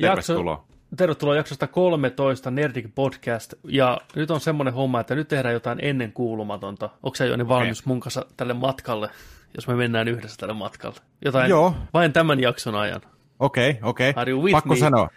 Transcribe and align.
Tervetuloa. 0.00 0.52
Jakso, 0.52 0.76
tervetuloa 0.96 1.36
jaksosta 1.36 1.66
13 1.66 2.50
Nerdik 2.50 2.86
Podcast. 2.94 3.54
Ja 3.64 4.00
nyt 4.16 4.30
on 4.30 4.40
semmoinen 4.40 4.74
homma, 4.74 5.00
että 5.00 5.14
nyt 5.14 5.28
tehdään 5.28 5.54
jotain 5.54 5.78
ennen 5.82 6.12
kuulumatonta. 6.12 6.90
Onko 7.02 7.14
sä 7.14 7.24
Joni 7.24 7.48
valmis 7.48 7.80
okay. 7.80 7.88
mun 7.88 8.00
kanssa 8.00 8.26
tälle 8.36 8.54
matkalle, 8.54 9.10
jos 9.54 9.68
me 9.68 9.74
mennään 9.74 10.08
yhdessä 10.08 10.36
tälle 10.36 10.54
matkalle? 10.54 11.00
Jotain 11.24 11.50
Joo. 11.50 11.74
vain 11.94 12.12
tämän 12.12 12.40
jakson 12.40 12.74
ajan. 12.74 13.00
Okei, 13.38 13.70
okay, 13.70 13.80
okei. 13.82 14.10
Okay. 14.10 14.52
Pakko 14.52 14.74
me? 14.74 14.76
sanoa. 14.76 15.08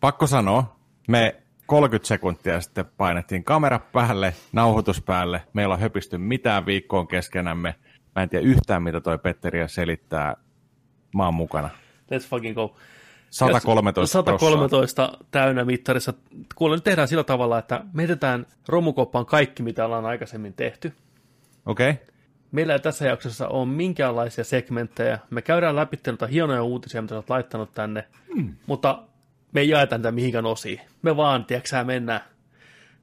Pakko 0.00 0.26
sanoa. 0.26 0.76
Me 1.08 1.36
30 1.66 2.08
sekuntia 2.08 2.60
sitten 2.60 2.84
painettiin 2.96 3.44
kamera 3.44 3.78
päälle, 3.78 4.34
nauhoitus 4.52 5.02
päälle. 5.02 5.42
Meillä 5.52 5.74
on 5.74 5.80
höpisty 5.80 6.18
mitään 6.18 6.66
viikkoon 6.66 7.08
keskenämme. 7.08 7.74
Mä 8.16 8.22
en 8.22 8.28
tiedä 8.28 8.44
yhtään, 8.44 8.82
mitä 8.82 9.00
toi 9.00 9.18
Petteri 9.18 9.68
selittää. 9.68 10.36
Mä 11.14 11.24
oon 11.24 11.34
mukana. 11.34 11.70
Let's 12.14 12.28
fucking 12.28 12.54
go. 12.54 12.76
113 13.30 14.12
113 14.12 15.12
täynnä 15.30 15.64
mittarissa. 15.64 16.12
Kuule, 16.54 16.76
nyt 16.76 16.84
tehdään 16.84 17.08
sillä 17.08 17.24
tavalla, 17.24 17.58
että 17.58 17.84
me 17.92 18.06
romukoppaan 18.68 19.26
kaikki, 19.26 19.62
mitä 19.62 19.84
ollaan 19.84 20.06
aikaisemmin 20.06 20.54
tehty. 20.54 20.92
Okei. 21.66 21.90
Okay. 21.90 22.04
Meillä 22.52 22.72
ei 22.72 22.80
tässä 22.80 23.06
jaksossa 23.06 23.48
ole 23.48 23.66
minkäänlaisia 23.66 24.44
segmenttejä. 24.44 25.18
Me 25.30 25.42
käydään 25.42 25.76
läpi 25.76 25.98
hienoja 26.30 26.62
uutisia, 26.62 27.02
mitä 27.02 27.14
oot 27.14 27.30
laittanut 27.30 27.74
tänne, 27.74 28.04
mm. 28.34 28.54
mutta 28.66 29.02
me 29.52 29.60
ei 29.60 29.68
jaeta 29.68 29.98
niitä 29.98 30.12
mihinkään 30.12 30.46
osiin. 30.46 30.80
Me 31.02 31.16
vaan, 31.16 31.44
tiedätkö 31.44 31.84
mennään 31.84 32.20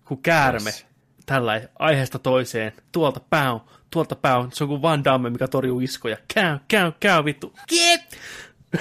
kuin 0.05 0.21
käärme 0.21 0.69
yes. 0.69 0.85
tällä 1.25 1.61
aiheesta 1.79 2.19
toiseen. 2.19 2.73
Tuolta 2.91 3.19
päin, 3.29 3.59
tuolta 3.89 4.15
päin. 4.15 4.51
Se 4.51 4.63
on 4.63 4.67
kuin 4.67 4.81
Van 4.81 5.03
Damme, 5.03 5.29
mikä 5.29 5.47
torjuu 5.47 5.79
iskoja. 5.79 6.17
Käy, 6.33 6.57
käy, 6.67 6.91
käy 6.99 7.25
vittu. 7.25 7.53
Get! 7.69 8.17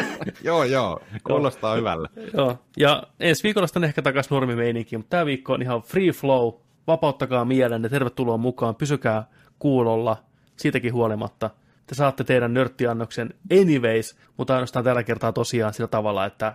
joo, 0.45 0.65
joo. 0.65 1.01
Kuulostaa 1.25 1.75
hyvällä. 1.75 2.09
Joo. 2.35 2.59
Ja 2.77 3.03
ensi 3.21 3.43
viikolla 3.43 3.67
sitten 3.67 3.85
ehkä 3.85 4.03
takaisin 4.03 4.35
normimeininkiin, 4.35 4.99
mutta 5.01 5.11
tämä 5.11 5.27
viikko 5.27 5.53
on 5.53 5.63
ihan 5.63 5.83
free 5.83 6.11
flow. 6.11 6.53
Vapauttakaa 6.87 7.45
mielenne, 7.45 7.89
tervetuloa 7.89 8.37
mukaan, 8.37 8.75
pysykää 8.75 9.25
kuulolla, 9.59 10.17
siitäkin 10.57 10.93
huolimatta. 10.93 11.51
Te 11.87 11.95
saatte 11.95 12.25
teidän 12.25 12.55
nörttiannoksen 12.55 13.35
anyways, 13.61 14.17
mutta 14.37 14.55
ainoastaan 14.55 14.85
tällä 14.85 15.03
kertaa 15.03 15.33
tosiaan 15.33 15.75
sillä 15.75 15.89
tavalla, 15.89 16.27
että 16.27 16.55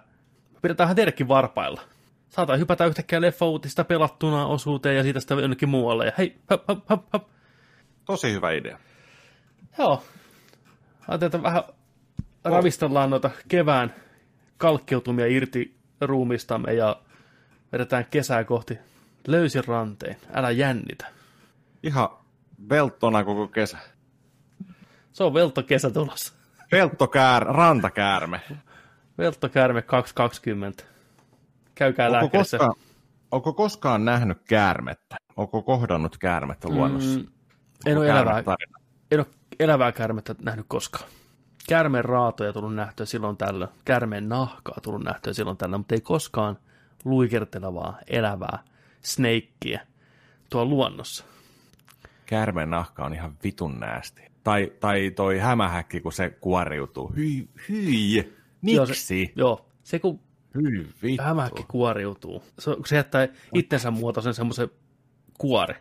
pidetään 0.61 0.95
teidätkin 0.95 1.27
varpailla. 1.27 1.81
Saataan 2.29 2.59
hypätä 2.59 2.85
yhtäkkiä 2.85 3.21
leffa-uutista 3.21 3.83
pelattuna 3.83 4.45
osuuteen 4.45 4.97
ja 4.97 5.03
siitä 5.03 5.19
sitten 5.19 5.39
jonnekin 5.39 5.69
muualle. 5.69 6.05
Ja 6.05 6.11
hei, 6.17 6.35
hop, 6.51 6.63
hop, 6.67 6.79
hop, 6.89 7.01
hop. 7.13 7.23
Tosi 8.05 8.33
hyvä 8.33 8.51
idea. 8.51 8.79
Joo. 9.77 10.03
Ajatellaan, 11.07 11.25
että 11.25 11.43
vähän 11.43 11.63
ravistellaan 12.43 13.09
noita 13.09 13.29
kevään 13.47 13.95
kalkkeutumia 14.57 15.27
irti 15.27 15.75
ruumistamme 16.01 16.73
ja 16.73 17.01
vedetään 17.71 18.05
kesää 18.11 18.43
kohti 18.43 18.77
löysin 19.27 19.63
ranteen. 19.67 20.17
Älä 20.33 20.51
jännitä. 20.51 21.07
Ihan 21.83 22.09
velttona 22.69 23.23
koko 23.23 23.47
kesä. 23.47 23.77
Se 25.11 25.23
on 25.23 25.33
velttokesä 25.33 25.89
tulossa. 25.89 26.33
Velttokäär, 26.71 27.43
rantakäärme. 27.43 28.41
Velttokäärme 29.17 29.81
2020. 29.81 30.83
Käykää 31.75 32.07
Onko 32.07 32.19
lääkärissä. 32.19 32.57
koskaan, 32.57 32.75
onko 33.31 33.53
koskaan 33.53 34.05
nähnyt 34.05 34.37
käärmettä? 34.47 35.15
Onko 35.37 35.61
kohdannut 35.61 36.17
käärmettä 36.17 36.69
luonnossa? 36.69 37.19
Mm, 37.19 37.27
en 37.85 37.97
ole 37.97 38.09
elävää, 38.09 38.43
en 39.11 39.19
ole 39.19 39.27
elävää 39.59 39.91
käärmettä 39.91 40.35
nähnyt 40.41 40.65
koskaan. 40.69 41.05
Käärmeen 41.67 42.05
raatoja 42.05 42.53
tullut 42.53 42.75
nähtyä 42.75 43.05
silloin 43.05 43.37
tällöin. 43.37 43.71
Käärmeen 43.85 44.29
nahkaa 44.29 44.77
tullut 44.83 45.03
nähtyä 45.03 45.33
silloin 45.33 45.57
tällöin, 45.57 45.79
mutta 45.79 45.95
ei 45.95 46.01
koskaan 46.01 46.57
luikertelevaa, 47.05 47.99
elävää 48.07 48.59
snakeia 49.01 49.79
tuolla 50.49 50.69
luonnossa. 50.69 51.25
Käärmeen 52.25 52.69
nahka 52.69 53.05
on 53.05 53.13
ihan 53.13 53.37
vitun 53.43 53.79
näästi. 53.79 54.21
Tai, 54.43 54.71
tai 54.79 55.11
toi 55.15 55.37
hämähäkki, 55.39 55.99
kun 56.01 56.13
se 56.13 56.29
kuoriutuu. 56.29 57.13
Hyi, 57.15 57.49
hyi. 57.69 58.33
Joo, 58.63 58.85
Miksi? 58.85 59.25
se, 59.25 59.33
joo, 59.35 59.65
se 59.83 59.99
kun 59.99 60.19
Hyi, 60.55 60.87
vittu. 61.03 61.23
hämähäkki 61.23 61.65
kuoriutuu, 61.67 62.43
se, 62.59 62.75
kun 62.75 62.87
se 62.87 62.95
jättää 62.95 63.27
itsensä 63.53 63.91
muotoisen 63.91 64.33
semmoisen 64.33 64.69
kuori. 65.37 65.75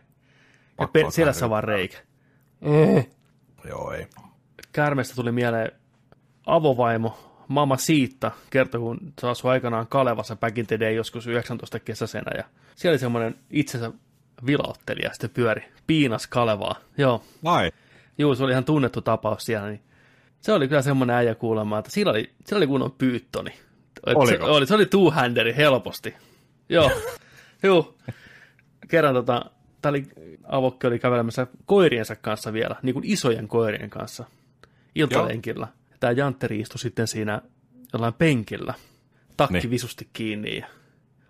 Ja 0.79 0.87
pe- 0.87 1.05
selässä 1.09 1.49
vaan 1.49 1.63
reikä. 1.63 1.97
Mm. 2.61 3.03
Joo, 3.69 3.91
ei. 3.91 4.07
Käärmeestä 4.71 5.15
tuli 5.15 5.31
mieleen 5.31 5.71
avovaimo 6.55 7.29
Mama 7.47 7.77
Siitta 7.77 8.31
kertoi, 8.49 8.81
kun 8.81 9.13
se 9.21 9.27
asui 9.27 9.51
aikanaan 9.51 9.87
Kalevassa 9.87 10.35
back 10.35 10.57
in 10.57 10.67
the 10.67 10.79
day 10.79 10.93
joskus 10.93 11.27
19 11.27 11.79
kesäsenä. 11.79 12.31
Ja 12.37 12.43
siellä 12.75 12.93
oli 12.93 12.99
semmoinen 12.99 13.35
itsensä 13.49 13.91
vilauttelija, 14.45 15.09
sitten 15.11 15.29
pyöri, 15.29 15.65
piinas 15.87 16.27
Kalevaa. 16.27 16.75
Joo, 16.97 17.23
Vai? 17.43 17.71
Juu, 18.17 18.35
se 18.35 18.43
oli 18.43 18.51
ihan 18.51 18.65
tunnettu 18.65 19.01
tapaus 19.01 19.45
siellä. 19.45 19.69
Niin 19.69 19.81
se 20.41 20.53
oli 20.53 20.67
kyllä 20.67 20.81
semmoinen 20.81 21.15
äijä 21.15 21.35
kuulemma, 21.35 21.79
että 21.79 21.91
sillä 21.91 22.11
oli, 22.11 22.29
sillä 22.45 22.57
oli 22.57 22.67
kunnon 22.67 22.91
pyyttoni. 22.91 23.53
Oliko? 24.05 24.25
Se 24.25 24.37
oli, 24.41 24.65
se 24.65 24.75
oli 24.75 24.85
two-handeri 24.85 25.55
helposti. 25.57 26.13
Joo, 26.69 26.91
juu. 27.63 27.97
Kerran 28.87 29.13
tota, 29.13 29.45
tää 29.81 29.89
oli, 29.89 30.03
avokki 30.43 30.87
oli 30.87 30.99
kävelemässä 30.99 31.47
koiriensa 31.65 32.15
kanssa 32.15 32.53
vielä, 32.53 32.75
niin 32.81 32.93
kuin 32.93 33.05
isojen 33.05 33.47
koirien 33.47 33.89
kanssa, 33.89 34.25
iltalenkillä. 34.95 35.67
Tämä 35.99 36.11
Jantteri 36.11 36.59
istui 36.59 36.79
sitten 36.79 37.07
siinä 37.07 37.41
jollain 37.93 38.13
penkillä, 38.13 38.73
takki 39.37 39.53
Niin. 39.57 39.69
visusti 39.69 40.09
kiinni 40.13 40.57
ja 40.57 40.65
Ihan 40.65 40.73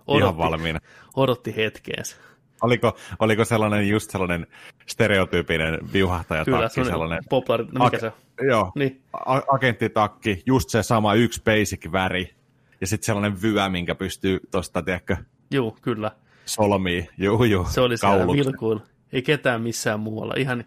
odotti, 0.07 0.37
valmiina. 0.37 0.79
odotti 1.15 1.55
hetkeensä. 1.55 2.15
Oliko, 2.61 2.97
oliko 3.19 3.45
sellainen 3.45 3.89
just 3.89 4.11
sellainen 4.11 4.47
stereotyypinen 4.85 5.79
viuhahtajatakki? 5.93 6.51
Kyllä, 6.51 6.69
se 6.69 6.83
sellainen, 6.83 7.19
poplari, 7.29 7.65
no 7.71 7.85
mikä 7.85 7.97
Ag- 7.97 7.99
se 7.99 8.05
on? 8.07 8.47
Joo, 8.47 8.71
Niin. 8.75 9.01
a- 9.13 9.41
agenttitakki, 9.47 10.43
just 10.45 10.69
se 10.69 10.83
sama 10.83 11.13
yksi 11.13 11.41
basic 11.43 11.91
väri. 11.91 12.33
Ja 12.81 12.87
sitten 12.87 13.05
sellainen 13.05 13.41
vyö, 13.41 13.69
minkä 13.69 13.95
pystyy 13.95 14.39
tuosta, 14.51 14.81
tiedätkö, 14.81 15.17
Juu, 15.51 15.77
kyllä. 15.81 16.11
solmiin. 16.45 17.07
Juu, 17.17 17.43
juu, 17.43 17.65
Se 17.65 17.81
oli 17.81 17.97
siellä 17.97 18.27
vilkuilla. 18.27 18.81
Ei 19.13 19.21
ketään 19.21 19.61
missään 19.61 19.99
muualla. 19.99 20.33
Ihan 20.37 20.63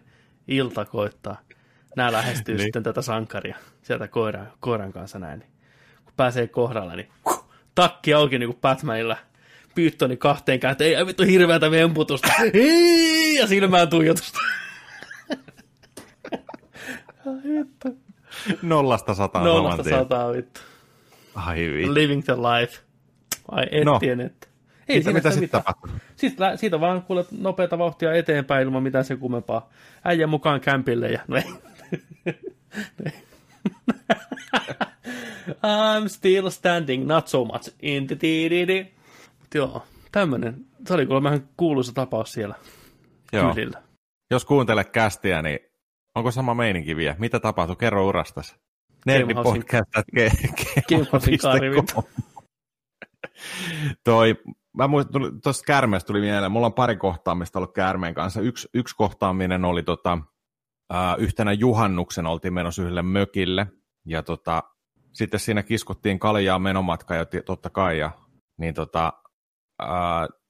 ilta 0.47 0.85
koittaa. 0.85 1.37
Nämä 1.95 2.11
lähestyy 2.11 2.55
Niin. 2.55 2.63
sitten 2.63 2.83
tätä 2.83 3.01
sankaria 3.01 3.57
sieltä 3.81 4.07
koiran, 4.07 4.51
koiran 4.59 4.93
kanssa 4.93 5.19
näin. 5.19 5.39
Niin 5.39 5.49
kun 6.05 6.13
pääsee 6.17 6.47
kohdalle, 6.47 6.95
niin 6.95 7.09
huh, 7.29 7.45
takki 7.75 8.13
auki 8.13 8.39
niin 8.39 8.49
kuin 8.49 8.61
Batmanilla. 8.61 9.17
Pyyttoni 9.75 10.17
kahteen 10.17 10.59
käteen. 10.59 10.97
Ei 10.97 11.05
vittu 11.05 11.23
hirveätä 11.23 11.71
vemputusta. 11.71 12.27
Hii, 12.53 13.35
ja 13.39 13.47
silmään 13.47 13.89
tuijotusta. 13.89 14.39
Vittu. 17.43 17.97
Nollasta 18.61 19.13
sataan 19.13 19.45
Nollasta 19.45 19.83
tien. 19.83 19.95
sataa 19.99 20.31
vittu. 20.33 20.61
Ai 21.35 21.55
vittu. 21.73 21.93
Living 21.93 22.23
the 22.23 22.33
life. 22.35 22.79
Ai 23.51 23.65
No. 23.85 23.95
ettien, 23.95 24.21
että. 24.21 24.47
Ei 24.89 24.97
Mitä, 24.97 25.11
mitä 25.13 25.31
sitten? 25.31 25.61
Sitten 26.15 26.45
lä- 26.45 26.57
siitä 26.57 26.79
vaan 26.79 27.01
kuulet 27.01 27.27
nopeata 27.31 27.77
vauhtia 27.77 28.13
eteenpäin 28.13 28.63
ilman 28.63 28.83
mitään 28.83 29.05
sen 29.05 29.17
kummempaa. 29.19 29.69
Äijä 30.03 30.27
mukaan 30.27 30.61
kämpille 30.61 31.09
ja... 31.09 31.19
No 31.27 31.35
ei. 31.37 31.43
I'm 35.63 36.07
still 36.09 36.49
standing, 36.49 37.07
not 37.07 37.27
so 37.27 37.45
much 37.45 37.69
in 37.81 38.07
the. 38.07 38.15
Mut 39.39 39.53
joo, 39.55 39.83
tämmönen. 40.11 40.65
Se 40.87 40.93
oli 40.93 41.05
kuulemma 41.05 41.29
ihan 41.29 41.49
kuuluisa 41.57 41.93
tapaus 41.93 42.33
siellä 42.33 42.55
Joo. 43.33 43.53
kylillä. 43.53 43.81
Jos 44.31 44.45
kuuntelet 44.45 44.89
kästiä, 44.89 45.41
niin 45.41 45.59
onko 46.15 46.31
sama 46.31 46.53
meininki 46.53 46.95
vielä? 46.95 47.15
Mitä 47.19 47.39
tapahtui? 47.39 47.75
Kerro 47.75 48.07
urastas. 48.07 48.55
Nerdi 49.05 49.33
Game 49.33 49.49
Housein- 49.49 49.61
podcast. 49.61 49.97
at 49.97 50.05
ge- 50.15 50.51
Game 50.89 51.07
Housein 51.13 51.37
karivit. 51.39 51.91
game.com. 51.93 52.03
Toi, 54.03 54.35
mä 54.77 54.87
muistan, 54.87 55.41
tuosta 55.43 55.63
käärmeestä 55.65 56.07
tuli 56.07 56.21
mieleen, 56.21 56.51
mulla 56.51 56.65
on 56.65 56.73
pari 56.73 56.95
kohtaamista 56.97 57.59
ollut 57.59 57.73
käärmeen 57.73 58.13
kanssa. 58.13 58.41
Yksi, 58.41 58.69
yksi 58.73 58.95
kohtaaminen 58.95 59.65
oli 59.65 59.83
tota, 59.83 60.17
yhtenä 61.17 61.53
juhannuksen 61.53 62.25
oltiin 62.25 62.53
menossa 62.53 62.81
yhdelle 62.81 63.01
mökille, 63.01 63.67
ja 64.05 64.23
tota, 64.23 64.63
sitten 65.13 65.39
siinä 65.39 65.63
kiskottiin 65.63 66.19
kaljaa 66.19 66.59
menomatka, 66.59 67.15
ja 67.15 67.25
totta 67.45 67.69
kai, 67.69 67.99
ja 67.99 68.11
niin 68.57 68.73
tota, 68.73 69.13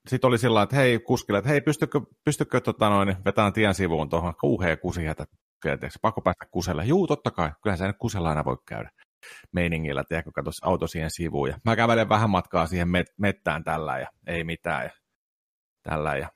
sitten 0.07 0.27
oli 0.27 0.37
sillä 0.37 0.61
että 0.61 0.75
hei 0.75 0.99
kuskille, 0.99 1.37
että 1.37 1.49
hei, 1.49 1.61
pystykö, 1.61 2.01
pystykö 2.25 2.61
tota 2.61 2.89
noin, 2.89 3.15
vetämään 3.25 3.53
tien 3.53 3.73
sivuun 3.73 4.09
tuohon 4.09 4.35
kauhea 4.35 4.77
kusihätä, 4.77 5.25
pakko 6.01 6.21
päästä 6.21 6.45
kuselle. 6.51 6.85
Juu, 6.85 7.07
totta 7.07 7.31
kai, 7.31 7.51
kyllähän 7.63 7.87
nyt 7.87 7.97
kusella 7.99 8.29
aina 8.29 8.45
voi 8.45 8.57
käydä 8.67 8.89
meiningillä, 9.51 10.03
tiedätkö, 10.03 10.31
katos 10.35 10.63
auto 10.63 10.87
siihen 10.87 11.11
sivuun. 11.11 11.49
Ja 11.49 11.57
mä 11.65 11.75
kävelen 11.75 12.09
vähän 12.09 12.29
matkaa 12.29 12.67
siihen 12.67 12.87
met- 12.87 13.13
mettään 13.19 13.63
tällä 13.63 13.99
ja 13.99 14.07
ei 14.27 14.43
mitään 14.43 14.83
ja 14.83 14.91
tällä 15.83 16.17
ja 16.17 16.29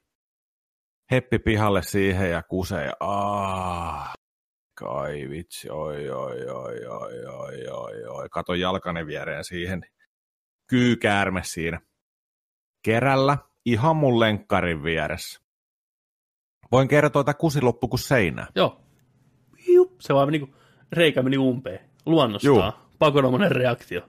heppi 1.11 1.39
pihalle 1.39 1.83
siihen 1.83 2.31
ja 2.31 2.43
kuse 2.43 2.83
ja 2.83 2.93
aah, 2.99 4.13
kai 4.79 5.29
vitsi, 5.29 5.69
oi, 5.69 6.09
oi, 6.09 6.49
oi, 6.49 6.85
oi, 6.85 7.25
oi, 7.25 7.67
oi, 7.67 8.05
oi. 8.05 8.29
Katon 8.29 8.59
jalkani 8.59 9.05
viereen 9.05 9.43
siihen. 9.43 9.81
kyykäärme 10.67 11.41
siinä 11.43 11.81
kerällä 12.81 13.37
ihan 13.65 13.95
mun 13.95 14.19
lenkkarin 14.19 14.83
vieressä. 14.83 15.39
Voin 16.71 16.87
kertoa, 16.87 17.19
että 17.19 17.33
kusi 17.33 17.61
loppu 17.61 17.87
kuin 17.87 17.99
seinään. 17.99 18.47
Joo. 18.55 18.81
Jup. 19.67 20.01
Se 20.01 20.13
vaan 20.13 20.27
niinku, 20.27 20.55
reikä 20.91 21.21
meni 21.21 21.37
umpeen. 21.37 21.79
Luonnostaan. 22.05 22.55
Juu. 22.55 22.89
Pakonomainen 22.99 23.51
reaktio. 23.51 24.01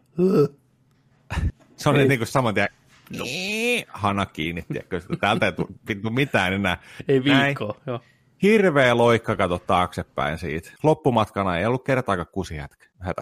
Se 1.77 1.91
Ei. 1.91 2.09
niin 2.09 2.19
kuin 2.19 2.27
saman 2.27 2.55
tien, 2.55 2.69
niin, 3.11 3.85
hana 3.89 4.27
kiinni, 4.27 4.63
tiedätkö, 4.63 5.01
täältä 5.21 5.47
ei 5.47 5.53
tule 5.53 6.13
mitään 6.15 6.53
enää. 6.53 6.79
Ei 7.09 7.21
Näin. 7.21 7.47
viikkoa. 7.47 7.75
Joo. 7.87 8.01
Hirveä 8.43 8.97
loikka 8.97 9.37
kato 9.37 9.59
taaksepäin 9.59 10.39
siitä. 10.39 10.71
Loppumatkana 10.83 11.57
ei 11.57 11.67
ollut 11.67 11.85
kertaakaan 11.85 12.27
kusihätä. 12.33 12.77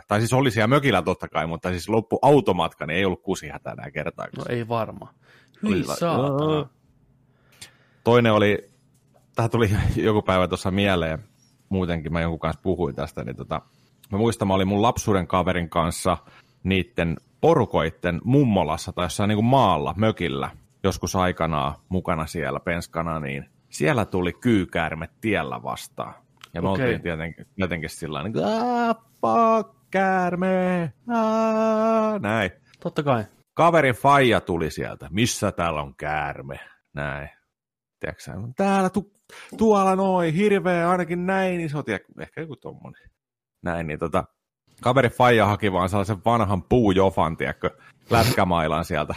Tai 0.09 0.21
siis 0.21 0.33
oli 0.33 0.51
siellä 0.51 0.67
mökillä 0.67 1.03
totta 1.03 1.29
kai, 1.29 1.47
mutta 1.47 1.71
siis 1.71 1.89
loppu 1.89 2.19
automatka, 2.23 2.87
niin 2.87 2.97
ei 2.97 3.05
ollut 3.05 3.23
kusihätä 3.23 3.71
enää 3.71 3.91
kertaakaan. 3.91 4.39
No 4.39 4.45
ei 4.49 4.69
varma. 4.69 5.15
Hyi 5.63 5.85
saatana. 5.85 6.69
Toinen 8.05 8.33
oli, 8.33 8.71
tähän 9.35 9.51
tuli 9.51 9.71
joku 9.97 10.23
päivä 10.23 10.49
tuossa 10.49 10.71
mieleen, 10.71 11.19
muutenkin 11.69 12.13
mä 12.13 12.21
jonkun 12.21 12.39
kanssa 12.39 12.63
puhuin 12.63 12.95
tästä, 12.95 13.25
niin 13.25 13.37
tota, 13.37 13.63
mä 14.13 14.19
muistan, 14.19 14.49
mä 14.49 14.55
olin 14.55 14.69
mun 14.69 14.83
lapsuuden 14.83 15.27
kaverin 15.27 15.71
kanssa 15.71 16.17
niiden 16.67 17.17
porukoitten 17.41 18.21
mummolassa 18.25 18.93
tai 18.93 19.05
jossain 19.05 19.29
niin 19.29 19.37
kuin 19.37 19.45
maalla, 19.45 19.95
mökillä, 19.97 20.51
joskus 20.83 21.17
aikanaan 21.17 21.75
mukana 21.89 22.27
siellä 22.27 22.61
penskana, 22.61 23.21
niin 23.21 23.51
siellä 23.69 24.05
tuli 24.05 24.33
kyykäärme 24.33 25.09
tiellä 25.21 25.63
vastaan. 25.63 26.15
Ja 26.55 26.63
me 26.63 26.69
Okei. 26.69 26.85
oltiin 26.85 27.03
tietenkin, 27.03 27.47
tietenkin 27.57 27.91
sillä 27.91 28.23
niin 28.23 28.33
kuin, 28.33 28.45
fuck, 29.21 29.77
käärme, 29.91 30.93
näin. 32.21 32.51
Totta 32.81 33.03
kai. 33.03 33.25
Kaverin 33.55 33.95
faija 33.95 34.41
tuli 34.41 34.71
sieltä. 34.71 35.09
Missä 35.11 35.53
täällä 35.53 35.83
on 35.83 35.95
käärme? 35.97 36.61
Näin. 36.95 37.29
Tiedätkö 38.01 38.23
täällä, 38.57 38.91
tu, 38.91 39.13
tuolla 39.59 39.97
noin, 39.97 40.35
hirveä, 40.35 40.91
ainakin 40.91 41.27
näin, 41.27 41.59
niin 41.59 41.71
se 41.71 41.79
on 41.79 41.85
tiedätkö, 41.85 42.13
ehkä 42.21 42.41
joku 42.41 42.57
tommonen. 42.57 43.11
Näin, 43.63 43.87
niin 43.87 43.99
tota, 43.99 44.25
kaveri 44.83 45.09
faija 45.09 45.47
haki 45.47 45.73
vaan 45.73 45.89
sellaisen 45.89 46.25
vanhan 46.25 46.63
puujofan, 46.63 47.37
tiedätkö, 47.37 47.71
lätkämailan 48.11 48.85
sieltä. 48.85 49.15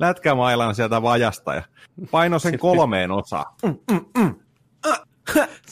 lätkämailan 0.00 0.74
sieltä 0.74 1.02
vajasta 1.02 1.54
ja 1.54 1.62
paino 2.10 2.38
sen 2.38 2.58
kolmeen 2.58 3.10
osaan. 3.10 3.54
Mm, 3.62 3.78
mm, 3.92 4.04
mm. 4.18 4.34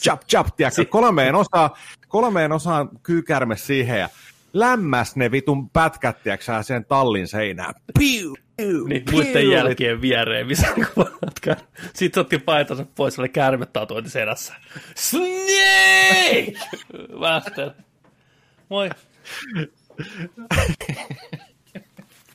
Chap, 0.01 0.21
chap, 0.27 0.47
tiedätkö, 0.57 0.85
kolmeen 0.85 1.35
osaan, 1.35 1.69
kolmeen 2.07 2.51
osaan 2.51 2.89
kyykärme 3.03 3.55
siihen 3.57 3.99
ja 3.99 4.09
lämmäs 4.53 5.15
ne 5.15 5.31
vitun 5.31 5.69
pätkät, 5.69 6.23
tiedätkö 6.23 6.63
sen 6.63 6.85
tallin 6.85 7.27
seinään. 7.27 7.73
Piu, 7.99 8.37
piu, 8.57 8.87
Niin, 8.87 9.03
piu. 9.05 9.11
muiden 9.13 9.49
jälkeen 9.49 10.01
viereen, 10.01 10.47
missä 10.47 10.67
kuvatkaan. 10.93 11.57
Sitten 11.93 12.21
otti 12.21 12.37
paitansa 12.37 12.85
pois, 12.95 13.15
se 13.15 13.21
oli 13.21 13.29
käärmetautointi 13.29 14.09
selässä. 14.09 14.53
Snake! 14.95 16.53
Master. 17.19 17.71
Moi. 18.69 18.89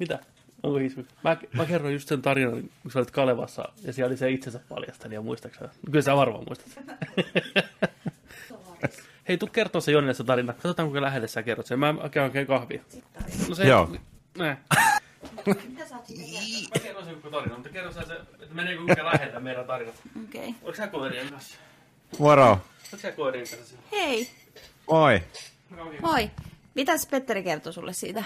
Mitä? 0.00 0.18
Onko 0.62 0.78
hismi? 0.78 1.06
Mä, 1.24 1.36
mä 1.52 1.66
kerroin 1.66 1.94
just 1.94 2.08
sen 2.08 2.22
tarinan, 2.22 2.70
kun 2.82 2.90
sä 2.90 2.98
olit 2.98 3.10
Kalevassa 3.10 3.68
ja 3.82 3.92
siellä 3.92 4.10
oli 4.10 4.16
se 4.16 4.30
itsensä 4.30 4.60
paljastelija, 4.68 5.22
muistaakseni? 5.22 5.70
Kyllä 5.86 6.02
sä 6.02 6.16
varmaan 6.16 6.44
muistat. 6.48 6.68
Hei, 9.28 9.38
tuu 9.38 9.48
kertoa 9.52 9.80
se 9.80 9.92
Jonille 9.92 10.14
se 10.14 10.24
tarina. 10.24 10.52
Katsotaan, 10.52 10.88
kuinka 10.88 11.02
lähelle 11.02 11.28
sä 11.28 11.42
kerrot 11.42 11.66
sen. 11.66 11.78
Mä 11.78 11.94
käyn 12.10 12.24
oikein 12.24 12.46
kahvia. 12.46 12.82
No 13.48 13.54
se, 13.54 13.64
Joo. 13.64 13.96
Näin. 14.38 14.56
Mä 15.46 16.80
kerron 16.82 17.04
sen 17.04 17.14
koko 17.14 17.30
tarinan, 17.30 17.58
mutta 17.58 17.72
kerro 17.72 17.92
sä 17.92 18.02
se, 18.02 18.14
että 18.14 18.54
meneekö 18.54 18.82
kuinka 18.82 19.04
lähellä 19.04 19.40
meidän 19.40 19.64
tarinat. 19.64 19.94
Okei. 20.24 20.40
Okay. 20.40 20.54
Oletko 20.62 20.74
sä 20.76 20.86
koirien 20.86 21.30
kanssa? 21.30 21.58
Moro. 22.18 22.48
Oletko 22.50 22.96
sä 22.96 23.12
koirien 23.12 23.46
kanssa? 23.56 23.76
Hei, 23.92 24.30
Moi. 24.90 25.22
Moi. 26.02 26.30
Mitäs 26.74 27.06
Petteri 27.06 27.42
kertoi 27.42 27.72
sulle 27.72 27.92
siitä? 27.92 28.24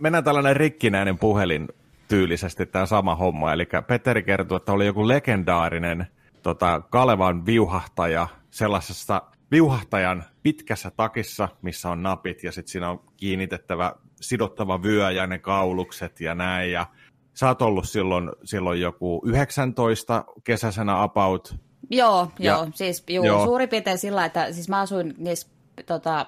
Mennään 0.00 0.24
tällainen 0.24 0.56
rikkinäinen 0.56 1.18
puhelin 1.18 1.68
tyylisesti 2.08 2.66
tämä 2.66 2.86
sama 2.86 3.14
homma. 3.14 3.52
Eli 3.52 3.68
Petteri 3.86 4.22
kertoi, 4.22 4.56
että 4.56 4.72
oli 4.72 4.86
joku 4.86 5.08
legendaarinen 5.08 6.06
tota, 6.42 6.82
Kalevan 6.90 7.46
viuhahtaja 7.46 8.28
sellaisessa 8.50 9.22
viuhahtajan 9.50 10.24
pitkässä 10.42 10.90
takissa, 10.90 11.48
missä 11.62 11.90
on 11.90 12.02
napit 12.02 12.44
ja 12.44 12.52
sitten 12.52 12.72
siinä 12.72 12.90
on 12.90 13.00
kiinnitettävä, 13.16 13.92
sidottava 14.20 14.82
vyö 14.82 15.10
ja 15.10 15.26
ne 15.26 15.38
kaulukset 15.38 16.20
ja 16.20 16.34
näin. 16.34 16.72
Ja 16.72 16.86
sä 17.34 17.48
oot 17.48 17.62
ollut 17.62 17.88
silloin, 17.88 18.30
silloin 18.44 18.80
joku 18.80 19.22
19 19.26 20.24
kesäisenä 20.44 21.02
about. 21.02 21.54
Joo, 21.90 22.28
Ja- 22.38 22.52
joo. 22.52 22.68
Siis 22.74 23.04
juu, 23.08 23.24
joo. 23.24 23.44
suurin 23.44 23.68
piirtein 23.68 23.98
sillä, 23.98 24.24
että 24.24 24.52
siis 24.52 24.68
mä 24.68 24.80
asuin 24.80 25.14
niissä 25.18 25.48
tota, 25.86 26.26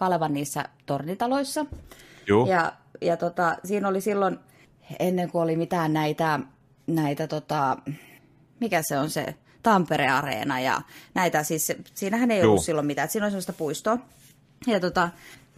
Kalevan 0.00 0.34
niissä 0.34 0.64
tornitaloissa. 0.86 1.66
Juu. 2.26 2.46
Ja, 2.46 2.72
ja 3.00 3.16
tota, 3.16 3.56
siinä 3.64 3.88
oli 3.88 4.00
silloin, 4.00 4.38
ennen 4.98 5.30
kuin 5.30 5.42
oli 5.42 5.56
mitään 5.56 5.92
näitä, 5.92 6.40
näitä 6.86 7.26
tota, 7.26 7.76
mikä 8.60 8.82
se 8.82 8.98
on 8.98 9.10
se, 9.10 9.34
Tampere-areena 9.62 10.60
ja 10.60 10.82
näitä, 11.14 11.42
siis 11.42 11.72
siinähän 11.94 12.30
ei 12.30 12.40
Juu. 12.40 12.50
ollut 12.50 12.64
silloin 12.64 12.86
mitään, 12.86 13.08
siinä 13.08 13.24
oli 13.24 13.30
sellaista 13.30 13.52
puistoa. 13.52 13.98
Ja 14.66 14.80
tota, 14.80 15.08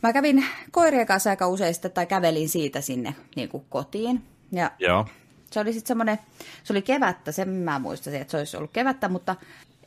mä 0.02 0.12
kävin 0.12 0.44
koirien 0.70 1.06
kanssa 1.06 1.30
aika 1.30 1.48
usein 1.48 1.74
sitten, 1.74 1.92
tai 1.92 2.06
kävelin 2.06 2.48
siitä 2.48 2.80
sinne 2.80 3.14
niin 3.36 3.48
kuin 3.48 3.64
kotiin. 3.68 4.22
Ja 4.52 4.70
Joo. 4.78 5.06
se 5.50 5.60
oli 5.60 5.72
sitten 5.72 5.88
semmoinen, 5.88 6.18
se 6.64 6.72
oli 6.72 6.82
kevättä, 6.82 7.32
sen 7.32 7.48
mä 7.48 7.78
muistasin, 7.78 8.20
että 8.20 8.30
se 8.30 8.36
olisi 8.36 8.56
ollut 8.56 8.72
kevättä, 8.72 9.08
mutta 9.08 9.36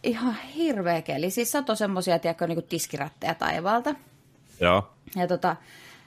ihan 0.03 0.35
hirveä 0.55 1.01
keli. 1.01 1.31
Siis 1.31 1.51
sato 1.51 1.75
semmoisia, 1.75 2.19
tiedätkö, 2.19 2.47
niin 2.47 2.55
kuin 2.55 2.67
tiskiratteja 2.69 3.35
taivaalta. 3.35 3.95
Joo. 4.59 4.89
Ja 5.15 5.27
tota, 5.27 5.55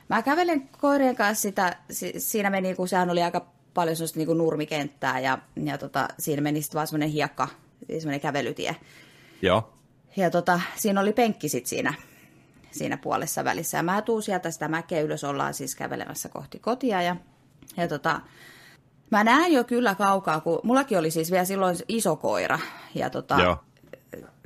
mä 0.08 0.22
kävelen 0.22 0.68
koirien 0.80 1.16
kanssa 1.16 1.42
sitä, 1.42 1.76
si, 1.90 2.12
siinä 2.18 2.50
meni, 2.50 2.74
kun 2.74 2.88
sehän 2.88 3.10
oli 3.10 3.22
aika 3.22 3.46
paljon 3.74 3.96
semmoista 3.96 4.18
niin 4.18 4.38
nurmikenttää 4.38 5.20
ja, 5.20 5.38
ja 5.64 5.78
tota, 5.78 6.08
siinä 6.18 6.42
meni 6.42 6.62
sitten 6.62 6.76
vaan 6.76 6.86
semmoinen 6.86 7.08
hiekka, 7.08 7.48
semmoinen 7.88 8.20
kävelytie. 8.20 8.76
Joo. 9.42 9.72
Ja 10.16 10.30
tota, 10.30 10.60
siinä 10.76 11.00
oli 11.00 11.12
penkki 11.12 11.48
sit 11.48 11.66
siinä, 11.66 11.94
siinä 12.70 12.96
puolessa 12.96 13.44
välissä. 13.44 13.76
Ja 13.76 13.82
mä 13.82 14.02
tuun 14.02 14.22
sieltä 14.22 14.50
sitä 14.50 14.68
mäkeä 14.68 15.00
ylös, 15.00 15.24
ollaan 15.24 15.54
siis 15.54 15.74
kävelemässä 15.74 16.28
kohti 16.28 16.58
kotia. 16.58 17.02
Ja, 17.02 17.16
ja 17.76 17.88
tota, 17.88 18.20
mä 19.10 19.24
näen 19.24 19.52
jo 19.52 19.64
kyllä 19.64 19.94
kaukaa, 19.94 20.40
kun 20.40 20.60
mullakin 20.62 20.98
oli 20.98 21.10
siis 21.10 21.30
vielä 21.30 21.44
silloin 21.44 21.76
iso 21.88 22.16
koira. 22.16 22.58
Ja 22.94 23.10
tota, 23.10 23.40
Joo. 23.40 23.56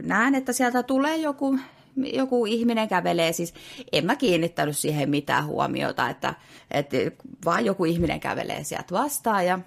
näen, 0.02 0.34
että 0.34 0.52
sieltä 0.52 0.82
tulee 0.82 1.16
joku, 1.16 1.58
joku 1.96 2.46
ihminen 2.46 2.88
kävelee, 2.88 3.32
siis 3.32 3.54
en 3.92 4.06
mä 4.06 4.16
kiinnittänyt 4.16 4.76
siihen 4.76 5.10
mitään 5.10 5.46
huomiota, 5.46 6.08
että, 6.08 6.34
että 6.70 6.96
vaan 7.44 7.64
joku 7.64 7.84
ihminen 7.84 8.20
kävelee 8.20 8.64
sieltä 8.64 8.94
vastaan 8.94 9.46
ja, 9.46 9.58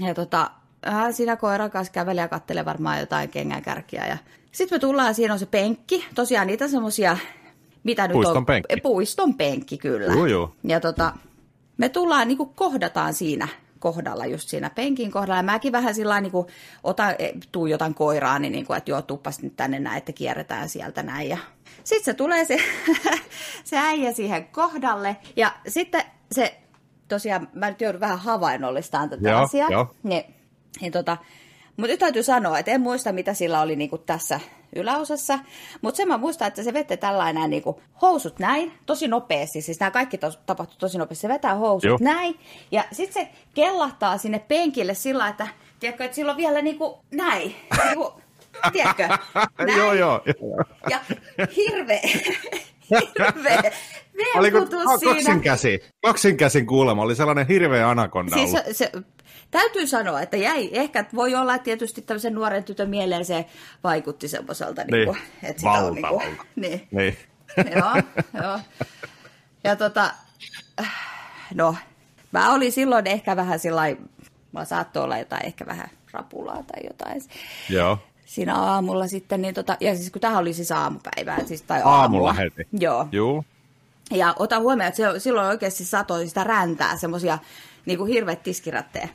ja 0.00 0.14
tota, 0.14 0.50
hän 0.84 1.14
siinä 1.14 1.36
koiran 1.36 1.70
kanssa 1.70 1.92
kävelee 1.92 2.22
ja 2.22 2.28
kattelee 2.28 2.64
varmaan 2.64 3.00
jotain 3.00 3.28
kengänkärkiä 3.28 4.06
ja 4.06 4.18
sitten 4.52 4.76
me 4.76 4.80
tullaan, 4.80 5.14
siinä 5.14 5.32
on 5.32 5.38
se 5.38 5.46
penkki, 5.46 6.04
tosiaan 6.14 6.46
niitä 6.46 6.68
semmoisia, 6.68 7.16
mitä 7.84 8.08
nyt 8.08 8.12
Puiston 8.12 8.36
on. 8.36 8.46
penkki. 8.46 8.80
Puiston 8.82 9.34
penkki, 9.34 9.78
kyllä. 9.78 10.12
Juu, 10.12 10.26
juu. 10.26 10.54
Ja 10.64 10.80
tota, 10.80 11.12
me 11.76 11.88
tullaan, 11.88 12.28
niin 12.28 12.38
kuin 12.38 12.50
kohdataan 12.54 13.14
siinä 13.14 13.48
kohdalla, 13.78 14.26
just 14.26 14.48
siinä 14.48 14.70
penkin 14.70 15.10
kohdalla. 15.10 15.36
Ja 15.36 15.42
mäkin 15.42 15.72
vähän 15.72 15.94
sillä 15.94 16.20
niin 16.20 16.32
kuin 16.32 16.46
otan, 16.84 17.14
eh, 17.18 17.32
tuijotan 17.52 17.94
koiraa, 17.94 18.38
niin, 18.38 18.52
niin 18.52 18.66
kuin, 18.66 18.76
että 18.76 18.90
joo, 18.90 19.02
tuppas 19.02 19.42
nyt 19.42 19.56
tänne 19.56 19.80
näin, 19.80 19.98
että 19.98 20.12
kierretään 20.12 20.68
sieltä 20.68 21.02
näin. 21.02 21.28
Ja 21.28 21.38
sitten 21.84 22.04
se 22.04 22.14
tulee 22.14 22.44
se, 22.44 22.58
se 23.64 23.76
äijä 23.78 24.12
siihen 24.12 24.48
kohdalle. 24.48 25.16
Ja 25.36 25.52
sitten 25.68 26.02
se, 26.32 26.60
tosiaan, 27.08 27.48
mä 27.52 27.70
nyt 27.70 27.80
joudun 27.80 28.00
vähän 28.00 28.18
havainnollistamaan 28.18 29.10
tätä 29.10 29.28
Joo, 29.28 29.42
asiaa. 29.42 29.68
joo. 29.70 29.94
Niin, 30.02 30.34
niin 30.80 30.92
tota, 30.92 31.16
mutta 31.78 31.92
nyt 31.92 32.00
täytyy 32.00 32.22
sanoa, 32.22 32.58
että 32.58 32.70
en 32.70 32.80
muista, 32.80 33.12
mitä 33.12 33.34
sillä 33.34 33.60
oli 33.60 33.76
niinku 33.76 33.98
tässä 33.98 34.40
yläosassa. 34.76 35.38
Mutta 35.82 35.96
sen 35.96 36.08
mä 36.08 36.18
muistan, 36.18 36.48
että 36.48 36.62
se 36.62 36.72
vette 36.72 36.96
tällainen 36.96 37.50
niinku 37.50 37.80
housut 38.02 38.38
näin, 38.38 38.72
tosi 38.86 39.08
nopeasti. 39.08 39.60
Siis 39.62 39.80
nämä 39.80 39.90
kaikki 39.90 40.18
tos, 40.18 40.38
tapahtui 40.46 40.76
tosi 40.78 40.98
nopeasti. 40.98 41.22
Se 41.22 41.28
vetää 41.28 41.54
housut 41.54 41.88
Joo. 41.88 41.98
näin. 42.00 42.38
Ja 42.70 42.84
sitten 42.92 43.22
se 43.22 43.30
kellahtaa 43.54 44.18
sinne 44.18 44.38
penkille 44.38 44.94
sillä, 44.94 45.28
että, 45.28 45.48
tiedätkö, 45.80 46.04
että 46.04 46.14
sillä 46.14 46.30
on 46.30 46.36
vielä 46.36 46.62
niinku 46.62 46.98
näin. 47.10 47.56
Niinku, 47.84 48.20
tiedätkö? 48.72 49.08
Näin. 49.58 49.78
Joo, 49.78 49.92
joo. 49.92 50.24
Ja 50.90 51.00
hirveä, 51.56 52.00
hirveä 52.90 53.72
Oliko 54.34 54.58
käsi? 55.42 55.80
Kaksin 56.02 56.36
käsin 56.36 56.66
kuulemma, 56.66 57.02
oli 57.02 57.14
sellainen 57.14 57.46
hirveä 57.46 57.90
anakonda 57.90 58.36
Siis 58.36 58.50
ollut. 58.50 58.66
se, 58.66 58.72
se, 58.72 58.92
täytyy 59.50 59.86
sanoa, 59.86 60.20
että 60.20 60.36
jäi, 60.36 60.70
ehkä 60.72 61.04
voi 61.14 61.34
olla, 61.34 61.54
että 61.54 61.64
tietysti 61.64 62.02
tämmöisen 62.02 62.34
nuoren 62.34 62.64
tytön 62.64 62.90
mieleen 62.90 63.24
se 63.24 63.44
vaikutti 63.84 64.28
semmoiselta, 64.28 64.82
niin. 64.84 64.92
Niin. 64.92 65.06
kuin, 65.06 65.18
että 65.42 65.60
sitä 65.60 65.70
on 65.70 65.94
niin 65.94 66.06
kuin, 66.08 66.22
niin, 66.56 66.88
Niin. 66.90 67.16
joo, 67.76 68.02
joo. 68.42 68.60
Ja 69.64 69.76
tota, 69.76 70.10
no, 71.54 71.76
mä 72.32 72.52
olin 72.52 72.72
silloin 72.72 73.06
ehkä 73.06 73.36
vähän 73.36 73.58
sillä 73.58 73.82
mä 74.52 74.64
saattoi 74.64 75.04
olla 75.04 75.18
jotain 75.18 75.46
ehkä 75.46 75.66
vähän 75.66 75.88
rapulaa 76.12 76.62
tai 76.62 76.86
jotain. 76.86 77.22
Joo. 77.68 77.98
Siinä 78.28 78.54
aamulla 78.54 79.06
sitten, 79.08 79.42
niin 79.42 79.54
tota, 79.54 79.76
ja 79.80 79.96
siis 79.96 80.10
kun 80.10 80.20
tähän 80.20 80.38
oli 80.38 80.52
siis 80.52 80.72
aamupäivää, 80.72 81.38
siis, 81.46 81.62
tai 81.62 81.78
Aamulla 81.84 82.00
aamulla. 82.00 82.32
heti. 82.32 82.66
Joo. 82.72 83.08
Joo. 83.12 83.44
Ja 84.10 84.34
ota 84.38 84.58
huomioon, 84.60 84.88
että 84.88 85.18
silloin 85.18 85.48
oikeasti 85.48 85.84
satoi 85.84 86.28
sitä 86.28 86.44
räntää, 86.44 86.96
semmoisia 86.96 87.38
niin 87.86 87.98
kuin 87.98 88.12
hirveät 88.12 88.42
tiskiratteja. 88.42 89.08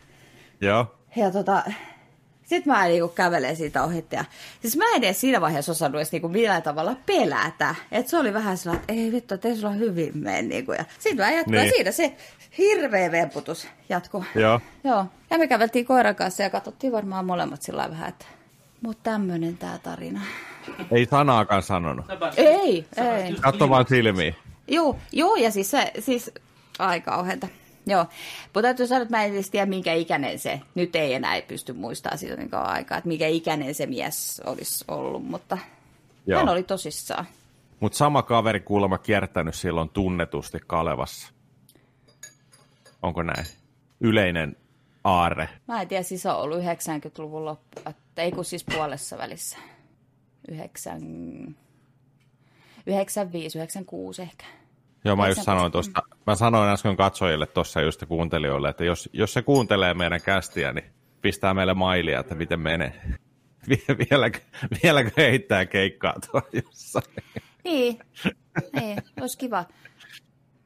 Joo. 0.62 0.96
Ja 1.16 1.32
tota, 1.32 1.64
sitten 2.46 2.74
mä 2.74 2.86
niinku 2.86 3.08
kävelen 3.08 3.56
siitä 3.56 3.84
ohi. 3.84 4.06
Ja, 4.12 4.26
siis 4.62 4.78
mä 4.78 4.84
en 4.96 5.04
edes 5.04 5.22
siinä 5.22 5.42
vaiheessa 5.42 5.72
osannut 5.72 6.00
edes 6.00 6.12
niinku 6.12 6.28
millään 6.30 6.64
tavalla 6.64 6.96
pelätä. 7.06 7.76
Et 7.92 8.08
se 8.08 8.18
oli 8.18 8.34
vähän 8.34 8.58
sellainen, 8.58 8.82
että 8.82 8.94
ei 8.94 9.12
vittu, 9.12 9.34
että 9.36 9.48
ei 9.48 9.56
sulla 9.56 9.74
hyvin 9.74 10.12
mene. 10.18 10.42
Niinku. 10.42 10.72
Ja 10.72 10.86
sitten 11.00 11.26
mä 11.26 11.32
jatkoin 11.32 11.56
Niin. 11.58 11.72
siitä 11.76 11.92
se 11.92 12.16
hirveä 12.58 13.12
vemputus 13.12 13.68
jatku. 13.90 14.26
Joo. 14.36 14.60
Joo. 14.84 15.06
Ja 15.30 15.38
me 15.38 15.48
käveltiin 15.48 15.86
koiran 15.86 16.16
kanssa 16.16 16.44
ja 16.44 16.50
katsottiin 16.50 16.94
varmaan 16.94 17.26
molemmat 17.26 17.62
sillä 17.62 17.90
vähän, 17.90 18.10
että 18.10 18.26
mut 18.84 19.04
tämmönen 19.04 19.58
tää 19.58 19.78
tarina. 19.78 20.22
Ei 20.92 21.06
sanaakaan 21.06 21.64
sanonut. 21.64 22.06
Ei, 22.38 22.86
ei. 22.98 23.36
Katso 23.42 23.70
vaan 23.70 23.86
silmiin. 23.90 24.36
Joo, 24.68 24.98
joo, 25.12 25.36
ja 25.36 25.52
siis 25.52 25.72
se, 25.72 25.92
siis 26.00 26.32
aika 26.80 27.12
kauheata. 27.12 27.48
Joo, 27.86 28.06
mutta 28.44 28.62
täytyy 28.62 28.88
sanoa, 28.88 29.02
että 29.02 29.18
mä 29.18 29.24
en 29.24 29.34
edes 29.34 29.50
tiedä, 29.50 29.66
minkä 29.66 29.94
ikäinen 29.94 30.40
se, 30.40 30.62
nyt 30.76 30.96
ei 30.96 31.14
enää 31.14 31.42
pysty 31.42 31.74
muistamaan 31.74 32.18
siitä 32.18 32.36
niin 32.36 32.50
kauan 32.50 32.70
aikaa, 32.70 32.98
että 32.98 33.08
mikä 33.08 33.28
ikäinen 33.28 33.76
se 33.76 33.86
mies 33.86 34.42
olisi 34.46 34.86
ollut, 34.88 35.26
mutta 35.26 35.58
Joo. 36.28 36.40
hän 36.40 36.50
oli 36.50 36.64
tosissaan. 36.64 37.26
Mutta 37.80 37.98
sama 37.98 38.24
kaveri 38.24 38.60
kuulemma 38.60 38.98
kiertänyt 38.98 39.56
silloin 39.56 39.90
tunnetusti 39.90 40.60
Kalevassa. 40.68 41.34
Onko 43.02 43.24
näin? 43.24 43.46
Yleinen 44.00 44.56
aarre. 45.04 45.50
Mä 45.68 45.82
en 45.82 45.88
tiedä, 45.88 46.04
siis 46.04 46.22
se 46.22 46.30
on 46.30 46.38
ollut 46.38 46.60
90-luvun 46.60 47.46
loppu, 47.46 47.82
että 47.90 48.22
ei 48.22 48.32
kun 48.32 48.46
siis 48.46 48.66
puolessa 48.74 49.18
välissä. 49.18 49.58
9... 50.48 51.02
95, 52.88 53.58
96 53.58 54.22
ehkä. 54.22 54.46
Joo, 55.06 55.16
mä 55.16 55.28
just 55.28 55.38
90. 55.38 55.44
sanoin 55.44 55.72
tuosta, 55.72 56.02
mä 56.28 56.36
sanoin 56.36 56.70
äsken 56.70 56.98
katsojille 56.98 57.46
tuossa 57.48 57.82
just 57.82 58.06
kuuntelijoille, 58.08 58.70
että 58.70 58.84
jos, 58.84 59.10
jos 59.14 59.34
se 59.34 59.42
kuuntelee 59.42 59.94
meidän 59.94 60.22
kästiä, 60.22 60.72
niin 60.74 60.86
pistää 61.22 61.54
meille 61.54 61.74
mailia, 61.74 62.20
että 62.20 62.36
miten 62.36 62.60
menee. 62.60 63.02
Vie- 63.70 63.98
Vieläkö, 64.10 64.40
vieläkö 64.84 65.12
heittää 65.18 65.66
keikkaa 65.66 66.14
tuolla 66.32 66.48
jossain? 66.54 67.06
Niin, 67.64 68.00
niin, 68.80 68.98
olisi 69.22 69.38
kiva. 69.38 69.66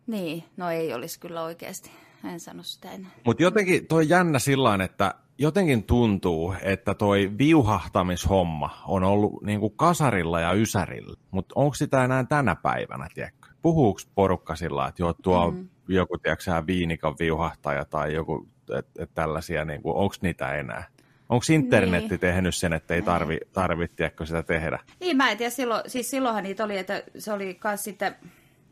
Niin, 0.07 0.43
no 0.57 0.69
ei 0.71 0.93
olisi 0.93 1.19
kyllä 1.19 1.43
oikeasti. 1.43 1.91
En 2.23 2.39
sano 2.39 2.63
sitä 2.63 2.91
enää. 2.91 3.11
Mutta 3.25 3.43
jotenkin 3.43 3.87
toi 3.87 4.09
jännä 4.09 4.39
sillä 4.39 4.83
että 4.83 5.13
jotenkin 5.37 5.83
tuntuu, 5.83 6.55
että 6.61 6.93
toi 6.93 7.31
viuhahtamishomma 7.37 8.83
on 8.87 9.03
ollut 9.03 9.43
niinku 9.43 9.69
kasarilla 9.69 10.39
ja 10.39 10.53
ysärillä. 10.53 11.17
Mutta 11.31 11.53
onko 11.55 11.73
sitä 11.73 12.03
enää 12.03 12.23
tänä 12.23 12.55
päivänä, 12.55 13.07
tiedätkö? 13.13 13.47
Puhuuko 13.61 13.99
porukka 14.15 14.55
sillä 14.55 14.87
että 14.87 15.01
joo, 15.01 15.13
tuo 15.13 15.51
mm. 15.51 15.69
joku, 15.87 16.17
tiedätkö 16.17 16.51
viinikan 16.67 17.15
viuhahtaja 17.19 17.85
tai 17.85 18.13
joku, 18.13 18.47
että 18.77 19.03
et 19.03 19.11
tällaisia, 19.13 19.65
niinku, 19.65 19.99
onko 19.99 20.15
niitä 20.21 20.55
enää? 20.55 20.83
Onko 21.29 21.45
internetti 21.51 22.09
Niin. 22.09 22.19
tehnyt 22.19 22.55
sen, 22.55 22.73
että 22.73 22.93
ei 22.93 23.01
tarvi, 23.01 23.39
tarvi 23.53 23.87
tiedätkö, 23.87 24.25
sitä 24.25 24.43
tehdä? 24.43 24.79
Niin, 24.99 25.17
mä 25.17 25.31
en 25.31 25.37
tiedä, 25.37 25.49
silloin, 25.49 25.81
siis 25.87 26.09
silloinhan 26.09 26.43
niitä 26.43 26.63
oli, 26.63 26.77
että 26.77 27.03
se 27.17 27.33
oli 27.33 27.59
myös 27.63 27.83
sitten 27.83 28.15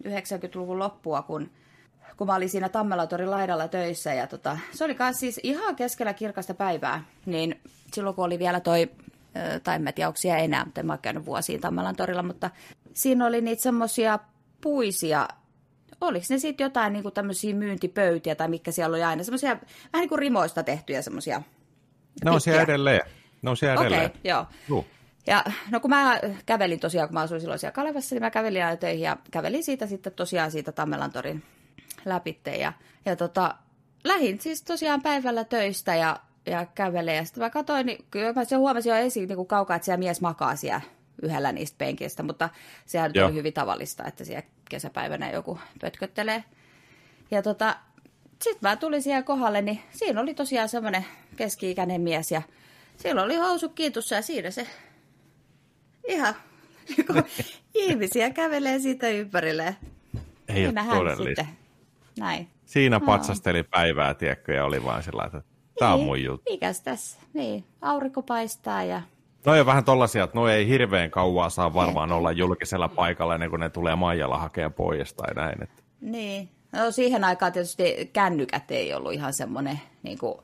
90-luvun 0.08 0.80
loppua, 0.80 1.22
kun, 1.22 1.50
kun 2.18 2.28
mä 2.28 2.36
olin 2.36 2.50
siinä 2.50 2.70
Tammelatorin 2.70 3.32
laidalla 3.32 3.68
töissä. 3.68 4.14
Ja 4.14 4.28
tota, 4.28 4.58
se 4.72 4.84
oli 4.84 4.96
myös 5.00 5.20
siis 5.20 5.40
ihan 5.44 5.76
keskellä 5.76 6.14
kirkasta 6.14 6.54
päivää, 6.54 7.04
niin 7.26 7.62
silloin 7.94 8.16
kun 8.16 8.26
oli 8.26 8.40
vielä 8.40 8.60
toi, 8.60 8.92
tai 9.64 9.76
en 9.76 9.82
mä 9.82 9.92
tiedä, 9.92 10.08
onko 10.08 10.18
siellä 10.18 10.40
enää, 10.40 10.66
mutta 10.66 10.80
en 10.80 10.88
mä 10.88 10.98
käynyt 10.98 11.26
vuosiin 11.26 11.62
Tammelan 11.62 11.96
torilla, 11.96 12.24
mutta 12.24 12.50
siinä 12.94 13.26
oli 13.26 13.42
niitä 13.42 13.64
semmoisia 13.64 14.20
puisia, 14.62 15.28
oliko 16.02 16.26
ne 16.30 16.38
sitten 16.38 16.66
jotain 16.66 16.94
niin 16.94 17.14
tämmöisiä 17.14 17.56
myyntipöytiä 17.56 18.36
tai 18.36 18.48
mikä 18.48 18.72
siellä 18.72 18.96
oli 18.96 19.04
aina, 19.04 19.24
semmoisia 19.24 19.50
vähän 19.50 19.66
niin 19.94 20.10
kuin 20.10 20.20
rimoista 20.20 20.64
tehtyjä 20.64 21.02
semmoisia 21.02 21.42
Ne 22.26 22.32
on 22.32 22.42
siellä 22.42 22.62
edelleen. 22.62 23.02
Ne 23.42 23.50
on 23.50 23.58
siellä 23.58 23.74
Okei, 23.74 23.88
edelleen. 23.88 24.12
okay, 24.12 24.22
joo. 24.24 24.46
Juu. 24.70 24.86
Ja 25.28 25.44
no 25.72 25.80
kun 25.80 25.90
mä 25.90 26.20
kävelin 26.46 26.80
tosiaan, 26.80 27.10
kun 27.10 27.14
mä 27.14 27.22
asuin 27.22 27.42
silloin 27.42 27.60
siellä 27.60 27.72
Kalevassa, 27.72 28.16
niin 28.16 28.24
mä 28.24 28.32
kävelin 28.32 28.66
aina 28.66 28.78
töihin 28.78 29.04
ja 29.04 29.18
kävelin 29.32 29.64
siitä 29.64 29.88
sitten 29.88 30.14
tosiaan 30.14 30.52
siitä 30.52 30.72
Tammelan 30.72 31.12
torin 31.12 31.44
läpitte. 32.06 32.56
Ja, 32.56 32.74
ja 33.06 33.16
tota, 33.16 33.56
lähin 34.04 34.42
siis 34.42 34.64
tosiaan 34.64 35.02
päivällä 35.02 35.44
töistä 35.44 35.96
ja, 35.96 36.20
ja 36.46 36.66
kävelee. 36.66 37.16
Ja 37.16 37.26
sitten 37.26 37.44
mä 37.44 37.50
katsoin, 37.50 37.86
niin 37.86 38.06
kyllä 38.12 38.34
mä 38.34 38.46
se 38.46 38.56
huomasin 38.56 38.90
jo 38.90 38.96
esiin 38.96 39.28
niin 39.28 39.36
kuin 39.36 39.48
kaukaa, 39.48 39.76
että 39.76 39.86
siellä 39.86 40.00
mies 40.00 40.22
makaa 40.22 40.56
siellä 40.56 40.82
yhdellä 41.22 41.52
niistä 41.52 41.78
penkistä, 41.78 42.24
mutta 42.24 42.50
sehän 42.86 43.12
Joo. 43.14 43.28
oli 43.28 43.36
hyvin 43.36 43.54
tavallista, 43.54 44.04
että 44.06 44.24
siellä 44.24 44.44
kesäpäivänä 44.70 45.32
joku 45.32 45.60
pötköttelee. 45.82 46.44
Ja 47.32 47.42
tota, 47.42 47.76
sitten 48.44 48.70
mä 48.70 48.76
tulin 48.76 49.02
siellä 49.02 49.24
kohdalle, 49.24 49.62
niin 49.62 49.80
siinä 49.92 50.22
oli 50.22 50.34
tosiaan 50.34 50.70
semmoinen 50.70 51.06
keski-ikäinen 51.38 52.02
mies 52.02 52.32
ja 52.32 52.42
sillä 52.98 53.24
oli 53.24 53.36
housu 53.36 53.70
kiitossa 53.70 54.16
ja 54.16 54.22
siinä 54.22 54.52
se 54.52 54.68
ihan 56.08 56.36
niinku 56.98 57.14
ihmisiä 57.74 58.30
kävelee 58.30 58.80
siitä 58.80 59.10
ympärille. 59.10 59.76
Ei 60.48 60.68
ole 60.68 60.74
todellista. 60.90 61.24
sitten. 61.24 61.65
Näin. 62.20 62.48
Siinä 62.66 63.00
patsasteli 63.00 63.64
päivää, 63.64 64.14
tiedätkö, 64.14 64.54
ja 64.54 64.66
oli 64.66 64.84
vaan 64.84 65.04
sillä 65.04 65.24
että 65.26 65.42
tämä 65.80 65.94
on 65.94 66.00
Niin, 66.00 66.08
mun 66.08 66.24
juttu. 66.24 66.52
Mikäs 66.52 66.82
tässä? 66.82 67.20
Niin, 67.34 67.64
aurinko 67.82 68.22
paistaa 68.22 68.84
ja... 68.84 69.02
No 69.46 69.52
on 69.60 69.66
vähän 69.66 69.84
tollasia, 69.84 70.24
että 70.24 70.38
no 70.40 70.48
ei 70.48 70.68
hirveän 70.68 71.12
kauaa 71.12 71.50
saa 71.50 71.74
varmaan 71.74 72.12
olla 72.12 72.32
julkisella 72.32 72.88
paikalla 72.88 73.34
ennen 73.34 73.50
kuin 73.50 73.60
ne 73.60 73.70
tulee 73.70 73.96
Maijalla 73.96 74.38
hakemaan 74.38 74.74
pois 74.74 75.14
tai 75.14 75.34
näin. 75.34 75.64
Että. 75.64 75.84
Niin. 76.02 76.50
No 76.72 76.92
siihen 76.92 77.24
aikaan 77.24 77.54
tietysti 77.54 78.10
kännykät 78.14 78.72
ei 78.72 78.94
ollut 78.94 79.14
ihan 79.14 79.34
semmoinen, 79.34 79.80
niin 80.04 80.18
kuin, 80.18 80.38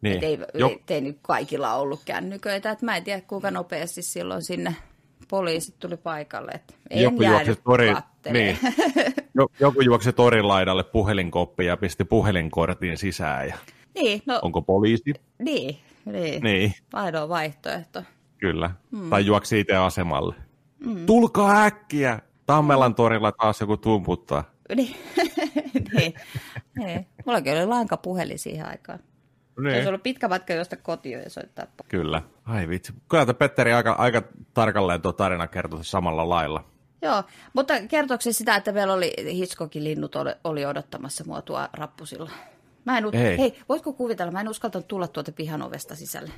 Niin. 0.00 0.24
ei, 0.24 0.38
Jo, 0.54 0.68
ei, 0.68 0.80
ei 0.88 1.00
nyt 1.00 1.18
kaikilla 1.22 1.74
ollut 1.74 2.00
kännyköitä. 2.04 2.70
Et 2.70 2.82
mä 2.82 2.96
en 2.96 3.04
tiedä, 3.04 3.20
kuinka 3.20 3.50
nopeasti 3.50 4.02
silloin 4.02 4.42
sinne 4.42 4.76
poliisit 5.28 5.78
tuli 5.78 5.96
paikalle. 5.96 6.50
Et 6.54 6.76
en 6.90 7.02
joku 7.02 7.22
juoksi, 7.22 7.56
tori, 7.64 7.94
niin. 8.32 8.58
Jo- 9.38 9.48
joku 9.60 9.80
juoksi 9.80 10.12
torin 10.12 10.48
laidalle 10.48 10.84
puhelinkoppi 10.84 11.66
ja 11.66 11.76
pisti 11.76 12.04
puhelinkortin 12.04 12.98
sisään. 12.98 13.48
Ja, 13.48 13.56
niin, 13.94 14.22
no, 14.26 14.38
onko 14.42 14.62
poliisi? 14.62 15.14
niin, 15.38 15.78
niin. 16.04 16.42
Niin, 16.42 16.72
Ainoa 16.92 17.28
vaihtoehto. 17.28 18.02
kyllä. 18.38 18.70
Mm. 18.90 19.10
Tai 19.10 19.26
juoksi 19.26 19.60
itse 19.60 19.76
asemalle. 19.76 20.34
Mm. 20.86 21.06
Tulkaa 21.06 21.64
äkkiä! 21.64 22.20
Tammelan 22.46 22.94
torilla 22.94 23.32
taas 23.32 23.60
joku 23.60 23.76
tumputtaa. 23.76 24.44
Niin. 24.76 24.96
niin. 25.94 26.14
niin. 26.78 27.06
Mullakin 27.26 27.52
oli 27.52 27.66
lankapuhelin 27.66 28.38
siihen 28.38 28.66
aikaan. 28.68 28.98
Niin. 29.58 29.74
Olisi 29.74 29.88
ollut 29.88 30.02
pitkä 30.02 30.28
matka 30.28 30.52
josta 30.52 30.76
kotiin 30.76 31.18
ja 31.18 31.30
soittaa. 31.30 31.66
Kyllä. 31.88 32.22
Ai 32.44 32.68
vitsi. 32.68 32.92
Kyllä 33.08 33.34
Petteri 33.34 33.72
aika, 33.72 33.92
aika 33.92 34.22
tarkalleen 34.54 35.02
tuo 35.02 35.12
tarina 35.12 35.46
kertoi 35.46 35.84
samalla 35.84 36.28
lailla. 36.28 36.64
Joo, 37.02 37.22
mutta 37.52 37.74
kertooko 37.88 38.22
se 38.22 38.32
sitä, 38.32 38.56
että 38.56 38.72
meillä 38.72 38.92
oli 38.94 39.12
Hitchcockin 39.32 39.84
linnut 39.84 40.16
oli- 40.44 40.64
odottamassa 40.66 41.24
mua 41.26 41.42
tuo 41.42 41.68
rappusilla? 41.72 42.30
Mä 42.84 42.98
en, 42.98 43.04
Ei. 43.12 43.38
hei, 43.38 43.58
voitko 43.68 43.92
kuvitella, 43.92 44.32
mä 44.32 44.40
en 44.40 44.48
uskaltanut 44.48 44.88
tulla 44.88 45.08
tuolta 45.08 45.32
pihan 45.32 45.62
ovesta 45.62 45.96
sisälle. 45.96 46.30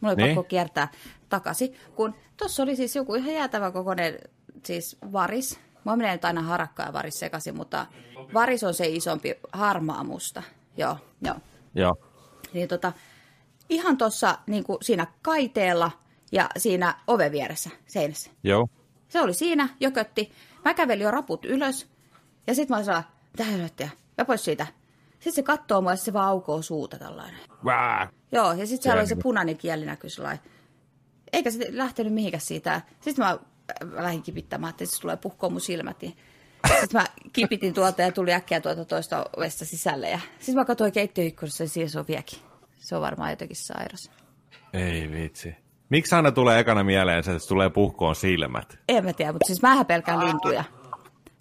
Mulla 0.00 0.14
oli 0.14 0.22
Niin? 0.22 0.36
pakko 0.36 0.48
kiertää 0.48 0.88
takaisin, 1.28 1.74
kun 1.94 2.14
tuossa 2.36 2.62
oli 2.62 2.76
siis 2.76 2.96
joku 2.96 3.14
ihan 3.14 3.34
jäätävä 3.34 3.70
kokoinen 3.70 4.18
siis 4.64 4.96
varis. 5.12 5.60
Mä 5.84 5.96
menee 5.96 6.12
nyt 6.12 6.24
aina 6.24 6.42
harakka 6.42 6.82
ja 6.82 6.92
varis 6.92 7.18
sekaisin, 7.18 7.56
mutta 7.56 7.86
varis 8.34 8.64
on 8.64 8.74
se 8.74 8.86
isompi 8.86 9.34
harmaa 9.52 10.04
musta. 10.04 10.42
Joo, 10.76 10.96
joo. 11.22 11.34
Joo. 11.74 11.94
Niin 12.54 12.68
tota, 12.68 12.92
ihan 13.68 13.98
tuossa 13.98 14.38
niin 14.46 14.64
siinä 14.82 15.06
kaiteella 15.22 15.90
ja 16.32 16.48
siinä 16.56 16.94
oven 17.06 17.32
vieressä 17.32 17.70
seinässä. 17.86 18.30
Joo. 18.44 18.68
Se 19.08 19.20
oli 19.20 19.34
siinä, 19.34 19.68
jökötti. 19.80 20.32
Mä 20.64 20.74
kävelin 20.74 21.04
jo 21.04 21.10
raput 21.10 21.44
ylös. 21.44 21.86
Ja 22.46 22.54
sitten 22.54 22.74
mä 22.74 22.76
olin 22.76 22.84
sellainen, 22.84 23.10
mitä 23.32 23.44
helvettiä, 23.44 23.90
mä 24.18 24.24
pois 24.24 24.44
siitä. 24.44 24.66
Sitten 25.12 25.32
se 25.32 25.42
katsoo 25.42 25.80
mua 25.80 25.92
ja 25.92 25.96
se 25.96 26.12
vaan 26.12 26.28
aukoo 26.28 26.62
suuta 26.62 26.98
tällainen. 26.98 27.40
Vää. 27.64 28.08
Joo, 28.32 28.52
ja 28.52 28.66
sitten 28.66 28.82
siellä 28.82 29.00
oli 29.00 29.08
se 29.08 29.16
punainen 29.22 29.56
kieli 29.56 29.86
näkyy 29.86 30.10
sellainen. 30.10 30.44
Eikä 31.32 31.50
se 31.50 31.66
lähtenyt 31.70 32.12
mihinkään 32.12 32.40
siitä. 32.40 32.80
Sitten 33.00 33.24
mä, 33.24 33.38
lähdin 33.90 34.22
kipittämään, 34.22 34.70
että 34.70 34.86
se 34.86 35.00
tulee 35.00 35.16
puhkoon 35.16 35.52
mun 35.52 35.60
silmät. 35.60 36.02
Niin. 36.02 36.16
Sitten 36.68 37.00
mä 37.00 37.06
kipitin 37.32 37.74
tuolta 37.74 38.02
ja 38.02 38.12
tuli 38.12 38.32
äkkiä 38.32 38.60
tuolta 38.60 38.84
toista 38.84 39.26
ovesta 39.36 39.64
sisälle. 39.64 40.10
Ja 40.10 40.18
sitten 40.38 40.54
mä 40.54 40.64
katsoin 40.64 40.92
keittiöikkunassa 40.92 41.64
ja 41.64 41.68
siellä 41.68 41.90
se 41.90 41.98
on 41.98 42.04
vieläkin. 42.08 42.38
Se 42.76 42.96
on 42.96 43.02
varmaan 43.02 43.30
jotenkin 43.30 43.56
sairas. 43.56 44.10
Ei 44.72 45.10
vitsi. 45.10 45.56
Miksi 45.88 46.14
aina 46.14 46.32
tulee 46.32 46.60
ekana 46.60 46.84
mieleen 46.84 47.24
se, 47.24 47.30
että 47.30 47.42
se 47.42 47.48
tulee 47.48 47.70
puhkoon 47.70 48.16
silmät? 48.16 48.78
En 48.88 49.04
mä 49.04 49.12
tiedä, 49.12 49.32
mutta 49.32 49.46
siis 49.46 49.62
mähän 49.62 49.86
pelkään 49.86 50.20
lintuja. 50.20 50.64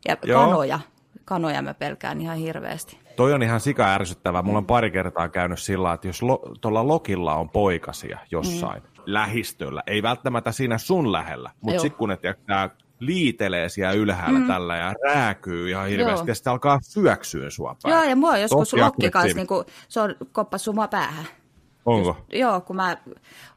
Ja 0.07 0.17
Joo. 0.23 0.45
kanoja. 0.45 0.79
Kanoja 1.25 1.61
mä 1.61 1.73
pelkään 1.73 2.21
ihan 2.21 2.37
hirveästi. 2.37 2.99
Toi 3.15 3.33
on 3.33 3.43
ihan 3.43 3.59
sika 3.59 3.93
ärsyttävää. 3.93 4.41
Mulla 4.41 4.57
on 4.57 4.65
pari 4.65 4.91
kertaa 4.91 5.29
käynyt 5.29 5.59
sillä 5.59 5.93
että 5.93 6.07
jos 6.07 6.21
lo, 6.21 6.41
tuolla 6.61 6.87
Lokilla 6.87 7.35
on 7.35 7.49
poikasia 7.49 8.19
jossain 8.31 8.83
mm. 8.83 8.89
lähistöllä, 9.05 9.83
ei 9.87 10.03
välttämättä 10.03 10.51
siinä 10.51 10.77
sun 10.77 11.11
lähellä, 11.11 11.51
mutta 11.61 11.81
sitten 11.81 11.97
kun 11.97 12.09
ne 12.09 12.17
tiedätkö, 12.17 12.43
liitelee 13.05 13.69
siellä 13.69 13.93
ylhäällä 13.93 14.39
mm. 14.39 14.47
tällä 14.47 14.77
ja 14.77 14.93
rääkyy 15.03 15.69
ihan 15.69 15.87
hirveästi 15.87 16.19
Joo. 16.19 16.27
ja 16.27 16.35
sitten 16.35 16.51
alkaa 16.51 16.79
syöksyä 16.81 17.49
sua 17.49 17.75
päin. 17.83 17.93
Joo, 17.93 18.03
ja 18.03 18.15
mua 18.15 18.37
joskus 18.37 18.69
Tosi 18.69 18.83
lokki 18.83 19.11
kanssa, 19.11 19.35
niin 19.35 19.47
kuin, 19.47 19.65
se 19.87 19.99
on 19.99 20.15
koppas 20.31 20.69
mua 20.73 20.87
päähän. 20.87 21.25
Onko? 21.85 22.09
Just, 22.09 22.33
joo, 22.33 22.61
kun 22.61 22.75
mä 22.75 22.97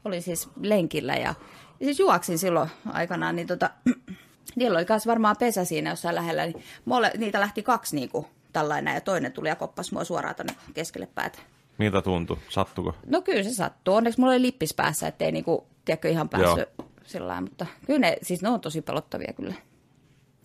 olin 0.05 0.21
siis 0.21 0.49
lenkillä 0.61 1.15
ja, 1.15 1.35
ja 1.79 1.85
siis 1.85 1.99
juoksin 1.99 2.37
silloin 2.37 2.69
aikanaan, 2.93 3.35
niin 3.35 3.47
tota, 3.47 3.69
niillä 4.55 4.77
oli 4.77 4.85
myös 4.89 5.07
varmaan 5.07 5.35
pesä 5.39 5.65
siinä 5.65 5.89
jossain 5.89 6.15
lähellä, 6.15 6.45
niin 6.45 6.63
mulle, 6.85 7.11
niitä 7.17 7.39
lähti 7.39 7.63
kaksi 7.63 7.95
niin 7.95 8.09
kuin, 8.09 8.25
tällainen 8.53 8.93
ja 8.93 9.01
toinen 9.01 9.31
tuli 9.31 9.49
ja 9.49 9.55
koppas 9.55 9.91
mua 9.91 10.03
suoraan 10.03 10.35
tuonne 10.35 10.55
keskelle 10.73 11.07
päätä. 11.15 11.39
Miltä 11.77 12.01
tuntui? 12.01 12.37
Sattuko? 12.49 12.95
No 13.05 13.21
kyllä 13.21 13.43
se 13.43 13.53
sattuu. 13.53 13.95
Onneksi 13.95 14.19
mulla 14.19 14.33
oli 14.33 14.41
lippis 14.41 14.73
päässä, 14.73 15.07
ettei 15.07 15.31
niinku, 15.31 15.67
tiedätkö, 15.85 16.09
ihan 16.09 16.29
päässyt 16.29 16.69
sillä 17.07 17.41
mutta 17.41 17.65
kyllä 17.85 17.99
ne, 17.99 18.17
siis 18.21 18.41
ne 18.41 18.49
on 18.49 18.61
tosi 18.61 18.81
pelottavia 18.81 19.33
kyllä. 19.33 19.53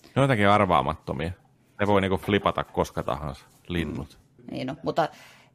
Ne 0.04 0.12
on 0.16 0.22
jotenkin 0.22 0.48
arvaamattomia. 0.48 1.30
Ne 1.80 1.86
voi 1.86 2.00
niinku 2.00 2.16
flipata 2.16 2.64
koska 2.64 3.02
tahansa, 3.02 3.46
linnut. 3.68 4.18
Mm. 4.38 4.44
Niin 4.50 4.66
no, 4.66 4.76
mutta 4.82 5.08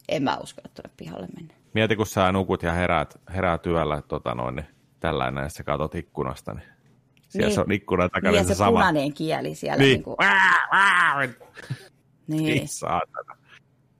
en 0.09 0.23
mä 0.23 0.37
uskalla 0.37 0.69
tuonne 0.75 0.91
pihalle 0.97 1.27
mennä. 1.35 1.53
Mieti, 1.73 1.95
kun 1.95 2.07
sä 2.07 2.31
nukut 2.31 2.63
ja 2.63 2.71
heräät, 2.71 3.19
heräät 3.33 3.65
yöllä 3.65 4.01
tota 4.01 4.35
noin, 4.35 4.55
niin 4.55 4.65
tällainen, 4.99 5.43
ja 5.43 5.49
sä 5.49 5.63
katsot 5.63 5.95
ikkunasta, 5.95 6.53
niin 6.53 6.67
siellä 7.29 7.47
niin. 7.47 7.55
se 7.55 7.61
on 7.61 7.71
ikkunan 7.71 8.09
takana 8.09 8.31
niin, 8.31 8.45
se, 8.45 8.47
se 8.47 8.57
sama. 8.57 8.71
punainen 8.71 9.13
kieli 9.13 9.55
siellä. 9.55 9.83
Niin. 9.83 10.03
Niin, 12.27 12.43
kuin... 12.43 12.45
niin. 12.45 12.67
saatana. 12.67 13.37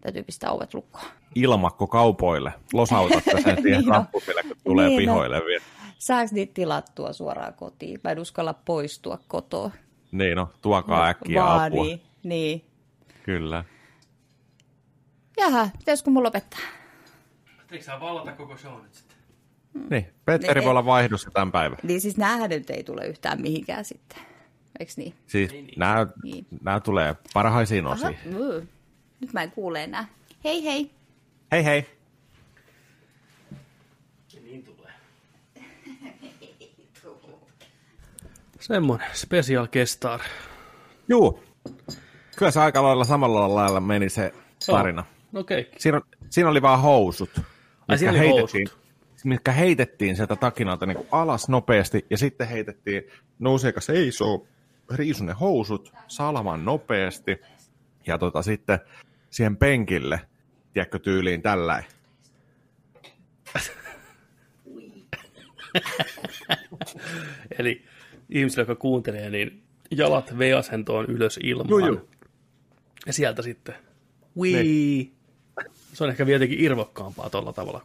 Täytyy 0.02 0.24
pistää 0.24 0.52
ovet 0.52 0.74
lukkoon. 0.74 1.06
Ilmakko 1.36 1.88
kaupoille. 1.88 2.54
Losautatte 2.74 3.42
sen 3.42 3.56
siihen 3.62 3.82
niin 3.82 3.88
rappupille, 3.88 4.44
kun 4.44 4.58
tulee 4.64 4.88
niin, 4.88 5.00
pihoille 5.00 5.40
no. 5.40 5.46
vielä. 5.46 5.64
Saaks 6.00 6.32
niitä 6.32 6.54
tilattua 6.54 7.14
suoraan 7.14 7.54
kotiin? 7.54 8.00
Mä 8.04 8.12
en 8.12 8.20
uskalla 8.20 8.54
poistua 8.54 9.20
kotoa. 9.28 9.72
Niin 10.12 10.36
no, 10.36 10.50
tuokaa 10.62 11.00
no, 11.00 11.06
äkkiä 11.06 11.44
vaan, 11.44 11.68
apua. 11.68 11.84
Niin, 11.84 12.02
niin. 12.24 12.66
Kyllä. 13.24 13.64
Jaha, 15.38 15.70
pitäisikö 15.80 16.10
mulla 16.10 16.28
lopettaa? 16.28 16.60
Eikö 17.72 17.86
sä 17.86 18.00
vallata 18.00 18.32
koko 18.32 18.58
show 18.58 18.84
nyt 18.84 18.94
sitten? 18.94 19.18
Niin, 19.90 20.08
Petteri 20.26 20.60
niin, 20.60 20.64
voi 20.64 20.70
olla 20.70 20.86
vaihdossa 20.86 21.32
tämän 21.32 21.52
päivän. 21.52 21.78
Niin 21.84 22.02
siis 22.02 22.18
näähän 22.18 22.50
nyt 22.50 22.70
ei 22.70 22.84
tule 22.84 23.08
yhtään 23.08 23.42
mihinkään 23.42 23.86
sitten. 23.86 24.20
Eikö 24.80 24.92
niin? 24.98 25.14
Siis 25.28 25.52
niin, 25.52 25.66
niin. 25.66 25.80
Nämä, 25.80 26.08
niin. 26.24 26.48
nämä 26.62 26.80
tulee 26.80 27.16
parhaisiin 27.34 27.88
osiin. 27.88 28.18
Nyt 29.20 29.34
mä 29.34 29.44
en 29.44 29.52
kuule 29.52 29.84
enää. 29.84 30.08
Hei 30.44 30.64
hei. 30.64 30.92
Hei 31.52 31.66
hei. 31.66 31.86
Niin 34.44 34.64
tulee. 34.64 34.94
Semmoinen 38.68 39.08
special 39.14 39.68
kestar. 39.68 40.20
Juu. 41.10 41.44
Kyllä 42.36 42.52
se 42.52 42.60
aika 42.60 42.84
lailla 42.84 43.04
samalla 43.04 43.56
lailla 43.56 43.80
meni 43.80 44.10
se 44.10 44.34
tarina. 44.66 45.06
Oh, 45.34 45.40
okei. 45.40 45.62
Okay. 45.62 45.74
Siinä, 45.78 46.02
siinä 46.30 46.50
oli 46.50 46.62
vaan 46.62 46.82
housut. 46.82 47.42
Ai 47.88 47.98
siinä 47.98 48.12
oli 48.12 48.20
heitettiin, 48.20 48.68
housut? 48.70 48.88
Mitkä 49.24 49.52
heitettiin 49.52 50.16
sieltä 50.16 50.36
takinalta 50.36 50.86
niin 50.86 50.98
kuin 50.98 51.08
alas 51.12 51.50
nopeasti 51.50 52.06
ja 52.10 52.18
sitten 52.18 52.48
heitettiin 52.48 53.04
nouseeka 53.40 53.82
seisoo 53.82 54.48
riisunen 54.96 55.36
housut 55.36 55.94
salaman 56.08 56.66
nopeasti 56.66 57.42
ja 58.08 58.18
tota, 58.18 58.42
sitten 58.42 58.80
siihen 59.30 59.58
penkille, 59.58 60.22
tiedätkö, 60.74 61.00
tyyliin 61.00 61.42
tällä. 61.42 61.84
Eli 67.60 67.86
ihmisille, 68.30 68.62
jotka 68.62 68.76
kuuntelee, 68.76 69.30
niin 69.30 69.64
jalat 69.92 70.38
V-asentoon 70.38 71.06
ylös 71.06 71.40
ilmaan. 71.44 71.70
Joo, 71.70 71.80
joo. 71.80 72.02
Ja 73.06 73.14
sieltä 73.14 73.42
sitten, 73.42 73.76
wii. 74.38 74.64
Niin. 74.64 75.14
Se 75.94 76.04
on 76.04 76.10
ehkä 76.10 76.26
vieläkin 76.26 76.60
irvokkaampaa 76.60 77.30
tuolla 77.30 77.54
tavalla. 77.54 77.82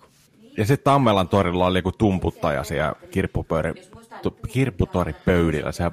Ja 0.57 0.65
sitten 0.67 0.85
Tammelan 0.85 1.29
torilla 1.29 1.67
oli 1.67 1.79
joku 1.79 1.93
tumputtaja 1.93 2.65
siellä 2.65 2.93
kirppupöydä, 3.11 3.75
kirpputoripöydillä. 4.53 5.73
Se... 5.73 5.85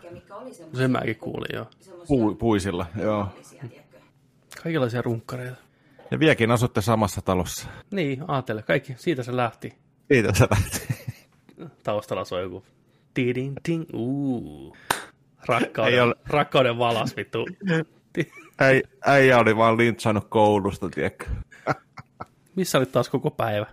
Sen 0.74 0.92
mäkin 0.92 1.16
kuulin, 1.16 1.56
joo. 1.56 1.66
Pu, 2.08 2.36
puisilla, 2.36 2.86
joo. 3.02 3.28
Kaikenlaisia 4.64 5.02
runkkareita. 5.02 5.56
Ja 6.12 6.20
vieläkin 6.20 6.52
asutte 6.52 6.82
samassa 6.82 7.22
talossa. 7.22 7.68
Niin, 7.92 8.24
ajattele. 8.28 8.62
Kaikki, 8.62 8.94
siitä 8.98 9.24
se 9.24 9.36
lähti. 9.36 9.74
Siitä 10.12 10.34
se 10.34 10.48
lähti. 10.52 10.96
Taustalla 11.84 12.26
soi 12.26 12.42
joku 12.42 12.64
tidin 13.14 13.54
ting, 13.64 13.86
uu. 13.94 14.78
Rakkauden, 15.48 16.04
ole... 16.04 16.16
rakkauden 16.28 16.78
valas, 16.78 17.16
vittu. 17.18 17.46
Äi, 18.62 18.84
äijä 19.06 19.40
oli 19.40 19.58
vaan 19.58 19.78
lintsannut 19.78 20.26
koulusta, 20.30 20.90
tiedätkö? 20.90 21.26
Missä 22.56 22.78
olit 22.78 22.92
taas 22.92 23.10
koko 23.10 23.32
päivä? 23.32 23.66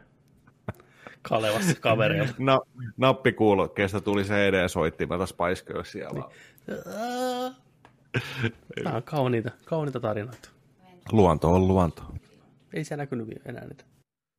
Kalevassa 1.22 1.80
kavereilla. 1.80 2.34
No, 2.38 2.62
nappikuulokkeesta 2.96 4.00
tuli 4.00 4.22
CD-soittimella 4.22 5.26
Spice 5.26 5.64
Girlsia 5.66 6.08
vaan. 6.14 6.30
Nämä 8.84 8.96
on 8.96 9.02
kauniita, 9.02 9.50
kauniita 9.64 10.00
tarinoita. 10.00 10.48
Luonto 11.12 11.50
on 11.50 11.68
luonto. 11.68 12.02
Ei 12.72 12.84
se 12.84 12.96
näkynyt 12.96 13.28
enää 13.44 13.66
niitä. 13.66 13.84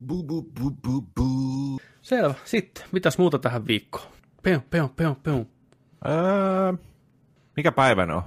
Bu, 0.06 0.22
bu, 0.22 0.42
bu, 0.42 0.70
bu, 0.70 1.02
bu. 1.16 1.80
Selvä. 2.02 2.34
Sitten, 2.44 2.84
mitäs 2.92 3.18
muuta 3.18 3.38
tähän 3.38 3.66
viikkoon? 3.66 4.06
Peun, 4.48 4.62
peun, 4.70 4.90
peun, 4.90 5.16
peun. 5.16 5.46
Öö, 6.08 6.72
mikä 7.56 7.72
päivä 7.72 8.02
on? 8.02 8.22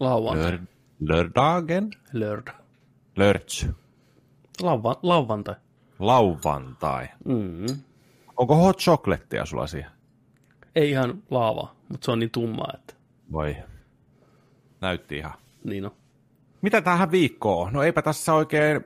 Lauantai. 0.00 0.52
Lör, 0.52 0.58
lördagen? 1.00 1.90
Lörd. 2.12 2.48
Lörts. 3.16 3.66
Lauva, 4.62 4.96
lauvantai. 5.02 5.54
Lauvantai. 5.98 7.08
Mm. 7.24 7.66
Onko 8.36 8.56
hot 8.56 8.78
chocolatea 8.78 9.46
sulla 9.46 9.66
siihen? 9.66 9.90
Ei 10.74 10.90
ihan 10.90 11.22
laava, 11.30 11.74
mutta 11.88 12.04
se 12.04 12.10
on 12.10 12.18
niin 12.18 12.30
tummaa, 12.30 12.72
että... 12.74 12.94
Voi. 13.32 13.56
Näytti 14.80 15.16
ihan. 15.16 15.34
Niin 15.64 15.84
on. 15.84 15.92
Mitä 16.62 16.80
tähän 16.80 17.10
viikkoon? 17.10 17.72
No 17.72 17.82
eipä 17.82 18.02
tässä 18.02 18.34
oikein, 18.34 18.84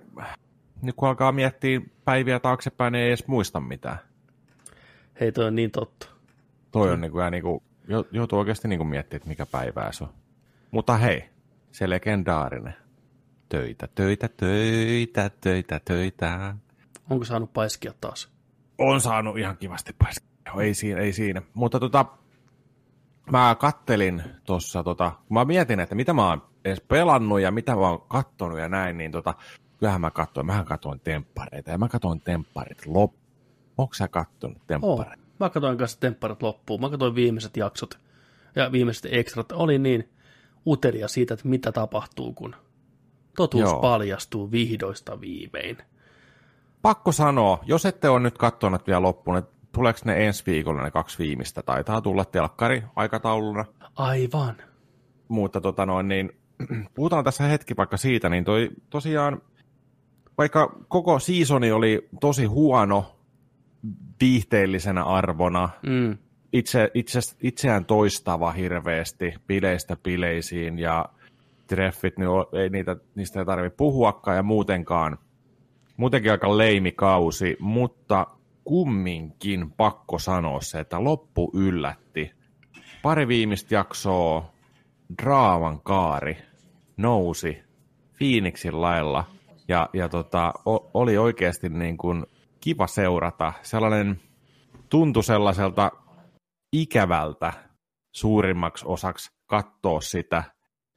nyt 0.82 0.96
kun 0.96 1.08
alkaa 1.08 1.32
miettiä 1.32 1.80
päiviä 2.04 2.40
taaksepäin, 2.40 2.92
niin 2.92 3.02
ei 3.02 3.08
edes 3.08 3.26
muista 3.26 3.60
mitään. 3.60 3.98
Hei, 5.20 5.32
toi 5.32 5.44
on 5.44 5.54
niin 5.54 5.70
totta. 5.70 6.15
Toi 6.76 6.92
on 6.92 7.00
niin 7.00 7.12
kuin, 7.12 7.30
niin 7.30 7.42
kuin, 7.42 7.62
joutuu 8.12 8.38
oikeasti 8.38 8.68
niin 8.68 8.78
kuin 8.78 8.88
miettimään, 8.88 9.16
että 9.16 9.28
mikä 9.28 9.46
päivää 9.46 9.92
se 9.92 10.04
on. 10.04 10.10
Mutta 10.70 10.96
hei, 10.96 11.24
se 11.72 11.90
legendaarinen. 11.90 12.74
Töitä, 13.48 13.88
töitä, 13.94 14.28
töitä, 14.28 15.30
töitä, 15.40 15.80
töitä. 15.84 16.54
Onko 17.10 17.24
saanut 17.24 17.52
paiskia 17.52 17.92
taas? 18.00 18.28
On 18.78 19.00
saanut 19.00 19.38
ihan 19.38 19.56
kivasti 19.56 19.92
paiskia. 19.98 20.28
Ei 20.60 20.74
siinä, 20.74 21.00
ei 21.00 21.12
siinä. 21.12 21.42
Mutta 21.54 21.80
tota, 21.80 22.06
mä 23.30 23.56
kattelin 23.60 24.22
tuossa, 24.44 24.82
tota, 24.82 25.12
mä 25.30 25.44
mietin, 25.44 25.80
että 25.80 25.94
mitä 25.94 26.12
mä 26.12 26.28
oon 26.28 26.42
edes 26.64 26.80
pelannut 26.80 27.40
ja 27.40 27.50
mitä 27.50 27.74
mä 27.74 27.80
oon 27.88 28.04
kattonut 28.08 28.58
ja 28.58 28.68
näin, 28.68 28.98
niin 28.98 29.12
tota, 29.12 29.34
kyllähän 29.78 30.00
mä 30.00 30.10
katsoin, 30.10 30.46
mähän 30.46 30.64
katsoin 30.64 31.00
temppareita 31.00 31.70
ja 31.70 31.78
mä 31.78 31.88
katsoin 31.88 32.20
tempparit 32.20 32.86
loppuun. 32.86 33.26
Onko 33.78 33.94
sä 33.94 34.08
kattonut 34.08 34.66
temppareita? 34.66 35.25
Mä 35.40 35.50
katsoin 35.50 35.78
kanssa 35.78 36.00
tempparit 36.00 36.42
loppuun. 36.42 36.80
Mä 36.80 36.90
katsoin 36.90 37.14
viimeiset 37.14 37.56
jaksot 37.56 37.98
ja 38.56 38.72
viimeiset 38.72 39.12
ekstrat. 39.12 39.52
Oli 39.52 39.78
niin 39.78 40.08
utelia 40.66 41.08
siitä, 41.08 41.34
että 41.34 41.48
mitä 41.48 41.72
tapahtuu, 41.72 42.32
kun 42.32 42.56
totuus 43.36 43.70
Joo. 43.70 43.80
paljastuu 43.80 44.50
vihdoista 44.50 45.20
viimein. 45.20 45.78
Pakko 46.82 47.12
sanoa, 47.12 47.58
jos 47.66 47.86
ette 47.86 48.08
ole 48.08 48.20
nyt 48.20 48.38
katsonut 48.38 48.86
vielä 48.86 49.02
loppuun, 49.02 49.36
että 49.36 49.56
tuleeko 49.72 49.98
ne 50.04 50.26
ensi 50.26 50.42
viikolla 50.46 50.82
ne 50.82 50.90
kaksi 50.90 51.18
viimeistä? 51.18 51.62
Taitaa 51.62 52.00
tulla 52.00 52.24
telkkari 52.24 52.82
aikatauluna. 52.96 53.64
Aivan. 53.96 54.56
Mutta 55.28 55.60
tota 55.60 55.86
noin, 55.86 56.08
niin, 56.08 56.32
puhutaan 56.94 57.24
tässä 57.24 57.44
hetki 57.44 57.76
vaikka 57.76 57.96
siitä, 57.96 58.28
niin 58.28 58.44
toi 58.44 58.70
tosiaan, 58.90 59.42
vaikka 60.38 60.76
koko 60.88 61.18
seasoni 61.18 61.72
oli 61.72 62.08
tosi 62.20 62.44
huono 62.44 63.15
viihteellisenä 64.20 65.04
arvona, 65.04 65.68
mm. 65.86 66.18
itse, 66.52 66.90
itse, 66.94 67.20
itseään 67.42 67.84
toistava 67.84 68.52
hirveästi 68.52 69.34
bileistä 69.46 69.96
bileisiin 69.96 70.78
ja 70.78 71.04
treffit, 71.66 72.18
niin 72.18 72.28
ei 72.62 72.68
niitä, 72.68 72.96
niistä 73.14 73.38
ei 73.38 73.46
tarvitse 73.46 73.76
puhuakaan 73.76 74.36
ja 74.36 74.42
muutenkaan, 74.42 75.18
muutenkin 75.96 76.30
aika 76.30 76.58
leimikausi, 76.58 77.56
mutta 77.60 78.26
kumminkin 78.64 79.70
pakko 79.70 80.18
sanoa 80.18 80.60
se, 80.60 80.80
että 80.80 81.04
loppu 81.04 81.50
yllätti. 81.54 82.32
Pari 83.02 83.28
viimeistä 83.28 83.74
jaksoa 83.74 84.52
draaman 85.22 85.80
kaari 85.80 86.38
nousi 86.96 87.62
Phoenixin 88.18 88.80
lailla 88.80 89.24
Ja, 89.68 89.88
ja 89.92 90.08
tota, 90.08 90.52
o, 90.66 90.90
oli 90.94 91.18
oikeasti 91.18 91.68
niin 91.68 91.96
kuin 91.96 92.26
kiva 92.66 92.86
seurata. 92.86 93.52
Sellainen 93.62 94.20
tuntui 94.88 95.24
sellaiselta 95.24 95.92
ikävältä 96.72 97.52
suurimmaksi 98.16 98.84
osaksi 98.88 99.30
katsoa 99.46 100.00
sitä, 100.00 100.44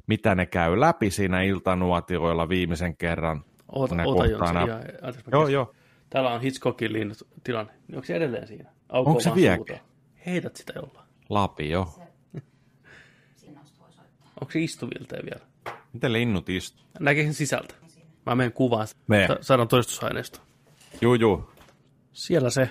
mitä 0.08 0.36
ne 0.36 0.46
käy 0.46 0.80
läpi 0.80 1.12
siinä 1.12 1.42
iltanuotioilla 1.42 2.50
viimeisen 2.50 2.98
kerran. 2.98 3.44
Oota, 3.72 3.96
ne 3.96 4.06
oota 4.06 4.26
Jonsi, 4.26 4.54
nämä- 4.54 4.66
ihan- 4.66 4.82
mä 5.02 5.12
Joo, 5.32 5.48
joo. 5.48 5.74
Täällä 6.10 6.30
on 6.34 6.42
Hitchcockin 6.42 6.94
linnut 6.94 7.18
tilanne. 7.44 7.74
Onko 7.94 8.06
se 8.06 8.16
edelleen 8.16 8.48
siinä? 8.48 8.72
Aukoo 8.90 9.12
Onko 9.12 9.22
se 9.22 9.30
suuta. 9.56 9.74
Heität 10.26 10.56
sitä 10.56 10.74
jollain. 10.76 11.08
Lapio. 11.30 11.82
Onko 14.42 14.52
se 14.52 14.60
istuvilteen 14.60 15.26
vielä? 15.26 15.48
Miten 15.94 16.14
linnut 16.14 16.50
istuu? 16.50 16.86
Näkisin 17.00 17.34
sisältä. 17.34 17.76
Mä 18.26 18.36
menen 18.36 18.54
kuvaan. 18.54 18.88
Sa- 18.88 19.38
saadaan 19.42 19.68
todistusaineisto. 19.68 20.40
Juu, 21.02 21.16
juu. 21.16 21.59
Siellä 22.20 22.50
se, 22.50 22.70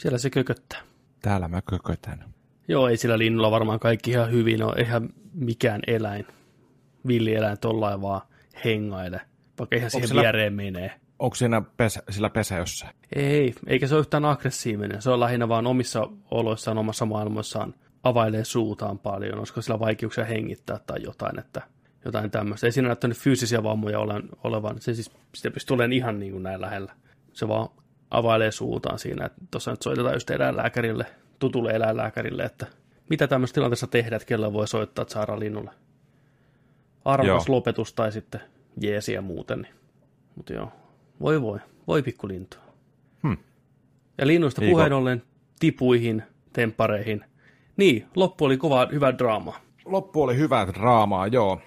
siellä 0.00 0.18
se 0.18 0.30
kököttää. 0.30 0.80
Täällä 1.22 1.48
mä 1.48 1.62
kökötän. 1.62 2.24
Joo, 2.68 2.88
ei 2.88 2.96
sillä 2.96 3.18
linnulla 3.18 3.50
varmaan 3.50 3.80
kaikki 3.80 4.10
ihan 4.10 4.30
hyvin 4.30 4.62
ole. 4.62 4.74
Eihän 4.76 5.08
mikään 5.34 5.80
eläin, 5.86 6.26
villieläin 7.06 7.58
tollain 7.60 8.02
vaan 8.02 8.20
hengaile. 8.64 9.20
Vaikka 9.58 9.76
ihan 9.76 9.90
siihen 9.90 10.08
sillä- 10.08 10.22
viereen 10.22 10.52
menee. 10.52 11.00
Onko 11.18 11.34
siinä 11.34 11.62
pesä, 11.76 12.02
sillä 12.10 12.30
pesä 12.30 12.56
jossain? 12.56 12.94
Ei, 13.16 13.54
eikä 13.66 13.86
se 13.86 13.94
ole 13.94 14.00
yhtään 14.00 14.24
aggressiivinen. 14.24 15.02
Se 15.02 15.10
on 15.10 15.20
lähinnä 15.20 15.48
vaan 15.48 15.66
omissa 15.66 16.08
oloissaan, 16.30 16.78
omassa 16.78 17.06
maailmassaan 17.06 17.74
availee 18.02 18.44
suutaan 18.44 18.98
paljon. 18.98 19.38
Olisiko 19.38 19.62
sillä 19.62 19.80
vaikeuksia 19.80 20.24
hengittää 20.24 20.78
tai 20.86 21.02
jotain, 21.02 21.38
että 21.38 21.62
jotain 22.04 22.30
tämmöistä. 22.30 22.66
Ei 22.66 22.72
siinä 22.72 22.88
näyttänyt 22.88 23.16
fyysisiä 23.18 23.62
vammoja 23.62 23.98
ole, 24.00 24.22
olevan. 24.44 24.80
Se 24.80 24.94
siis, 24.94 25.10
sitä 25.34 25.50
pystyy 25.50 25.74
olemaan 25.74 25.92
ihan 25.92 26.20
niin 26.20 26.32
kuin 26.32 26.42
näin 26.42 26.60
lähellä. 26.60 26.92
Se 27.32 27.48
vaan 27.48 27.68
availee 28.10 28.52
suutaan 28.52 28.98
siinä. 28.98 29.26
että 29.26 29.40
Tuossa 29.50 29.70
nyt 29.70 29.82
soitetaan 29.82 30.14
just 30.14 30.30
eläinlääkärille, 30.30 31.06
tutulle 31.38 31.70
eläinlääkärille, 31.70 32.42
että 32.42 32.66
mitä 33.08 33.28
tämmöisessä 33.28 33.54
tilanteessa 33.54 33.86
tehdään, 33.86 34.16
että 34.16 34.26
kello 34.26 34.52
voi 34.52 34.68
soittaa, 34.68 35.02
että 35.02 35.14
saadaan 35.14 35.40
linnulle 35.40 35.70
arvokas 37.04 37.48
Joo. 37.48 37.56
lopetus 37.56 37.94
tai 37.94 38.12
sitten 38.12 38.40
jeesiä 38.80 39.20
muuten. 39.20 39.60
Niin. 39.62 39.74
Mutta 40.36 40.52
joo, 40.52 40.72
voi 41.20 41.42
voi, 41.42 41.58
voi 41.86 42.02
pikkulintu. 42.02 42.56
Hmm. 43.22 43.36
Ja 44.18 44.26
linnuista 44.26 44.62
puheen 44.70 44.92
ollen 44.92 45.22
tipuihin, 45.60 46.22
temppareihin. 46.52 47.24
Niin, 47.76 48.06
loppu 48.16 48.44
oli 48.44 48.56
kova, 48.56 48.88
hyvä 48.92 49.18
draama. 49.18 49.54
Loppu 49.84 50.22
oli 50.22 50.36
hyvää 50.36 50.66
draamaa, 50.66 51.26
joo. 51.26 51.60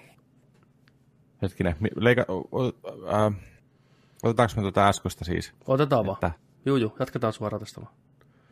Hetkinen, 1.42 1.74
leika, 1.96 2.26
äh, 3.14 3.34
otetaanko 4.24 4.52
me 4.56 4.62
tuota 4.62 4.88
äskeistä 4.88 5.24
siis? 5.24 5.52
Otetaan 5.66 6.06
Että- 6.10 6.26
vaan. 6.26 6.34
Juu, 6.66 6.76
juu, 6.76 6.96
jatketaan 7.00 7.32
suoraan 7.32 7.60
tästä 7.60 7.80
vaan. 7.80 7.92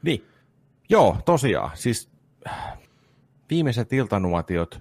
Niin. 0.02 0.26
Joo, 0.88 1.16
tosiaan. 1.24 1.70
Siis 1.74 2.10
viimeiset 3.50 3.92
iltanuotiot 3.92 4.80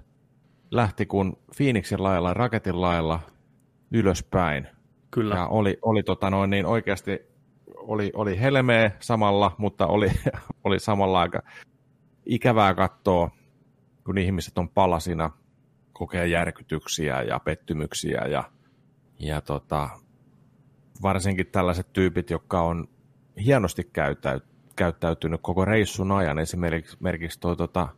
lähti 0.70 1.06
kun 1.06 1.36
Phoenixin 1.56 2.02
lailla, 2.02 2.34
Raketin 2.34 2.80
lailla 2.80 3.20
ylöspäin. 3.90 4.66
Kyllä, 5.10 5.34
Ja 5.34 5.46
oli, 5.46 5.78
oli 5.82 6.02
tota 6.02 6.30
noin, 6.30 6.50
niin 6.50 6.66
oikeasti 6.66 7.20
oli, 7.76 8.10
oli 8.14 8.40
helmeä 8.40 8.90
samalla, 9.00 9.54
mutta 9.58 9.86
oli, 9.86 10.10
oli 10.64 10.78
samalla 10.80 11.20
aika 11.20 11.42
ikävää 12.26 12.74
katsoa, 12.74 13.30
kun 14.04 14.18
ihmiset 14.18 14.58
on 14.58 14.68
palasina, 14.68 15.30
kokee 15.92 16.26
järkytyksiä 16.26 17.22
ja 17.22 17.38
pettymyksiä 17.40 18.20
ja, 18.26 18.44
ja 19.18 19.40
tota, 19.40 19.88
varsinkin 21.02 21.46
tällaiset 21.46 21.92
tyypit, 21.92 22.30
jotka 22.30 22.62
on 22.62 22.88
hienosti 23.44 23.84
käyttäyt, 23.92 24.44
käyttäytynyt 24.76 25.40
koko 25.42 25.64
reissun 25.64 26.12
ajan, 26.12 26.38
esimerkiksi, 26.38 27.40
toi 27.40 27.56
tota 27.56 27.88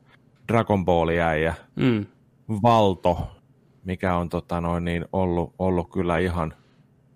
Dragon 0.49 0.85
Ball 0.85 1.09
ja 1.09 1.55
mm, 1.77 2.07
Valto, 2.63 3.19
mikä 3.85 4.17
on 4.17 4.29
tota 4.29 4.61
noin, 4.61 4.85
niin 4.85 5.05
ollut, 5.13 5.55
ollut 5.59 5.91
kyllä 5.91 6.19
ihan, 6.19 6.55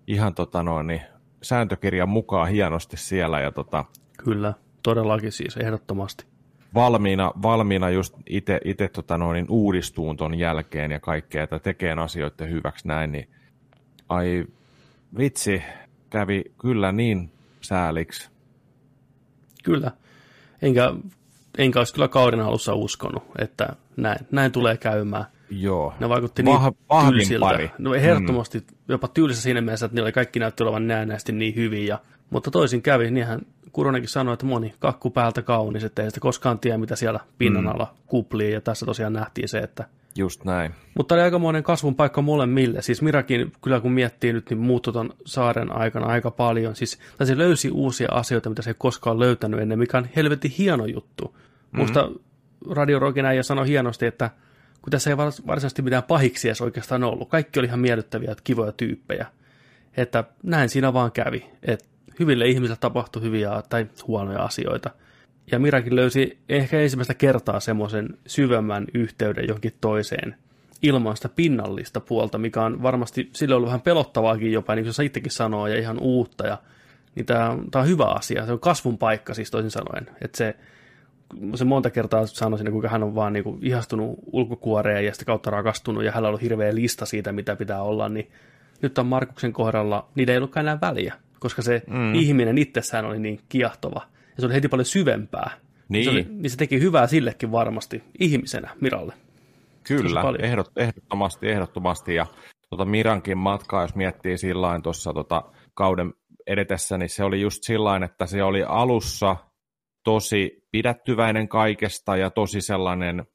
ihan 0.07 0.35
tota 0.35 0.63
noin, 0.63 0.87
niin 0.87 1.01
sääntökirjan 1.41 2.09
mukaan 2.09 2.49
hienosti 2.49 2.97
siellä 2.97 3.39
ja 3.39 3.51
tota, 3.51 3.85
kyllä, 4.17 4.53
todellakin 4.83 5.31
siis, 5.31 5.57
ehdottomasti. 5.57 6.25
valmiina, 6.73 7.31
valmiina 7.41 7.89
just 7.89 8.15
itse 8.25 8.59
ite, 8.65 8.87
tota 8.87 9.17
noin, 9.17 9.33
niin 9.33 9.45
uudistuun 9.49 10.17
ton 10.17 10.39
jälkeen 10.39 10.91
ja 10.91 10.99
kaikkea, 10.99 11.43
että 11.43 11.59
tekee 11.59 11.93
asioiden 11.93 12.49
hyväksi 12.49 12.87
näin, 12.87 13.11
niin 13.11 13.29
ai 14.09 14.45
vitsi, 15.17 15.63
kävi 16.09 16.43
kyllä 16.61 16.91
niin 16.91 17.31
sääliksi. 17.61 18.29
Kyllä. 19.63 19.91
Enkä, 20.61 20.93
enkä 21.57 21.79
olisi 21.79 21.93
kyllä 21.93 22.07
kauden 22.07 22.39
alussa 22.39 22.73
uskonut, 22.73 23.23
että 23.37 23.67
näin, 23.97 24.19
näin 24.31 24.51
tulee 24.51 24.77
käymään. 24.77 25.25
Joo. 25.49 25.93
Ne 25.99 26.09
vaikutti 26.09 26.43
niin 26.43 26.57
Vah- 26.57 27.09
tylsiltä. 27.09 27.45
pari. 27.45 27.71
No 27.77 27.93
ehdottomasti 27.93 28.59
mm. 28.59 28.65
jopa 28.87 29.07
tylsä 29.07 29.41
siinä 29.41 29.61
mielessä, 29.61 29.85
että 29.85 29.95
niillä 29.95 30.11
kaikki 30.11 30.39
näytti 30.39 30.63
olevan 30.63 30.87
näennäisesti 30.87 31.31
niin 31.31 31.55
hyvin. 31.55 31.87
Ja, 31.87 31.99
mutta 32.29 32.51
toisin 32.51 32.81
kävi, 32.81 33.11
niinhän 33.11 33.41
Kuronenkin 33.71 34.09
sanoi, 34.09 34.33
että 34.33 34.45
moni 34.45 34.73
kakku 34.79 35.09
päältä 35.09 35.41
kaunis, 35.41 35.83
että 35.83 36.03
ei 36.03 36.09
sitä 36.09 36.19
koskaan 36.19 36.59
tiedä, 36.59 36.77
mitä 36.77 36.95
siellä 36.95 37.19
pinnan 37.37 37.63
Mm. 37.63 37.69
alla 37.69 37.93
kuplii. 38.07 38.53
Ja 38.53 38.61
tässä 38.61 38.85
tosiaan 38.85 39.13
nähtiin 39.13 39.49
se, 39.49 39.57
että 39.59 39.85
Just 40.19 40.43
näin. 40.43 40.71
mutta 40.97 41.15
oli 41.15 41.21
aikamoinen 41.21 41.63
kasvun 41.63 41.95
paikka 41.95 42.21
molemmille. 42.21 42.81
Siis 42.81 43.01
Mirakin, 43.01 43.51
kyllä 43.61 43.79
kun 43.79 43.91
miettii 43.91 44.33
nyt, 44.33 44.49
niin 44.49 44.57
muuttui 44.57 44.93
ton 44.93 45.09
saaren 45.25 45.71
aikana 45.71 46.05
aika 46.05 46.31
paljon. 46.31 46.75
Siis, 46.75 46.99
tai 47.17 47.27
se 47.27 47.37
löysi 47.37 47.71
uusia 47.71 48.07
asioita, 48.11 48.49
mitä 48.49 48.61
se 48.61 48.69
ei 48.69 48.75
koskaan 48.77 49.19
löytänyt 49.19 49.59
ennen, 49.59 49.79
mikä 49.79 49.97
on 49.97 50.07
helvetin 50.15 50.51
hieno 50.51 50.85
juttu. 50.85 51.37
Musta 51.71 52.11
Radio 52.71 52.99
Rockin 52.99 53.25
äijä 53.25 53.43
sanoi 53.43 53.67
hienosti, 53.67 54.05
että 54.05 54.29
kun 54.81 54.91
tässä 54.91 55.09
ei 55.09 55.15
vars- 55.15 55.47
varsinaisesti 55.47 55.81
mitään 55.81 56.03
pahiksi 56.03 56.47
edes 56.47 56.61
oikeastaan 56.61 57.03
ollut. 57.03 57.29
Kaikki 57.29 57.59
oli 57.59 57.67
ihan 57.67 57.79
miellyttäviä, 57.79 58.35
kivoja 58.43 58.71
tyyppejä. 58.71 59.25
Että 59.97 60.23
näin 60.43 60.69
siinä 60.69 60.93
vaan 60.93 61.11
kävi. 61.11 61.45
Että 61.63 61.85
hyville 62.19 62.47
ihmisille 62.47 62.77
tapahtui 62.79 63.21
hyviä 63.21 63.63
tai 63.69 63.87
huonoja 64.07 64.43
asioita. 64.43 64.89
Ja 65.51 65.59
Mirakin 65.59 65.95
löysi 65.95 66.37
ehkä 66.49 66.79
ensimmäistä 66.79 67.13
kertaa 67.13 67.59
semmoisen 67.59 68.17
syvemmän 68.27 68.85
yhteyden 68.93 69.47
johonkin 69.47 69.73
toiseen 69.81 70.35
ilman 70.81 71.15
sitä 71.15 71.29
pinnallista 71.29 71.99
puolta, 71.99 72.37
mikä 72.37 72.61
on 72.61 72.83
varmasti 72.83 73.29
sille 73.33 73.55
ollut 73.55 73.67
vähän 73.67 73.81
pelottavaakin 73.81 74.51
jopa, 74.51 74.75
niin 74.75 74.85
kuin 74.85 74.93
sä 74.93 75.03
itsekin 75.03 75.31
sanoo, 75.31 75.67
ja 75.67 75.79
ihan 75.79 75.99
uutta. 75.99 76.47
Ja, 76.47 76.57
niin 77.15 77.25
tämä 77.25 77.49
on, 77.49 77.71
tää 77.71 77.81
on 77.81 77.87
hyvä 77.87 78.05
asia. 78.05 78.45
Se 78.45 78.51
on 78.51 78.59
kasvun 78.59 78.97
paikka 78.97 79.33
siis 79.33 79.51
toisin 79.51 79.71
sanoen. 79.71 80.07
Että 80.21 80.37
se, 80.37 80.55
se 81.55 81.65
monta 81.65 81.89
kertaa 81.89 82.27
sanoi 82.27 82.59
siinä, 82.59 82.71
kuinka 82.71 82.89
hän 82.89 83.03
on 83.03 83.15
vaan 83.15 83.33
niin 83.33 83.43
kuin 83.43 83.59
ihastunut 83.61 84.19
ulkokuoreen 84.31 85.05
ja 85.05 85.13
sitä 85.13 85.25
kautta 85.25 85.49
rakastunut, 85.49 86.03
ja 86.03 86.11
hänellä 86.11 86.27
on 86.27 86.29
ollut 86.29 86.41
hirveä 86.41 86.75
lista 86.75 87.05
siitä, 87.05 87.31
mitä 87.31 87.55
pitää 87.55 87.81
olla, 87.81 88.09
niin 88.09 88.31
nyt 88.81 88.97
on 88.97 89.05
Markuksen 89.05 89.53
kohdalla, 89.53 90.09
niillä 90.15 90.33
ei 90.33 90.37
ollutkaan 90.37 90.65
enää 90.65 90.81
väliä, 90.81 91.13
koska 91.39 91.61
se 91.61 91.81
mm. 91.87 92.13
ihminen 92.13 92.57
itsessään 92.57 93.05
oli 93.05 93.19
niin 93.19 93.39
kiehtova, 93.49 94.01
ja 94.39 94.41
se 94.41 94.45
oli 94.45 94.53
heti 94.53 94.67
paljon 94.67 94.85
syvempää. 94.85 95.51
Niin. 95.89 96.03
Se, 96.03 96.09
oli, 96.09 96.27
niin 96.29 96.49
se 96.49 96.57
teki 96.57 96.79
hyvää 96.79 97.07
sillekin 97.07 97.51
varmasti 97.51 98.03
ihmisenä 98.19 98.69
Miralle. 98.81 99.13
Kyllä, 99.83 100.23
ehdot, 100.39 100.71
ehdottomasti, 100.77 101.49
ehdottomasti. 101.49 102.15
Ja 102.15 102.25
tota 102.69 102.85
Mirankin 102.85 103.37
matkaa, 103.37 103.81
jos 103.81 103.95
miettii 103.95 104.37
sillain 104.37 104.81
tuossa 104.81 105.13
tota, 105.13 105.43
kauden 105.73 106.13
edetessä, 106.47 106.97
niin 106.97 107.09
se 107.09 107.23
oli 107.23 107.41
just 107.41 107.63
sillain, 107.63 108.03
että 108.03 108.25
se 108.25 108.43
oli 108.43 108.63
alussa 108.63 109.35
tosi 110.03 110.67
pidättyväinen 110.71 111.47
kaikesta 111.47 112.17
ja 112.17 112.29
tosi 112.29 112.61
sellainen 112.61 113.25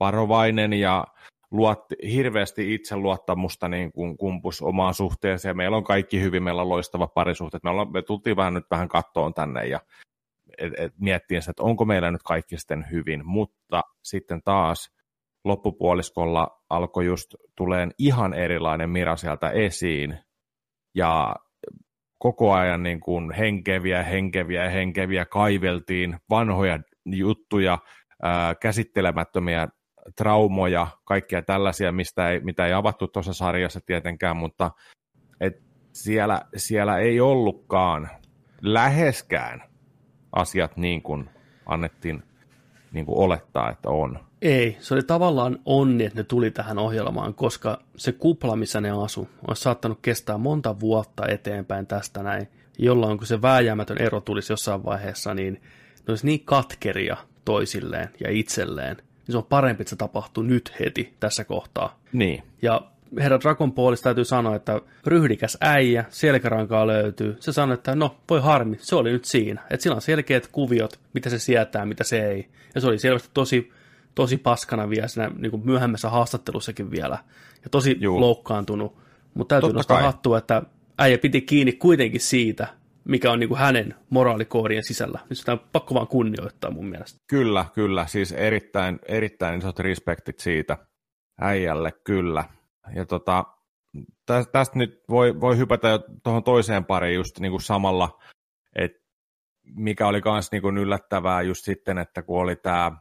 varovainen 0.00 0.72
ja 0.72 1.04
luotti, 1.50 1.96
hirveästi 2.12 2.74
itseluottamusta 2.74 3.68
niin 3.68 3.92
kuin 3.92 4.16
kumpus 4.16 4.62
omaan 4.62 4.94
suhteeseen. 4.94 5.56
Meillä 5.56 5.76
on 5.76 5.84
kaikki 5.84 6.20
hyvin, 6.20 6.42
meillä 6.42 6.62
on 6.62 6.68
loistava 6.68 7.06
parisuhte. 7.06 7.58
Me, 7.62 7.70
ollaan, 7.70 7.92
me 7.92 8.02
tultiin 8.02 8.36
vähän 8.36 8.54
nyt 8.54 8.66
vähän 8.70 8.88
kattoon 8.88 9.34
tänne 9.34 9.66
ja 9.66 9.80
et, 10.58 10.72
et 10.76 10.92
miettien 11.00 11.42
sitä, 11.42 11.50
että 11.50 11.62
onko 11.62 11.84
meillä 11.84 12.10
nyt 12.10 12.22
kaikki 12.22 12.58
sitten 12.58 12.86
hyvin, 12.90 13.26
mutta 13.26 13.82
sitten 14.04 14.40
taas 14.44 14.90
loppupuoliskolla 15.44 16.48
alkoi 16.70 17.06
just 17.06 17.34
tuleen 17.56 17.90
ihan 17.98 18.34
erilainen 18.34 18.90
Mira 18.90 19.16
sieltä 19.16 19.50
esiin. 19.50 20.18
Ja 20.94 21.36
koko 22.18 22.52
ajan 22.52 22.82
niin 22.82 23.00
kuin 23.00 23.32
henkeviä, 23.32 24.02
henkeviä, 24.02 24.70
henkeviä 24.70 25.24
kaiveltiin 25.24 26.16
vanhoja 26.30 26.78
juttuja, 27.06 27.78
ää, 28.22 28.54
käsittelemättömiä 28.54 29.68
traumoja, 30.16 30.86
kaikkia 31.04 31.42
tällaisia, 31.42 31.92
mistä 31.92 32.30
ei, 32.30 32.40
mitä 32.40 32.66
ei 32.66 32.72
avattu 32.72 33.08
tuossa 33.08 33.32
sarjassa 33.32 33.80
tietenkään, 33.86 34.36
mutta 34.36 34.70
et 35.40 35.54
siellä, 35.92 36.40
siellä 36.56 36.98
ei 36.98 37.20
ollutkaan 37.20 38.08
läheskään 38.62 39.62
asiat 40.32 40.76
niin 40.76 41.02
kuin 41.02 41.30
annettiin 41.66 42.22
niin 42.92 43.06
kuin 43.06 43.18
olettaa, 43.18 43.70
että 43.70 43.88
on. 43.88 44.18
Ei, 44.42 44.76
se 44.80 44.94
oli 44.94 45.02
tavallaan 45.02 45.58
onni, 45.64 46.04
että 46.04 46.18
ne 46.18 46.24
tuli 46.24 46.50
tähän 46.50 46.78
ohjelmaan, 46.78 47.34
koska 47.34 47.78
se 47.96 48.12
kupla, 48.12 48.56
missä 48.56 48.80
ne 48.80 48.90
asu, 48.90 49.28
olisi 49.48 49.62
saattanut 49.62 49.98
kestää 50.02 50.38
monta 50.38 50.80
vuotta 50.80 51.28
eteenpäin 51.28 51.86
tästä 51.86 52.22
näin, 52.22 52.48
jolloin 52.78 53.18
kun 53.18 53.26
se 53.26 53.42
vääjäämätön 53.42 53.98
ero 53.98 54.20
tulisi 54.20 54.52
jossain 54.52 54.84
vaiheessa, 54.84 55.34
niin 55.34 55.54
ne 55.54 56.04
olisi 56.08 56.26
niin 56.26 56.44
katkeria 56.44 57.16
toisilleen 57.44 58.08
ja 58.24 58.30
itselleen, 58.30 58.96
niin 58.96 59.32
se 59.32 59.36
on 59.36 59.44
parempi, 59.44 59.82
että 59.82 59.90
se 59.90 59.96
tapahtuu 59.96 60.42
nyt 60.42 60.72
heti 60.80 61.14
tässä 61.20 61.44
kohtaa. 61.44 61.98
Niin. 62.12 62.42
Ja 62.62 62.82
herra 63.18 63.40
Dragon 63.40 63.72
Ballista 63.72 64.04
täytyy 64.04 64.24
sanoa, 64.24 64.56
että 64.56 64.80
ryhdikäs 65.06 65.58
äijä, 65.60 66.04
selkärankaa 66.08 66.86
löytyy. 66.86 67.36
Se 67.40 67.52
sanoi, 67.52 67.74
että 67.74 67.94
no 67.94 68.16
voi 68.30 68.40
harmi, 68.40 68.76
se 68.80 68.96
oli 68.96 69.12
nyt 69.12 69.24
siinä. 69.24 69.62
Että 69.70 69.82
sillä 69.82 69.94
on 69.94 70.02
selkeät 70.02 70.48
kuviot, 70.52 71.00
mitä 71.14 71.30
se 71.30 71.38
sietää, 71.38 71.86
mitä 71.86 72.04
se 72.04 72.26
ei. 72.26 72.48
Ja 72.74 72.80
se 72.80 72.86
oli 72.86 72.98
selvästi 72.98 73.30
tosi, 73.34 73.72
tosi 74.14 74.36
paskana 74.36 74.90
vielä 74.90 75.08
siinä 75.08 75.30
niin 75.38 75.50
kuin 75.50 75.66
myöhemmässä 75.66 76.10
haastattelussakin 76.10 76.90
vielä. 76.90 77.18
Ja 77.64 77.70
tosi 77.70 77.96
Juu. 78.00 78.20
loukkaantunut. 78.20 78.96
Mutta 79.34 79.54
täytyy 79.54 79.68
Totta 79.68 79.78
nostaa 79.78 79.96
kai. 79.96 80.06
hattua, 80.06 80.38
että 80.38 80.62
äijä 80.98 81.18
piti 81.18 81.40
kiinni 81.40 81.72
kuitenkin 81.72 82.20
siitä, 82.20 82.66
mikä 83.04 83.32
on 83.32 83.40
niin 83.40 83.48
kuin 83.48 83.58
hänen 83.58 83.94
moraalikoodien 84.10 84.84
sisällä. 84.84 85.18
Nyt 85.30 85.38
sitä 85.38 85.52
on 85.52 85.60
pakko 85.72 85.94
vaan 85.94 86.06
kunnioittaa 86.06 86.70
mun 86.70 86.86
mielestä. 86.86 87.20
Kyllä, 87.30 87.64
kyllä. 87.74 88.06
Siis 88.06 88.32
erittäin, 88.32 88.98
erittäin 89.08 89.58
isot 89.58 89.78
respektit 89.78 90.38
siitä 90.38 90.78
äijälle, 91.40 91.92
kyllä. 92.04 92.44
Ja 92.94 93.04
tota, 93.06 93.44
tä- 94.26 94.44
tästä 94.52 94.78
nyt 94.78 95.02
voi, 95.08 95.40
voi 95.40 95.56
hypätä 95.56 95.88
jo 95.88 95.98
tuohon 96.22 96.44
toiseen 96.44 96.84
pariin 96.84 97.14
just 97.14 97.40
niin 97.40 97.52
kuin 97.52 97.62
samalla, 97.62 98.18
että 98.76 98.98
mikä 99.76 100.06
oli 100.06 100.20
myös 100.24 100.52
niin 100.52 100.62
kuin 100.62 100.78
yllättävää 100.78 101.42
just 101.42 101.64
sitten, 101.64 101.98
että 101.98 102.22
kun 102.22 102.40
oli 102.40 102.56
tämä 102.56 102.92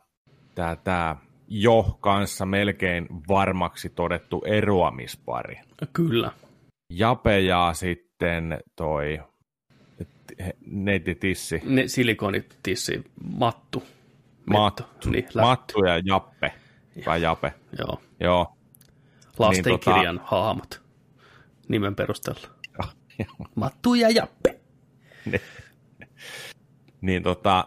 tää, 0.56 0.76
tää 0.76 1.16
jo 1.48 1.98
kanssa 2.02 2.46
melkein 2.46 3.08
varmaksi 3.28 3.90
todettu 3.90 4.42
eroamispari. 4.46 5.60
Kyllä. 5.94 6.32
Jape 6.94 7.40
ja 7.40 7.70
sitten 7.74 8.60
toi 8.76 9.20
neiti 10.66 11.16
Tissi, 11.16 11.62
Ne 11.64 11.88
silikonitissi, 11.88 13.04
mattu. 13.38 13.84
Mattu. 14.46 14.84
Niin, 15.06 15.24
lätty. 15.24 15.40
Mattu 15.42 15.84
ja 15.86 16.02
Jappe, 16.06 16.54
vai 17.06 17.22
Jape, 17.22 17.54
Joo. 17.80 18.02
joo. 18.20 18.57
Lastenkirjan 19.40 20.16
Niin, 20.16 20.26
hahmot 20.26 20.88
nimen 21.68 21.96
perusteella. 21.96 22.48
Mattu 23.56 23.94
ja 23.94 24.10
Jappe. 24.10 24.60
niin 27.02 27.24
tota, 27.24 27.66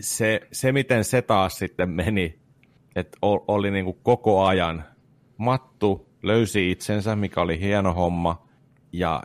se, 0.00 0.40
se, 0.52 0.72
miten 0.72 1.04
se 1.04 1.22
taas 1.22 1.58
sitten 1.58 1.90
meni, 1.90 2.38
että 2.96 3.18
oli 3.22 3.70
niinku 3.70 3.92
koko 3.92 4.44
ajan, 4.44 4.84
Mattu 5.36 6.08
löysi 6.22 6.70
itsensä, 6.70 7.16
mikä 7.16 7.40
oli 7.40 7.60
hieno 7.60 7.94
homma, 7.94 8.48
ja 8.92 9.22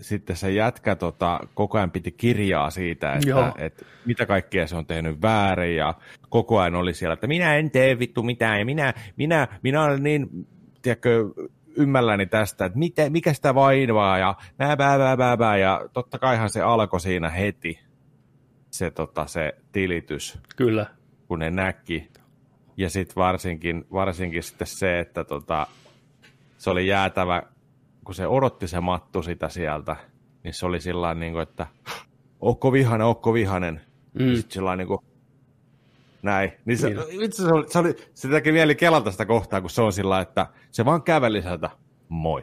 sitten 0.00 0.36
se 0.36 0.50
jätkä 0.50 0.96
tota, 0.96 1.40
koko 1.54 1.78
ajan 1.78 1.90
piti 1.90 2.12
kirjaa 2.12 2.70
siitä, 2.70 3.18
Joo. 3.26 3.48
että, 3.48 3.64
että 3.64 3.84
mitä 4.04 4.26
kaikkea 4.26 4.66
se 4.66 4.76
on 4.76 4.86
tehnyt 4.86 5.22
väärin, 5.22 5.76
ja 5.76 5.94
koko 6.28 6.58
ajan 6.58 6.74
oli 6.74 6.94
siellä, 6.94 7.14
että 7.14 7.26
minä 7.26 7.56
en 7.56 7.70
tee 7.70 7.98
vittu 7.98 8.22
mitään, 8.22 8.58
ja 8.58 8.64
minä, 8.64 8.94
minä, 9.16 9.48
minä 9.62 9.82
olen 9.82 10.02
niin, 10.02 10.46
tiedätkö, 10.82 11.24
ymmälläni 11.76 12.26
tästä, 12.26 12.64
että 12.64 12.78
mitä, 12.78 13.10
mikä 13.10 13.32
sitä 13.32 13.54
vaivaa, 13.54 14.18
ja 14.18 14.34
bää, 14.56 14.76
bää, 14.76 14.98
bää, 14.98 15.16
bää, 15.16 15.36
bää, 15.36 15.56
ja 15.56 15.88
totta 15.92 16.18
kaihan 16.18 16.50
se 16.50 16.60
alkoi 16.60 17.00
siinä 17.00 17.28
heti, 17.28 17.80
se, 18.70 18.90
tota, 18.90 19.26
se 19.26 19.52
tilitys, 19.72 20.38
Kyllä. 20.56 20.86
kun 21.28 21.38
ne 21.38 21.50
näki. 21.50 22.10
Ja 22.76 22.90
sitten 22.90 23.16
varsinkin, 23.16 23.84
varsinkin 23.92 24.42
sitten 24.42 24.66
se, 24.66 25.00
että 25.00 25.24
tota, 25.24 25.66
se 26.58 26.70
oli 26.70 26.86
jäätävä, 26.86 27.42
kun 28.06 28.14
se 28.14 28.26
odotti 28.26 28.68
se 28.68 28.80
mattu 28.80 29.22
sitä 29.22 29.48
sieltä, 29.48 29.96
niin 30.44 30.54
se 30.54 30.66
oli 30.66 30.80
sillä 30.80 31.14
niin 31.14 31.32
kuin, 31.32 31.42
että 31.42 31.66
ootko 32.40 32.72
vihanen, 32.72 33.06
ootko 33.06 33.34
vihanen. 33.34 33.80
Mm. 34.14 34.34
Sitten 34.34 34.50
sillä 34.54 34.76
niin 34.76 34.88
kuin, 34.88 34.98
näin. 36.22 36.52
Niin 36.64 36.78
se, 36.78 36.88
Niin. 36.90 37.22
itse 37.22 37.42
se, 37.42 37.48
oli, 37.52 37.64
se, 37.68 37.78
oli, 37.78 37.94
se 38.14 38.28
teki 38.28 38.52
mieli 38.52 38.74
kelata 38.74 39.10
sitä 39.10 39.26
kohtaa, 39.26 39.60
kun 39.60 39.70
se 39.70 39.82
on 39.82 39.92
sillä 39.92 40.20
että 40.20 40.46
se 40.70 40.84
vaan 40.84 41.02
käveli 41.02 41.42
sieltä, 41.42 41.70
moi. 42.08 42.42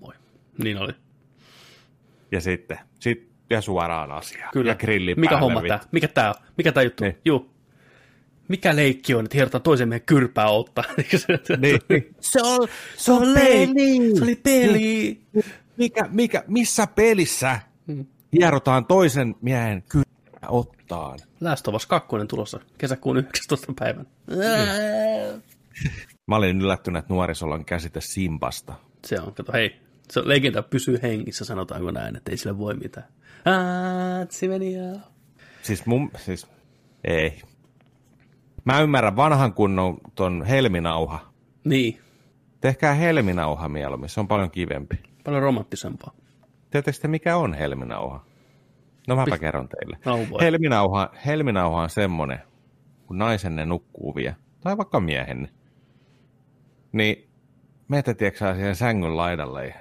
Moi. 0.00 0.14
Niin 0.62 0.78
oli. 0.78 0.92
Ja 2.32 2.40
sitten, 2.40 2.78
sit, 3.00 3.28
ja 3.50 3.60
suoraan 3.60 4.12
asiaan. 4.12 4.50
Kyllä. 4.52 4.70
Ja 4.70 4.74
grilli 4.76 5.14
Mikä 5.14 5.28
päälle, 5.30 5.40
homma 5.44 5.62
vittu. 5.62 5.78
tää? 5.78 5.88
Mikä 5.92 6.08
tää 6.08 6.28
on? 6.28 6.34
Mikä 6.56 6.72
tää 6.72 6.82
juttu? 6.82 7.04
Niin. 7.04 7.18
Juu. 7.24 7.53
Mikä 8.48 8.76
leikki 8.76 9.14
on, 9.14 9.24
että 9.24 9.36
hierotaan 9.36 9.62
toisen 9.62 9.88
meidän 9.88 10.06
kyrpää 10.06 10.48
ottaa? 10.48 10.84
Niin. 11.60 12.14
se 12.20 12.40
on, 12.42 12.68
se 12.96 13.12
on 13.12 13.34
leikki. 13.34 14.16
Se 14.18 14.24
oli 14.24 14.36
peli. 14.36 15.20
mikä, 15.76 16.08
mikä, 16.10 16.44
missä 16.46 16.86
pelissä 16.86 17.60
hierotaan 18.32 18.86
toisen 18.86 19.34
miehen 19.42 19.82
kyllä 19.88 20.04
ottaan? 20.48 21.18
Last 21.40 21.68
of 21.68 21.74
Us 21.74 21.86
2 21.86 22.08
tulossa 22.28 22.60
kesäkuun 22.78 23.16
19. 23.16 23.72
päivän. 23.78 24.06
Mä 26.26 26.36
olin 26.36 26.60
yllättynyt, 26.60 26.98
että 26.98 27.14
nuorisolla 27.14 27.54
on 27.54 27.64
käsite 27.64 28.00
Simbasta. 28.00 28.74
Se 29.04 29.20
on, 29.20 29.34
kato, 29.34 29.52
hei, 29.52 29.76
se 30.10 30.20
on 30.20 30.28
legenda 30.28 30.62
pysyy 30.62 30.98
hengissä, 31.02 31.44
sanotaanko 31.44 31.90
näin, 31.90 32.16
että 32.16 32.30
ei 32.30 32.36
sille 32.36 32.58
voi 32.58 32.74
mitään. 32.74 33.06
Ah, 33.44 34.28
se 34.30 34.48
meni 34.48 34.74
ja... 34.74 35.00
Siis 35.62 35.86
mun, 35.86 36.10
siis, 36.16 36.46
ei. 37.04 37.42
Mä 38.64 38.80
ymmärrän 38.80 39.16
vanhan 39.16 39.52
kunnon 39.54 39.98
ton 40.14 40.44
helminauha. 40.44 41.20
Niin, 41.64 42.00
Tehkää 42.60 42.94
helminauha 42.94 43.68
mieluummin, 43.68 44.08
se 44.08 44.20
on 44.20 44.28
paljon 44.28 44.50
kivempi. 44.50 44.96
paljon 45.24 45.42
romanttisempaa. 45.42 46.14
Tiedättekö 46.70 46.98
te, 46.98 47.08
mikä 47.08 47.36
on 47.36 47.54
helminauha? 47.54 48.24
No 49.08 49.16
mäpä 49.16 49.38
kerron 49.38 49.68
teille. 49.68 49.98
No 50.04 50.18
voi. 50.30 50.40
Helminauha, 50.40 51.10
helminauha 51.26 51.82
on 51.82 51.90
semmonen, 51.90 52.38
kun 53.06 53.18
naisenne 53.18 53.64
nukkuu 53.66 54.14
vielä, 54.14 54.34
tai 54.60 54.76
vaikka 54.76 55.00
miehenne. 55.00 55.48
Niin 56.92 57.28
meitä 57.88 58.14
tiedätkö 58.14 58.54
siihen 58.54 58.76
sängyn 58.76 59.16
laidalle 59.16 59.66
ja 59.66 59.74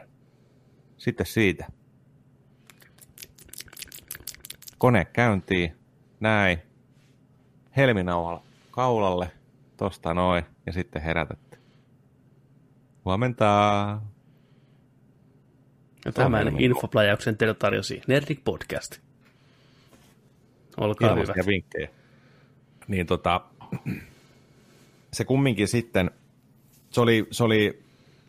sitten 0.97 1.25
siitä. 1.25 1.67
Kone 4.77 5.05
käyntiin, 5.05 5.75
näin. 6.19 6.59
Helminauhalla 7.77 8.43
kaulalle, 8.73 9.31
tosta 9.77 10.13
noin, 10.13 10.43
ja 10.65 10.73
sitten 10.73 11.01
herätätte. 11.01 11.57
Huomenta. 13.05 13.43
Ja 16.05 16.11
tämän 16.11 16.43
helmi. 16.43 16.65
infopläjäyksen 16.65 17.37
teille 17.37 17.53
tarjosi 17.53 18.01
Nerdik 18.07 18.43
Podcast. 18.43 18.97
Olkaa 20.77 21.09
hyvä. 21.09 21.21
Ilmaisia 21.21 21.43
vinkkejä. 21.47 21.89
Niin 22.87 23.07
tota, 23.07 23.41
se 25.13 25.25
kumminkin 25.25 25.67
sitten, 25.67 26.11
se 26.89 27.01
oli, 27.01 27.27
se 27.31 27.43
oli 27.43 27.83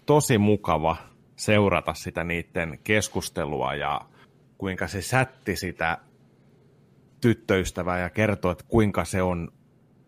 tosi 0.07 0.39
mukava 0.39 0.97
seurata 1.37 1.95
sitä 1.95 2.25
niiden 2.25 2.79
keskustelua 2.85 3.75
ja 3.75 4.01
kuinka 4.59 4.89
se 4.89 5.03
sätti 5.03 5.57
sitä 5.57 5.99
tyttöystävää 7.21 7.99
ja 7.99 8.11
kertoi, 8.11 8.53
että 8.53 8.65
kuinka 8.69 9.05
se 9.05 9.23
on, 9.23 9.53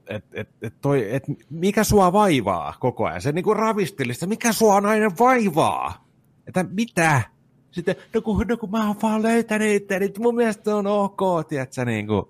että 0.06 0.40
et, 0.40 0.48
et 0.62 0.74
toi, 0.80 1.14
et 1.14 1.22
mikä 1.50 1.84
sua 1.84 2.12
vaivaa 2.12 2.74
koko 2.80 3.06
ajan. 3.06 3.20
Se 3.20 3.32
niinku 3.32 3.54
ravisteli 3.54 4.14
sitä, 4.14 4.26
mikä 4.26 4.52
sua 4.52 4.80
nainen 4.80 5.18
vaivaa. 5.18 6.06
Että 6.46 6.64
mitä? 6.70 7.22
Sitten, 7.70 7.96
no 8.14 8.20
kun, 8.20 8.46
no 8.48 8.56
kun 8.56 8.70
mä 8.70 8.86
oon 8.86 8.96
vaan 9.02 9.22
löytänyt 9.22 9.82
itteni, 9.82 10.04
että 10.04 10.20
mun 10.20 10.34
mielestä 10.34 10.76
on 10.76 10.86
ok, 10.86 11.48
tiedätkö, 11.48 11.84
niin 11.84 12.06
kuin, 12.06 12.26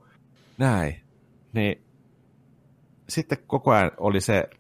näin. 0.58 1.00
Niin 1.52 1.82
sitten 3.08 3.38
koko 3.46 3.70
ajan 3.70 3.90
oli 3.98 4.20
se, 4.20 4.50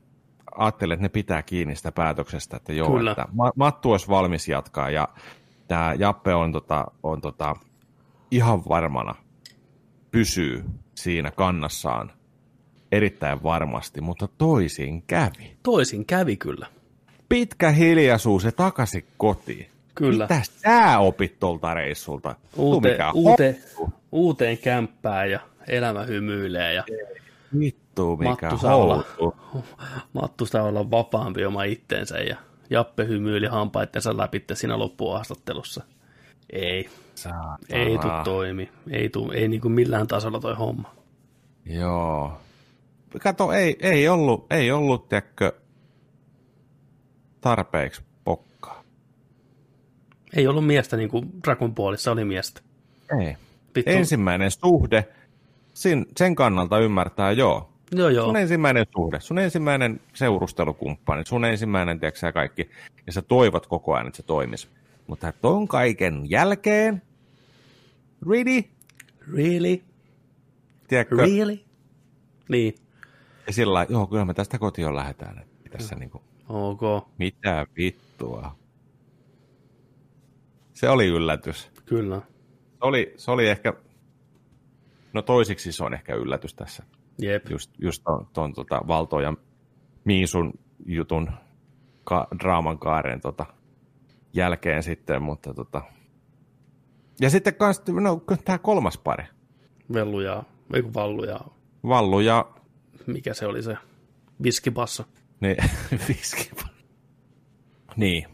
ajattelin, 0.56 0.94
että 0.94 1.02
ne 1.02 1.08
pitää 1.08 1.42
kiinni 1.42 1.76
sitä 1.76 1.92
päätöksestä, 1.92 2.56
että 2.56 2.72
joo, 2.72 2.90
Kyllä. 2.90 3.10
että 3.10 3.28
Ma- 3.32 3.52
Mattu 3.56 3.92
olisi 3.92 4.08
valmis 4.08 4.48
jatkaa 4.48 4.90
ja 4.90 5.08
tämä 5.68 5.94
Jappe 5.94 6.34
on, 6.34 6.52
tota, 6.52 6.86
on 7.02 7.20
tota, 7.20 7.56
ihan 8.30 8.62
varmana 8.68 9.14
pysyy 10.10 10.64
siinä 10.94 11.30
kannassaan 11.30 12.12
erittäin 12.92 13.42
varmasti, 13.42 14.00
mutta 14.00 14.28
toisin 14.38 15.02
kävi. 15.02 15.56
Toisin 15.62 16.06
kävi 16.06 16.36
kyllä. 16.36 16.66
Pitkä 17.28 17.70
hiljaisuus 17.70 18.44
ja 18.44 18.52
takaisin 18.52 19.04
kotiin. 19.16 19.66
Kyllä. 19.94 20.24
Mitä 20.24 20.42
sä 20.44 20.98
opit 20.98 21.40
tuolta 21.40 21.74
reissulta? 21.74 22.34
Uute, 22.56 22.98
uute, 23.14 23.58
uuteen 24.12 24.58
kämppään 24.58 25.30
ja 25.30 25.40
elämä 25.68 26.02
hymyilee 26.02 26.74
ja 26.74 26.84
Vittu 27.58 28.16
mikä 28.16 28.30
Mattu 28.30 28.58
saa 28.58 28.76
olla. 28.76 29.04
Mattu 30.12 30.46
saa 30.46 30.62
olla 30.62 30.90
vapaampi 30.90 31.44
oma 31.44 31.64
itteensä 31.64 32.18
ja 32.18 32.36
Jappe 32.70 33.06
hymyili 33.06 33.46
hampaittensa 33.46 34.16
läpi 34.16 34.44
siinä 34.54 34.78
loppuhaastattelussa. 34.78 35.84
Ei, 36.50 36.90
Saatana. 37.14 37.56
ei 37.70 37.98
tu 37.98 38.08
toimi. 38.24 38.70
Ei, 38.90 39.08
tu, 39.08 39.30
ei 39.30 39.48
niin 39.48 39.60
kuin 39.60 39.72
millään 39.72 40.06
tasolla 40.06 40.40
toi 40.40 40.54
homma. 40.54 40.94
Joo. 41.64 42.40
Kato, 43.22 43.52
ei, 43.52 43.76
ei 43.80 44.08
ollut, 44.08 44.46
ei 44.50 44.70
ollut, 44.70 45.08
tiedätkö, 45.08 45.52
tarpeeksi 47.40 48.02
pokkaa. 48.24 48.84
Ei 50.36 50.46
ollut 50.46 50.66
miestä 50.66 50.96
niin 50.96 51.08
kuin 51.08 51.30
Drakon 51.44 51.74
puolissa 51.74 52.12
oli 52.12 52.24
miestä. 52.24 52.60
Ei. 53.20 53.36
Vittu. 53.74 53.90
Ensimmäinen 53.90 54.50
suhde, 54.50 55.08
sen, 55.74 56.06
sen 56.16 56.34
kannalta 56.34 56.78
ymmärtää, 56.78 57.32
joo. 57.32 57.72
Joo, 57.92 58.08
joo. 58.08 58.26
Sun 58.26 58.36
ensimmäinen 58.36 58.86
suhde, 58.96 59.20
sun 59.20 59.38
ensimmäinen 59.38 60.00
seurustelukumppani, 60.14 61.24
sun 61.26 61.44
ensimmäinen, 61.44 62.00
tiedätkö 62.00 62.20
sä, 62.20 62.32
kaikki, 62.32 62.70
ja 63.06 63.12
sä 63.12 63.22
toivot 63.22 63.66
koko 63.66 63.94
ajan, 63.94 64.06
että 64.06 64.16
se 64.16 64.22
toimisi. 64.22 64.68
Mutta 65.06 65.32
ton 65.32 65.68
kaiken 65.68 66.30
jälkeen, 66.30 67.02
really? 68.30 68.64
Really? 69.32 69.80
Tiedätkö? 70.88 71.16
Really? 71.16 71.58
Niin. 72.48 72.74
Ja 73.46 73.52
sillä 73.52 73.74
lailla, 73.74 73.92
joo, 73.92 74.06
kyllä 74.06 74.24
me 74.24 74.34
tästä 74.34 74.58
kotiin 74.58 74.94
lähdetään. 74.94 75.38
että 75.38 75.70
Tässä 75.78 75.96
niinku, 75.96 76.22
Ok. 76.48 76.80
mitä 77.18 77.66
vittua. 77.76 78.56
Se 80.72 80.88
oli 80.88 81.06
yllätys. 81.06 81.70
Kyllä. 81.86 82.22
Se 82.70 82.78
oli, 82.80 83.14
se 83.16 83.30
oli 83.30 83.48
ehkä, 83.48 83.72
no 85.12 85.22
toisiksi 85.22 85.72
se 85.72 85.84
on 85.84 85.94
ehkä 85.94 86.14
yllätys 86.14 86.54
tässä. 86.54 86.82
Jep. 87.18 87.50
Just, 87.50 87.70
just 87.78 88.02
ton, 88.04 88.26
ton 88.32 88.52
tota, 88.52 88.80
Valto 88.86 89.20
ja 89.20 89.34
Miisun 90.04 90.52
jutun 90.86 91.30
ka- 92.04 92.28
draaman 92.38 92.78
kaaren 92.78 93.20
tota, 93.20 93.46
jälkeen 94.32 94.82
sitten, 94.82 95.22
mutta 95.22 95.54
tota... 95.54 95.82
Ja 97.20 97.30
sitten 97.30 97.54
kans, 97.54 97.82
no, 98.00 98.22
tämä 98.44 98.58
kolmas 98.58 98.98
pari. 98.98 99.24
Vellu 99.92 100.20
ja, 100.20 100.42
Vallu 100.94 101.24
ja, 101.24 101.40
Vallu 101.88 102.20
ja... 102.20 102.46
mikä 103.06 103.34
se 103.34 103.46
oli 103.46 103.62
se, 103.62 103.76
viskipassa. 104.42 105.04
Niin, 105.40 105.56
viski. 106.08 106.50
Niin, 107.96 108.26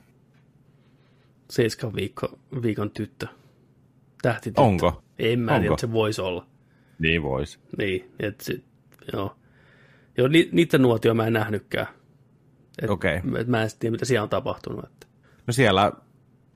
Seiskan 1.51 1.95
viikko, 1.95 2.39
viikon 2.63 2.91
tyttö. 2.91 3.27
Tähtityttö. 4.23 4.61
onko? 4.61 5.03
En 5.19 5.41
mä 5.41 5.51
Onko? 5.53 5.61
tiedä, 5.61 5.75
että 5.75 5.81
se 5.81 5.93
voisi 5.93 6.21
olla. 6.21 6.47
Niin 6.99 7.23
vois. 7.23 7.61
Niin, 7.79 8.13
että 8.21 8.45
se, 8.45 8.61
joo. 9.13 9.37
Joo, 10.19 10.29
ni, 10.29 10.49
niiden 10.53 10.83
nuotio 10.83 11.15
mä 11.15 11.27
en 11.27 11.33
nähnytkään. 11.33 11.87
Okei. 12.89 13.21
et 13.39 13.47
mä 13.47 13.63
en 13.63 13.71
sit 13.71 13.79
tiedä, 13.79 13.91
mitä 13.93 14.05
siellä 14.05 14.23
on 14.23 14.29
tapahtunut. 14.29 14.85
Että. 14.85 15.07
No 15.47 15.53
siellä 15.53 15.93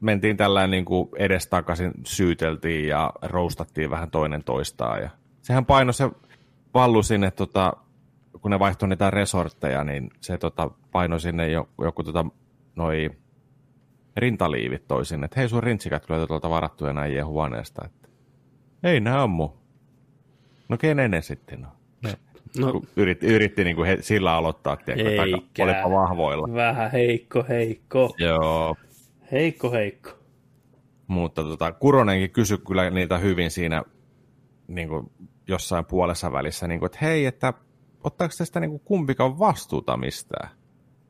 mentiin 0.01 0.37
tällä 0.37 0.67
niin 0.67 0.85
kuin 0.85 1.09
edestakaisin 1.17 1.93
syyteltiin 2.07 2.89
ja 2.89 3.13
roustattiin 3.23 3.91
vähän 3.91 4.11
toinen 4.11 4.45
toistaan. 4.45 5.03
Ja 5.03 5.11
sehän 5.43 5.67
paino 5.67 5.93
se 5.93 6.11
vallu 6.75 7.03
sinne, 7.03 7.31
tota, 7.31 7.73
kun 8.47 8.51
ne 8.51 8.59
vaihtoi 8.59 8.89
niitä 8.89 9.11
resortteja, 9.11 9.85
niin 9.85 10.11
se 10.21 10.39
tota, 10.39 10.71
paino 10.93 11.19
sinne 11.19 11.51
jo, 11.51 11.69
joku 11.79 12.03
tota, 12.03 12.25
noi 12.77 13.11
rintaliivit 14.17 14.89
toi 14.89 15.05
sinne, 15.07 15.25
että 15.25 15.41
hei 15.41 15.49
sun 15.49 15.63
rintsikät 15.63 16.11
löytyi 16.11 16.27
tuolta 16.27 16.51
varattuja 16.51 16.93
näin 16.93 17.27
huoneesta. 17.27 17.83
Että, 17.85 18.09
ei 18.83 19.01
nää 19.01 19.23
on 19.23 19.31
mun. 19.31 19.53
No 20.69 20.77
kenen 20.77 21.11
ne 21.11 21.23
sitten 21.23 21.67
on? 21.67 21.73
No, 22.59 22.73
Kun 22.73 22.87
yritti, 22.97 23.27
yritti 23.27 23.65
niin 23.65 23.77
kuin 23.77 23.89
he, 23.89 23.99
sillä 24.01 24.35
aloittaa, 24.35 24.77
tiedätkö, 24.77 25.11
taka- 25.17 25.63
olipa 25.63 25.91
vahvoilla. 25.91 26.55
vähän 26.55 26.91
heikko, 26.91 27.45
heikko. 27.49 28.15
Joo, 28.19 28.77
Heikko, 29.33 29.71
heikko. 29.71 30.11
Mutta 31.07 31.43
tota, 31.43 31.73
Kuronenkin 31.73 32.31
kysyi 32.31 32.59
kyllä 32.59 32.91
niitä 32.91 33.19
hyvin 33.19 33.51
siinä 33.51 33.83
niin 34.69 34.89
kuin 34.89 35.11
jossain 35.49 35.85
puolessa 35.85 36.33
välissä, 36.33 36.69
niin 36.69 36.81
kuin, 36.81 36.87
että 36.87 36.99
hei, 37.03 37.27
että 37.27 37.53
ottaako 38.07 38.35
tästä 38.39 38.61
niin 38.61 38.71
kuin 38.71 38.83
kumpikaan 38.85 39.39
vastuuta 39.39 39.97
mistään? 39.97 40.49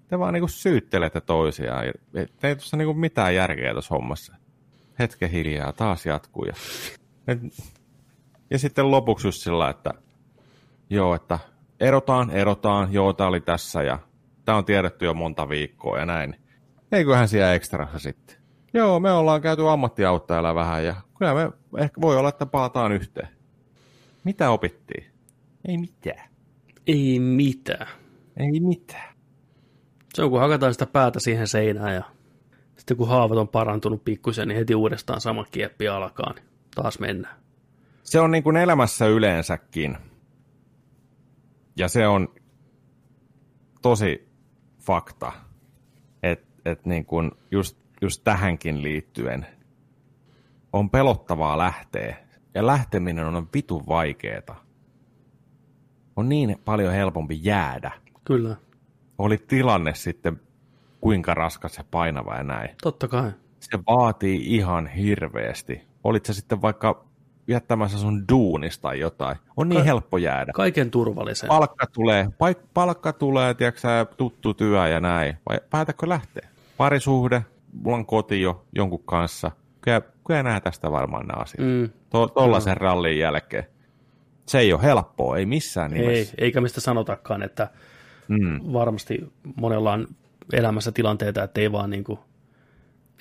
Te 0.09 0.19
vaan 0.19 0.35
niin 0.35 0.41
kuin 0.41 0.51
syyttelette 0.51 1.21
toisiaan. 1.21 1.85
Ei 2.43 2.57
tuossa 2.57 2.77
niin 2.77 2.87
kuin 2.87 2.99
mitään 2.99 3.35
järkeä 3.35 3.73
tuossa 3.73 3.95
hommassa. 3.95 4.37
Hetken 4.99 5.31
hiljaa, 5.31 5.73
taas 5.73 6.07
jatkuu. 6.07 6.45
Ja, 6.45 6.55
et, 7.29 7.39
ja 8.51 8.59
sitten 8.59 8.91
lopuksi 8.91 9.29
just 9.29 9.43
sillä, 9.43 9.71
että 9.71 9.91
joo, 10.91 11.15
että 11.15 11.39
erotaan, 11.81 12.31
erotaan, 12.31 12.93
joo, 12.93 13.13
tämä 13.13 13.29
oli 13.29 13.41
tässä 13.41 13.83
ja 13.83 13.99
tämä 14.45 14.59
on 14.59 14.65
tiedetty 14.65 15.05
jo 15.05 15.15
monta 15.15 15.49
viikkoa 15.49 15.99
ja 15.99 16.07
näin. 16.07 16.37
Eiköhän 16.93 17.29
siellä 17.29 17.55
ekstrassa 17.55 17.99
sitten. 17.99 18.37
Joo, 18.75 19.01
me 19.01 19.13
ollaan 19.13 19.43
käyty 19.43 19.69
ammattiauttajalla 19.69 20.55
vähän 20.55 20.85
ja 20.85 20.95
kyllä 21.19 21.35
me 21.35 21.51
ehkä 21.83 22.01
voi 22.01 22.17
olla, 22.17 22.29
että 22.29 22.47
palataan 22.47 22.93
yhteen. 22.93 23.29
Mitä 24.25 24.51
opittiin? 24.51 25.05
Ei 25.69 25.79
mitään. 25.79 26.36
Ei 26.87 27.21
mitään. 27.21 27.87
Ei 28.37 28.61
mitään. 28.61 29.15
Se 30.15 30.23
on, 30.23 30.31
kun 30.31 30.41
hakataan 30.41 30.73
sitä 30.73 30.87
päätä 30.87 31.21
siihen 31.21 31.49
seinään 31.49 31.95
ja 31.95 32.03
sitten 32.77 32.97
kun 32.97 33.09
haavat 33.09 33.39
on 33.39 33.49
parantunut 33.49 34.05
pikkusen, 34.05 34.49
niin 34.49 34.59
heti 34.59 34.75
uudestaan 34.75 35.21
sama 35.21 35.45
kieppi 35.45 35.89
alkaa, 35.89 36.33
niin 36.33 36.45
taas 36.75 36.99
mennään. 36.99 37.37
Se 38.03 38.21
on 38.21 38.31
niin 38.31 38.43
kuin 38.43 38.57
elämässä 38.57 39.07
yleensäkin. 39.07 39.97
Ja 41.77 41.89
se 41.89 42.07
on 42.07 42.29
tosi 43.83 44.29
fakta, 44.81 45.33
että 46.23 46.47
et 46.65 46.87
niin 46.87 47.07
kuin 47.07 47.31
just, 47.51 47.79
just 48.03 48.25
tähänkin 48.25 48.83
liittyen 48.83 49.47
on 50.73 50.91
pelottavaa 50.91 51.59
lähteä. 51.59 52.17
Ja 52.55 52.67
lähteminen 52.67 53.25
on 53.25 53.49
vitun 53.55 53.87
vaikeeta. 53.89 54.66
On 56.17 56.29
niin 56.29 56.57
paljon 56.65 56.93
helpompi 56.93 57.41
jäädä. 57.43 57.91
Kyllä, 58.25 58.57
Oli 59.19 59.39
tilanne 59.39 59.95
sitten 59.95 60.41
kuinka 61.01 61.35
raskas 61.35 61.77
ja 61.79 61.85
painava 61.91 62.35
ja 62.37 62.43
näin. 62.43 62.69
totta 62.83 63.09
kai. 63.09 63.31
Se 63.61 63.79
vaatii 63.87 64.57
ihan 64.57 64.87
hirveästi. 64.87 65.83
Olit 66.05 66.25
se 66.27 66.33
sitten 66.35 66.63
vaikka 66.63 67.05
jättämässä 67.49 67.99
sun 67.99 68.25
duunista 68.33 68.83
tai 68.83 69.01
jotain. 69.01 69.37
On 69.57 69.69
niin 69.69 69.79
Ka- 69.81 69.85
helppo 69.85 70.19
jäädä. 70.19 70.53
Kaiken 70.53 70.91
turvallisen. 70.91 71.49
Palkka 71.49 71.87
tulee, 71.87 72.25
paik- 72.39 72.67
palkka 72.75 73.13
tulee, 73.13 73.55
tiedätkö 73.55 73.81
sä, 73.81 74.07
tuttu 74.17 74.55
työ 74.55 74.89
ja 74.89 75.01
näin. 75.01 75.37
Vai 75.49 75.59
päätätkö 75.71 76.09
lähteä? 76.09 76.49
Parisuhde, 76.77 77.45
mulla 77.83 77.97
on 77.97 78.07
koti 78.07 78.41
jo 78.41 78.65
jonkun 78.75 79.03
kanssa. 79.05 79.51
Kyllä, 79.81 80.01
kyllä 80.27 80.43
nää 80.43 80.61
tästä 80.61 80.91
varmaan 80.91 81.27
nämä 81.27 81.43
asiat. 81.43 81.67
Mm, 81.69 81.89
To- 82.11 82.29
tollasen 82.29 82.77
rallin 82.77 83.19
jälkeen. 83.19 83.65
Se 84.47 84.59
ei 84.59 84.73
ole 84.73 84.83
helppoa, 84.83 85.37
ei 85.37 85.47
missään 85.47 85.93
ei, 85.95 86.01
nimessä. 86.01 86.35
eikä 86.39 86.61
mistä 86.61 86.81
sanotakaan, 86.81 87.43
että 87.43 87.71
Mm. 88.29 88.61
varmasti 88.73 89.33
monella 89.57 89.93
on 89.93 90.09
elämässä 90.53 90.93
tilanteita, 90.93 91.43
että 91.43 91.61
ei 91.61 91.73
vaan 91.73 91.91
niin 91.91 92.05
kuin, 92.05 92.19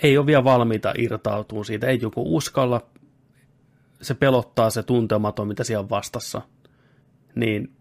ei 0.03 0.17
ole 0.17 0.25
vielä 0.25 0.43
valmiita 0.43 0.93
irtautua 0.97 1.63
siitä, 1.63 1.87
ei 1.87 1.99
joku 2.01 2.35
uskalla, 2.35 2.81
se 4.01 4.13
pelottaa 4.13 4.69
se 4.69 4.83
tuntematon, 4.83 5.47
mitä 5.47 5.63
siellä 5.63 5.83
on 5.83 5.89
vastassa, 5.89 6.41
niin 7.35 7.71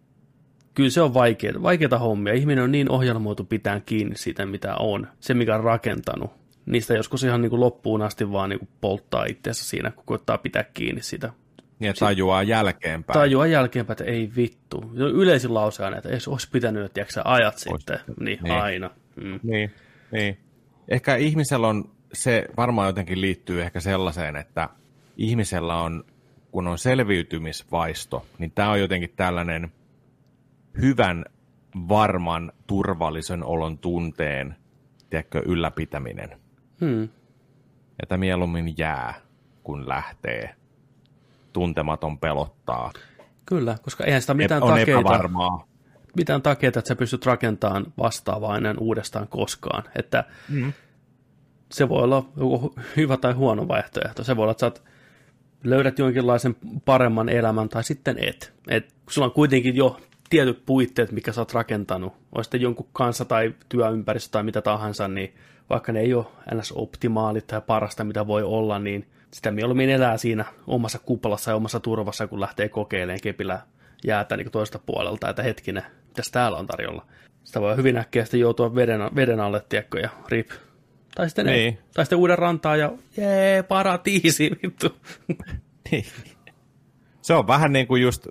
kyllä 0.74 0.90
se 0.90 1.00
on 1.02 1.14
vaikeaa, 1.14 1.62
vaikeita 1.62 1.98
hommia. 1.98 2.34
Ihminen 2.34 2.64
on 2.64 2.72
niin 2.72 2.90
ohjelmoitu 2.90 3.44
pitää 3.44 3.80
kiinni 3.80 4.16
siitä, 4.16 4.46
mitä 4.46 4.74
on, 4.76 5.06
se 5.20 5.34
mikä 5.34 5.54
on 5.54 5.64
rakentanut. 5.64 6.30
Niistä 6.66 6.94
joskus 6.94 7.24
ihan 7.24 7.42
niin 7.42 7.50
kuin 7.50 7.60
loppuun 7.60 8.02
asti 8.02 8.32
vaan 8.32 8.48
niin 8.50 8.58
kuin 8.58 8.68
polttaa 8.80 9.24
itseensä 9.24 9.64
siinä, 9.64 9.90
kun 9.90 10.04
koittaa 10.06 10.38
pitää 10.38 10.64
kiinni 10.64 11.02
sitä. 11.02 11.32
Niin, 11.78 11.90
että 11.90 12.00
tajuaa 12.00 12.42
jälkeenpäin. 12.42 13.14
Tajua 13.18 13.46
jälkeenpäin, 13.46 13.94
että 13.94 14.04
ei 14.04 14.30
vittu. 14.36 14.92
Yleisin 14.94 15.54
lause 15.54 15.84
aina, 15.84 15.96
että 15.96 16.08
ei 16.08 16.18
olisi 16.26 16.50
pitänyt, 16.50 16.92
tiedätkö, 16.92 17.12
sä, 17.12 17.22
ajat 17.24 17.58
sitten. 17.58 17.98
Niin, 18.20 18.38
Niin. 18.42 18.54
aina. 18.54 18.90
Mm. 19.16 19.40
Niin, 19.42 19.70
niin. 20.10 20.38
Ehkä 20.88 21.16
ihmisellä 21.16 21.68
on, 21.68 21.90
se 22.12 22.48
varmaan 22.56 22.88
jotenkin 22.88 23.20
liittyy 23.20 23.62
ehkä 23.62 23.80
sellaiseen, 23.80 24.36
että 24.36 24.68
ihmisellä 25.16 25.76
on, 25.76 26.04
kun 26.50 26.66
on 26.66 26.78
selviytymisvaisto, 26.78 28.26
niin 28.38 28.50
tämä 28.50 28.70
on 28.70 28.80
jotenkin 28.80 29.12
tällainen 29.16 29.72
hyvän, 30.80 31.24
varman, 31.88 32.52
turvallisen 32.66 33.44
olon 33.44 33.78
tunteen, 33.78 34.56
tiedätkö, 35.10 35.42
ylläpitäminen. 35.46 36.30
Hmm. 36.80 37.08
Että 38.02 38.16
mieluummin 38.16 38.74
jää, 38.78 39.14
kun 39.62 39.88
lähtee. 39.88 40.54
Tuntematon 41.54 42.18
pelottaa. 42.18 42.92
Kyllä, 43.46 43.76
koska 43.82 44.04
eihän 44.04 44.20
sitä 44.20 44.34
mitään 44.34 44.62
on 44.62 44.68
takeita, 44.68 45.00
epävarmaa. 45.00 45.66
mitään 46.16 46.42
takeita, 46.42 46.78
että 46.78 46.88
sä 46.88 46.96
pystyt 46.96 47.26
rakentamaan 47.26 47.86
vastaavaa 47.98 48.56
ennen 48.56 48.78
uudestaan 48.78 49.28
koskaan. 49.28 49.82
Että 49.96 50.24
Mm. 50.48 50.72
se 51.72 51.88
voi 51.88 52.02
olla 52.02 52.28
joku 52.36 52.74
hyvä 52.96 53.16
tai 53.16 53.32
huono 53.32 53.68
vaihtoehto. 53.68 54.24
Se 54.24 54.36
voi 54.36 54.42
olla, 54.42 54.50
että 54.52 54.60
sä 54.60 54.68
oot- 54.68 54.82
löydät 55.64 55.98
jonkinlaisen 55.98 56.56
paremman 56.84 57.28
elämän 57.28 57.68
tai 57.68 57.84
sitten 57.84 58.16
et. 58.20 58.52
et 58.68 58.94
sulla 59.10 59.26
on 59.26 59.32
kuitenkin 59.32 59.76
jo 59.76 59.96
tietyt 60.30 60.62
puitteet, 60.66 61.12
mikä 61.12 61.32
sä 61.32 61.40
oot 61.40 61.52
rakentanut. 61.54 62.12
On 62.32 62.44
sitten 62.44 62.60
jonkun 62.60 62.88
kanssa 62.92 63.24
tai 63.24 63.54
työympäristö 63.68 64.32
tai 64.32 64.42
mitä 64.42 64.62
tahansa, 64.62 65.08
niin 65.08 65.34
vaikka 65.70 65.92
ne 65.92 66.00
ei 66.00 66.14
ole 66.14 66.26
ns. 66.54 66.72
optimaalit 66.76 67.46
tai 67.46 67.60
parasta, 67.66 68.04
mitä 68.04 68.26
voi 68.26 68.42
olla, 68.42 68.78
niin 68.78 69.06
sitä 69.34 69.50
mieluummin 69.50 69.90
elää 69.90 70.16
siinä 70.16 70.44
omassa 70.66 70.98
kuplassa 70.98 71.50
ja 71.50 71.56
omassa 71.56 71.80
turvassa, 71.80 72.26
kun 72.26 72.40
lähtee 72.40 72.68
kokeilemaan 72.68 73.20
kepillä 73.22 73.60
jäätä 74.04 74.36
niin 74.36 74.50
toista 74.50 74.78
puolelta, 74.78 75.28
että 75.28 75.42
hetkinen, 75.42 75.82
mitäs 76.08 76.30
täällä 76.30 76.58
on 76.58 76.66
tarjolla. 76.66 77.06
Sitä 77.44 77.60
voi 77.60 77.76
hyvin 77.76 77.96
äkkiä 77.96 78.24
sitten 78.24 78.40
joutua 78.40 78.74
veden, 78.74 79.00
veden 79.14 79.40
alle, 79.40 79.62
tiedätkö, 79.68 80.00
ja 80.00 80.08
rip. 80.28 80.50
Tai 81.14 81.28
sitten, 81.28 81.46
niin. 81.46 81.58
ei. 81.58 81.78
tai 81.94 82.04
sitten 82.04 82.18
uuden 82.18 82.38
rantaa 82.38 82.76
ja 82.76 82.92
jee, 83.16 83.62
paratiisi, 83.62 84.50
vittu. 84.62 84.96
Niin. 85.90 86.04
Se 87.22 87.34
on 87.34 87.46
vähän 87.46 87.72
niin 87.72 87.86
kuin 87.86 88.02
just 88.02 88.26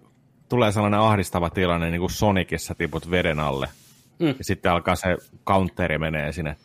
tulee 0.49 0.71
sellainen 0.71 0.99
ahdistava 0.99 1.49
tilanne, 1.49 1.91
niin 1.91 1.99
kuin 1.99 2.11
Sonicissa 2.11 2.75
tiput 2.75 3.11
veden 3.11 3.39
alle. 3.39 3.69
Mm. 4.19 4.27
Ja 4.27 4.35
sitten 4.41 4.71
alkaa 4.71 4.95
se 4.95 5.17
counteri 5.47 5.97
menee 5.97 6.31
sinne. 6.31 6.55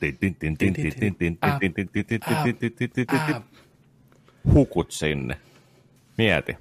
Hukut 4.54 4.90
sinne. 4.90 5.40
Mieti. 6.18 6.56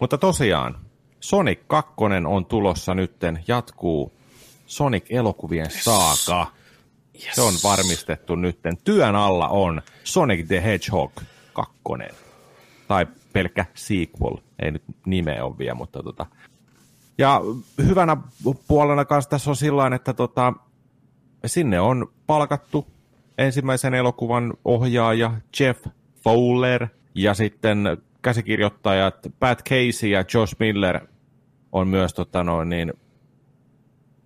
Mutta 0.00 0.18
tosiaan, 0.18 0.78
Sonic 1.20 1.60
2 1.66 1.94
on 2.26 2.46
tulossa 2.46 2.94
nytten, 2.94 3.44
jatkuu 3.48 4.12
Sonic-elokuvien 4.66 5.70
saaga. 5.70 6.46
Yes. 7.14 7.34
Se 7.34 7.42
on 7.42 7.54
varmistettu 7.64 8.34
nytten. 8.34 8.76
Työn 8.76 9.16
alla 9.16 9.48
on 9.48 9.82
Sonic 10.04 10.46
the 10.46 10.62
Hedgehog 10.62 11.12
2. 11.52 11.74
Tai 12.88 13.06
pelkkä 13.32 13.66
sequel. 13.74 14.36
Ei 14.58 14.70
nyt 14.70 14.82
nimeä 15.06 15.44
ole 15.44 15.58
vielä, 15.58 15.74
mutta 15.74 16.02
tota. 16.02 16.26
Ja 17.18 17.40
hyvänä 17.78 18.16
puolena 18.68 19.04
kanssa 19.04 19.30
tässä 19.30 19.50
on 19.50 19.56
sillä 19.56 19.96
että 19.96 20.14
tota, 20.14 20.52
sinne 21.46 21.80
on 21.80 22.12
palkattu 22.26 22.86
ensimmäisen 23.38 23.94
elokuvan 23.94 24.54
ohjaaja 24.64 25.32
Jeff 25.60 25.86
Fowler 26.24 26.88
ja 27.14 27.34
sitten 27.34 27.84
käsikirjoittajat 28.22 29.26
Pat 29.40 29.62
Casey 29.62 30.08
ja 30.08 30.24
Josh 30.34 30.56
Miller 30.58 31.00
on 31.72 31.88
myös 31.88 32.14
tota, 32.14 32.44
noin, 32.44 32.68
niin, 32.68 32.92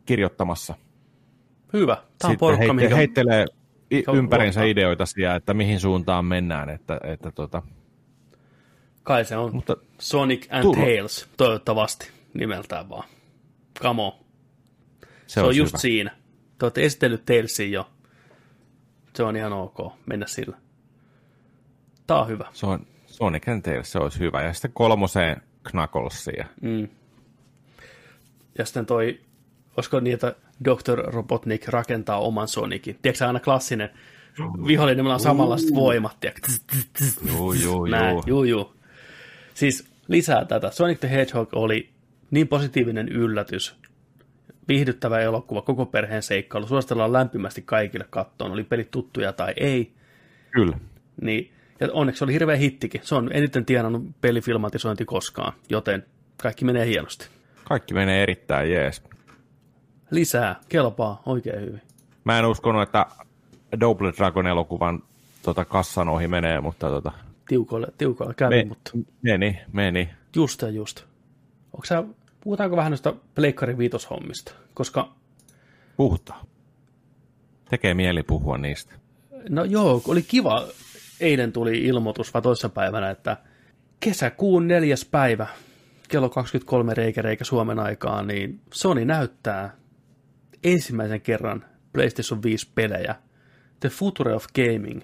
kirjoittamassa. 0.07 0.75
Hyvä. 1.73 1.95
Tämä 1.95 2.05
on 2.07 2.11
Sitten 2.19 2.39
porukka, 2.39 2.65
heitte, 2.65 2.85
mikä... 2.85 2.97
heittelee 2.97 3.47
ympärinsä 4.15 4.65
ideoita 4.65 5.07
siellä, 5.07 5.37
että 5.37 5.55
mihin 5.55 5.81
suuntaan 5.81 6.25
mennään. 6.25 6.69
Että, 6.69 7.01
että 7.05 7.31
tota... 7.31 7.63
Kai 9.03 9.25
se 9.25 9.37
on 9.37 9.55
Mutta 9.55 9.77
Sonic 9.99 10.47
and 10.51 10.63
tullo. 10.63 10.85
Tails, 10.85 11.29
toivottavasti 11.37 12.11
nimeltään 12.35 12.89
vaan. 12.89 13.09
Come 13.81 14.03
on. 14.03 14.13
Se, 15.01 15.09
se 15.27 15.41
on 15.41 15.57
just 15.57 15.73
hyvä. 15.73 15.79
siinä. 15.79 16.11
Te 16.59 16.65
olette 16.65 16.85
esitellyt 16.85 17.25
Tailsin 17.25 17.73
jo. 17.73 17.91
Se 19.15 19.23
on 19.23 19.37
ihan 19.37 19.53
ok, 19.53 19.93
mennä 20.07 20.27
sillä. 20.27 20.57
Tää 22.09 22.21
on 22.21 22.29
hyvä. 22.29 22.47
Se 22.53 22.67
on 22.67 22.87
Sonic 23.07 23.49
and 23.49 23.63
Tails, 23.63 23.93
se 23.93 23.99
olisi 23.99 24.19
hyvä. 24.19 24.43
Ja 24.43 24.53
sitten 24.53 24.71
kolmoseen 24.75 25.43
Knucklesia. 25.63 26.47
Mm. 26.61 26.89
Ja 28.59 28.65
sitten 28.65 28.87
toi 28.87 29.21
olisiko 29.77 30.01
niin, 30.01 30.15
että 30.15 30.35
Dr. 30.65 30.99
Robotnik 31.05 31.69
rakentaa 31.69 32.19
oman 32.19 32.49
Sonicin. 32.49 32.99
Tiedätkö 33.03 33.27
aina 33.27 33.41
klassinen 33.41 33.91
vihollinen, 34.67 35.05
meillä 35.05 35.15
on 35.15 35.21
samanlaiset 35.21 35.75
voimat. 35.75 36.17
Joo, 37.27 37.53
joo, 37.53 37.87
joo. 37.87 38.23
joo, 38.27 38.45
joo. 38.45 38.73
Siis 39.55 39.89
lisää 40.09 40.45
tätä. 40.45 40.71
Sonic 40.71 41.01
the 41.01 41.11
Hedgehog 41.11 41.49
oli 41.53 41.91
niin 42.31 42.49
positiivinen 42.49 43.09
yllätys, 43.09 43.77
viihdyttävä 44.69 45.21
elokuva, 45.21 45.63
koko 45.63 45.87
perheen 45.87 46.23
seikkailu. 46.23 46.67
Suositellaan 46.67 47.13
lämpimästi 47.13 47.63
kaikille 47.63 48.07
kattoon, 48.11 48.53
oli 48.53 48.65
pelit 48.65 48.91
tuttuja 48.91 49.33
tai 49.33 49.55
ei. 49.57 49.93
Kyllä. 50.51 50.79
Niin, 51.21 51.53
ja 51.81 51.89
onneksi 51.93 52.25
oli 52.25 52.33
hirveä 52.33 52.57
hittikin. 52.57 53.01
Se 53.05 53.15
on 53.15 53.31
eniten 53.33 53.65
tienannut 53.65 54.21
pelifilmatisointi 54.21 55.05
koskaan, 55.05 55.53
joten 55.69 56.05
kaikki 56.43 56.65
menee 56.65 56.87
hienosti. 56.87 57.29
Kaikki 57.65 57.95
menee 57.95 58.23
erittäin 58.23 58.71
jees 58.71 59.03
lisää, 60.11 60.61
kelpaa 60.69 61.23
oikein 61.27 61.61
hyvin. 61.61 61.83
Mä 62.25 62.39
en 62.39 62.47
uskonut, 62.47 62.83
että 62.83 63.07
Double 63.81 64.13
Dragon 64.17 64.47
elokuvan 64.47 65.03
tota, 65.43 65.65
kassan 65.65 66.09
ohi 66.09 66.29
menee, 66.29 66.61
mutta 66.61 66.89
tota... 66.89 67.13
Tiukoille, 67.49 67.87
tiukoille 67.99 68.35
kävi, 68.35 68.57
Me, 68.57 68.65
mutta... 68.65 68.91
Meni, 69.23 69.61
meni. 69.73 70.09
Just 70.37 70.63
ja 70.63 70.69
just. 70.69 71.05
Onko 71.73 71.87
sä, 71.87 72.05
puhutaanko 72.41 72.77
vähän 72.77 72.91
noista 72.91 73.15
Pleikkari 73.35 73.79
viitoshommista? 73.79 74.53
Koska... 74.75 75.13
Puhutaan. 75.97 76.47
Tekee 77.71 77.95
mieli 77.95 78.23
puhua 78.23 78.59
niistä. 78.59 78.95
No 79.49 79.65
joo, 79.65 80.03
oli 80.09 80.23
kiva. 80.23 80.65
Eilen 81.21 81.53
tuli 81.53 81.85
ilmoitus, 81.85 82.35
vai 82.35 82.43
päivänä, 82.75 83.11
että 83.11 83.37
kesäkuun 84.01 84.69
neljäs 84.69 85.05
päivä, 85.05 85.47
kello 86.09 86.29
23 86.29 86.95
reikä 86.95 87.23
reikä 87.23 87.45
Suomen 87.45 87.79
aikaa, 87.79 88.23
niin 88.23 88.61
Sony 88.75 89.05
näyttää 89.05 89.77
ensimmäisen 90.65 91.21
kerran 91.21 91.65
PlayStation 91.93 92.43
5 92.43 92.71
pelejä. 92.75 93.15
The 93.81 93.89
Future 93.89 94.35
of 94.35 94.47
Gaming 94.55 95.03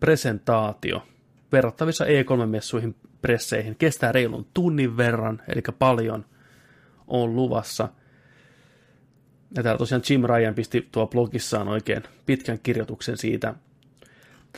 presentaatio 0.00 1.06
verrattavissa 1.52 2.04
E3-messuihin 2.04 2.94
presseihin. 3.22 3.76
Kestää 3.76 4.12
reilun 4.12 4.46
tunnin 4.54 4.96
verran, 4.96 5.42
eli 5.48 5.62
paljon 5.78 6.24
on 7.06 7.36
luvassa. 7.36 7.88
Ja 9.56 9.62
täällä 9.62 9.78
tosiaan 9.78 10.02
Jim 10.10 10.22
Ryan 10.24 10.54
pisti 10.54 10.88
tuo 10.92 11.06
blogissaan 11.06 11.68
oikein 11.68 12.02
pitkän 12.26 12.58
kirjoituksen 12.62 13.16
siitä. 13.16 13.54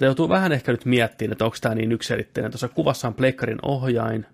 Tätä 0.01 0.09
joutuu 0.09 0.29
vähän 0.29 0.53
ehkä 0.53 0.73
nyt 0.73 0.85
miettimään, 0.85 1.33
että 1.33 1.45
onko 1.45 1.57
tämä 1.61 1.75
niin 1.75 1.93
yksilitteinen. 1.93 2.51
Tuossa 2.51 2.69
kuvassa 2.69 3.09
on 3.09 3.15
Pleikkarin 3.15 3.59
ohjain, 3.63 4.27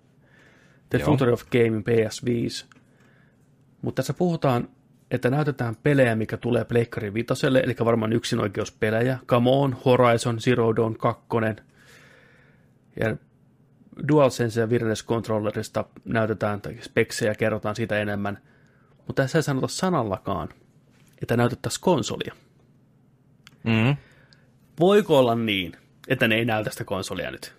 The 0.89 0.99
Joo. 0.99 1.05
Future 1.05 1.31
of 1.31 1.43
Gaming 1.51 1.83
PS5. 1.87 2.65
Mutta 3.81 4.01
tässä 4.01 4.13
puhutaan 4.13 4.69
että 5.11 5.29
näytetään 5.29 5.75
pelejä, 5.75 6.15
mikä 6.15 6.37
tulee 6.37 6.65
Pleikkari 6.65 7.13
Vitoselle, 7.13 7.59
eli 7.59 7.75
varmaan 7.85 8.13
yksinoikeuspelejä. 8.13 9.19
Come 9.25 9.49
on, 9.49 9.77
Horizon, 9.85 10.39
Zero 10.39 10.75
Dawn 10.75 10.97
2. 10.97 11.27
Ja 12.99 13.15
DualSense 14.07 14.61
ja 14.61 14.67
Wireless 14.67 15.05
Controllerista 15.05 15.85
näytetään 16.05 16.61
speksejä, 16.81 17.35
kerrotaan 17.35 17.75
siitä 17.75 17.99
enemmän. 17.99 18.37
Mutta 19.07 19.23
tässä 19.23 19.37
ei 19.37 19.43
sanota 19.43 19.67
sanallakaan, 19.67 20.49
että 21.21 21.37
näytettäisiin 21.37 21.81
konsolia. 21.81 22.35
Mm. 23.63 23.97
Voiko 24.79 25.19
olla 25.19 25.35
niin, 25.35 25.73
että 26.07 26.27
ne 26.27 26.35
ei 26.35 26.45
näytä 26.45 26.69
sitä 26.69 26.83
konsolia 26.83 27.31
nyt? 27.31 27.55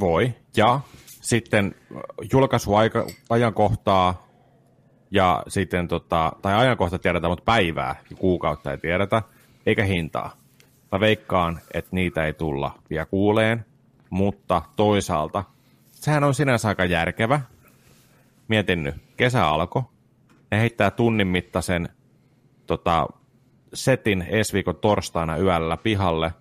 Voi, 0.00 0.34
ja 0.56 0.80
sitten 1.20 1.74
julkaisuajankohtaa 2.32 4.26
ja 5.10 5.42
sitten 5.48 5.88
tota, 5.88 6.32
tai 6.42 6.54
ajankohta 6.54 6.98
tiedetään, 6.98 7.30
mutta 7.30 7.44
päivää 7.44 7.96
ja 8.10 8.16
kuukautta 8.16 8.70
ei 8.70 8.78
tiedetä, 8.78 9.22
eikä 9.66 9.84
hintaa. 9.84 10.36
Mä 10.92 11.00
veikkaan, 11.00 11.60
että 11.74 11.90
niitä 11.92 12.26
ei 12.26 12.32
tulla 12.32 12.78
vielä 12.90 13.06
kuuleen, 13.06 13.64
mutta 14.10 14.62
toisaalta 14.76 15.44
sehän 15.92 16.24
on 16.24 16.34
sinänsä 16.34 16.68
aika 16.68 16.84
järkevä. 16.84 17.40
Mietin 18.48 18.82
nyt, 18.82 18.94
kesä 19.16 19.48
alkoi, 19.48 19.82
ne 20.50 20.60
heittää 20.60 20.90
tunnin 20.90 21.26
mittaisen 21.26 21.88
tota, 22.66 23.06
setin 23.76 24.26
ensi 24.28 24.52
viikon 24.52 24.76
torstaina 24.76 25.36
yöllä 25.36 25.76
pihalle, 25.76 26.32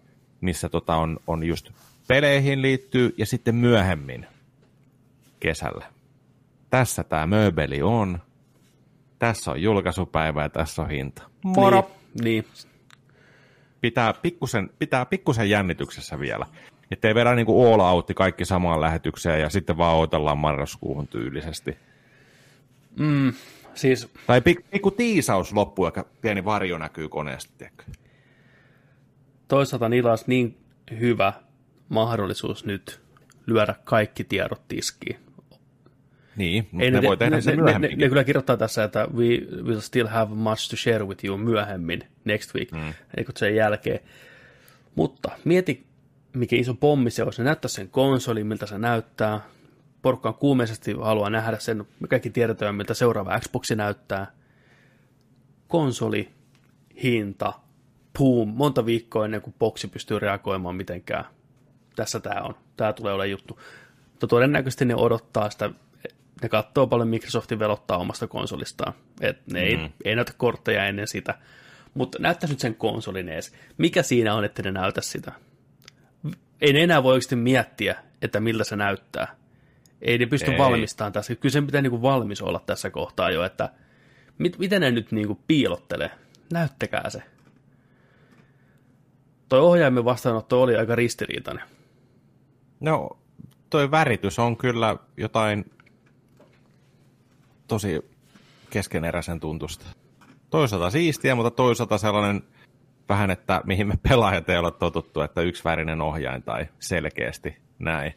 missä 0.41 0.69
tota 0.69 0.95
on, 0.95 1.19
on 1.27 1.43
just 1.43 1.69
peleihin 2.07 2.61
liittyy 2.61 3.13
ja 3.17 3.25
sitten 3.25 3.55
myöhemmin 3.55 4.27
kesällä. 5.39 5.85
Tässä 6.69 7.03
tämä 7.03 7.27
möbeli 7.27 7.81
on 7.81 8.19
tässä 9.19 9.51
on 9.51 9.61
julkaisupäivä 9.61 10.43
ja 10.43 10.49
tässä 10.49 10.81
on 10.81 10.89
hinta. 10.89 11.23
Moro! 11.43 11.91
Niin, 12.21 12.23
niin. 12.23 12.45
Pitää 13.81 14.13
pikkusen, 14.13 14.69
pitää 14.79 15.05
pikkusen 15.05 15.49
jännityksessä 15.49 16.19
vielä. 16.19 16.45
Että 16.91 17.07
ei 17.07 17.15
vedä 17.15 17.35
niin 17.35 17.45
kuin 17.45 17.73
all 17.73 17.79
out 17.79 18.07
kaikki 18.15 18.45
samaan 18.45 18.81
lähetykseen 18.81 19.41
ja 19.41 19.49
sitten 19.49 19.77
vaan 19.77 19.97
odotellaan 19.97 20.37
marraskuuhun 20.37 21.07
tyylisesti. 21.07 21.77
Mm, 22.99 23.33
siis... 23.75 24.07
Tai 24.27 24.41
pik, 24.41 24.59
pikku 24.71 24.91
tiisaus 24.91 25.53
loppuu, 25.53 25.85
ja 25.95 26.05
pieni 26.21 26.45
varjo 26.45 26.77
näkyy 26.77 27.09
koneesta. 27.09 27.53
Tiedätkö? 27.57 27.83
Toisaalta 29.47 29.89
niillä 29.89 30.09
olisi 30.09 30.25
niin 30.27 30.57
hyvä 30.99 31.33
mahdollisuus 31.89 32.65
nyt 32.65 32.99
lyödä 33.45 33.75
kaikki 33.83 34.23
tiedot 34.23 34.67
tiskiin. 34.67 35.15
Niin, 36.35 36.67
mutta 36.71 36.85
Ei 36.85 36.91
ne, 36.91 37.01
ne 37.01 37.07
voi 37.07 37.17
tehdä 37.17 37.35
ne, 37.35 37.41
sen 37.41 37.55
myöhemmin. 37.55 37.89
Ne, 37.89 37.95
ne, 37.95 38.03
ne 38.03 38.09
kyllä 38.09 38.23
kirjoittaa 38.23 38.57
tässä, 38.57 38.83
että 38.83 39.07
we 39.15 39.25
will 39.63 39.79
still 39.79 40.07
have 40.07 40.35
much 40.35 40.69
to 40.69 40.77
share 40.77 41.05
with 41.05 41.25
you 41.25 41.37
myöhemmin 41.37 42.03
next 42.25 42.55
week, 42.55 42.71
mm. 42.71 42.93
eikö 43.17 43.31
sen 43.35 43.55
jälkeen. 43.55 43.99
Mutta 44.95 45.31
mieti, 45.43 45.85
mikä 46.33 46.55
iso 46.55 46.73
pommi 46.73 47.11
se 47.11 47.23
olisi. 47.23 47.41
Ne 47.41 47.45
näyttää 47.45 47.69
sen 47.69 47.89
konsolin, 47.89 48.47
miltä 48.47 48.65
se 48.65 48.77
näyttää. 48.77 49.41
Porukka 50.05 50.29
on 50.29 50.35
kuumeisesti 50.35 50.93
haluaa 51.01 51.29
nähdä 51.29 51.57
sen. 51.59 51.85
Me 51.99 52.07
kaikki 52.07 52.29
tiedetään, 52.29 52.75
miltä 52.75 52.93
seuraava 52.93 53.39
Xboxi 53.39 53.75
näyttää. 53.75 54.31
Konsoli, 55.67 56.29
hinta, 57.03 57.53
boom, 58.17 58.53
monta 58.55 58.85
viikkoa 58.85 59.25
ennen 59.25 59.41
kuin 59.41 59.55
boksi 59.59 59.87
pystyy 59.87 60.19
reagoimaan 60.19 60.75
mitenkään. 60.75 61.25
Tässä 61.95 62.19
tämä 62.19 62.41
on. 62.41 62.55
Tämä 62.77 62.93
tulee 62.93 63.13
olemaan 63.13 63.31
juttu. 63.31 63.59
Mutta 64.11 64.27
todennäköisesti 64.27 64.85
ne 64.85 64.95
odottaa 64.95 65.49
sitä 65.49 65.69
Ne 66.41 66.49
katsoo 66.49 66.87
paljon 66.87 67.07
Microsoftin 67.07 67.59
velottaa 67.59 67.97
omasta 67.97 68.27
konsolistaan. 68.27 68.93
Et 69.21 69.47
ne 69.47 69.59
mm. 69.59 69.65
ei, 69.65 69.89
ei 70.05 70.15
näytä 70.15 70.33
kortteja 70.37 70.85
ennen 70.85 71.07
sitä. 71.07 71.37
Mutta 71.93 72.17
näyttäisi 72.21 72.53
nyt 72.53 72.59
sen 72.59 72.75
konsolin 72.75 73.29
edes. 73.29 73.53
Mikä 73.77 74.03
siinä 74.03 74.35
on, 74.35 74.45
että 74.45 74.63
ne 74.63 74.71
näytä 74.71 75.01
sitä? 75.01 75.31
Ei 76.61 76.73
ne 76.73 76.83
enää 76.83 77.03
voi 77.03 77.13
oikeasti 77.13 77.35
miettiä, 77.35 77.95
että 78.21 78.39
miltä 78.39 78.63
se 78.63 78.75
näyttää. 78.75 79.44
Ei 80.05 80.17
ne 80.17 80.25
pysty 80.25 80.51
ei. 80.51 80.57
valmistamaan 80.57 81.13
tässä. 81.13 81.35
Kyllä 81.35 81.53
sen 81.53 81.65
pitää 81.65 81.81
niinku 81.81 82.01
valmis 82.01 82.41
olla 82.41 82.59
tässä 82.59 82.89
kohtaa 82.89 83.31
jo, 83.31 83.43
että 83.43 83.69
mit, 84.37 84.57
miten 84.57 84.81
ne 84.81 84.91
nyt 84.91 85.11
niinku 85.11 85.39
piilottelee. 85.47 86.11
Näyttäkää 86.53 87.09
se. 87.09 87.23
Toi 89.49 89.59
ohjaimen 89.59 90.05
vastaanotto 90.05 90.61
oli 90.61 90.75
aika 90.75 90.95
ristiriitainen. 90.95 91.63
No, 92.79 93.09
toi 93.69 93.91
väritys 93.91 94.39
on 94.39 94.57
kyllä 94.57 94.97
jotain 95.17 95.71
tosi 97.67 98.05
keskeneräisen 98.69 99.39
tuntusta. 99.39 99.85
Toisaalta 100.49 100.89
siistiä, 100.89 101.35
mutta 101.35 101.51
toisaalta 101.51 101.97
sellainen 101.97 102.43
vähän, 103.09 103.31
että 103.31 103.61
mihin 103.65 103.87
me 103.87 103.93
pelaajat 104.09 104.49
ei 104.49 104.57
ole 104.57 104.71
totuttu, 104.71 105.21
että 105.21 105.41
yksivärinen 105.41 106.01
ohjain 106.01 106.43
tai 106.43 106.67
selkeästi 106.79 107.57
näin. 107.79 108.13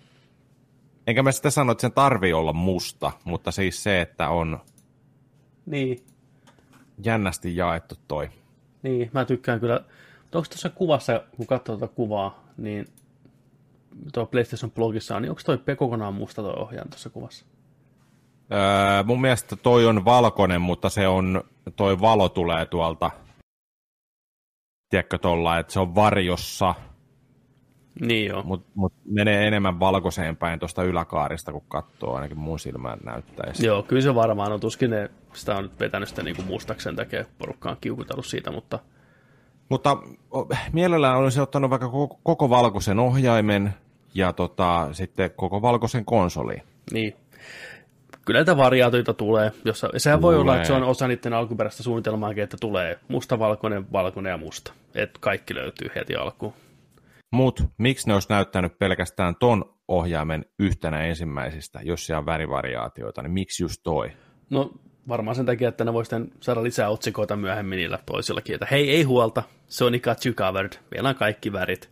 Enkä 1.08 1.22
mä 1.22 1.32
sitten 1.32 1.52
sano, 1.52 1.72
että 1.72 1.80
sen 1.82 1.92
tarvii 1.92 2.32
olla 2.32 2.52
musta, 2.52 3.12
mutta 3.24 3.50
siis 3.50 3.82
se, 3.82 4.00
että 4.00 4.28
on 4.28 4.60
niin. 5.66 6.04
jännästi 7.04 7.56
jaettu 7.56 7.94
toi. 8.08 8.30
Niin, 8.82 9.10
mä 9.12 9.24
tykkään 9.24 9.60
kyllä. 9.60 9.74
Onko 10.34 10.48
tuossa 10.48 10.70
kuvassa, 10.70 11.22
kun 11.36 11.46
katsoo 11.46 11.76
tuota 11.76 11.94
kuvaa, 11.94 12.44
niin 12.56 12.86
tuo 14.14 14.26
PlayStation 14.26 14.70
blogissa 14.70 15.20
niin 15.20 15.30
onko 15.30 15.42
toi 15.44 15.76
kokonaan 15.76 16.14
musta 16.14 16.42
tuo 16.42 16.52
ohjaan 16.52 16.88
tuossa 16.88 17.10
kuvassa? 17.10 17.46
Öö, 18.52 19.02
mun 19.04 19.20
mielestä 19.20 19.56
toi 19.56 19.86
on 19.86 20.04
valkoinen, 20.04 20.60
mutta 20.60 20.88
se 20.88 21.08
on, 21.08 21.44
toi 21.76 22.00
valo 22.00 22.28
tulee 22.28 22.66
tuolta, 22.66 23.10
tiedätkö 24.90 25.18
tuolla, 25.18 25.58
että 25.58 25.72
se 25.72 25.80
on 25.80 25.94
varjossa. 25.94 26.74
Niin 28.00 28.26
joo. 28.28 28.42
Mutta 28.42 28.70
mut 28.74 28.92
menee 29.04 29.46
enemmän 29.46 29.80
valkoiseen 29.80 30.36
päin 30.36 30.58
tuosta 30.58 30.84
yläkaarista, 30.84 31.52
kun 31.52 31.62
katsoo, 31.68 32.14
ainakin 32.14 32.38
mun 32.38 32.58
silmään 32.58 32.98
näyttäisi. 33.04 33.66
Joo, 33.66 33.82
kyllä 33.82 34.02
se 34.02 34.14
varmaan 34.14 34.52
on. 34.52 34.60
Tuskin 34.60 34.90
ne, 34.90 35.10
sitä 35.32 35.56
on 35.56 35.62
nyt 35.62 35.80
vetänyt 35.80 36.08
sitä 36.08 36.22
niin 36.22 36.36
kuin 36.36 36.48
mustaksen 36.48 36.96
takia, 36.96 37.24
porukkaan 37.38 37.76
kiukutellut 37.80 38.26
siitä, 38.26 38.50
mutta... 38.50 38.78
Mutta 39.68 39.96
mielellään 40.72 41.16
olisi 41.16 41.40
ottanut 41.40 41.70
vaikka 41.70 41.88
koko, 41.88 42.18
koko 42.22 42.50
valkoisen 42.50 42.98
ohjaimen 42.98 43.74
ja 44.14 44.32
tota, 44.32 44.88
sitten 44.92 45.30
koko 45.30 45.62
valkoisen 45.62 46.04
konsoli. 46.04 46.62
Niin, 46.92 47.14
kyllä 48.24 48.38
näitä 48.38 48.56
variaatioita 48.56 49.14
tulee. 49.14 49.52
Jossa, 49.64 49.88
sehän 49.96 50.20
tulee. 50.20 50.36
voi 50.36 50.40
olla, 50.40 50.56
että 50.56 50.66
se 50.66 50.72
on 50.72 50.82
osa 50.82 51.08
niiden 51.08 51.32
alkuperäistä 51.32 51.82
suunnitelmaakin, 51.82 52.44
että 52.44 52.56
tulee 52.60 52.98
musta, 53.08 53.38
valkoinen, 53.38 53.92
valkoinen 53.92 54.30
ja 54.30 54.36
musta. 54.36 54.72
Että 54.94 55.18
kaikki 55.22 55.54
löytyy 55.54 55.90
heti 55.94 56.16
alkuun. 56.16 56.52
Mut 57.30 57.64
miksi 57.78 58.06
ne 58.08 58.14
olisi 58.14 58.28
näyttänyt 58.30 58.78
pelkästään 58.78 59.36
ton 59.36 59.74
ohjaimen 59.88 60.44
yhtenä 60.58 61.00
ensimmäisistä, 61.00 61.80
jos 61.82 62.06
siellä 62.06 62.18
on 62.18 62.26
värivariaatioita, 62.26 63.22
niin 63.22 63.32
miksi 63.32 63.62
just 63.62 63.80
toi? 63.82 64.12
No 64.50 64.72
varmaan 65.08 65.36
sen 65.36 65.46
takia, 65.46 65.68
että 65.68 65.84
ne 65.84 65.92
voisivat 65.92 66.28
saada 66.40 66.62
lisää 66.62 66.88
otsikoita 66.88 67.36
myöhemmin 67.36 67.76
niillä 67.76 67.98
toisillakin, 68.06 68.54
että 68.54 68.66
hei, 68.70 68.90
ei 68.90 69.02
huolta, 69.02 69.42
Sony 69.68 69.98
got 69.98 70.26
you 70.26 70.34
covered, 70.34 70.72
meillä 70.90 71.08
on 71.08 71.14
kaikki 71.14 71.52
värit. 71.52 71.90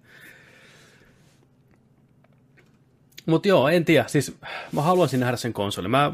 Mutta 3.26 3.48
joo, 3.48 3.68
en 3.68 3.84
tiedä. 3.84 4.04
Siis 4.08 4.38
mä 4.72 4.82
haluaisin 4.82 5.20
nähdä 5.20 5.36
sen 5.36 5.52
konsolin. 5.52 5.90
Mä 5.90 6.12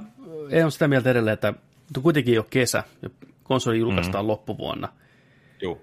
en 0.51 0.65
ole 0.65 0.71
sitä 0.71 0.89
mieltä 0.89 1.11
edelleen, 1.11 1.35
että 1.35 1.55
kuitenkin 2.03 2.35
jo 2.35 2.47
kesä, 2.51 2.85
ja 3.03 3.11
konsoli 3.43 3.79
julkaistaan 3.79 4.25
mm-hmm. 4.25 4.31
loppuvuonna. 4.31 4.89
Joo. 5.63 5.81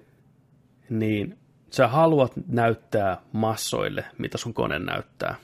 Niin 0.90 1.38
sä 1.70 1.88
haluat 1.88 2.32
näyttää 2.46 3.18
massoille, 3.32 4.04
mitä 4.18 4.38
sun 4.38 4.54
kone 4.54 4.78
näyttää. 4.78 5.34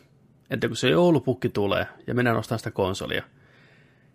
Että 0.50 0.68
kun 0.68 0.76
se 0.76 0.88
joulupukki 0.88 1.48
tulee 1.48 1.86
ja 2.06 2.14
minä 2.14 2.32
nostan 2.32 2.58
sitä 2.58 2.70
konsolia, 2.70 3.22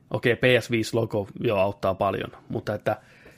okei, 0.10 0.34
okay, 0.34 0.58
PS5-logo 0.58 1.28
jo 1.40 1.58
auttaa 1.58 1.94
paljon, 1.94 2.32
mutta 2.50 2.74
että 2.74 2.98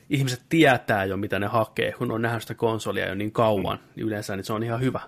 ihmiset 0.09 0.41
tietää 0.49 1.05
jo, 1.05 1.17
mitä 1.17 1.39
ne 1.39 1.47
hakee, 1.47 1.91
kun 1.91 2.11
on 2.11 2.21
nähnyt 2.21 2.41
sitä 2.41 2.55
konsolia 2.55 3.07
jo 3.07 3.15
niin 3.15 3.31
kauan, 3.31 3.77
mm. 3.77 3.87
niin 3.95 4.07
yleensä 4.07 4.35
niin 4.35 4.43
se 4.43 4.53
on 4.53 4.63
ihan 4.63 4.81
hyvä 4.81 4.99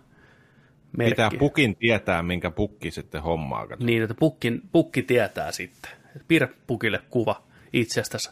merkki. 0.97 1.11
Pitää 1.11 1.32
pukin 1.39 1.76
tietää, 1.76 2.24
minkä 2.24 2.51
pukki 2.51 2.91
sitten 2.91 3.22
hommaa. 3.22 3.68
Kato. 3.68 3.86
Niin, 3.86 4.03
että 4.03 4.16
pukki, 4.20 4.61
pukki 4.72 5.01
tietää 5.01 5.51
sitten. 5.51 5.91
Piirrä 6.28 6.47
pukille 6.68 7.01
kuva 7.09 7.43
itsestäsi 7.74 8.30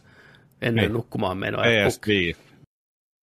ennen 0.62 0.84
niin. 0.84 0.94
nukkumaan 0.94 1.38
menoa. 1.38 1.64
PS5. 1.64 2.38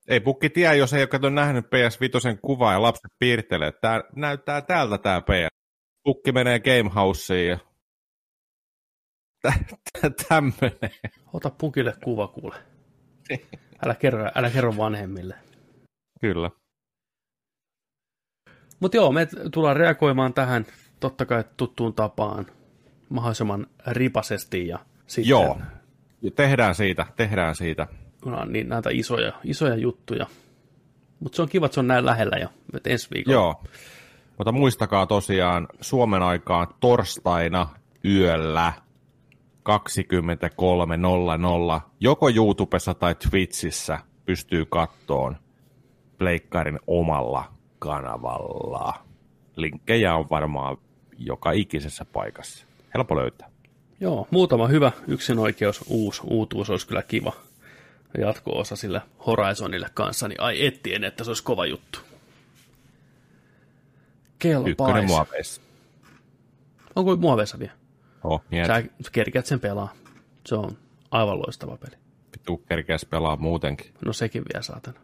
Ei 0.09 0.21
pukki 0.21 0.51
tiedä, 0.51 0.75
jos 0.75 0.93
ei 0.93 1.03
ole 1.03 1.07
kato 1.07 1.31
nähnyt 1.31 1.65
PS5 1.65 2.39
kuvaa 2.43 2.73
ja 2.73 2.83
lapset 2.83 3.13
piirtelee. 3.19 3.73
Tää 3.73 4.03
näyttää 4.17 4.61
täältä 4.61 4.99
tämä 4.99 5.21
PS. 5.21 5.61
Pukki 6.05 6.33
menee 6.33 6.61
Gamehouseen 6.61 7.49
ja 7.49 7.59
tämmöinen. 10.29 10.91
Ota 11.33 11.51
pukille 11.51 11.95
kuva 12.05 12.29
kuule. 12.29 12.57
Älä 13.85 13.95
kerro, 13.95 14.31
älä 14.35 14.51
kerro 14.51 14.77
vanhemmille. 14.77 15.35
Kyllä. 16.21 16.51
Mutta 18.81 18.97
joo, 18.97 19.13
me 19.13 19.29
tullaan 19.53 19.77
reagoimaan 19.77 20.35
tähän 20.35 20.67
totta 21.01 21.27
kai 21.27 21.45
tuttuun 21.57 21.95
tapaan 21.95 22.47
mahdollisimman 23.09 23.67
ripasesti 23.87 24.69
ja 24.69 24.79
sitten... 25.07 25.31
Joo, 25.31 25.61
tehdään 26.37 26.75
siitä, 26.75 27.07
tehdään 27.17 27.55
siitä. 27.57 27.87
No, 28.25 28.45
niin 28.45 28.69
näitä 28.69 28.91
isoja, 28.93 29.33
isoja 29.45 29.77
juttuja. 29.77 30.27
Mutta 31.21 31.37
se 31.37 31.43
on 31.43 31.49
kiva, 31.49 31.67
että 31.67 31.75
se 31.75 31.81
on 31.81 31.87
näin 31.87 32.07
lähellä 32.07 32.37
jo, 32.37 32.49
että 32.75 32.91
ensi 32.91 33.09
viikolla. 33.15 33.35
Joo, 33.35 33.63
mutta 34.39 34.53
muistakaa 34.53 35.07
tosiaan 35.07 35.69
Suomen 35.81 36.23
aikaan 36.23 36.67
torstaina 36.81 37.69
yöllä 38.05 38.73
23.00 39.69 41.81
joko 42.01 42.31
YouTubessa 42.31 42.95
tai 42.95 43.15
Twitchissä 43.15 43.99
pystyy 44.25 44.65
kattoon 44.65 45.37
Pleikkarin 46.19 46.79
omalla 46.87 47.53
kanavalla. 47.79 48.95
Linkkejä 49.57 50.15
on 50.15 50.27
varmaan 50.31 50.77
joka 51.19 51.53
ikisessä 51.53 52.05
paikassa. 52.05 52.67
Helppo 52.95 53.17
löytää. 53.17 53.51
Joo, 54.01 54.29
muutama 54.31 54.67
hyvä 54.67 54.93
yksin 55.09 55.39
oikeus 55.39 55.85
uusi 55.89 56.21
uutuus 56.25 56.71
olisi 56.71 56.87
kyllä 56.87 57.03
kiva 57.03 57.33
jatko-osa 58.19 58.77
sille 58.77 59.03
Horizonille 59.27 59.89
kanssa, 59.95 60.29
niin 60.29 60.41
ai 60.41 60.67
ettien, 60.67 61.05
että 61.05 61.25
se 61.25 61.31
olisi 61.31 61.45
kova 61.45 61.67
juttu. 61.67 61.99
Kelpais. 64.39 64.71
Ykkönen 64.71 65.07
muoveissa. 65.07 65.63
Onko 66.97 67.17
muoveissa 67.17 67.59
vielä? 67.59 67.73
Oh, 68.25 68.43
Sä 69.03 69.11
kerkeät 69.13 69.47
sen 69.47 69.61
pelaa. 69.61 69.93
Se 70.47 70.55
on 70.55 70.79
aivan 71.11 71.39
loistava 71.39 71.77
peli. 71.77 71.97
Vittu 72.33 72.57
kerkeäs 72.57 73.05
pelaa 73.05 73.37
muutenkin. 73.37 73.95
No 74.05 74.13
sekin 74.13 74.43
vielä 74.53 74.63
saatana. 74.63 75.01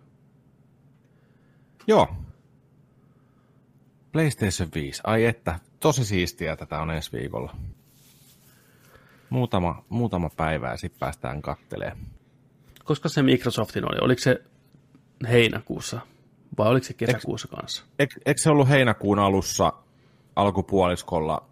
Joo, 1.86 2.08
PlayStation 4.16 4.68
5. 4.74 5.00
Ai 5.04 5.24
että, 5.24 5.58
tosi 5.80 6.04
siistiä 6.04 6.56
tätä 6.56 6.80
on 6.80 6.90
ensi 6.90 7.12
viikolla. 7.12 7.56
Muutama, 9.30 9.84
muutama 9.88 10.30
päivä 10.36 10.70
ja 10.70 10.76
sitten 10.76 11.00
päästään 11.00 11.42
kattelee. 11.42 11.92
Koska 12.86 13.08
se 13.08 13.22
Microsoftin 13.22 13.84
oli? 13.84 13.98
Oliko 14.00 14.20
se 14.20 14.42
heinäkuussa 15.28 16.00
vai 16.58 16.68
oliko 16.68 16.86
se 16.86 16.94
kesäkuussa 16.94 17.48
eikö, 17.48 17.56
kanssa? 17.56 17.84
Eikö, 17.98 18.14
eikö 18.26 18.40
se 18.40 18.50
ollut 18.50 18.68
heinäkuun 18.68 19.18
alussa 19.18 19.72
alkupuoliskolla? 20.36 21.48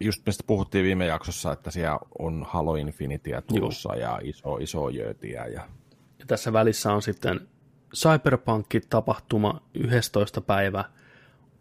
Just 0.00 0.22
mistä 0.26 0.44
puhuttiin 0.46 0.84
viime 0.84 1.06
jaksossa, 1.06 1.52
että 1.52 1.70
siellä 1.70 1.98
on 2.18 2.46
Halo 2.48 2.76
Infinityä 2.76 3.42
tulossa 3.42 3.96
Joo. 3.96 4.02
ja 4.02 4.18
iso, 4.22 4.56
iso 4.56 4.88
jöötiä. 4.88 5.46
Ja... 5.46 5.68
ja 6.18 6.26
tässä 6.26 6.52
välissä 6.52 6.92
on 6.92 7.02
sitten 7.02 7.48
Cyberpunk-tapahtuma 7.96 9.60
11. 9.74 10.40
päivä– 10.40 10.84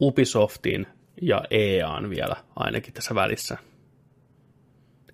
Ubisoftin 0.02 0.88
ja 1.22 1.44
EAN 1.50 2.10
vielä 2.10 2.36
ainakin 2.56 2.94
tässä 2.94 3.16
välissä 3.16 3.58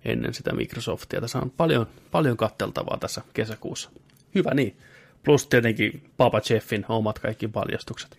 ennen 0.04 0.34
sitä 0.34 0.52
Microsoftia. 0.52 1.20
Tässä 1.20 1.38
on 1.38 1.50
paljon, 1.50 1.86
paljon 2.10 2.36
katteltavaa 2.36 2.98
tässä 2.98 3.22
kesäkuussa. 3.32 3.90
Hyvä 4.34 4.54
niin. 4.54 4.76
Plus 5.24 5.46
tietenkin 5.46 6.10
Papa 6.16 6.40
Jeffin 6.50 6.84
omat 6.88 7.18
kaikki 7.18 7.48
paljastukset. 7.48 8.18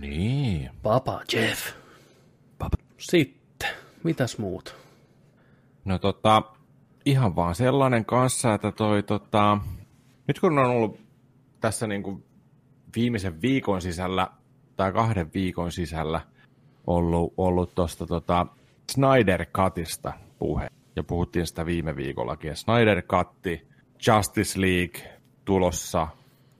Niin. 0.00 0.70
Papa 0.82 1.22
Jeff. 1.32 1.72
Papa. 2.58 2.76
Sitten, 2.98 3.70
mitäs 4.02 4.38
muut? 4.38 4.76
No 5.84 5.98
tota, 5.98 6.42
ihan 7.04 7.36
vaan 7.36 7.54
sellainen 7.54 8.04
kanssa, 8.04 8.54
että 8.54 8.72
toi 8.72 9.02
tota, 9.02 9.58
nyt 10.28 10.40
kun 10.40 10.58
on 10.58 10.66
ollut 10.66 11.00
tässä 11.60 11.86
niin 11.86 12.02
kuin 12.02 12.24
viimeisen 12.96 13.42
viikon 13.42 13.82
sisällä 13.82 14.28
tai 14.76 14.92
kahden 14.92 15.30
viikon 15.34 15.72
sisällä 15.72 16.20
ollut, 16.86 17.34
ollut 17.36 17.74
tuosta 17.74 18.06
tota 18.06 18.46
Snyder 18.92 19.46
Cutista 19.46 20.12
puhe. 20.38 20.68
Ja 20.96 21.02
puhuttiin 21.02 21.46
sitä 21.46 21.66
viime 21.66 21.96
viikollakin. 21.96 22.56
Snyder 22.56 23.02
Catti, 23.02 23.68
Justice 24.06 24.60
League 24.60 25.20
tulossa 25.44 26.08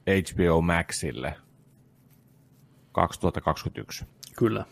HBO 0.07 0.61
Maxille 0.61 1.35
2021. 2.93 4.05
Kyllä. 4.37 4.65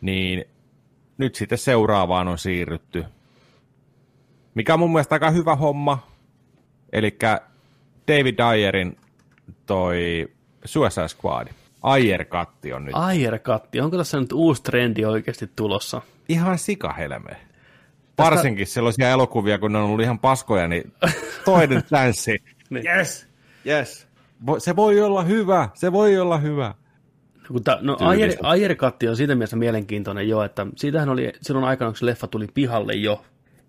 Niin 0.00 0.44
nyt 1.18 1.34
sitten 1.34 1.58
seuraavaan 1.58 2.28
on 2.28 2.38
siirrytty. 2.38 3.04
Mikä 4.54 4.74
on 4.74 4.80
mun 4.80 4.92
mielestä 4.92 5.14
aika 5.14 5.30
hyvä 5.30 5.56
homma. 5.56 6.06
Eli 6.92 7.18
David 8.08 8.34
Dyerin 8.38 8.96
toi 9.66 10.28
Suicide 10.64 11.08
Squad. 11.08 11.48
Ayer-katti 11.82 12.72
on 12.72 12.84
nyt. 12.84 12.94
Ayer-katti. 12.96 13.80
Onko 13.80 13.96
tässä 13.96 14.20
nyt 14.20 14.32
uusi 14.32 14.62
trendi 14.62 15.04
oikeasti 15.04 15.50
tulossa? 15.56 16.02
Ihan 16.28 16.58
sikahelme. 16.58 17.47
Varsinkin 18.18 18.66
sellaisia 18.66 19.10
elokuvia, 19.10 19.58
kun 19.58 19.72
ne 19.72 19.78
on 19.78 19.84
ollut 19.84 20.00
ihan 20.00 20.18
paskoja, 20.18 20.68
niin 20.68 20.92
toinen 21.44 21.82
chanssi. 21.88 22.42
niin. 22.70 22.84
Yes, 22.86 23.26
yes. 23.66 24.08
Se 24.58 24.76
voi 24.76 25.00
olla 25.00 25.22
hyvä, 25.22 25.68
se 25.74 25.92
voi 25.92 26.18
olla 26.18 26.38
hyvä. 26.38 26.74
No, 27.50 27.60
ta, 27.60 27.78
no 27.80 27.96
Ayer, 28.00 28.34
Ayer-katti 28.42 29.08
on 29.08 29.16
siitä 29.16 29.34
mielessä 29.34 29.56
mielenkiintoinen 29.56 30.28
jo, 30.28 30.42
että 30.42 30.66
siitähän 30.76 31.08
oli 31.08 31.32
silloin 31.42 31.66
aikana, 31.66 31.90
kun 31.90 31.96
se 31.96 32.06
leffa 32.06 32.26
tuli 32.26 32.46
pihalle 32.54 32.92
jo, 32.92 33.24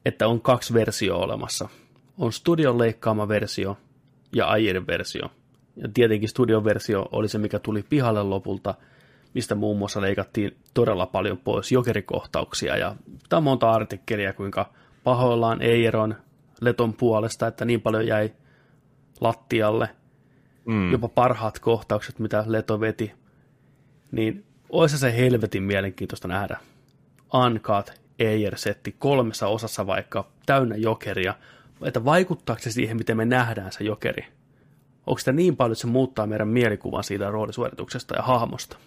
että 0.05 0.27
on 0.27 0.41
kaksi 0.41 0.73
versioa 0.73 1.23
olemassa. 1.23 1.69
On 2.17 2.33
studion 2.33 2.77
leikkaama 2.77 3.27
versio 3.27 3.77
ja 4.35 4.47
Ayerin 4.47 4.87
versio. 4.87 5.23
Ja 5.75 5.89
tietenkin 5.93 6.29
studion 6.29 6.63
versio 6.63 7.05
oli 7.11 7.27
se, 7.27 7.37
mikä 7.37 7.59
tuli 7.59 7.83
pihalle 7.89 8.23
lopulta, 8.23 8.75
mistä 9.33 9.55
muun 9.55 9.77
muassa 9.77 10.01
leikattiin 10.01 10.57
todella 10.73 11.05
paljon 11.05 11.37
pois 11.37 11.71
jokerikohtauksia. 11.71 12.77
Ja 12.77 12.95
tämä 13.29 13.37
on 13.37 13.43
monta 13.43 13.71
artikkelia, 13.71 14.33
kuinka 14.33 14.73
pahoillaan 15.03 15.61
Eiron 15.61 16.15
Leton 16.61 16.93
puolesta, 16.93 17.47
että 17.47 17.65
niin 17.65 17.81
paljon 17.81 18.07
jäi 18.07 18.33
lattialle. 19.21 19.89
Mm. 20.65 20.91
Jopa 20.91 21.07
parhaat 21.07 21.59
kohtaukset, 21.59 22.19
mitä 22.19 22.43
Leto 22.47 22.79
veti. 22.79 23.13
Niin 24.11 24.45
olisi 24.69 24.97
se 24.97 25.17
helvetin 25.17 25.63
mielenkiintoista 25.63 26.27
nähdä. 26.27 26.57
Uncut 27.33 27.91
Eier-setti 28.19 28.95
kolmessa 28.99 29.47
osassa 29.47 29.87
vaikka 29.87 30.27
täynnä 30.45 30.75
jokeria, 30.75 31.33
että 31.81 32.05
vaikuttaako 32.05 32.61
se 32.61 32.71
siihen, 32.71 32.97
miten 32.97 33.17
me 33.17 33.25
nähdään 33.25 33.71
se 33.71 33.83
jokeri? 33.83 34.25
Onko 35.07 35.19
sitä 35.19 35.31
niin 35.31 35.57
paljon, 35.57 35.71
että 35.71 35.81
se 35.81 35.87
muuttaa 35.87 36.27
meidän 36.27 36.47
mielikuvan 36.47 37.03
siitä 37.03 37.31
roolisuorituksesta 37.31 38.15
ja 38.15 38.21
hahmosta? 38.21 38.77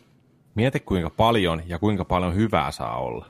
Mieti 0.55 0.81
kuinka 0.81 1.11
paljon 1.11 1.63
ja 1.67 1.79
kuinka 1.79 2.05
paljon 2.05 2.35
hyvää 2.35 2.71
saa 2.71 2.99
olla. 2.99 3.27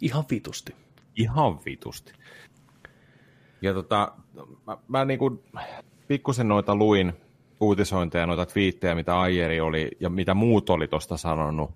Ihan 0.00 0.24
vitusti. 0.30 0.74
Ihan 1.16 1.58
vitusti. 1.64 2.12
Ja 3.62 3.74
tota, 3.74 4.12
mä, 4.66 4.76
mä 4.88 5.04
niin 5.04 5.18
kuin 5.18 5.42
pikkusen 6.08 6.48
noita 6.48 6.76
luin 6.76 7.12
uutisointeja, 7.60 8.26
noita 8.26 8.46
twiittejä, 8.46 8.94
mitä 8.94 9.20
Aieri 9.20 9.60
oli 9.60 9.90
ja 10.00 10.10
mitä 10.10 10.34
muut 10.34 10.70
oli 10.70 10.88
tuosta 10.88 11.16
sanonut, 11.16 11.70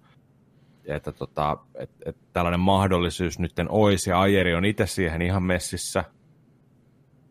että 0.84 1.12
tota, 1.12 1.58
et, 1.74 1.90
et 2.06 2.16
tällainen 2.32 2.60
mahdollisuus 2.60 3.38
nyt 3.38 3.52
olisi, 3.68 4.10
ja 4.10 4.20
Aieri 4.20 4.54
on 4.54 4.64
itse 4.64 4.86
siihen 4.86 5.22
ihan 5.22 5.42
messissä. 5.42 6.04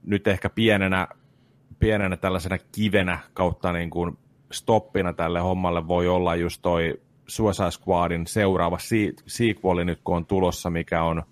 Nyt 0.03 0.27
ehkä 0.27 0.49
pienenä, 0.49 1.07
pienenä 1.79 2.17
tällaisena 2.17 2.57
kivenä 2.71 3.19
kautta 3.33 3.71
niin 3.71 3.89
kuin 3.89 4.17
stoppina 4.51 5.13
tälle 5.13 5.39
hommalle 5.39 5.87
voi 5.87 6.07
olla 6.07 6.35
just 6.35 6.61
toi 6.61 7.01
Suicide 7.27 7.71
Squadin 7.71 8.27
seuraava 8.27 8.77
sequeli 9.27 9.85
nyt 9.85 9.99
kun 10.03 10.15
on 10.15 10.25
tulossa, 10.25 10.69
mikä 10.69 11.03
on 11.03 11.23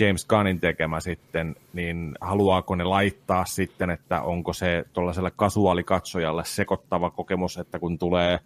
James 0.00 0.26
Gunnin 0.26 0.60
tekemä 0.60 1.00
sitten, 1.00 1.56
niin 1.72 2.14
haluaako 2.20 2.74
ne 2.74 2.84
laittaa 2.84 3.44
sitten, 3.44 3.90
että 3.90 4.22
onko 4.22 4.52
se 4.52 4.84
tuollaiselle 4.92 5.30
kasuaalikatsojalle 5.36 6.44
sekoittava 6.44 7.10
kokemus, 7.10 7.58
että 7.58 7.78
kun 7.78 7.98
tulee 7.98 8.38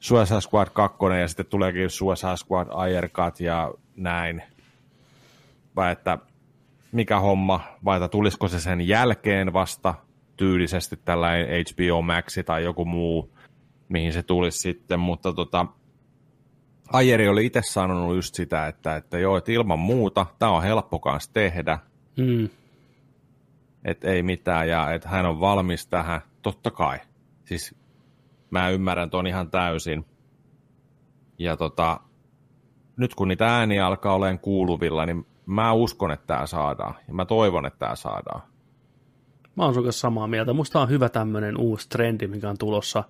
Suicide 0.00 0.40
Squad 0.40 0.68
2 0.72 0.98
ja 1.20 1.28
sitten 1.28 1.46
tuleekin 1.46 1.90
Suicide 1.90 2.36
Squad 2.36 2.68
Aircut 2.70 3.40
ja 3.40 3.74
näin, 3.96 4.42
vai 5.76 5.92
että 5.92 6.18
mikä 6.92 7.20
homma, 7.20 7.60
vai 7.84 7.96
että 7.96 8.08
tulisiko 8.08 8.48
se 8.48 8.60
sen 8.60 8.88
jälkeen 8.88 9.52
vasta 9.52 9.94
tyylisesti 10.36 10.98
tällainen 11.04 11.46
HBO 11.46 12.02
Maxi 12.02 12.44
tai 12.44 12.64
joku 12.64 12.84
muu, 12.84 13.30
mihin 13.88 14.12
se 14.12 14.22
tulisi 14.22 14.58
sitten, 14.58 15.00
mutta 15.00 15.32
tota, 15.32 15.66
Ajeri 16.92 17.28
oli 17.28 17.46
itse 17.46 17.60
sanonut 17.64 18.14
just 18.16 18.34
sitä, 18.34 18.66
että, 18.66 18.96
että 18.96 19.18
joo, 19.18 19.36
että 19.36 19.52
ilman 19.52 19.78
muuta, 19.78 20.26
tämä 20.38 20.52
on 20.52 20.62
helppo 20.62 20.98
kanssa 20.98 21.32
tehdä, 21.32 21.78
mm. 22.16 22.48
että 23.84 24.08
ei 24.08 24.22
mitään, 24.22 24.68
ja 24.68 24.92
että 24.92 25.08
hän 25.08 25.26
on 25.26 25.40
valmis 25.40 25.86
tähän, 25.86 26.20
totta 26.42 26.70
kai. 26.70 26.98
Siis 27.44 27.74
mä 28.50 28.68
ymmärrän 28.68 29.10
ton 29.10 29.26
ihan 29.26 29.50
täysin. 29.50 30.04
Ja 31.38 31.56
tota, 31.56 32.00
nyt 32.96 33.14
kun 33.14 33.28
niitä 33.28 33.56
ääniä 33.56 33.86
alkaa 33.86 34.14
olemaan 34.14 34.38
kuuluvilla, 34.38 35.06
niin 35.06 35.26
mä 35.46 35.72
uskon, 35.72 36.12
että 36.12 36.26
tämä 36.26 36.46
saadaan, 36.46 36.94
ja 37.08 37.14
mä 37.14 37.24
toivon, 37.24 37.66
että 37.66 37.78
tämä 37.78 37.96
saadaan. 37.96 38.42
Mä 39.56 39.64
oon 39.64 39.74
sun 39.74 39.92
samaa 39.92 40.26
mieltä. 40.26 40.52
Musta 40.52 40.80
on 40.80 40.88
hyvä 40.88 41.08
tämmöinen 41.08 41.56
uusi 41.56 41.88
trendi, 41.88 42.26
mikä 42.26 42.50
on 42.50 42.58
tulossa. 42.58 43.04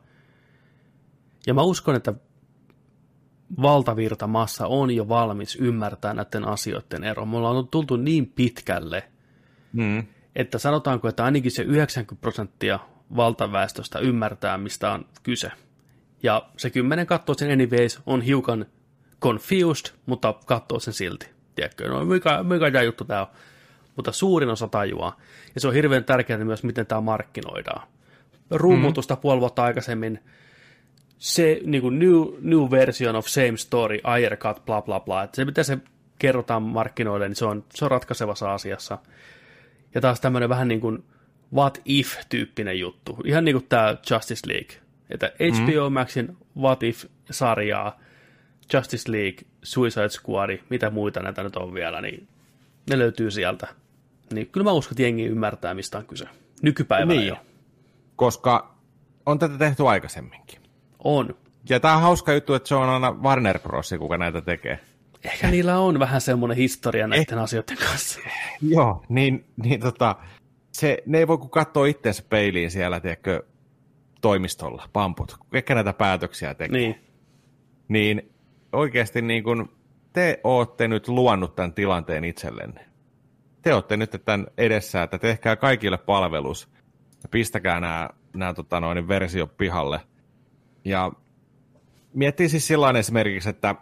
Ja 1.47 1.55
mä 1.55 1.62
uskon, 1.62 1.95
että 1.95 2.14
valtavirta 3.62 4.26
massa 4.26 4.66
on 4.66 4.90
jo 4.90 5.09
valmis 5.09 5.57
ymmärtää 5.57 6.14
näiden 6.14 6.49
asioiden 6.49 7.05
ero. 7.05 7.26
Me 7.26 7.36
ollaan 7.36 7.68
tultu 7.68 7.97
niin 7.97 8.26
pitkälle, 8.26 9.03
mm. 9.72 10.07
että 10.36 10.59
sanotaanko, 10.59 11.09
että 11.09 11.24
ainakin 11.24 11.51
se 11.51 11.62
90 11.62 12.20
prosenttia 12.20 12.78
valtaväestöstä 13.16 13.99
ymmärtää, 13.99 14.59
mistä 14.59 14.92
on 14.92 15.07
kyse. 15.22 15.51
Ja 16.22 16.49
se 16.57 16.70
kymmenen 16.70 17.07
katsoo 17.07 17.34
sen 17.34 17.53
anyways, 17.53 18.01
on 18.07 18.22
hiukan 18.22 18.66
confused, 19.20 19.94
mutta 20.07 20.34
katsoo 20.47 20.80
sen 20.80 20.94
silti. 20.94 21.26
Tiedätkö, 21.55 21.88
no 21.88 22.05
mikä, 22.05 22.42
mikä 22.42 22.70
tämä 22.70 22.82
juttu 22.82 23.05
tämä 23.05 23.20
on. 23.20 23.26
Mutta 23.97 24.12
suurin 24.12 24.49
osa 24.49 24.68
tajuaa. 24.68 25.16
Ja 25.55 25.61
se 25.61 25.68
on 25.68 25.74
hirveän 25.74 26.05
tärkeää 26.05 26.44
myös, 26.44 26.64
miten 26.64 26.86
tämä 26.86 27.01
markkinoidaan. 27.01 27.88
Rummutusta 28.51 29.14
mm-hmm. 29.14 29.22
puoli 29.22 29.40
vuotta 29.40 29.64
aikaisemmin 29.64 30.20
se 31.19 31.61
niin 31.64 31.83
kuin 31.83 31.99
new, 31.99 32.23
new 32.41 32.71
version 32.71 33.17
of 33.17 33.27
same 33.27 33.57
story, 33.57 33.99
air 34.05 34.37
cut, 34.37 34.64
bla 34.67 34.83
bla 34.83 35.01
bla. 35.01 35.23
Että 35.23 35.37
se, 35.37 35.45
mitä 35.45 35.62
se 35.62 35.79
kerrotaan 36.19 36.62
markkinoille, 36.62 37.29
niin 37.29 37.37
se 37.37 37.45
on, 37.45 37.64
se 37.75 37.85
on 37.85 37.91
ratkaisevassa 37.91 38.55
asiassa. 38.55 38.99
Ja 39.95 40.01
taas 40.01 40.21
tämmöinen 40.21 40.49
vähän 40.49 40.69
niin 40.69 40.81
kuin 40.81 41.05
what 41.55 41.81
if-tyyppinen 41.85 42.79
juttu. 42.79 43.19
Ihan 43.25 43.45
niin 43.45 43.55
kuin 43.55 43.67
tämä 43.69 43.97
Justice 44.11 44.47
League. 44.47 44.77
Että 45.11 45.33
HBO 45.39 45.91
mm. 45.91 45.95
Maxin 45.95 46.37
what 46.57 46.83
if-sarjaa, 46.83 48.01
Justice 48.73 49.12
League, 49.12 49.39
Suicide 49.62 50.09
Squad, 50.09 50.59
mitä 50.71 50.91
muita 50.91 51.21
näitä 51.21 51.43
nyt 51.43 51.57
on 51.57 51.75
vielä, 51.75 52.01
niin 52.01 52.29
ne 52.91 52.99
löytyy 52.99 53.31
sieltä. 53.31 53.69
Niin 54.33 54.47
kyllä 54.47 54.64
mä 54.64 54.73
uskon, 54.73 54.93
että 54.93 55.03
jengi 55.03 55.25
ymmärtää, 55.25 55.75
mistä 55.75 55.99
on 55.99 56.07
kyse. 56.07 56.25
Nykypäivänä 56.62 57.21
niin. 57.21 57.29
jo. 57.29 57.37
Koska 58.17 58.77
on 59.27 59.39
tätä 59.39 59.59
tehty 59.59 59.89
aikaisemminkin. 59.89 60.66
On. 61.07 61.36
Ja 61.68 61.80
tämä 61.80 61.96
on 61.96 62.02
hauska 62.02 62.32
juttu, 62.32 62.54
että 62.54 62.68
se 62.68 62.74
on 62.74 62.88
aina 62.88 63.12
Warner 63.12 63.59
Bros. 63.59 63.94
kuka 63.98 64.18
näitä 64.18 64.40
tekee. 64.40 64.78
Ehkä 65.24 65.50
niillä 65.50 65.78
on 65.78 65.98
vähän 65.98 66.20
semmoinen 66.20 66.57
historia 66.57 67.07
näiden 67.07 67.38
eh, 67.38 67.44
asioiden 67.44 67.76
kanssa. 67.76 68.20
Joo, 68.68 69.04
niin, 69.09 69.44
niin 69.62 69.80
tota, 69.80 70.16
se, 70.72 71.02
ne 71.07 71.18
ei 71.18 71.28
voi 71.28 71.38
kuin 71.38 71.50
katsoa 71.50 71.86
itseensä 71.86 72.22
peiliin 72.28 72.70
siellä, 72.70 73.00
tiedätkö, 73.00 73.42
toimistolla, 74.20 74.88
pamput, 74.92 75.36
ketkä 75.52 75.74
näitä 75.74 75.92
päätöksiä 75.92 76.54
tekee. 76.54 76.78
Niin. 76.78 77.00
Niin 77.88 78.32
oikeasti 78.72 79.22
niin 79.22 79.44
kun 79.44 79.76
te 80.12 80.40
olette 80.44 80.88
nyt 80.88 81.09
luonnut 81.09 81.57
tämän 81.57 81.72
tilanteen 81.72 82.24
itsellenne. 82.24 82.86
Te 83.62 83.74
olette 83.74 83.96
nyt 83.96 84.22
tämän 84.24 84.46
edessä, 84.59 85.02
että 85.02 85.18
tehkää 85.18 85.57
kaikille 85.57 85.98
palvelus 85.98 86.68
ja 87.22 87.28
pistäkää 87.28 87.80
nämä, 87.80 88.11
nämä 88.34 88.54
tota 88.54 88.80
noin, 88.80 89.09
versiot 89.09 89.57
pihalle– 89.57 90.00
ja 90.87 91.12
miettii 92.14 92.49
siis 92.49 92.66
sillä 92.66 92.99
esimerkiksi, 92.99 93.49
että 93.49 93.74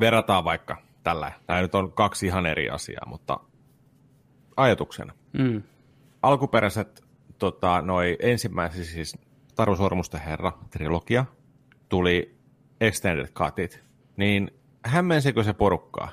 verrataan 0.00 0.44
vaikka 0.44 0.76
tällä. 1.02 1.32
Tämä 1.46 1.60
nyt 1.60 1.74
on 1.74 1.92
kaksi 1.92 2.26
ihan 2.26 2.46
eri 2.46 2.70
asiaa, 2.70 3.06
mutta 3.06 3.40
ajatuksena. 4.56 5.12
Mm. 5.32 5.62
Alkuperäiset 6.22 7.04
tota, 7.38 7.82
noi 7.82 8.16
ensimmäiset 8.20 8.84
siis 8.84 9.18
Taru 9.54 9.76
Sormusten 9.76 10.20
herra 10.20 10.52
trilogia 10.70 11.24
tuli 11.88 12.36
extended 12.80 13.26
cutit, 13.26 13.80
niin 14.16 14.50
hämmensikö 14.84 15.42
se 15.42 15.52
porukkaa? 15.52 16.12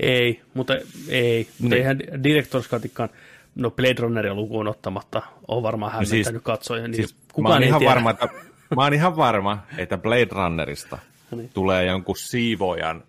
Ei, 0.00 0.42
mutta 0.54 0.74
ei. 1.08 1.48
Mutta 1.58 1.74
niin. 1.74 1.86
eihän 1.86 2.00
Director's 2.00 2.68
Cutikaan, 2.70 3.08
no 3.54 3.70
Blade 3.70 3.94
Runneria 3.98 4.34
lukuun 4.34 4.68
ottamatta, 4.68 5.22
on 5.48 5.62
varmaan 5.62 5.92
no 5.92 5.98
hämmentänyt 5.98 6.24
siis, 6.26 6.42
katsoja. 6.42 6.88
Niin 6.88 6.94
siis 6.94 7.16
kukaan 7.32 7.62
ei 7.62 7.68
ihan 7.68 7.78
tiedä. 7.78 7.90
varma, 7.90 8.10
että 8.10 8.28
Mä 8.76 8.82
oon 8.82 8.94
ihan 8.94 9.16
varma, 9.16 9.58
että 9.78 9.98
Blade 9.98 10.28
Runnerista 10.30 10.98
no 11.30 11.38
niin. 11.38 11.50
tulee 11.54 11.84
jonkun 11.84 12.16
siivojan 12.16 13.04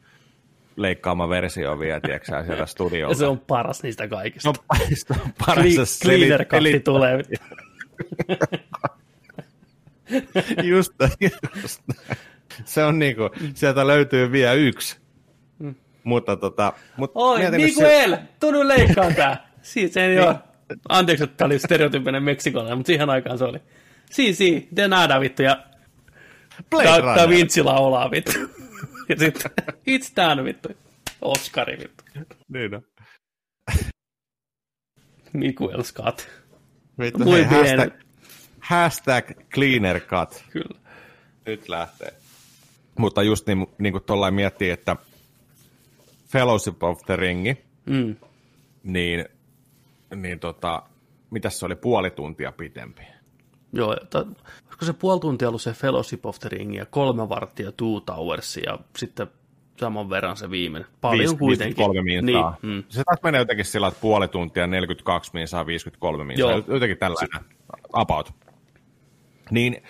leikkaama 0.75 1.29
versio 1.29 1.79
vielä, 1.79 1.99
tiedätkö 1.99 2.43
sieltä 2.45 2.65
studiolta. 2.65 3.11
Ja 3.11 3.17
se 3.17 3.25
on 3.25 3.39
paras 3.39 3.83
niistä 3.83 4.07
kaikista. 4.07 4.41
Se 4.41 4.49
on 4.49 4.55
paras. 5.45 5.65
se 5.83 6.05
Cleaner 6.05 6.45
katti 6.45 6.79
tulee. 6.79 7.23
Just, 10.63 10.93
just. 11.19 11.81
Se 12.65 12.83
on 12.83 12.99
niinku, 12.99 13.29
sieltä 13.53 13.87
löytyy 13.87 14.31
vielä 14.31 14.53
yksi. 14.53 14.97
Mutta 16.03 16.35
tota, 16.35 16.73
mut 16.97 17.11
Oi, 17.15 17.51
Miguel, 17.51 18.17
tunnu 18.39 18.67
leikkaa 18.67 19.11
tää. 19.11 19.47
Siis 19.61 19.93
se 19.93 20.05
ei 20.05 20.19
ole. 20.19 20.35
Anteeksi, 20.89 21.23
että 21.23 21.37
tää 21.37 21.45
oli 21.45 21.59
stereotyyppinen 21.59 22.23
meksikolainen, 22.23 22.77
mutta 22.77 22.87
siihen 22.87 23.09
aikaan 23.09 23.37
se 23.37 23.45
oli. 23.45 23.59
Si, 24.15 24.33
si, 24.33 24.67
de 24.75 24.87
nada 24.87 25.19
vittu, 25.19 25.43
ja 25.43 25.63
Blade 26.69 26.87
Da, 26.87 26.97
Runner. 26.99 27.15
da 27.17 27.29
Vinci 27.29 27.63
laulaa 27.63 28.11
vittu. 28.11 28.31
Ja 29.09 29.15
sitten, 29.19 29.51
it's 29.89 30.11
done 30.15 30.43
vittu. 30.43 30.69
Oscari 31.21 31.77
vittu. 31.79 32.03
Niin 32.47 32.75
on. 32.75 32.81
Miguel 35.33 35.83
Scott. 35.83 36.27
Vittu, 36.99 37.31
hei, 37.31 37.43
hashtag, 37.43 37.93
hashtag 38.59 39.25
cleaner 39.53 39.99
cut. 39.99 40.43
Kyllä. 40.51 40.79
Nyt 41.45 41.69
lähtee. 41.69 42.13
Mutta 42.99 43.23
just 43.23 43.47
niin, 43.47 43.67
niin 43.77 43.93
kuin 43.93 44.03
tuollain 44.03 44.33
miettii, 44.33 44.69
että 44.69 44.95
Fellowship 46.27 46.83
of 46.83 47.01
the 47.05 47.15
Ringi, 47.15 47.57
Mm. 47.85 48.15
niin, 48.83 49.25
niin 50.15 50.39
tota, 50.39 50.83
mitäs 51.31 51.59
se 51.59 51.65
oli, 51.65 51.75
puoli 51.75 52.11
tuntia 52.11 52.51
pitempi. 52.51 53.01
Joo, 53.75 53.97
ta, 54.09 54.19
olisiko 54.65 54.85
se 54.85 54.93
puoli 54.93 55.19
tuntia 55.19 55.47
ollut 55.47 55.61
se 55.61 55.73
Fellowship 55.73 56.25
of 56.25 56.39
the 56.39 56.49
Ring 56.49 56.75
ja 56.75 56.85
kolme 56.85 57.29
varttia 57.29 57.71
Two 57.71 57.99
Towers 57.99 58.57
ja 58.57 58.79
sitten 58.97 59.27
saman 59.79 60.09
verran 60.09 60.37
se 60.37 60.49
viimeinen. 60.49 60.89
Paljon 61.01 61.19
Viisi- 61.19 61.37
kuitenkin. 61.37 61.77
53 61.77 62.01
minsaa. 62.01 62.57
Niin, 62.61 62.73
mm. 62.73 62.83
Se 62.89 63.03
taas 63.03 63.23
menee 63.23 63.41
jotenkin 63.41 63.65
sillä, 63.65 63.87
että 63.87 64.01
puoli 64.01 64.27
tuntia 64.27 64.67
42 64.67 65.31
minsaa, 65.33 65.65
53 65.65 66.23
minsaa. 66.23 66.51
Joo. 66.51 66.63
Jotenkin 66.67 66.97
tällainen 66.97 67.45
about. 67.93 68.33
Niin 69.51 69.83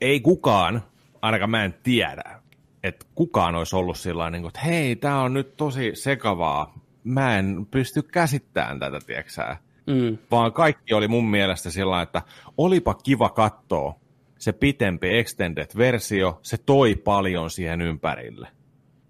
ei 0.00 0.20
kukaan, 0.20 0.82
ainakaan 1.22 1.50
mä 1.50 1.64
en 1.64 1.74
tiedä, 1.82 2.40
että 2.82 3.06
kukaan 3.14 3.54
olisi 3.54 3.76
ollut 3.76 3.98
sillä 3.98 4.30
niin 4.30 4.42
kuin, 4.42 4.48
että 4.48 4.60
hei, 4.60 4.96
tämä 4.96 5.22
on 5.22 5.34
nyt 5.34 5.56
tosi 5.56 5.90
sekavaa. 5.94 6.78
Mä 7.04 7.38
en 7.38 7.66
pysty 7.70 8.02
käsittämään 8.02 8.78
tätä, 8.78 8.98
tieksää. 9.06 9.56
Mm. 9.86 10.18
Vaan 10.30 10.52
kaikki 10.52 10.94
oli 10.94 11.08
mun 11.08 11.30
mielestä 11.30 11.70
sillä 11.70 12.02
että 12.02 12.22
olipa 12.58 12.94
kiva 12.94 13.28
katsoa 13.28 13.94
se 14.38 14.52
pitempi 14.52 15.08
extended-versio, 15.18 16.38
se 16.42 16.56
toi 16.66 16.94
paljon 16.94 17.50
siihen 17.50 17.80
ympärille. 17.80 18.48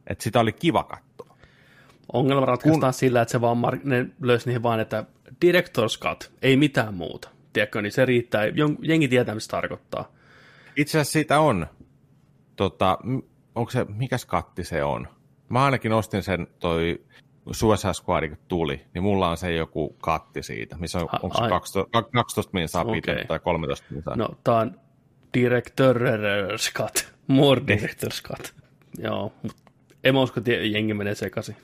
Että 0.06 0.24
sitä 0.24 0.40
oli 0.40 0.52
kiva 0.52 0.84
katsoa. 0.84 1.36
Ongelma 2.12 2.46
ratkaistaan 2.46 2.92
Kun... 2.92 2.98
sillä, 2.98 3.22
että 3.22 3.32
se 3.32 3.40
vaan 3.40 3.56
mar- 3.56 3.80
ne 3.84 4.06
löysi 4.20 4.46
niihin 4.46 4.62
vaan, 4.62 4.80
että 4.80 5.04
Director's 5.44 5.98
Cut, 6.00 6.32
ei 6.42 6.56
mitään 6.56 6.94
muuta. 6.94 7.28
Tiedätkö, 7.52 7.82
niin 7.82 7.92
se 7.92 8.04
riittää. 8.04 8.42
Jengi 8.82 9.08
tietää, 9.08 9.34
mitä 9.34 9.44
se 9.44 9.50
tarkoittaa. 9.50 10.12
Itse 10.76 10.98
asiassa 10.98 11.12
siitä 11.12 11.40
on, 11.40 11.66
tota, 12.56 12.98
onko 13.54 13.70
se, 13.70 13.84
mikäs 13.84 14.26
katti 14.26 14.64
se 14.64 14.84
on? 14.84 15.08
Mä 15.48 15.64
ainakin 15.64 15.92
ostin 15.92 16.22
sen 16.22 16.46
toi 16.58 17.00
Suicide 17.50 17.92
Squad, 17.94 18.28
kun 18.28 18.38
tuli, 18.48 18.86
niin 18.94 19.02
mulla 19.02 19.28
on 19.28 19.36
se 19.36 19.54
joku 19.54 19.96
katti 20.02 20.42
siitä, 20.42 20.76
missä 20.78 20.98
on, 20.98 21.08
onko 21.22 21.36
se 21.36 21.42
ai. 21.42 21.48
12, 21.48 22.02
12 22.12 22.50
minsaa 22.52 22.82
Okei. 22.82 22.94
pitempi 22.94 23.24
tai 23.24 23.38
13 23.38 23.86
minsaa. 23.90 24.16
No, 24.16 24.28
tää 24.44 24.56
on 24.56 24.80
Director's 25.38 26.72
Cut. 26.76 27.12
More 27.26 27.60
Director's 27.60 28.22
Cut. 28.28 28.54
Joo, 28.98 29.32
mutta 29.42 29.62
en 30.04 30.14
mä 30.14 30.20
usko, 30.20 30.40
että 30.40 30.50
jengi 30.52 30.94
menee 30.94 31.14
sekaisin. 31.14 31.56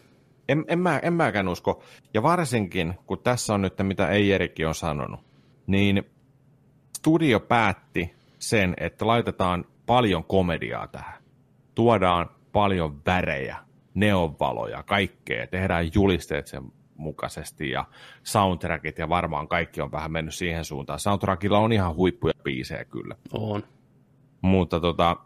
En, 0.49 0.65
en, 0.69 0.79
mä, 0.79 0.99
en 0.99 1.13
mäkään 1.13 1.49
usko. 1.49 1.83
Ja 2.15 2.23
varsinkin, 2.23 2.95
kun 3.07 3.19
tässä 3.19 3.55
on 3.55 3.63
nyt, 3.63 3.75
mitä 3.83 4.09
Eijerikin 4.09 4.67
on 4.67 4.75
sanonut, 4.75 5.21
niin 5.67 6.03
studio 6.99 7.41
päätti 7.41 8.15
sen, 8.39 8.75
että 8.77 9.07
laitetaan 9.07 9.65
paljon 9.87 10.25
komediaa 10.25 10.87
tähän. 10.89 11.23
Tuodaan 11.75 12.31
paljon 12.53 13.01
värejä, 13.07 13.57
neonvaloja, 14.01 14.83
kaikkea. 14.83 15.47
Tehdään 15.47 15.91
julisteet 15.95 16.47
sen 16.47 16.63
mukaisesti 16.97 17.71
ja 17.71 17.85
soundtrackit 18.23 18.99
ja 18.99 19.09
varmaan 19.09 19.49
kaikki 19.49 19.81
on 19.81 19.93
vähän 19.93 20.13
mennyt 20.13 20.35
siihen 20.35 20.65
suuntaan. 20.65 21.01
Soundtrackilla 21.01 21.59
on 21.59 21.73
ihan 21.73 21.95
huippuja 21.95 22.35
biisejä 22.45 22.85
kyllä. 22.85 23.15
On. 23.33 23.63
Mutta 24.43 24.81
tota, 24.81 25.17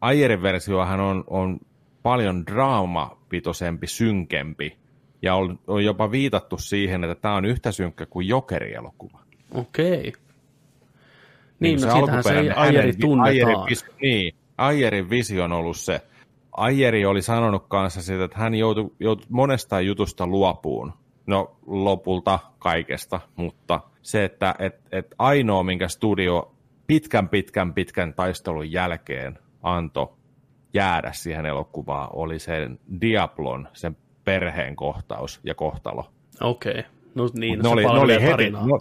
Ayerin 0.00 0.42
versiohan 0.42 1.00
on, 1.00 1.24
on 1.26 1.60
paljon 2.02 2.46
draamapitoisempi, 2.46 3.86
synkempi. 3.86 4.78
Ja 5.22 5.34
on, 5.34 5.58
on 5.66 5.84
jopa 5.84 6.10
viitattu 6.10 6.58
siihen, 6.58 7.04
että 7.04 7.14
tämä 7.22 7.34
on 7.34 7.44
yhtä 7.44 7.72
synkkä 7.72 8.06
kuin 8.06 8.28
Jokeri-elokuva. 8.28 9.20
Okei. 9.54 10.12
Niin, 11.60 11.76
kuin 11.76 11.86
no 11.86 11.92
se 11.92 11.98
alkuperäinen 11.98 12.58
Ajeri 12.58 12.78
hänen- 12.78 13.00
tunnetaan. 13.00 13.28
Ayerin, 13.28 13.56
vis- 13.70 13.94
niin, 14.02 14.34
Ayerin 14.58 15.10
visio 15.10 15.44
on 15.44 15.52
ollut 15.52 15.76
se. 15.76 16.00
Ayeri 16.52 17.06
oli 17.06 17.22
sanonut 17.22 17.64
kanssa 17.68 18.02
siitä, 18.02 18.24
että 18.24 18.38
hän 18.38 18.54
joutui, 18.54 18.90
joutui 19.00 19.26
monesta 19.28 19.80
jutusta 19.80 20.26
luopuun. 20.26 20.92
No 21.26 21.56
lopulta 21.66 22.38
kaikesta, 22.58 23.20
mutta 23.36 23.80
se, 24.02 24.24
että 24.24 24.54
et, 24.58 24.80
et 24.92 25.14
ainoa, 25.18 25.62
minkä 25.62 25.88
studio 25.88 26.54
pitkän, 26.86 27.28
pitkän, 27.28 27.74
pitkän 27.74 28.14
taistelun 28.14 28.72
jälkeen 28.72 29.38
antoi 29.62 30.08
jäädä 30.74 31.12
siihen 31.12 31.46
elokuvaan, 31.46 32.08
oli 32.12 32.38
sen 32.38 32.78
Diablon, 33.00 33.68
sen 33.72 33.96
perheen 34.24 34.76
kohtaus 34.76 35.40
ja 35.44 35.54
kohtalo. 35.54 36.10
Okei. 36.40 36.84
No 37.14 37.28
niin, 37.34 37.58
ne, 37.58 37.62
se 37.62 37.68
oli, 37.68 37.82
ne, 37.82 37.88
oli 37.90 38.12
heti, 38.14 38.30
tarinaa. 38.30 38.66
no, 38.66 38.80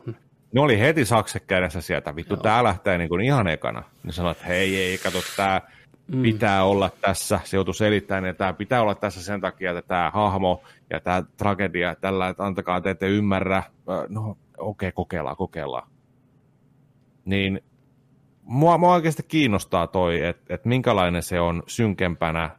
ne 0.53 0.61
oli 0.61 0.79
heti 0.79 1.05
sakse 1.05 1.39
kädessä 1.39 1.81
sieltä, 1.81 2.15
vittu, 2.15 2.33
Joo. 2.33 2.41
tää 2.41 2.63
lähtee 2.63 2.97
niin 2.97 3.09
kuin 3.09 3.21
ihan 3.21 3.47
ekana. 3.47 3.83
Ne 4.03 4.11
sanoi, 4.11 4.31
että 4.31 4.45
hei, 4.45 4.77
ei, 4.77 4.97
kato, 4.97 5.17
tää 5.37 5.61
mm. 6.09 6.21
pitää 6.21 6.63
olla 6.63 6.91
tässä, 7.01 7.39
se 7.43 7.57
joutui 7.57 7.75
selittämään, 7.75 8.25
että 8.25 8.43
tää 8.43 8.53
pitää 8.53 8.81
olla 8.81 8.95
tässä 8.95 9.23
sen 9.23 9.41
takia, 9.41 9.71
että 9.71 9.87
tämä 9.87 10.11
hahmo 10.13 10.63
ja 10.89 10.99
tämä 10.99 11.23
tragedia, 11.37 11.95
tällä, 11.95 12.29
että 12.29 12.45
antakaa 12.45 12.81
te 12.81 12.89
ette 12.89 13.07
ymmärrä, 13.07 13.63
no 14.09 14.37
okei, 14.57 14.87
okay, 14.87 14.91
kokeillaan, 14.91 15.35
kokeillaan. 15.35 15.87
Niin 17.25 17.61
mua, 18.43 18.77
mua 18.77 18.93
oikeasti 18.93 19.23
kiinnostaa 19.23 19.87
toi, 19.87 20.25
että 20.25 20.53
et 20.53 20.65
minkälainen 20.65 21.23
se 21.23 21.39
on 21.39 21.63
synkempänä, 21.67 22.49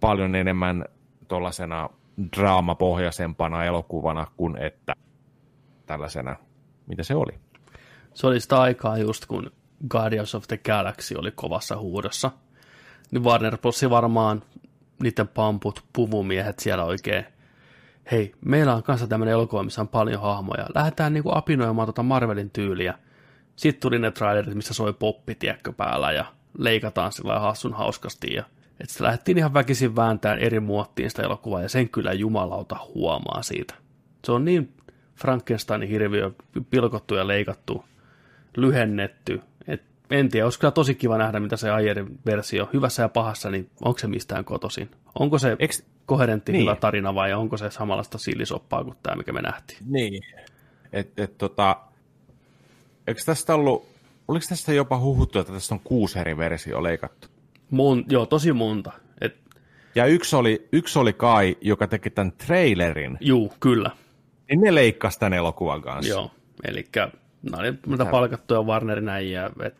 paljon 0.00 0.34
enemmän 0.34 0.84
tuollaisena 1.28 1.88
draamapohjaisempana 2.36 3.64
elokuvana 3.64 4.26
kuin 4.36 4.56
että 4.56 4.94
tällaisena, 5.86 6.36
mitä 6.86 7.02
se 7.02 7.14
oli. 7.14 7.32
Se 8.14 8.26
oli 8.26 8.40
sitä 8.40 8.60
aikaa 8.60 8.98
just, 8.98 9.26
kun 9.26 9.50
Guardians 9.88 10.34
of 10.34 10.46
the 10.48 10.56
Galaxy 10.56 11.14
oli 11.14 11.30
kovassa 11.30 11.76
huudossa. 11.76 12.30
Niin 13.10 13.24
Warner 13.24 13.58
Bros. 13.58 13.90
varmaan 13.90 14.42
niiden 15.02 15.28
pamput, 15.28 15.84
puvumiehet 15.92 16.58
siellä 16.58 16.84
oikein, 16.84 17.24
hei, 18.10 18.34
meillä 18.44 18.74
on 18.74 18.82
kanssa 18.82 19.06
tämmöinen 19.06 19.32
elokuva, 19.32 19.62
missä 19.62 19.80
on 19.80 19.88
paljon 19.88 20.22
hahmoja. 20.22 20.66
Lähdetään 20.74 21.12
niinku 21.12 21.30
apinoimaan 21.34 21.88
tota 21.88 22.02
Marvelin 22.02 22.50
tyyliä. 22.50 22.98
Sitten 23.56 23.80
tuli 23.80 23.98
ne 23.98 24.10
trailerit, 24.10 24.54
missä 24.54 24.74
soi 24.74 24.92
poppi, 24.92 25.34
tiedätkö, 25.34 25.72
päällä 25.72 26.12
ja 26.12 26.24
leikataan 26.58 27.12
sillä 27.12 27.40
hassun 27.40 27.74
hauskasti. 27.74 28.34
Ja, 28.34 28.44
että 28.80 28.92
sitä 28.92 29.04
lähdettiin 29.04 29.38
ihan 29.38 29.54
väkisin 29.54 29.96
vääntään 29.96 30.38
eri 30.38 30.60
muottiin 30.60 31.10
sitä 31.10 31.22
elokuvaa 31.22 31.62
ja 31.62 31.68
sen 31.68 31.88
kyllä 31.88 32.12
jumalauta 32.12 32.76
huomaa 32.94 33.42
siitä. 33.42 33.74
Se 34.24 34.32
on 34.32 34.44
niin 34.44 34.72
Frankensteinin 35.14 35.88
hirviö 35.88 36.30
pilkottu 36.70 37.14
ja 37.14 37.26
leikattu, 37.26 37.84
lyhennetty. 38.56 39.40
En 40.10 40.28
tiedä, 40.28 40.46
olisi 40.46 40.58
kyllä 40.58 40.70
tosi 40.70 40.94
kiva 40.94 41.18
nähdä, 41.18 41.40
mitä 41.40 41.56
se 41.56 41.70
Ayerin 41.70 42.18
versio, 42.26 42.68
hyvässä 42.72 43.02
ja 43.02 43.08
pahassa, 43.08 43.50
niin 43.50 43.70
onko 43.84 43.98
se 43.98 44.06
mistään 44.06 44.44
kotoisin? 44.44 44.90
Onko 45.18 45.38
se 45.38 45.56
Eks, 45.58 45.82
koherentti 46.06 46.52
Niin. 46.52 46.62
hyvä 46.62 46.76
tarina 46.76 47.14
vai 47.14 47.32
onko 47.32 47.56
se 47.56 47.70
samanlaista 47.70 48.18
sillisoppaa 48.18 48.84
kuin 48.84 48.96
tämä, 49.02 49.16
mikä 49.16 49.32
me 49.32 49.42
nähtiin? 49.42 49.80
niin. 49.86 50.22
Et, 50.92 51.18
et, 51.20 51.38
tota, 51.38 51.76
eikö 53.06 53.20
tästä 53.26 53.54
ollut, 53.54 53.86
oliko 54.28 54.46
tästä 54.48 54.72
jopa 54.72 54.98
huhuttu, 54.98 55.38
että 55.38 55.52
tästä 55.52 55.74
on 55.74 55.80
kuusi 55.84 56.18
eri 56.18 56.36
versio 56.36 56.82
leikattu? 56.82 57.28
Mon, 57.70 58.04
joo, 58.08 58.26
tosi 58.26 58.52
monta. 58.52 58.92
Et, 59.20 59.36
Ja 59.94 60.06
yksi 60.06 60.36
oli, 60.36 60.68
yksi 60.72 60.98
oli 60.98 61.12
Kai, 61.12 61.56
joka 61.60 61.86
teki 61.86 62.10
tämän 62.10 62.32
trailerin, 62.32 63.18
juu, 63.20 63.52
kyllä. 63.60 63.90
niin 64.48 64.60
ne 64.60 64.74
leikkasi 64.74 65.18
tämän 65.18 65.32
elokuvan 65.32 65.82
kanssa. 65.82 66.12
Joo, 66.12 66.30
eli 66.64 66.84
nämä 67.42 67.58
oli 67.58 67.72
palkattuja 68.10 68.62
Warnerin 68.62 69.08
äijää. 69.08 69.50
Et, 69.64 69.74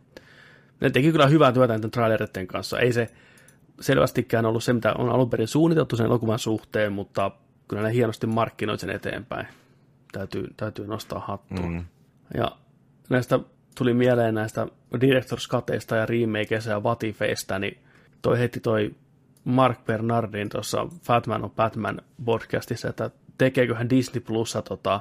ne 0.81 0.91
teki 0.91 1.13
kyllä 1.13 1.27
hyvää 1.27 1.53
työtä 1.53 1.73
näiden 1.73 1.91
traileritten 1.91 2.47
kanssa. 2.47 2.79
Ei 2.79 2.93
se 2.93 3.09
selvästikään 3.81 4.47
ollut 4.47 4.65
se, 4.65 4.73
mitä 4.73 4.93
on 4.99 5.09
alun 5.09 5.31
perin 5.31 5.49
suunniteltu 5.49 5.97
sen 5.97 6.07
elokuvan 6.07 6.39
suhteen, 6.39 6.93
mutta 6.93 7.31
kyllä 7.69 7.83
ne 7.83 7.93
hienosti 7.93 8.27
markkinoit 8.27 8.81
sen 8.81 8.91
eteenpäin. 8.91 9.47
Täytyy, 10.13 10.47
täytyy 10.57 10.87
nostaa 10.87 11.19
hattua. 11.19 11.67
Mm. 11.67 11.85
Ja 12.35 12.53
näistä 13.11 13.41
tuli 13.79 13.95
mieleen 13.95 14.35
näistä 14.35 14.67
Directors 15.01 15.49
Cuteista 15.49 15.97
ja 15.97 16.07
remakeista 16.07 16.71
ja 16.71 16.83
Vatifeista, 16.83 17.59
niin 17.59 17.79
toi 18.23 18.39
heti 18.39 18.61
toi 18.61 18.95
Mark 19.45 19.85
Bernardin 19.85 20.49
tuossa 20.49 20.87
Fatman 21.03 21.45
on 21.45 21.51
Batman 21.51 22.01
podcastissa, 22.25 22.89
että 22.89 23.11
tekeeköhän 23.39 23.91
Disney 23.91 24.21
Plussa 24.21 24.63
tota, 24.63 25.01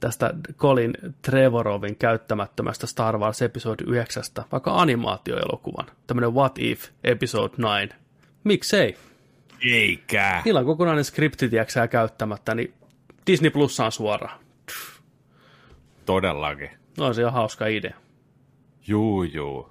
tästä 0.00 0.34
Colin 0.56 0.94
Trevorovin 1.22 1.96
käyttämättömästä 1.96 2.86
Star 2.86 3.18
Wars 3.18 3.42
Episode 3.42 3.84
9, 3.86 4.22
vaikka 4.52 4.80
animaatioelokuvan, 4.80 5.86
tämmöinen 6.06 6.34
What 6.34 6.58
If 6.58 6.88
Episode 7.04 7.54
9. 7.58 7.98
Miksei? 8.44 8.96
Eikä. 9.70 10.42
Niillä 10.44 10.60
on 10.60 10.66
kokonainen 10.66 11.04
skripti, 11.04 11.48
tiedätkö 11.48 11.88
käyttämättä, 11.88 12.54
niin 12.54 12.74
Disney 13.26 13.50
Plus 13.50 13.80
on 13.80 13.92
suora. 13.92 14.30
Todellakin. 16.06 16.70
No 16.98 17.12
se 17.12 17.26
on 17.26 17.32
hauska 17.32 17.66
idea. 17.66 17.94
Juu, 18.86 19.22
juu. 19.22 19.70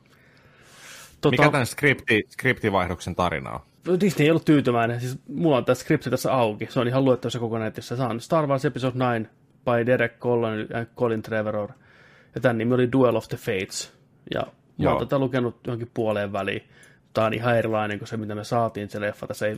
Tota, 1.22 1.32
Mikä 1.32 1.52
tämän 1.52 1.68
skripti, 1.68 2.24
skriptivaihdoksen 2.30 3.16
tarina 3.16 3.52
on? 3.52 3.60
Disney 4.00 4.26
ei 4.26 4.30
ollut 4.30 4.46
tyytyväinen. 4.46 5.00
Siis 5.00 5.18
mulla 5.28 5.58
on 5.58 5.66
tämä 5.66 5.76
skripti 5.76 6.10
tässä 6.10 6.34
auki. 6.34 6.68
Se 6.70 6.80
on 6.80 6.88
ihan 6.88 7.06
luettavissa 7.06 7.40
koko 7.40 7.60
netissä. 7.60 7.96
Se 7.96 8.04
on 8.04 8.22
Star 8.22 8.48
Wars 8.48 8.66
Episode 8.66 8.96
9 8.96 9.30
by 9.66 9.86
Derek 9.86 10.20
Colin, 10.20 10.68
äh, 10.76 10.88
Colin 10.96 11.22
Trevorrow. 11.22 11.70
Ja 12.36 12.42
tämän 12.42 12.58
nimi 12.58 12.74
oli 12.74 12.92
Duel 12.92 13.16
of 13.16 13.28
the 13.28 13.38
Fates. 13.38 13.94
Ja 14.34 14.42
mä 14.42 14.52
Joo. 14.78 14.94
oon 14.94 15.08
tätä 15.08 15.20
lukenut 15.20 15.60
johonkin 15.68 15.92
puoleen 15.94 16.34
väliin. 16.34 16.64
Tämä 17.14 17.28
on 17.28 17.34
ihan 17.34 17.58
erilainen 17.58 18.00
kuin 18.00 18.08
se, 18.08 18.18
mitä 18.18 18.36
me 18.36 18.44
saatiin 18.44 18.90
se 18.90 19.02
leffa. 19.02 19.28
Tässä, 19.28 19.48
ei, 19.48 19.58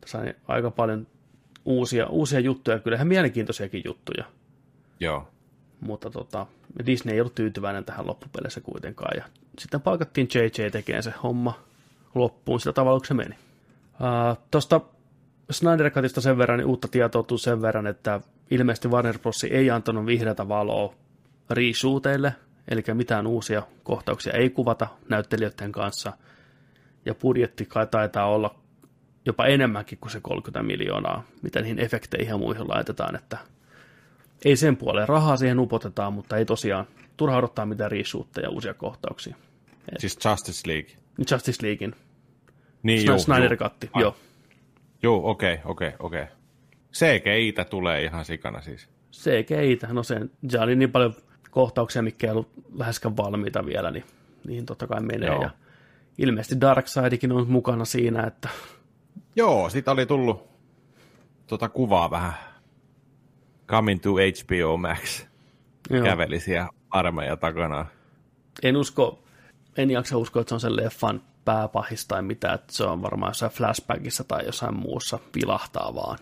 tässä 0.00 0.18
on 0.18 0.34
aika 0.48 0.70
paljon 0.70 1.06
uusia, 1.64 2.06
uusia 2.06 2.40
juttuja, 2.40 2.78
kyllä 2.78 2.94
ihan 2.94 3.08
mielenkiintoisiakin 3.08 3.82
juttuja. 3.84 4.24
Joo. 5.00 5.28
Mutta 5.80 6.10
tota, 6.10 6.46
Disney 6.86 7.14
ei 7.14 7.20
ollut 7.20 7.34
tyytyväinen 7.34 7.84
tähän 7.84 8.06
loppupeleissä 8.06 8.60
kuitenkaan. 8.60 9.16
Ja 9.16 9.24
sitten 9.58 9.80
palkattiin 9.80 10.28
JJ 10.34 10.70
tekemään 10.70 11.02
se 11.02 11.12
homma 11.22 11.58
loppuun 12.14 12.60
sillä 12.60 12.72
tavalla, 12.72 13.00
kun 13.00 13.06
se 13.06 13.14
meni. 13.14 13.34
Uh, 13.94 14.38
Tuosta 14.50 14.80
Snyder 15.50 15.90
Cutista 15.90 16.20
sen 16.20 16.38
verran, 16.38 16.58
niin 16.58 16.66
uutta 16.66 16.88
tietoa 16.88 17.22
tuli 17.22 17.38
sen 17.38 17.62
verran, 17.62 17.86
että 17.86 18.20
ilmeisesti 18.50 18.88
Warner 18.88 19.18
Bros. 19.18 19.44
ei 19.44 19.70
antanut 19.70 20.06
vihreätä 20.06 20.48
valoa 20.48 20.94
reshooteille, 21.50 22.34
eli 22.68 22.82
mitään 22.94 23.26
uusia 23.26 23.62
kohtauksia 23.82 24.32
ei 24.32 24.50
kuvata 24.50 24.88
näyttelijöiden 25.08 25.72
kanssa. 25.72 26.12
Ja 27.04 27.14
budjetti 27.14 27.66
kai 27.66 27.86
taitaa 27.86 28.26
olla 28.26 28.54
jopa 29.26 29.46
enemmänkin 29.46 29.98
kuin 29.98 30.10
se 30.12 30.20
30 30.22 30.62
miljoonaa, 30.62 31.24
mitä 31.42 31.60
niihin 31.60 31.78
efekteihin 31.78 32.28
ja 32.28 32.38
muihin 32.38 32.68
laitetaan, 32.68 33.16
että 33.16 33.38
ei 34.44 34.56
sen 34.56 34.76
puoleen 34.76 35.08
rahaa 35.08 35.36
siihen 35.36 35.58
upotetaan, 35.58 36.12
mutta 36.12 36.36
ei 36.36 36.44
tosiaan 36.44 36.86
turha 37.16 37.36
odottaa 37.36 37.66
mitään 37.66 37.90
ja 38.42 38.50
uusia 38.50 38.74
kohtauksia. 38.74 39.36
Et. 39.92 40.00
Siis 40.00 40.18
Justice 40.24 40.68
League? 40.68 40.90
Justice 41.30 41.66
Leaguein. 41.66 41.94
Niin. 42.82 43.20
Snyder 43.20 43.56
Catti, 43.56 43.90
ah. 43.92 44.00
joo. 44.00 44.16
Joo, 45.02 45.30
okei, 45.30 45.54
okay, 45.54 45.70
okei, 45.70 45.88
okay, 45.88 46.06
okei. 46.06 46.22
Okay. 46.22 46.35
CGI-tä 46.96 47.64
tulee 47.64 48.04
ihan 48.04 48.24
sikana 48.24 48.60
siis. 48.60 48.88
CGI-tä, 49.12 49.86
no 49.86 50.02
se, 50.02 50.20
se 50.48 50.60
oli 50.60 50.76
niin 50.76 50.92
paljon 50.92 51.14
kohtauksia, 51.50 52.02
mikä 52.02 52.26
ei 52.26 52.30
ollut 52.30 52.50
läheskään 52.74 53.16
valmiita 53.16 53.66
vielä, 53.66 53.90
niin 53.90 54.04
niihin 54.46 54.66
totta 54.66 54.86
kai 54.86 55.00
menee. 55.00 55.28
Joo. 55.28 55.42
Ja 55.42 55.50
ilmeisesti 56.18 56.60
Darkseidikin 56.60 57.32
on 57.32 57.50
mukana 57.50 57.84
siinä, 57.84 58.26
että... 58.26 58.48
Joo, 59.36 59.70
siitä 59.70 59.90
oli 59.90 60.06
tullut 60.06 60.48
tuota 61.46 61.68
kuvaa 61.68 62.10
vähän 62.10 62.32
Coming 63.68 64.00
to 64.02 64.10
HBO 64.10 64.76
Max. 64.76 65.26
Joo. 65.90 66.04
Käveli 66.04 66.40
siellä 66.40 66.68
armeija 66.90 67.36
takana. 67.36 67.86
En 68.62 68.76
usko, 68.76 69.22
en 69.76 69.90
jaksa 69.90 70.16
uskoa, 70.16 70.40
että 70.40 70.48
se 70.48 70.54
on 70.54 70.60
sen 70.60 70.76
leffan 70.76 71.22
pääpahis 71.44 72.06
tai 72.06 72.22
mitä, 72.22 72.52
että 72.52 72.72
se 72.72 72.84
on 72.84 73.02
varmaan 73.02 73.30
jossain 73.30 73.52
flashbackissa 73.52 74.24
tai 74.24 74.46
jossain 74.46 74.76
muussa 74.76 75.18
vilahtaa 75.34 75.94
vaan 75.94 76.18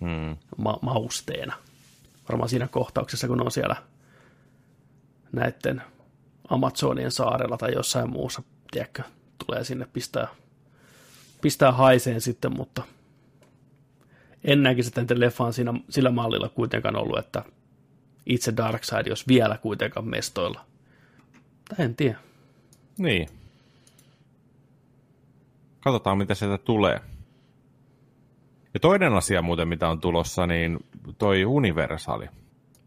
hmm. 0.00 0.36
ma- 0.56 0.78
mausteena. 0.82 1.54
Varmaan 2.28 2.48
siinä 2.48 2.68
kohtauksessa, 2.68 3.28
kun 3.28 3.42
on 3.42 3.50
siellä 3.50 3.76
näiden 5.32 5.82
Amazonien 6.48 7.10
saarella 7.10 7.56
tai 7.56 7.72
jossain 7.74 8.10
muussa, 8.10 8.42
tiedätkö, 8.70 9.02
tulee 9.46 9.64
sinne 9.64 9.86
pistää, 9.92 10.28
pistää 11.42 11.72
haiseen 11.72 12.20
sitten, 12.20 12.56
mutta 12.56 12.82
en 14.44 14.62
näkisi, 14.62 14.92
että 14.96 15.20
leffa 15.20 15.52
siinä, 15.52 15.74
sillä 15.88 16.10
mallilla 16.10 16.48
kuitenkaan 16.48 16.96
ollut, 16.96 17.18
että 17.18 17.44
itse 18.26 18.56
Darkseid 18.56 19.06
jos 19.06 19.28
vielä 19.28 19.58
kuitenkaan 19.58 20.08
mestoilla. 20.08 20.64
Tai 21.68 21.84
en 21.84 21.96
tiedä. 21.96 22.18
Niin. 22.98 23.28
Katsotaan, 25.80 26.18
mitä 26.18 26.34
sieltä 26.34 26.58
tulee. 26.58 27.00
Ja 28.74 28.80
toinen 28.80 29.12
asia 29.12 29.42
muuten, 29.42 29.68
mitä 29.68 29.88
on 29.88 30.00
tulossa, 30.00 30.46
niin 30.46 30.78
toi 31.18 31.44
Universali. 31.44 32.26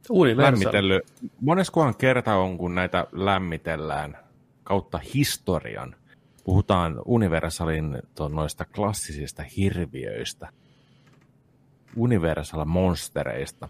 Universali. 0.10 1.02
Moneskohan 1.42 1.96
kerta 1.96 2.36
on, 2.36 2.58
kun 2.58 2.76
näitä 2.76 3.08
lämmitellään 3.12 4.18
kautta 4.64 5.00
historian. 5.14 5.96
Puhutaan 6.44 7.02
Universalin 7.06 7.98
noista 8.30 8.66
klassisista 8.66 9.44
hirviöistä– 9.58 10.50
Universal 11.96 12.66
Monstereista, 12.66 13.70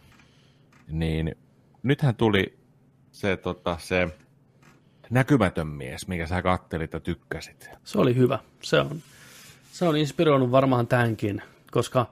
niin 0.87 1.35
nythän 1.83 2.15
tuli 2.15 2.57
se, 3.11 3.37
tota, 3.37 3.77
se 3.79 4.07
näkymätön 5.09 5.67
mies, 5.67 6.07
mikä 6.07 6.27
sä 6.27 6.41
kattelit 6.41 6.93
ja 6.93 6.99
tykkäsit. 6.99 7.69
Se 7.83 7.99
oli 7.99 8.15
hyvä. 8.15 8.39
Se 8.61 8.79
on, 8.79 9.01
se 9.71 9.85
on 9.85 9.97
inspiroinut 9.97 10.51
varmaan 10.51 10.87
tämänkin, 10.87 11.41
koska 11.73 12.05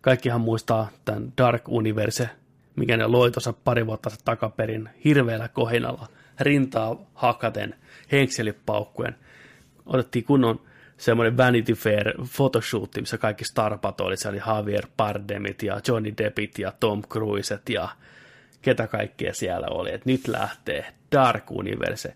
kaikkihan 0.00 0.40
muistaa 0.40 0.88
tämän 1.04 1.32
Dark 1.38 1.68
Universe, 1.68 2.30
mikä 2.76 2.96
ne 2.96 3.06
loi 3.06 3.30
tuossa 3.30 3.52
pari 3.52 3.86
vuotta 3.86 4.10
takaperin 4.24 4.88
hirveällä 5.04 5.48
kohinalla, 5.48 6.08
rintaa 6.40 6.96
hakaten, 7.14 7.74
henkselipaukkujen. 8.12 9.16
Otettiin 9.86 10.24
kunnon 10.24 10.60
semmoinen 10.96 11.36
Vanity 11.36 11.72
Fair 11.72 12.12
photoshoot, 12.36 12.90
missä 13.00 13.18
kaikki 13.18 13.44
starpat 13.44 14.00
oli. 14.00 14.16
Se 14.16 14.28
oli 14.28 14.40
Javier 14.46 14.86
Bardemit 14.96 15.62
ja 15.62 15.80
Johnny 15.88 16.14
Deppit 16.18 16.58
ja 16.58 16.72
Tom 16.80 17.02
Cruiset 17.02 17.68
ja 17.68 17.88
ketä 18.62 18.86
kaikkea 18.86 19.34
siellä 19.34 19.66
oli. 19.70 19.92
Et 19.92 20.06
nyt 20.06 20.28
lähtee 20.28 20.92
Dark 21.12 21.50
Universe. 21.50 22.14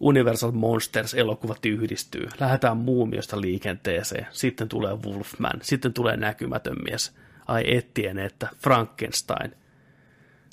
Universal 0.00 0.50
Monsters 0.50 1.14
elokuvat 1.14 1.66
yhdistyy. 1.66 2.28
Lähdetään 2.40 2.76
muumiosta 2.76 3.40
liikenteeseen. 3.40 4.26
Sitten 4.30 4.68
tulee 4.68 4.96
Wolfman. 5.06 5.58
Sitten 5.62 5.92
tulee 5.92 6.16
näkymätön 6.16 6.76
mies. 6.84 7.16
Ai 7.46 7.76
ettien, 7.76 8.18
että 8.18 8.48
Frankenstein. 8.62 9.52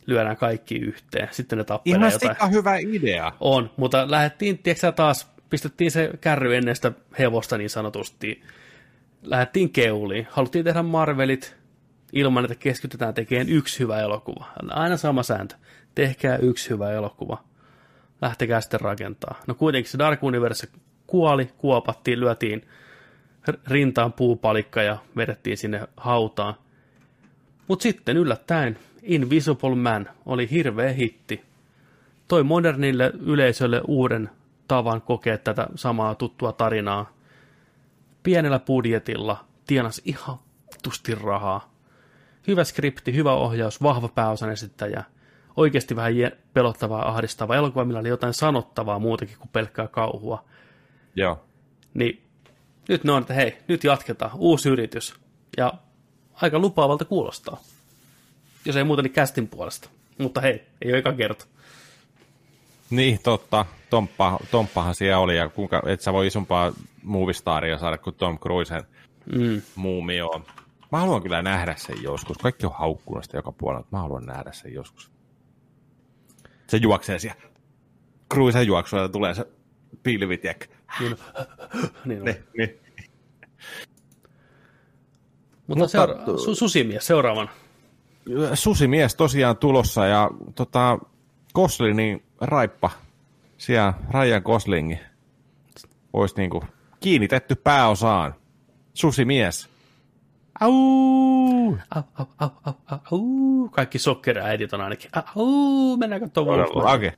Lyödään 0.05 0.37
kaikki 0.37 0.75
yhteen. 0.75 1.27
Sitten 1.31 1.57
ne 1.57 1.63
tappelee 1.63 1.97
Ihan 1.97 2.11
jotain. 2.11 2.51
hyvä 2.51 2.77
idea. 2.77 3.31
On, 3.39 3.71
mutta 3.77 4.11
lähdettiin, 4.11 4.57
tiedätkö 4.57 4.91
taas 4.91 5.35
pistettiin 5.49 5.91
se 5.91 6.09
kärry 6.21 6.55
ennen 6.55 6.75
sitä 6.75 6.91
hevosta 7.19 7.57
niin 7.57 7.69
sanotusti. 7.69 8.43
Lähdettiin 9.23 9.69
keuliin. 9.69 10.27
Haluttiin 10.31 10.65
tehdä 10.65 10.83
Marvelit 10.83 11.55
ilman, 12.13 12.45
että 12.45 12.55
keskitytään 12.55 13.13
tekemään 13.13 13.49
yksi 13.49 13.79
hyvä 13.79 13.99
elokuva. 13.99 14.45
Aina 14.69 14.97
sama 14.97 15.23
sääntö. 15.23 15.55
Tehkää 15.95 16.37
yksi 16.37 16.69
hyvä 16.69 16.91
elokuva. 16.91 17.43
Lähtekää 18.25 18.61
sitten 18.61 18.81
rakentaa. 18.81 19.35
No 19.47 19.55
kuitenkin 19.55 19.91
se 19.91 19.97
Dark 19.97 20.23
Universe 20.23 20.67
kuoli, 21.07 21.49
kuopattiin, 21.57 22.19
lyötiin 22.19 22.67
rintaan 23.67 24.13
puupalikka 24.13 24.81
ja 24.81 24.97
vedettiin 25.15 25.57
sinne 25.57 25.87
hautaan. 25.97 26.53
Mutta 27.67 27.83
sitten 27.83 28.17
yllättäen 28.17 28.79
Invisible 29.03 29.75
Man 29.75 30.09
oli 30.25 30.49
hirveä 30.51 30.93
hitti. 30.93 31.41
Toi 32.27 32.43
modernille 32.43 33.11
yleisölle 33.19 33.81
uuden 33.87 34.29
tavan 34.67 35.01
kokea 35.01 35.37
tätä 35.37 35.67
samaa 35.75 36.15
tuttua 36.15 36.51
tarinaa. 36.51 37.11
Pienellä 38.23 38.59
budjetilla 38.59 39.45
tienas 39.67 40.01
ihan 40.05 40.37
tusti 40.83 41.15
rahaa. 41.15 41.73
Hyvä 42.47 42.63
skripti, 42.63 43.15
hyvä 43.15 43.33
ohjaus, 43.33 43.81
vahva 43.83 44.07
pääosan 44.07 44.51
esittäjä. 44.51 45.03
Oikeasti 45.57 45.95
vähän 45.95 46.13
pelottavaa, 46.53 47.09
ahdistavaa 47.09 47.55
elokuva, 47.55 47.85
millä 47.85 47.99
oli 47.99 48.09
jotain 48.09 48.33
sanottavaa 48.33 48.99
muutakin 48.99 49.37
kuin 49.37 49.49
pelkkää 49.53 49.87
kauhua. 49.87 50.45
Joo. 51.15 51.45
Niin 51.93 52.23
nyt 52.89 53.03
ne 53.03 53.11
on, 53.11 53.21
että 53.21 53.33
hei, 53.33 53.57
nyt 53.67 53.83
jatketaan, 53.83 54.31
uusi 54.35 54.69
yritys. 54.69 55.15
Ja 55.57 55.73
aika 56.33 56.59
lupaavalta 56.59 57.05
kuulostaa. 57.05 57.57
Jos 58.65 58.75
ei 58.75 58.83
muuta, 58.83 59.01
niin 59.01 59.13
kästin 59.13 59.47
puolesta. 59.47 59.89
Mutta 60.17 60.41
hei, 60.41 60.63
ei 60.81 60.91
ole 60.91 60.97
eka 60.97 61.13
kerta. 61.13 61.45
Niin, 62.89 63.19
totta. 63.23 63.65
Tomppa, 63.89 64.39
Tomppahan 64.51 64.95
siellä 64.95 65.19
oli, 65.19 65.37
ja 65.37 65.49
kuinka, 65.49 65.81
et 65.85 66.01
sä 66.01 66.13
voi 66.13 66.27
isompaa 66.27 66.73
moviestaria 67.03 67.77
saada 67.77 67.97
kuin 67.97 68.15
Tom 68.15 68.39
Cruisen 68.39 68.83
mm. 69.35 69.61
muumio. 69.75 70.45
Mä 70.91 70.99
haluan 70.99 71.21
kyllä 71.21 71.41
nähdä 71.41 71.75
sen 71.77 72.03
joskus. 72.03 72.37
Kaikki 72.37 72.65
on 72.65 72.71
haukkunut 72.75 73.23
sitä 73.23 73.37
joka 73.37 73.51
puolella, 73.51 73.87
mä 73.91 73.99
haluan 73.99 74.25
nähdä 74.25 74.51
sen 74.51 74.73
joskus. 74.73 75.14
Se 76.67 76.77
juoksee 76.77 77.19
siellä. 77.19 77.41
Cruisen 78.33 78.67
juoksulla 78.67 79.09
tulee 79.09 79.33
se 79.33 79.45
pilvi, 80.03 80.39
Niin, 80.99 81.17
niin, 82.05 82.23
niin, 82.23 82.43
niin. 82.57 82.79
Mutta, 85.67 85.79
Mutta 85.79 85.87
seura- 85.87 86.13
su- 86.25 86.55
susimies 86.55 87.07
seuraavana. 87.07 87.49
Susimies 88.53 89.15
tosiaan 89.15 89.57
tulossa 89.57 90.05
ja 90.05 90.31
tota, 90.55 90.99
Goslingin 91.53 92.23
raippa, 92.41 92.91
siellä 93.57 93.93
Ryan 94.13 94.41
Goslingi 94.45 94.99
olisi 96.13 96.35
niinku 96.37 96.63
kiinnitetty 96.99 97.55
pääosaan. 97.55 98.35
Susimies. 98.93 99.69
Au, 100.61 100.71
au, 101.95 102.03
au, 102.19 102.27
au, 102.39 102.49
au, 102.65 102.73
au, 102.91 102.97
au. 103.11 103.69
Kaikki 103.69 103.99
sokkeräidit 103.99 104.73
on 104.73 104.81
ainakin. 104.81 105.11
Au, 105.35 105.97
mennään 105.97 106.21
katsomaan 106.21 106.59
Todellakin. 106.59 107.13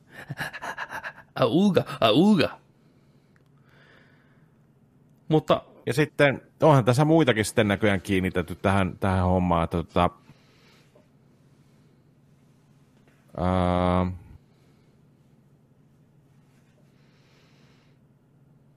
Auga, 1.41 1.83
auga. 2.01 2.59
Mutta 5.29 5.61
Ja 5.87 5.93
sitten 5.93 6.41
onhan 6.61 6.85
tässä 6.85 7.05
muitakin 7.05 7.45
sitten 7.45 7.67
näköjään 7.67 8.01
kiinnitetty 8.01 8.55
tähän, 8.55 8.97
tähän 8.99 9.23
hommaan, 9.23 9.63
että 9.63 9.77
tota, 9.77 10.09
ää, 13.37 14.11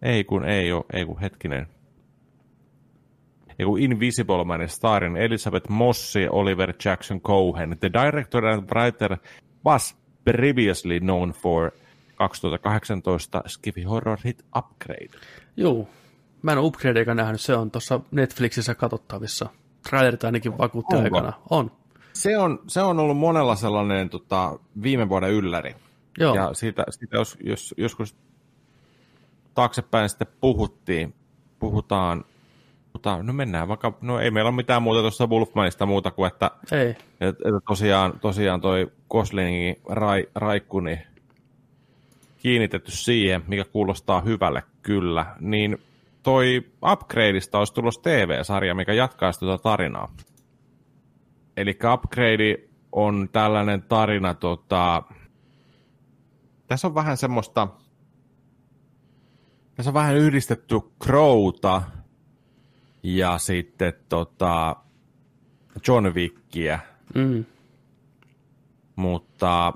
ei 0.02 0.24
kun 0.24 0.44
ei 0.44 0.72
ole, 0.72 0.84
ei 0.92 1.04
kun 1.04 1.20
hetkinen. 1.20 1.66
Ei 3.60 3.64
kun 3.64 3.80
Invisible 3.80 4.44
Man 4.44 4.68
starin 4.68 5.16
Elizabeth 5.16 5.68
Mossi, 5.68 6.28
Oliver 6.28 6.74
Jackson 6.84 7.20
Cohen. 7.20 7.76
The 7.80 7.90
director 7.92 8.46
and 8.46 8.68
writer 8.70 9.16
was 9.66 9.96
previously 10.24 11.00
known 11.00 11.30
for 11.30 11.70
2018 12.14 13.42
skifi 13.46 13.82
horror 13.82 14.18
hit 14.24 14.44
Upgrade. 14.58 15.26
Joo, 15.56 15.88
mä 16.42 16.52
en 16.52 16.58
ole 16.58 16.66
upgradeika 16.66 17.14
nähnyt, 17.14 17.40
se 17.40 17.56
on 17.56 17.70
tuossa 17.70 18.00
Netflixissä 18.10 18.74
katsottavissa. 18.74 19.48
Trailerit 19.90 20.24
ainakin 20.24 20.58
vakuutti 20.58 20.96
Onko? 20.96 21.16
aikana. 21.16 21.32
On. 21.50 21.70
Se 22.12 22.38
on, 22.38 22.58
se 22.66 22.82
on 22.82 22.98
ollut 22.98 23.18
monella 23.18 23.56
sellainen 23.56 24.10
tota, 24.10 24.58
viime 24.82 25.08
vuoden 25.08 25.30
ylläri. 25.30 25.74
Joo, 26.18 26.34
Ja 26.34 26.54
siitä, 26.54 26.84
siitä 26.90 27.16
jos, 27.16 27.36
jos, 27.40 27.74
joskus 27.76 28.16
taaksepäin 29.54 30.08
sitten 30.08 30.28
puhuttiin, 30.40 31.14
puhutaan, 31.58 32.24
puhutaan, 32.92 33.26
no 33.26 33.32
mennään 33.32 33.68
vaikka, 33.68 33.98
no 34.00 34.20
ei 34.20 34.30
meillä 34.30 34.48
ole 34.48 34.56
mitään 34.56 34.82
muuta 34.82 35.00
tuosta 35.00 35.26
Wolfmanista 35.26 35.86
muuta 35.86 36.10
kuin, 36.10 36.26
että, 36.26 36.50
ei. 36.72 36.88
että, 36.90 37.26
että 37.28 37.60
tosiaan, 37.68 38.20
tosiaan 38.20 38.60
toi 38.60 38.92
Goslingin 39.10 39.76
rai, 39.88 40.26
raikku, 40.34 40.80
niin 40.80 40.98
kiinnitetty 42.38 42.90
siihen, 42.90 43.42
mikä 43.46 43.64
kuulostaa 43.64 44.20
hyvälle 44.20 44.62
kyllä, 44.82 45.26
niin 45.40 45.78
toi 46.22 46.66
Upgradeista 46.92 47.58
olisi 47.58 47.74
tulossa 47.74 48.02
TV-sarja, 48.02 48.74
mikä 48.74 48.92
jatkaa 48.92 49.32
sitä 49.32 49.58
tarinaa. 49.62 50.14
Eli 51.56 51.78
Upgrade 51.94 52.56
on 52.92 53.28
tällainen 53.32 53.82
tarina, 53.82 54.34
tota, 54.34 55.02
tässä 56.66 56.86
on 56.86 56.94
vähän 56.94 57.16
semmoista, 57.16 57.68
tässä 59.74 59.90
on 59.90 59.94
vähän 59.94 60.16
yhdistetty 60.16 60.74
Crowta 61.04 61.82
ja 63.02 63.38
sitten 63.38 63.92
tota 64.08 64.76
John 65.88 66.06
Wickiä, 66.06 66.78
Mm. 67.14 67.44
mutta 68.96 69.72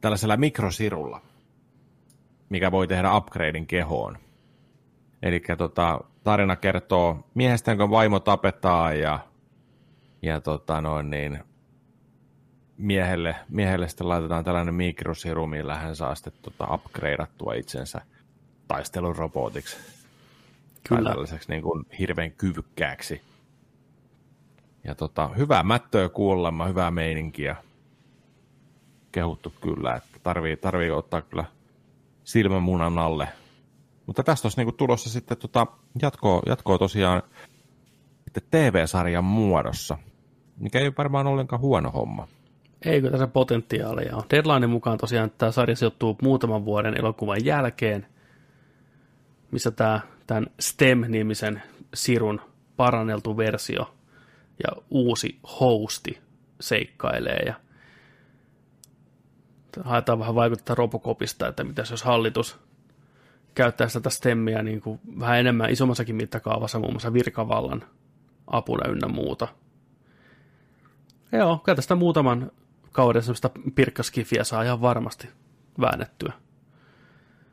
tällaisella 0.00 0.36
mikrosirulla, 0.36 1.20
mikä 2.48 2.72
voi 2.72 2.88
tehdä 2.88 3.16
upgradein 3.16 3.66
kehoon. 3.66 4.18
Eli 5.22 5.42
tota, 5.58 6.00
tarina 6.24 6.56
kertoo 6.56 7.28
miehestä, 7.34 7.70
jonka 7.70 7.90
vaimo 7.90 8.20
tapetaan 8.20 9.00
ja, 9.00 9.18
ja 10.22 10.40
tota 10.40 10.80
noin 10.80 11.10
niin, 11.10 11.38
miehelle, 12.76 13.36
miehelle 13.48 13.88
sitten 13.88 14.08
laitetaan 14.08 14.44
tällainen 14.44 14.74
mikrosiru, 14.74 15.46
millä 15.46 15.76
hän 15.76 15.96
saa 15.96 16.14
sitten 16.14 16.32
tota 16.42 16.74
upgradeattua 16.74 17.54
itsensä 17.54 18.00
taistelurobotiksi. 18.68 19.97
Kyllä. 20.88 21.10
tällaiseksi 21.10 21.50
niin 21.50 21.62
kuin 21.62 21.86
hirveän 21.98 22.32
kyvykkääksi. 22.32 23.20
Ja 24.84 24.94
tota, 24.94 25.28
hyvää 25.28 25.62
mättöä 25.62 26.08
kuulemma, 26.08 26.66
hyvää 26.66 26.90
meininkiä. 26.90 27.56
Kehuttu 29.12 29.52
kyllä, 29.60 29.94
että 29.94 30.18
tarvii, 30.22 30.56
tarvii 30.56 30.90
ottaa 30.90 31.22
kyllä 31.22 31.44
silmämunan 32.24 32.98
alle. 32.98 33.28
Mutta 34.06 34.22
tästä 34.22 34.46
olisi 34.46 34.58
niinku 34.58 34.72
tulossa 34.72 35.10
sitten 35.10 35.38
tota 35.38 35.66
jatkoa, 36.02 36.42
jatkoa 36.46 36.78
tosiaan 36.78 37.22
sitten 38.24 38.42
TV-sarjan 38.50 39.24
muodossa, 39.24 39.98
mikä 40.56 40.78
ei 40.78 40.92
varmaan 40.98 41.26
ollenkaan 41.26 41.60
huono 41.60 41.90
homma. 41.90 42.28
Eikö 42.84 43.10
tässä 43.10 43.26
potentiaalia 43.26 44.16
ole? 44.16 44.24
Deadline 44.30 44.66
mukaan 44.66 44.98
tosiaan 44.98 45.30
tämä 45.38 45.52
sarja 45.52 45.76
sijoittuu 45.76 46.18
muutaman 46.22 46.64
vuoden 46.64 46.98
elokuvan 46.98 47.44
jälkeen, 47.44 48.06
missä 49.50 49.70
tämä, 49.70 50.00
tämän 50.28 50.46
STEM-nimisen 50.60 51.62
sirun 51.94 52.40
paranneltu 52.76 53.36
versio 53.36 53.94
ja 54.64 54.82
uusi 54.90 55.38
hosti 55.60 56.20
seikkailee 56.60 57.42
ja 57.46 57.54
haetaan 59.84 60.18
vähän 60.18 60.34
vaikuttaa 60.34 60.74
Robocopista, 60.74 61.48
että 61.48 61.64
mitä 61.64 61.82
jos 61.90 62.02
hallitus 62.02 62.58
käyttäisi 63.54 63.94
tätä 63.94 64.10
STEMiä 64.10 64.62
niin 64.62 64.80
kuin 64.80 65.00
vähän 65.18 65.38
enemmän 65.38 65.70
isommassakin 65.70 66.16
mittakaavassa, 66.16 66.78
muun 66.78 66.92
muassa 66.92 67.12
virkavallan 67.12 67.84
apuna 68.46 68.90
ynnä 68.90 69.08
muuta. 69.08 69.48
Joo, 71.32 71.58
kyllä 71.58 71.76
tästä 71.76 71.94
muutaman 71.94 72.50
kauden 72.92 73.22
semmoista 73.22 73.50
pirkkaskifiä 73.74 74.44
saa 74.44 74.62
ihan 74.62 74.80
varmasti 74.80 75.28
väännettyä. 75.80 76.32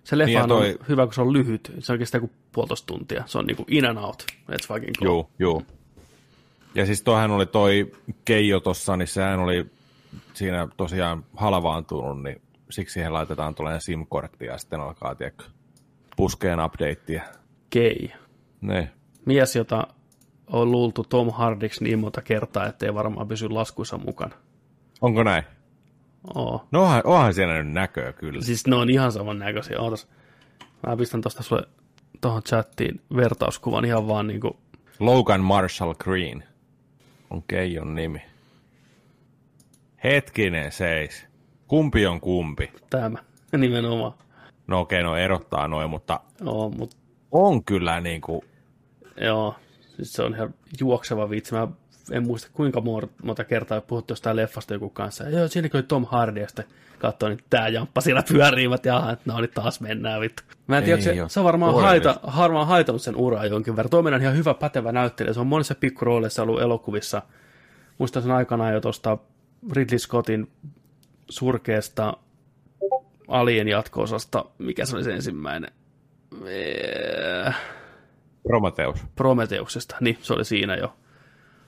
Se 0.05 0.17
leffa 0.17 0.25
Niin 0.27 0.35
ja 0.37 0.43
on 0.43 0.49
toi- 0.49 0.77
hyvä, 0.89 1.05
kun 1.05 1.13
se 1.13 1.21
on 1.21 1.33
lyhyt. 1.33 1.71
Se 1.79 1.93
on 1.93 1.99
kestää 1.99 2.19
kuin 2.19 2.31
puolitoista 2.51 2.85
tuntia. 2.87 3.23
Se 3.25 3.37
on 3.37 3.45
niinku 3.45 3.65
in 3.67 3.85
and 3.85 3.97
out. 3.97 4.23
Let's 4.51 4.67
fucking 4.67 4.95
go. 4.99 5.05
Joo, 5.05 5.29
joo. 5.39 5.61
Ja 6.75 6.85
siis 6.85 7.01
toihan 7.03 7.31
oli 7.31 7.45
toi 7.45 7.91
Keijo 8.25 8.59
tossa, 8.59 8.97
niin 8.97 9.07
sehän 9.07 9.39
oli 9.39 9.65
siinä 10.33 10.67
tosiaan 10.77 11.25
halvaantunut, 11.35 12.23
niin 12.23 12.41
siksi 12.69 12.93
siihen 12.93 13.13
laitetaan 13.13 13.55
tuollainen 13.55 13.81
SIM-kortti 13.81 14.45
ja 14.45 14.57
sitten 14.57 14.79
alkaa, 14.79 15.15
tiedätkö, 15.15 15.43
puskeen 16.15 16.59
updateia. 16.65 17.23
Kei. 17.69 18.11
Ne. 18.61 18.91
Mies, 19.25 19.55
jota 19.55 19.87
on 20.47 20.71
luultu 20.71 21.03
Tom 21.03 21.31
Hardiksi 21.31 21.83
niin 21.83 21.99
monta 21.99 22.21
kertaa, 22.21 22.67
ettei 22.67 22.93
varmaan 22.93 23.27
pysy 23.27 23.49
laskuissa 23.49 23.97
mukana. 23.97 24.35
Onko 25.01 25.23
näin? 25.23 25.43
Oo. 26.35 26.67
No 26.71 26.83
onhan, 26.83 27.01
onhan 27.05 27.33
siellä 27.33 27.63
nyt 27.63 27.73
näköä 27.73 28.13
kyllä. 28.13 28.41
Siis 28.41 28.67
ne 28.67 28.75
on 28.75 28.89
ihan 28.89 29.11
saman 29.11 29.39
näköisiä. 29.39 29.79
Ootas. 29.79 30.07
Mä 30.87 30.97
pistän 30.97 31.21
tosta 31.21 31.43
sulle 31.43 31.63
tuohon 32.21 32.43
chattiin 32.43 33.01
vertauskuvan 33.15 33.85
ihan 33.85 34.07
vaan 34.07 34.27
niinku, 34.27 34.57
Logan 34.99 35.41
Marshall 35.41 35.93
Green 35.93 36.43
on 37.29 37.43
Keijon 37.43 37.95
nimi. 37.95 38.21
Hetkinen 40.03 40.71
seis. 40.71 41.25
Kumpi 41.67 42.05
on 42.05 42.21
kumpi? 42.21 42.71
tämä 42.89 43.17
nimenomaan. 43.57 44.13
No 44.67 44.79
okei, 44.79 45.03
no 45.03 45.15
erottaa 45.15 45.67
noin, 45.67 45.89
mutta 45.89 46.19
Joo, 46.41 46.69
mut 46.69 46.97
on 47.31 47.63
kyllä 47.63 48.01
niin 48.01 48.21
kuin, 48.21 48.41
joo, 49.21 49.55
siis 49.95 50.13
se 50.13 50.23
on 50.23 50.35
ihan 50.35 50.53
juokseva 50.79 51.29
vitsi. 51.29 51.53
Mä 51.53 51.67
en 52.11 52.27
muista 52.27 52.49
kuinka 52.53 52.81
monta- 53.23 53.43
kertaa 53.43 53.81
puhuttu 53.81 54.11
jostain 54.11 54.35
leffasta 54.35 54.73
joku 54.73 54.89
kanssa. 54.89 55.23
Ja 55.23 55.29
joo, 55.29 55.47
siinäkin 55.47 55.77
oli 55.77 55.83
Tom 55.83 56.05
Hardy, 56.05 56.39
ja 56.39 56.47
sitten 56.47 56.65
katsoin, 56.99 57.33
että 57.33 57.45
tää 57.49 57.67
jamppa 57.67 58.01
siellä 58.01 58.23
pyöriivät, 58.29 58.85
ja 58.85 59.11
että 59.11 59.31
no 59.33 59.41
niin 59.41 59.51
taas 59.53 59.81
mennään 59.81 60.21
vittu. 60.21 60.43
Mä 60.67 60.77
en 60.77 60.83
tiedä, 60.83 61.01
se, 61.01 61.15
se 61.27 61.39
on 61.39 61.45
varmaan, 61.45 61.81
haita, 61.81 62.19
harmaan 62.23 62.67
haitanut 62.67 63.01
sen 63.01 63.15
uraa 63.15 63.45
jonkin 63.45 63.75
verran. 63.75 63.89
Toinen 63.89 64.13
on 64.13 64.21
ihan 64.21 64.37
hyvä 64.37 64.53
pätevä 64.53 64.91
näyttelijä. 64.91 65.33
Se 65.33 65.39
on 65.39 65.47
monissa 65.47 65.75
pikkurooleissa 65.75 66.43
ollut 66.43 66.61
elokuvissa. 66.61 67.21
Muistan 67.97 68.23
sen 68.23 68.31
aikanaan 68.31 68.73
jo 68.73 68.81
tuosta 68.81 69.17
Ridley 69.71 69.99
Scottin 69.99 70.51
surkeasta 71.29 72.17
Alien 73.27 73.67
jatko-osasta. 73.67 74.45
Mikä 74.57 74.85
se 74.85 74.95
oli 74.95 75.03
se 75.03 75.13
ensimmäinen? 75.13 75.71
Eee, 76.45 77.53
Prometheus. 78.47 78.99
Prometeuksesta. 79.15 79.95
Niin, 79.99 80.17
se 80.21 80.33
oli 80.33 80.45
siinä 80.45 80.75
jo 80.75 80.93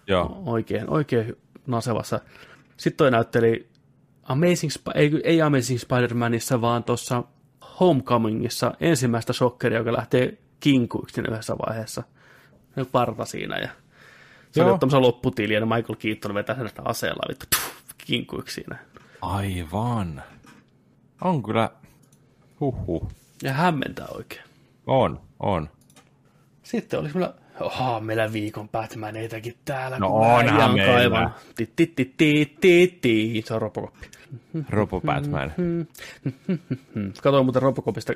Joo. 0.08 0.44
oikein, 0.46 0.90
oikein 0.90 1.36
nasevassa. 1.68 2.20
Sitten 2.78 2.98
toi 2.98 3.12
näytteli 3.12 3.70
Amazing, 4.24 4.72
Sp- 4.72 4.96
ei, 4.96 5.22
ei 5.24 5.42
Amazing 5.42 5.80
Spider-Manissa, 5.80 6.62
vaan 6.62 6.84
tuossa 6.84 7.24
Homecomingissa 7.80 8.74
ensimmäistä 8.80 9.34
shokkeria, 9.34 9.78
joka 9.78 9.94
lähtee 9.94 10.38
kinkuiksi 10.60 11.22
yhdessä 11.22 11.56
vaiheessa. 11.68 12.04
Se 12.76 12.86
parta 12.86 13.26
siinä 13.26 13.58
ja 13.58 13.70
se 14.52 14.62
Joo. 14.62 14.70
oli 14.70 14.80
tämmöisen 14.80 15.02
lopputiliä, 15.02 15.60
ja 15.60 15.66
Michael 15.66 15.96
Keaton 16.00 16.34
vetää 16.34 16.56
sen 16.56 16.70
aseella 16.86 17.24
vittu 17.30 17.46
tuff, 17.56 17.84
kinkuiksi 17.98 18.54
siinä. 18.54 18.78
Aivan. 19.22 20.24
On 21.22 21.44
kyllä, 21.44 21.70
huhhuh. 22.60 23.12
Ja 23.44 23.54
hämmentää 23.54 24.08
oikein. 24.08 24.44
On, 24.88 25.22
on. 25.40 25.70
Sitten 26.64 27.00
olisi 27.00 27.18
meillä 27.18 27.34
Oha, 27.60 28.00
meillä 28.00 28.34
viikon 28.34 28.70
Batmaneitäkin 28.70 29.56
täällä. 29.66 30.00
No 30.00 30.08
onhan 30.08 30.74
meillä. 30.76 31.30
Se 33.46 33.54
on 33.54 33.62
Robocop. 33.62 33.94
Robo 34.70 35.02
Batman. 35.02 35.54
Katoin 37.24 37.46
muuten 37.46 37.62
Robocopista, 37.62 38.14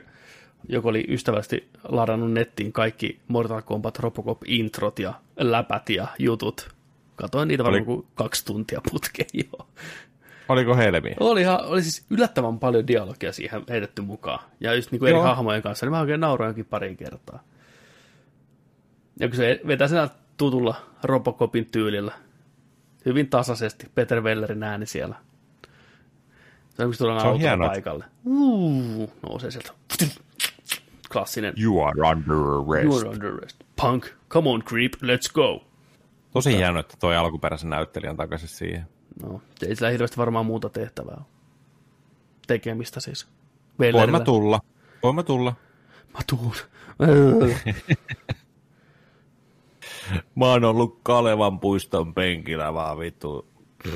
joka 0.70 0.90
oli 0.90 1.06
ystävästi 1.10 1.68
ladannut 1.84 2.32
nettiin 2.32 2.74
kaikki 2.74 3.20
Mortal 3.28 3.62
Kombat 3.62 4.00
Robocop-introt 4.00 5.00
ja 5.00 5.14
läpät 5.38 5.90
ja 5.90 6.08
jutut. 6.20 6.70
Katoin 7.16 7.48
niitä 7.48 7.64
varmaan 7.64 7.86
kuin 7.86 8.06
kaksi 8.16 8.46
tuntia 8.46 8.82
putkeen 8.92 9.30
jo. 9.34 9.68
Oliko 10.50 10.76
helmi? 10.76 11.16
Oli, 11.20 11.44
oli 11.48 11.84
siis 11.84 12.06
yllättävän 12.10 12.60
paljon 12.60 12.88
dialogia 12.88 13.34
siihen 13.34 13.64
heitetty 13.70 14.02
mukaan. 14.02 14.40
Ja 14.60 14.74
just 14.74 14.92
niin 14.92 15.00
kuin 15.00 15.10
eri 15.10 15.20
hahmojen 15.20 15.62
kanssa, 15.62 15.86
niin 15.86 15.92
mä 15.92 16.00
oikein 16.00 16.20
nauroin 16.20 16.50
jonkin 16.50 16.66
pari 16.66 16.96
kertaa. 16.96 17.44
Ja 19.22 19.28
kun 19.28 19.38
se 19.38 19.62
vetää 19.68 19.88
sen 19.88 20.10
tutulla 20.38 20.76
Robocopin 21.04 21.66
tyylillä. 21.66 22.12
Hyvin 23.06 23.30
tasaisesti. 23.30 23.88
Peter 23.96 24.22
Wellerin 24.22 24.64
ääni 24.64 24.86
siellä. 24.86 25.16
Se 26.70 26.86
on 26.86 26.94
se 26.94 27.06
on 27.06 27.40
hienoa. 27.40 27.68
paikalle. 27.68 28.06
Uu, 28.26 29.14
nousee 29.22 29.52
sieltä. 29.52 29.72
Klassinen. 31.12 31.54
You 31.64 31.84
are 31.84 32.10
under 32.10 32.38
arrest. 32.38 32.86
You 32.86 32.98
are 32.98 33.10
under 33.10 33.34
arrest. 33.34 33.58
Punk, 33.82 34.06
come 34.30 34.50
on 34.50 34.64
creep, 34.64 34.94
let's 34.94 35.34
go. 35.34 35.64
Tosi 36.34 36.58
hienoa, 36.58 36.80
että 36.80 36.98
toi 37.00 37.16
alkuperäisen 37.16 37.70
näyttelijän 37.70 38.18
takaisin 38.18 38.48
siihen. 38.48 38.88
No, 39.24 39.42
ei 39.68 39.76
sillä 39.76 39.90
hirveästi 39.90 40.18
varmaan 40.18 40.46
muuta 40.46 40.70
tehtävää 40.70 41.16
ole. 41.18 41.26
Tekemistä 42.48 43.00
siis. 43.00 43.28
Voin 43.94 44.12
mä 44.12 44.20
tulla. 44.20 44.62
Voin 45.04 45.16
mä 45.16 45.24
tulla. 45.24 45.54
Mä 46.14 46.20
tuun. 46.30 46.56
Mä 50.36 50.46
oon 50.46 50.64
ollut 50.64 51.00
Kalevan 51.04 51.60
puiston 51.60 52.14
penkillä 52.14 52.74
vaan 52.74 53.00
vittu 53.00 53.46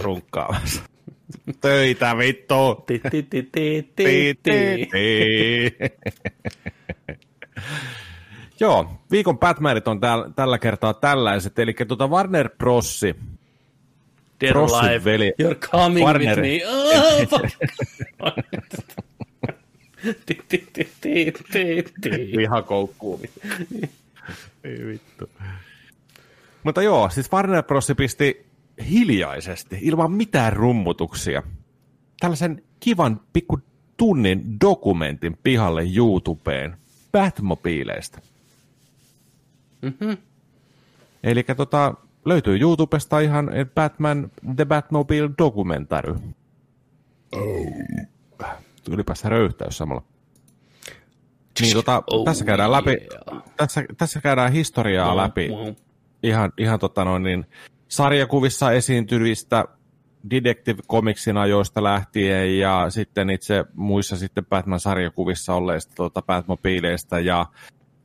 runkkaamassa. 0.02 0.82
Töitä 1.62 2.18
vittu! 2.18 2.84
Ti, 2.88 3.00
ti, 3.12 3.24
ti, 3.24 3.44
ti, 3.44 3.44
Ti, 3.52 3.84
ti, 3.96 4.36
ti, 4.44 4.44
ti. 4.44 4.88
ti. 4.92 5.76
Joo, 8.60 8.88
viikon 9.12 9.40
Batmanit 9.40 9.88
on 9.88 10.00
täällä, 10.00 10.30
tällä 10.36 10.60
kertaa 10.60 10.94
tällaiset, 10.94 11.60
eli 11.60 11.74
tuota 11.88 12.08
Warner 12.08 12.50
Brossi, 12.58 13.16
Dead 14.42 14.56
alive. 14.56 15.04
veli- 15.04 15.34
You're 15.42 15.68
coming 15.72 16.06
Warner. 16.06 16.40
with 16.42 16.62
me. 16.62 16.62
Oh, 16.68 17.28
fuck. 17.30 17.50
ti, 20.26 20.42
ti, 20.48 20.68
ti, 20.74 20.88
ti, 21.02 21.32
ti, 21.52 21.84
ti. 22.02 22.10
vihakoukkuu. 22.38 23.22
Ei 24.64 24.86
vittu. 24.86 25.30
Mutta 26.66 26.82
joo, 26.82 27.10
siis 27.10 27.32
Warner 27.32 27.64
Bros. 27.64 27.92
pisti 27.98 28.46
hiljaisesti, 28.90 29.78
ilman 29.82 30.12
mitään 30.12 30.54
rummutuksia, 30.54 31.44
tällaisen 32.20 32.64
kivan 32.80 33.22
pikku 33.34 33.60
tunnin 33.98 34.60
dokumentin 34.62 35.38
pihalle 35.44 35.84
YouTubeen 35.96 36.78
Batmobiileista. 37.12 38.22
Mhm. 39.82 40.12
Eli 41.24 41.44
tota, 41.44 41.94
löytyy 42.26 42.60
YouTubesta 42.60 43.20
ihan 43.20 43.50
Batman 43.76 44.32
The 44.56 44.66
Batmobile 44.66 45.30
Documentary. 45.38 46.16
Tulipas 48.84 49.20
se 49.20 49.30
röyhtäys 49.30 49.78
samalla. 49.78 50.04
Niin 51.62 51.74
tota, 51.74 52.04
Oh, 52.12 52.26
tässä 52.26 52.46
käydään 52.46 52.72
läpi, 52.72 52.92
yeah. 52.92 53.44
tässä, 53.58 53.84
tässä 53.98 54.22
käydään 54.22 54.52
historiaa 54.52 55.18
läpi 55.18 55.50
ihan, 56.26 56.52
ihan 56.58 56.80
tota 56.80 57.06
noin, 57.06 57.24
niin, 57.24 57.46
sarjakuvissa 57.88 58.72
esiintyvistä 58.72 59.66
Detective 60.30 60.82
Comicsin 60.92 61.38
ajoista 61.38 61.84
lähtien 61.84 62.60
ja 62.60 62.86
sitten 62.90 63.30
itse 63.30 63.66
muissa 63.74 64.18
sitten 64.18 64.46
Batman-sarjakuvissa 64.46 65.54
olleista 65.54 65.96
tota, 65.96 66.22
Batmobiileista 66.22 67.20
ja 67.20 67.46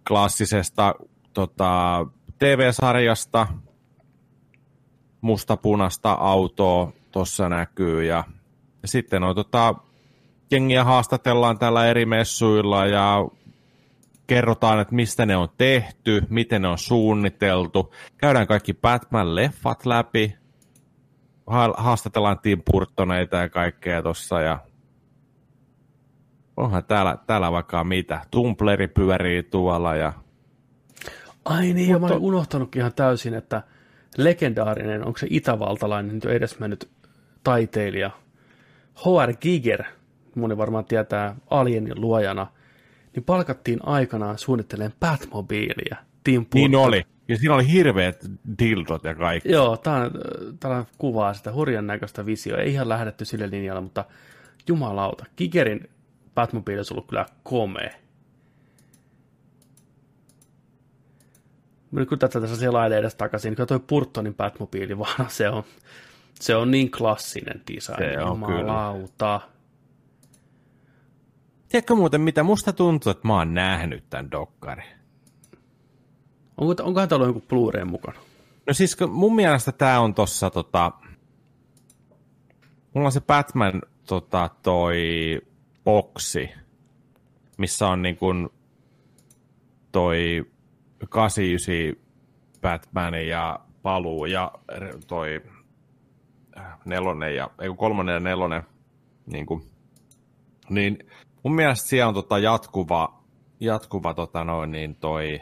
klassisesta 0.09 0.95
tota, 1.33 2.07
TV-sarjasta 2.39 3.47
mustapunasta 5.21 6.13
autoa 6.13 6.93
tuossa 7.11 7.49
näkyy 7.49 8.05
ja, 8.05 8.25
ja 8.83 8.89
sitten 8.89 9.23
on 9.23 9.35
tota, 9.35 9.75
jengiä 10.51 10.85
haastatellaan 10.85 11.59
täällä 11.59 11.87
eri 11.87 12.07
messuilla 12.07 12.87
ja 12.87 13.29
kerrotaan, 14.31 14.81
että 14.81 14.95
mistä 14.95 15.27
ne 15.27 15.37
on 15.37 15.49
tehty, 15.59 16.23
miten 16.29 16.63
ne 16.63 16.69
on 16.69 16.79
suunniteltu. 16.79 17.95
Käydään 18.17 18.47
kaikki 18.47 18.73
Batman-leffat 18.73 19.87
läpi. 19.87 20.37
Ha- 21.47 21.75
haastatellaan 21.77 22.39
Tim 22.39 22.63
Burtoneita 22.73 23.37
ja 23.37 23.49
kaikkea 23.49 24.03
tossa 24.03 24.41
ja 24.41 24.59
onhan 26.57 26.85
täällä, 26.85 27.17
täällä 27.27 27.53
vaikka 27.53 27.85
mitä. 27.85 28.21
Tumpleri 28.31 28.89
pyörii 28.89 29.43
tuolla 29.43 29.97
ja 29.97 30.13
Ai 31.45 31.73
niin, 31.73 31.93
Mutta... 31.93 32.09
mä 32.09 32.15
olin 32.15 32.25
unohtanutkin 32.25 32.81
ihan 32.81 32.95
täysin, 32.95 33.35
että 33.35 33.63
legendaarinen, 34.17 35.07
onko 35.07 35.19
se 35.19 35.27
itävaltalainen, 35.31 36.15
nyt 36.15 36.25
jo 36.25 36.31
edesmennyt 36.31 36.91
taiteilija, 37.45 38.11
H.R. 38.95 39.37
Giger, 39.37 39.85
moni 40.35 40.57
varmaan 40.57 40.85
tietää 40.85 41.37
Alienin 41.51 42.01
luojana, 42.01 42.47
niin 43.17 43.25
palkattiin 43.25 43.79
aikanaan 43.83 44.39
suunnittelemaan 44.39 44.97
Batmobiilia. 45.01 45.97
Tim 46.25 46.47
niin 46.55 46.75
oli. 46.75 47.03
Ja 47.29 47.39
siinä 47.39 47.55
oli 47.55 47.73
hirveät 47.73 48.27
dildot 48.59 49.05
ja 49.05 49.15
kaikki. 49.15 49.53
Joo, 49.53 49.77
tämä 50.61 50.85
kuvaa 50.99 51.35
sitä 51.35 51.53
hurjan 51.53 51.87
näköistä 51.87 52.27
visioa. 52.27 52.59
Ei 52.59 52.73
ihan 52.73 52.89
lähdetty 52.89 53.25
sille 53.25 53.51
linjalle, 53.51 53.81
mutta 53.81 54.05
jumalauta. 54.69 55.25
Gigerin 55.37 55.91
Batmobile 56.35 56.79
olisi 56.79 56.95
ollut 56.95 57.07
kyllä 57.07 57.27
komea. 57.43 57.91
Nyt 61.91 62.09
kun 62.09 62.19
tätä 62.19 62.41
tässä 62.41 62.57
selailee 62.57 62.99
edes 62.99 63.15
takaisin, 63.15 63.55
niin 63.59 63.69
toi 63.69 63.81
Burtonin 63.81 64.35
Batmobile 64.35 64.99
vaan 65.05 65.27
se 65.31 65.49
on, 65.49 65.65
se 66.41 66.57
on 66.57 66.71
niin 66.71 66.91
klassinen 66.91 67.61
design. 67.75 67.99
Se 67.99 68.23
on 68.23 68.45
kyllä. 68.45 68.95
Tiedätkö 71.71 71.95
muuten 71.95 72.21
mitä? 72.21 72.43
Musta 72.43 72.73
tuntuu, 72.73 73.11
että 73.11 73.29
mä 73.29 73.35
oon 73.37 73.55
nähnyt 73.55 74.05
tämän 74.11 74.31
dokkarin. 74.31 74.85
Onko, 76.57 76.75
onkohan 76.83 77.09
täällä 77.09 77.27
joku 77.27 77.41
Blu-ray 77.41 77.85
mukana? 77.85 78.19
No 78.67 78.75
siis 78.75 78.97
kun 78.97 79.11
mun 79.11 79.35
mielestä 79.35 79.73
tää 79.73 80.01
on 80.01 80.15
tossa 80.15 80.51
tota... 80.51 80.93
Mulla 82.95 83.07
on 83.07 83.13
se 83.13 83.21
Batman 83.21 83.83
tota, 84.07 84.51
toi 84.63 84.99
boksi, 85.85 86.51
missä 87.59 87.89
on 87.89 88.03
niin 88.03 88.17
kuin 88.17 88.49
toi 89.93 90.45
89 91.09 92.03
Batman 92.61 93.27
ja 93.27 93.61
paluu 93.83 94.27
ja 94.27 94.53
toi 95.07 95.43
äh, 96.59 96.79
nelonen 96.85 97.37
ja, 97.37 97.51
ei 97.61 97.69
kun 97.69 97.77
kolmonen 97.77 98.13
ja 98.13 98.21
nelonen, 98.21 98.63
niin, 99.27 99.47
kuin, 99.47 99.63
niin 100.71 101.10
mun 101.43 101.55
mielestä 101.55 101.89
siellä 101.89 102.09
on 102.09 102.15
tota 102.15 102.39
jatkuva, 102.39 103.21
jatkuva 103.61 104.15
tota 104.15 104.45
noin, 104.45 104.73
niin 104.73 104.95
toi 104.95 105.41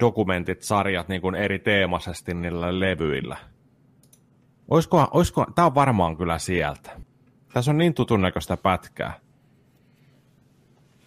dokumentit, 0.00 0.62
sarjat 0.62 1.08
niin 1.08 1.20
kuin 1.20 1.34
eri 1.34 1.58
teemaisesti 1.58 2.34
niillä 2.34 2.80
levyillä. 2.80 3.36
Oiskohan, 4.68 5.08
oiskohan, 5.10 5.54
tää 5.54 5.66
on 5.66 5.74
varmaan 5.74 6.16
kyllä 6.16 6.38
sieltä. 6.38 6.90
Tässä 7.54 7.70
on 7.70 7.78
niin 7.78 7.94
tutun 7.94 8.20
näköistä 8.20 8.56
pätkää. 8.56 9.20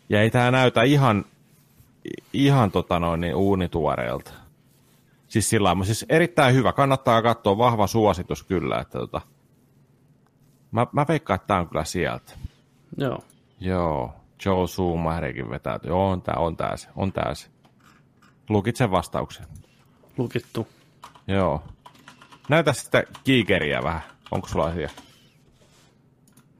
Ja 0.09 0.21
ei 0.21 0.29
tää 0.29 0.51
näytä 0.51 0.83
ihan, 0.83 1.25
ihan 2.33 2.71
tota 2.71 2.99
noin, 2.99 3.21
niin 3.21 3.35
uunituoreelta. 3.35 4.31
Siis 5.27 5.49
sillä 5.49 5.75
siis 5.83 6.05
erittäin 6.09 6.55
hyvä. 6.55 6.73
Kannattaa 6.73 7.21
katsoa, 7.21 7.57
vahva 7.57 7.87
suositus 7.87 8.43
kyllä. 8.43 8.79
Että 8.79 8.99
tota, 8.99 9.21
mä, 10.71 10.87
mä 10.91 11.05
veikkaan, 11.07 11.35
että 11.35 11.47
tää 11.47 11.59
on 11.59 11.67
kyllä 11.67 11.83
sieltä. 11.83 12.33
Joo. 12.97 13.23
Joo, 13.59 14.13
Joe 14.45 14.67
Schumacherikin 14.67 15.49
vetää. 15.49 15.79
Joo, 15.83 16.09
on 16.09 16.21
tää, 16.21 16.35
on 16.37 16.57
tää 16.57 16.77
se, 16.77 16.87
on 16.95 17.13
tää 17.13 17.35
se. 17.35 17.47
Lukitse 18.49 18.91
vastauksen. 18.91 19.45
Lukittu. 20.17 20.67
Joo. 21.27 21.63
Näytä 22.49 22.73
sitä 22.73 23.03
kiikeriä 23.23 23.83
vähän. 23.83 24.01
Onko 24.31 24.47
sulla 24.47 24.65
asia? 24.65 24.89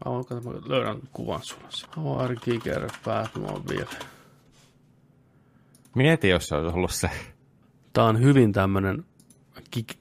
Mä, 0.06 0.12
voin, 0.12 0.26
kato, 0.26 0.42
mä 0.42 0.52
löydän 0.66 1.00
kuvan 1.14 1.42
sulle. 1.44 1.68
H.R. 1.98 2.36
Giger 2.36 2.90
Batmobile. 3.06 3.88
Mieti, 5.96 6.30
jos 6.30 6.48
se 6.48 6.56
olisi 6.56 6.76
ollut 6.76 6.92
se. 6.92 7.10
Tämä 7.94 8.08
on 8.08 8.20
hyvin 8.20 8.54
tämmöinen 8.54 9.06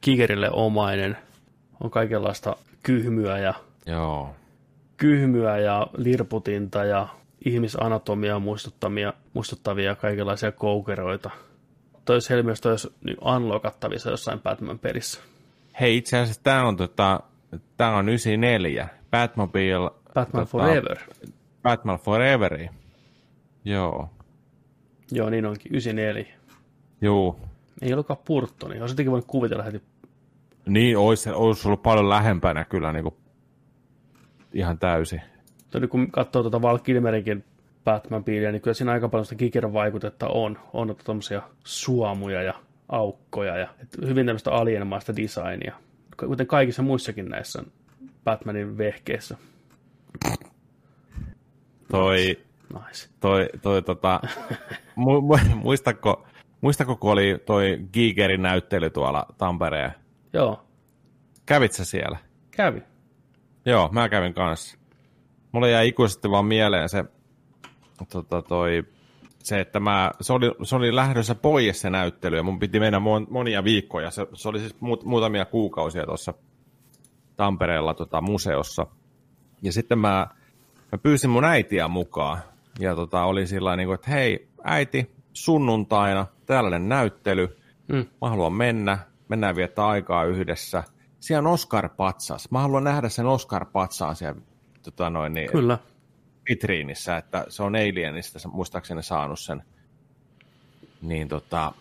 Gigerille 0.02 0.50
omainen. 0.50 1.16
On 1.80 1.90
kaikenlaista 1.90 2.56
kyhmyä 2.82 3.38
ja, 3.38 3.54
Joo. 3.90 4.34
kyhmyä 4.96 5.58
ja 5.58 5.86
lirputinta 5.96 6.84
ja 6.84 7.08
ihmisanatomiaa 7.44 8.38
muistuttavia, 8.38 9.12
muistuttavia 9.34 9.94
kaikenlaisia 9.94 10.52
koukeroita. 10.52 11.30
Toi 12.04 12.16
olisi 12.16 12.30
helmiöstä 12.30 12.68
olisi 12.68 12.92
niin 13.04 13.16
unlockattavissa 13.24 14.10
jossain 14.10 14.40
Batman-pelissä. 14.40 15.20
Hei, 15.80 15.96
itse 15.96 16.18
asiassa 16.18 16.42
tämä 16.42 16.68
on, 16.68 16.76
tota, 16.76 17.20
tää 17.76 17.96
on 17.96 18.08
94. 18.08 18.88
Batmobile... 19.10 19.90
Batman 20.14 20.46
tota, 20.46 20.50
Forever. 20.50 20.98
Batman 21.62 21.98
Forever. 21.98 22.68
Joo. 23.64 24.10
Joo, 25.12 25.30
niin 25.30 25.46
onkin. 25.46 25.72
94. 25.72 26.26
Joo. 27.00 27.40
Ei 27.82 27.92
ollutkaan 27.92 28.20
Purttoni. 28.24 28.80
Olisi 28.80 28.92
jotenkin 28.92 29.10
voinut 29.10 29.26
kuvitella 29.26 29.62
heti. 29.62 29.82
Niin, 30.66 30.98
olisi, 30.98 31.30
olisi 31.30 31.68
ollut 31.68 31.82
paljon 31.82 32.08
lähempänä 32.08 32.64
kyllä 32.64 32.92
niin 32.92 33.02
kuin 33.02 33.14
ihan 34.52 34.78
täysin. 34.78 35.22
Tuli, 35.70 35.88
kun 35.88 36.10
katsoo 36.10 36.42
tuota 36.42 36.62
Val 36.62 36.78
Kilmerinkin 36.78 37.44
Batman-piiliä, 37.84 38.52
niin 38.52 38.62
kyllä 38.62 38.74
siinä 38.74 38.92
aika 38.92 39.08
paljon 39.08 39.24
sitä 39.26 39.38
Kiker 39.38 39.72
vaikutetta 39.72 40.28
on. 40.28 40.58
On 40.72 40.96
tuommoisia 41.04 41.42
suomuja 41.64 42.42
ja 42.42 42.54
aukkoja 42.88 43.56
ja 43.56 43.68
hyvin 44.06 44.26
tämmöistä 44.26 44.52
alienmaista 44.52 45.16
designia. 45.16 45.74
Kuten 46.26 46.46
kaikissa 46.46 46.82
muissakin 46.82 47.28
näissä 47.28 47.62
Batmanin 48.24 48.78
vehkeissä. 48.78 49.36
Toi, 51.90 52.38
nice. 52.74 53.08
toi, 53.20 53.48
toi 53.62 53.82
tota, 53.82 54.20
mu, 54.96 55.20
mu, 55.20 55.38
muistako, 55.54 56.26
muistako, 56.60 56.96
kun 56.96 57.12
oli 57.12 57.42
toi 57.46 57.80
Gigerin 57.92 58.42
näyttely 58.42 58.90
tuolla 58.90 59.26
Tampereen? 59.38 59.90
Joo. 60.32 60.66
Kävit 61.46 61.72
sä 61.72 61.84
siellä? 61.84 62.18
Kävi. 62.50 62.82
Joo, 63.64 63.88
mä 63.92 64.08
kävin 64.08 64.34
kanssa. 64.34 64.78
Mulla 65.52 65.68
jäi 65.68 65.88
ikuisesti 65.88 66.30
vaan 66.30 66.44
mieleen 66.44 66.88
se, 66.88 67.04
tota, 68.12 68.42
toi, 68.42 68.84
se 69.38 69.60
että 69.60 69.80
mä, 69.80 70.10
se 70.20 70.32
oli, 70.32 70.52
se 70.62 70.76
oli 70.76 70.94
lähdössä 70.96 71.34
pois 71.34 71.80
se 71.80 71.90
näyttely 71.90 72.36
ja 72.36 72.42
mun 72.42 72.58
piti 72.58 72.80
mennä 72.80 73.00
monia 73.30 73.64
viikkoja. 73.64 74.10
Se, 74.10 74.26
se 74.34 74.48
oli 74.48 74.58
siis 74.58 74.80
muut, 74.80 75.04
muutamia 75.04 75.44
kuukausia 75.44 76.06
tuossa 76.06 76.34
Tampereella 77.36 77.94
tota, 77.94 78.20
museossa. 78.20 78.86
Ja 79.62 79.72
sitten 79.72 79.98
mä, 79.98 80.26
mä 80.92 80.98
pyysin 80.98 81.30
mun 81.30 81.44
äitiä 81.44 81.88
mukaan 81.88 82.38
ja 82.78 82.94
tota, 82.94 83.24
oli 83.24 83.46
sillä 83.46 83.76
niin 83.76 83.94
että 83.94 84.10
hei 84.10 84.48
äiti, 84.64 85.10
sunnuntaina 85.32 86.26
tällainen 86.46 86.88
näyttely, 86.88 87.56
mm. 87.88 88.06
mä 88.20 88.28
haluan 88.28 88.52
mennä, 88.52 88.98
mennään 89.28 89.56
viettää 89.56 89.86
aikaa 89.86 90.24
yhdessä. 90.24 90.84
Siellä 91.20 91.48
on 91.48 91.54
Oscar 91.54 91.88
Patsas. 91.88 92.50
Mä 92.50 92.60
haluan 92.60 92.84
nähdä 92.84 93.08
sen 93.08 93.26
Oscar 93.26 93.64
Patsaan 93.64 94.16
siellä 94.16 94.40
tota 94.82 95.10
noin, 95.10 95.34
niin, 95.34 95.50
Kyllä. 95.50 95.78
vitriinissä, 96.48 97.16
että 97.16 97.44
se 97.48 97.62
on 97.62 97.76
Alienista 97.76 98.48
muistaakseni 98.48 99.02
saanut 99.02 99.40
sen. 99.40 99.62
Niin 101.02 101.28
tota, 101.28 101.72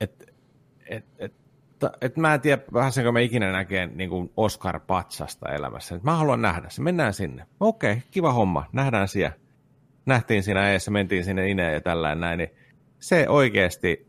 et, 0.00 0.34
et, 0.86 1.04
et, 1.18 1.32
et 2.00 2.16
mä 2.16 2.34
en 2.34 2.40
tiedä, 2.40 2.62
pääsenkö 2.72 3.12
mä 3.12 3.20
ikinä 3.20 3.52
näkee 3.52 3.86
niin 3.86 4.10
kuin 4.10 4.32
Oscar 4.36 4.80
Patsasta 4.80 5.48
elämässä. 5.48 5.94
Et 5.94 6.02
mä 6.02 6.16
haluan 6.16 6.42
nähdä 6.42 6.68
se, 6.68 6.82
mennään 6.82 7.14
sinne. 7.14 7.46
Okei, 7.60 7.92
okay, 7.92 8.02
kiva 8.10 8.32
homma, 8.32 8.64
nähdään 8.72 9.08
siellä. 9.08 9.36
Nähtiin 10.06 10.42
siinä 10.42 10.70
eessä, 10.70 10.90
mentiin 10.90 11.24
sinne 11.24 11.50
ineen 11.50 11.74
ja 11.74 11.80
tällainen 11.80 12.20
näin, 12.20 12.38
niin 12.38 12.50
se 13.00 13.28
oikeasti, 13.28 14.08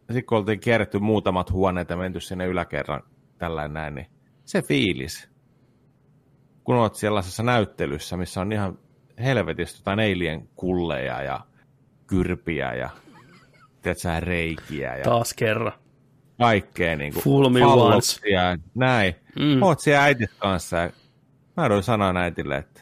sitten 0.00 0.24
kun 0.24 0.38
oltiin 0.38 0.60
kierretty 0.60 0.98
muutamat 0.98 1.50
huoneet 1.50 1.90
ja 1.90 1.96
menty 1.96 2.20
sinne 2.20 2.46
yläkerran 2.46 3.02
tällainen 3.42 3.74
näin, 3.74 3.94
niin 3.94 4.06
se 4.44 4.62
fiilis, 4.62 5.28
kun 6.64 6.76
olet 6.76 6.94
sellaisessa 6.94 7.42
näyttelyssä, 7.42 8.16
missä 8.16 8.40
on 8.40 8.52
ihan 8.52 8.78
helvetistä 9.18 9.78
jotain 9.78 10.00
eilien 10.00 10.48
kulleja 10.56 11.22
ja 11.22 11.40
kyrpiä 12.06 12.74
ja 12.74 12.90
tiedätkö, 13.82 14.20
reikiä. 14.20 14.96
Ja 14.96 15.04
Taas 15.04 15.34
kerran. 15.34 15.72
Kaikkea 16.38 16.96
niin 16.96 17.12
kuin 17.12 17.24
Full 17.24 17.48
me 17.48 17.60
ja 18.30 18.58
näin. 18.74 19.14
Mm. 19.38 19.62
Oot 19.62 19.80
siellä 19.80 20.02
äitit 20.02 20.30
kanssa 20.38 20.76
ja 20.76 20.90
mä 21.56 21.68
doin 21.68 21.82
sanoa 21.82 22.12
äitille, 22.16 22.56
että 22.56 22.80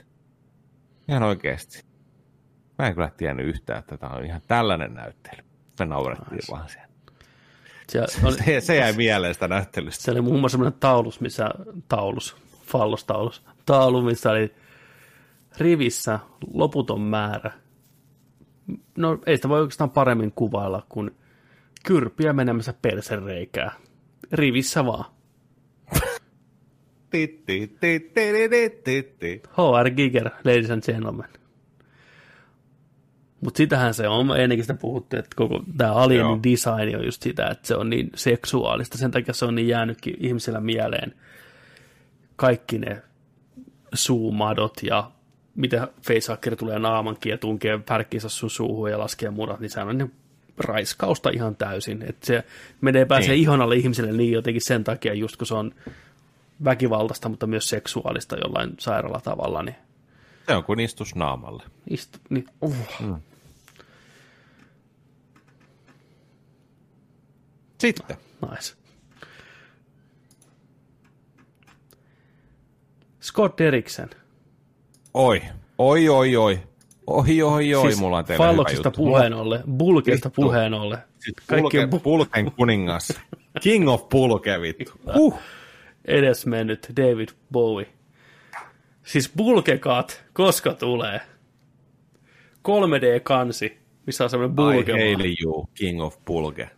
ihan 1.09 1.23
oikeasti. 1.23 1.85
Mä 2.79 2.87
en 2.87 2.95
kyllä 2.95 3.11
tiennyt 3.17 3.47
yhtään, 3.47 3.79
että 3.79 3.97
tämä 3.97 4.13
on 4.13 4.25
ihan 4.25 4.43
tällainen 4.47 4.95
näyttely. 4.95 5.43
Me 5.79 5.87
naurettiin 5.87 6.37
nice. 6.37 6.53
vaan 6.53 6.69
siellä. 6.69 6.90
Se, 7.91 8.27
oli, 8.27 8.37
se, 8.37 8.61
se 8.61 8.77
jäi 8.77 8.93
mieleen 8.93 9.35
sitä 9.35 9.49
näyttelystä. 9.49 10.05
Se 10.05 10.11
oli 10.11 10.21
muun 10.21 10.41
muassa 10.41 10.57
sellainen 10.59 10.81
taulus, 10.81 11.21
missä 11.21 11.51
taulus, 11.89 12.37
fallostaulus, 12.63 13.43
taulu, 13.67 14.03
missä 14.03 14.31
oli 14.31 14.55
rivissä 15.59 16.19
loputon 16.55 17.01
määrä. 17.01 17.51
No 18.97 19.19
ei 19.27 19.37
sitä 19.37 19.49
voi 19.49 19.61
oikeastaan 19.61 19.91
paremmin 19.91 20.33
kuvailla 20.33 20.87
kuin 20.89 21.11
kyrpiä 21.85 22.33
menemässä 22.33 22.75
persereikää. 22.83 23.73
Rivissä 24.33 24.87
vaan. 24.87 25.05
HR 29.57 29.91
Giger, 29.97 30.31
ladies 30.45 30.71
and 30.71 30.83
gentlemen. 30.83 31.40
Mutta 33.41 33.59
sitähän 33.59 33.95
se 33.95 34.09
on, 34.09 34.41
ennenkin 34.41 34.65
sitä 34.65 34.75
puhuttu, 34.75 35.17
että 35.17 35.37
koko 35.37 35.63
tämä 35.77 35.93
alienin 35.93 36.43
design 36.43 36.97
on 36.97 37.05
just 37.05 37.23
sitä, 37.23 37.47
että 37.47 37.69
se 37.69 37.77
on 37.77 37.91
niin 37.91 38.11
seksuaalista, 38.15 38.99
sen 38.99 39.11
takia 39.11 39.35
se 39.35 39.45
on 39.45 39.55
niin 39.55 39.69
jäänytkin 39.69 40.17
ihmisillä 40.21 40.61
mieleen 40.61 41.15
kaikki 42.37 42.79
ne 42.79 43.03
suumadot 43.95 44.83
ja 44.83 45.11
miten 45.55 45.89
facehacker 46.07 46.57
tulee 46.57 46.79
naamankin 46.79 47.31
ja 47.31 47.39
tunkee 47.39 47.81
pärkkinsä 47.89 48.29
sun 48.29 48.51
suuhun 48.51 48.91
ja 48.91 48.99
laskee 48.99 49.31
murat, 49.31 49.61
niin 49.61 49.71
sehän 49.71 49.89
on 49.89 49.99
niin 49.99 50.13
raiskausta 50.59 51.31
ihan 51.31 51.57
täysin. 51.57 52.03
Että 52.03 52.27
se 52.27 52.45
menee 52.81 53.05
pääsee 53.05 53.31
niin. 53.31 53.41
ihon 53.41 53.61
alle 53.61 53.77
ihmiselle 53.77 54.13
niin 54.13 54.33
jotenkin 54.33 54.65
sen 54.65 54.85
takia, 54.85 55.15
just 55.15 55.37
kun 55.37 55.47
se 55.47 55.55
on 55.55 55.75
väkivaltaista, 56.65 57.29
mutta 57.29 57.47
myös 57.47 57.69
seksuaalista 57.69 58.37
jollain 58.37 58.75
sairaalla 58.79 59.21
tavalla. 59.21 59.63
Niin... 59.63 59.77
Se 60.47 60.55
on 60.55 60.65
kuin 60.65 60.81
istus 60.81 61.15
naamalle. 61.15 61.63
Istu, 61.91 62.19
niin, 62.31 62.47
uh. 62.61 62.75
mm. 63.01 63.17
Sitten. 67.81 68.17
Nice. 68.51 68.75
Scott 73.21 73.59
Derricksen. 73.59 74.11
Oi, 75.15 75.43
oi, 75.79 76.09
oi, 76.09 76.37
oi. 76.37 76.61
Oi, 77.07 77.43
oi, 77.43 77.75
oi, 77.75 77.83
siis 77.91 78.01
mulla 78.01 78.17
on 78.19 78.25
teille 78.25 78.45
Falloksista 78.47 78.91
puheen 78.91 79.35
olle, 79.35 79.61
Bulkesta 79.77 80.31
puheen 80.31 80.75
olle. 80.75 80.99
Kaikki 81.47 81.63
pulke, 81.63 81.85
bu- 81.97 82.01
Pulken 82.01 82.53
kuningas. 82.53 83.21
King 83.63 83.89
of 83.89 84.09
Pulke, 84.09 84.61
vittu. 84.61 84.93
Huh. 85.15 85.39
Edes 86.05 86.47
mennyt 86.47 86.93
David 86.97 87.29
Bowie. 87.53 87.87
Siis 89.03 89.33
Bulkekat, 89.37 90.25
koska 90.33 90.75
tulee? 90.75 91.21
3D-kansi, 92.69 93.79
missä 94.07 94.25
on 94.25 94.31
semmoinen 94.31 94.57
Bulke. 94.57 94.93
I 94.93 94.95
hail 94.95 95.35
you, 95.45 95.69
King 95.75 96.03
of 96.03 96.17
Pulke. 96.25 96.71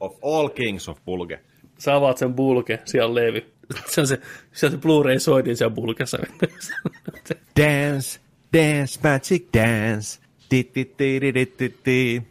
Of 0.00 0.16
all 0.24 0.48
kings 0.48 0.88
of 0.88 0.98
Pulke. 1.04 1.40
Sä 1.78 1.94
avaat 1.94 2.18
sen 2.18 2.34
Bulke, 2.34 2.82
siellä 2.84 3.14
levy. 3.14 3.52
Se 3.86 4.00
on 4.00 4.06
se, 4.06 4.20
se, 4.52 4.70
se 4.70 4.76
Blu-ray 4.76 5.18
soitin 5.18 5.56
siellä 5.56 5.74
Bulkessa. 5.74 6.18
dance, 7.60 8.20
dance, 8.52 9.00
magic 9.02 9.44
dance. 9.54 10.20
Di, 10.50 10.70
di, 10.74 10.94
di, 10.98 11.20
di, 11.20 11.34
di, 11.34 11.52
di, 11.58 11.74
di. 11.84 12.22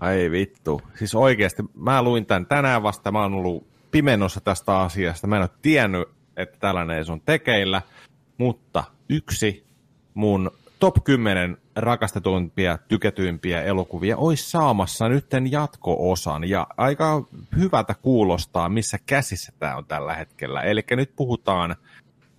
Ai 0.00 0.30
vittu. 0.30 0.82
Siis 0.94 1.14
oikeasti, 1.14 1.62
mä 1.74 2.02
luin 2.02 2.26
tämän 2.26 2.46
tänään 2.46 2.82
vasta, 2.82 3.12
mä 3.12 3.22
oon 3.22 3.34
ollut 3.34 3.66
pimennossa 3.90 4.40
tästä 4.40 4.78
asiasta. 4.78 5.26
Mä 5.26 5.36
en 5.36 5.42
ole 5.42 5.50
tiennyt, 5.62 6.08
että 6.36 6.58
tällainen 6.60 6.96
ei 6.96 7.04
sun 7.04 7.20
tekeillä, 7.20 7.82
mutta 8.38 8.84
yksi 9.08 9.64
mun 10.14 10.50
top 10.78 11.04
10 11.04 11.56
rakastetuimpia, 11.76 12.78
tykätyimpiä 12.88 13.62
elokuvia 13.62 14.16
olisi 14.16 14.50
saamassa 14.50 15.08
nytten 15.08 15.52
jatko-osan. 15.52 16.48
Ja 16.48 16.66
aika 16.76 17.24
hyvältä 17.58 17.94
kuulostaa, 18.02 18.68
missä 18.68 18.98
käsissä 19.06 19.52
tämä 19.58 19.76
on 19.76 19.84
tällä 19.84 20.14
hetkellä. 20.14 20.60
Eli 20.60 20.84
nyt 20.90 21.12
puhutaan 21.16 21.76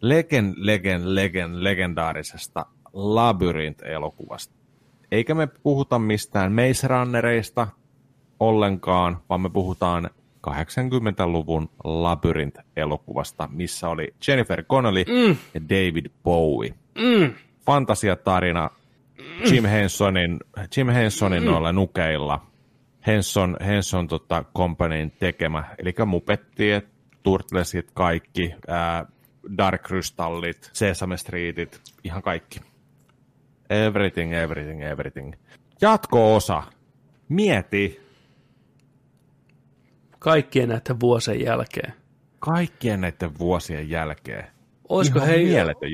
legen, 0.02 0.54
legen, 0.58 1.16
legen, 1.16 1.64
legendaarisesta 1.64 2.66
Labyrinth-elokuvasta. 2.94 4.54
Eikä 5.12 5.36
me 5.36 5.48
puhuta 5.48 6.00
mistään 6.00 6.52
Maze 6.52 6.88
Runnereista 6.88 7.68
ollenkaan, 8.40 9.18
vaan 9.30 9.42
me 9.42 9.50
puhutaan 9.50 10.10
80-luvun 10.48 11.70
Labyrinth-elokuvasta, 11.84 13.50
missä 13.52 13.90
oli 13.90 14.14
Jennifer 14.28 14.64
Connelly 14.64 15.04
mm. 15.04 15.38
ja 15.54 15.62
David 15.70 16.06
Bowie. 16.24 16.74
Mm 16.96 17.34
fantasiatarina 17.66 18.70
Jim 19.52 19.66
Hensonin, 19.66 20.40
Jim 20.78 20.88
Hensonin 20.88 21.46
noilla 21.46 21.72
nukeilla. 21.72 22.48
Henson, 23.08 23.58
Henson 23.66 24.08
tota, 24.08 24.46
Companyn 24.58 25.12
tekemä, 25.12 25.64
eli 25.78 25.94
Mupettiet, 26.06 26.88
Turtlesit, 27.24 27.92
kaikki, 27.94 28.56
ää, 28.68 29.06
Dark 29.58 29.82
Crystallit, 29.82 30.70
Sesame 30.74 31.18
Streetit, 31.18 31.82
ihan 32.04 32.22
kaikki. 32.22 32.60
Everything, 33.70 34.34
everything, 34.34 34.84
everything. 34.84 35.34
Jatko-osa. 35.82 36.64
Mieti. 37.30 38.02
Kaikkien 40.20 40.70
näiden 40.70 41.00
vuosien 41.00 41.42
jälkeen. 41.42 41.94
Kaikkien 42.40 43.02
näiden 43.02 43.40
vuosien 43.40 43.90
jälkeen. 43.90 44.48
Olisiko 44.90 45.22
hei, 45.22 45.54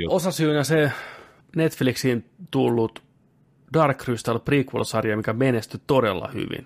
osasyynä 0.10 0.64
se 0.64 0.92
Netflixiin 1.56 2.30
tullut 2.52 3.09
Dark 3.74 3.98
Crystal 3.98 4.40
prequel-sarja, 4.40 5.18
mikä 5.18 5.34
menestyi 5.34 5.82
todella 5.88 6.30
hyvin. 6.34 6.66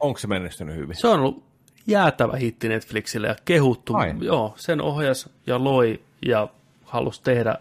Onko 0.00 0.18
se 0.18 0.26
menestynyt 0.26 0.76
hyvin? 0.76 0.96
Se 0.96 1.08
on 1.08 1.20
ollut 1.20 1.44
jäätävä 1.86 2.36
hitti 2.36 2.68
Netflixille 2.68 3.26
ja 3.26 3.36
kehuttu. 3.44 3.94
Ai. 3.94 4.14
Joo, 4.20 4.54
sen 4.56 4.80
ohjas 4.80 5.30
ja 5.46 5.64
loi 5.64 6.00
ja 6.26 6.48
halusi 6.84 7.22
tehdä 7.22 7.54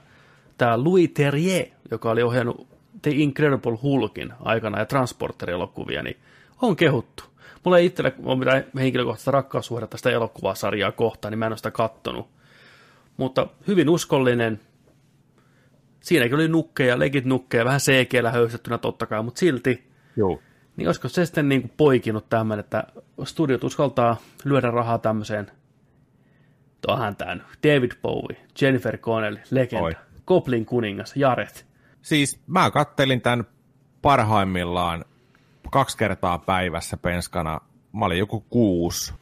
tämä 0.57 0.83
Louis 0.83 1.09
Terrier, 1.13 1.65
joka 1.91 2.11
oli 2.11 2.23
ohjannut 2.23 2.67
The 3.01 3.11
Incredible 3.11 3.77
Hulkin 3.81 4.33
aikana 4.39 4.79
ja 4.79 4.85
Transporter-elokuvia, 4.85 6.03
niin 6.03 6.17
on 6.61 6.75
kehuttu. 6.75 7.23
Mulla 7.63 7.77
ei 7.77 7.85
itsellä 7.85 8.11
ole 8.23 8.39
mitään 8.39 8.63
henkilökohtaista 8.75 9.31
rakkaussuhdetta 9.31 9.97
sitä 9.97 10.09
elokuvasarjaa 10.09 10.91
kohtaan, 10.91 11.31
niin 11.31 11.39
mä 11.39 11.45
en 11.45 11.51
ole 11.51 11.57
sitä 11.57 11.71
kattonut. 11.71 12.27
Mutta 13.17 13.47
hyvin 13.67 13.89
uskollinen. 13.89 14.59
Siinäkin 16.03 16.35
oli 16.35 16.47
nukkeja, 16.47 16.99
legit 16.99 17.25
nukkeja, 17.25 17.65
vähän 17.65 17.79
CG-llä 17.79 18.31
höystettynä 18.31 18.77
totta 18.77 19.05
kai, 19.05 19.23
mutta 19.23 19.39
silti 19.39 19.83
Joo. 20.15 20.39
niin 20.77 20.87
olisiko 20.87 21.09
se 21.09 21.25
sitten 21.25 21.49
niin 21.49 21.61
kuin 21.61 21.71
poikinut 21.77 22.29
tämän, 22.29 22.59
että 22.59 22.83
studiot 23.23 23.63
uskaltaa 23.63 24.17
lyödä 24.43 24.71
rahaa 24.71 24.97
tämmöiseen, 24.97 25.51
tuohan 26.81 27.15
tämän 27.15 27.45
David 27.63 27.91
Bowie, 28.01 28.37
Jennifer 28.61 28.97
Connelly, 28.97 29.39
legenda, 29.51 29.85
Oi. 29.85 29.95
Goblin 30.27 30.65
kuningas, 30.65 31.15
Jaret. 31.15 31.65
Siis 32.01 32.39
mä 32.47 32.71
kattelin 32.71 33.21
tämän 33.21 33.45
parhaimmillaan 34.01 35.05
kaksi 35.71 35.97
kertaa 35.97 36.37
päivässä 36.37 36.97
penskana. 36.97 37.61
Mä 37.93 38.05
olin 38.05 38.19
joku 38.19 38.45
kuusi, 38.49 39.13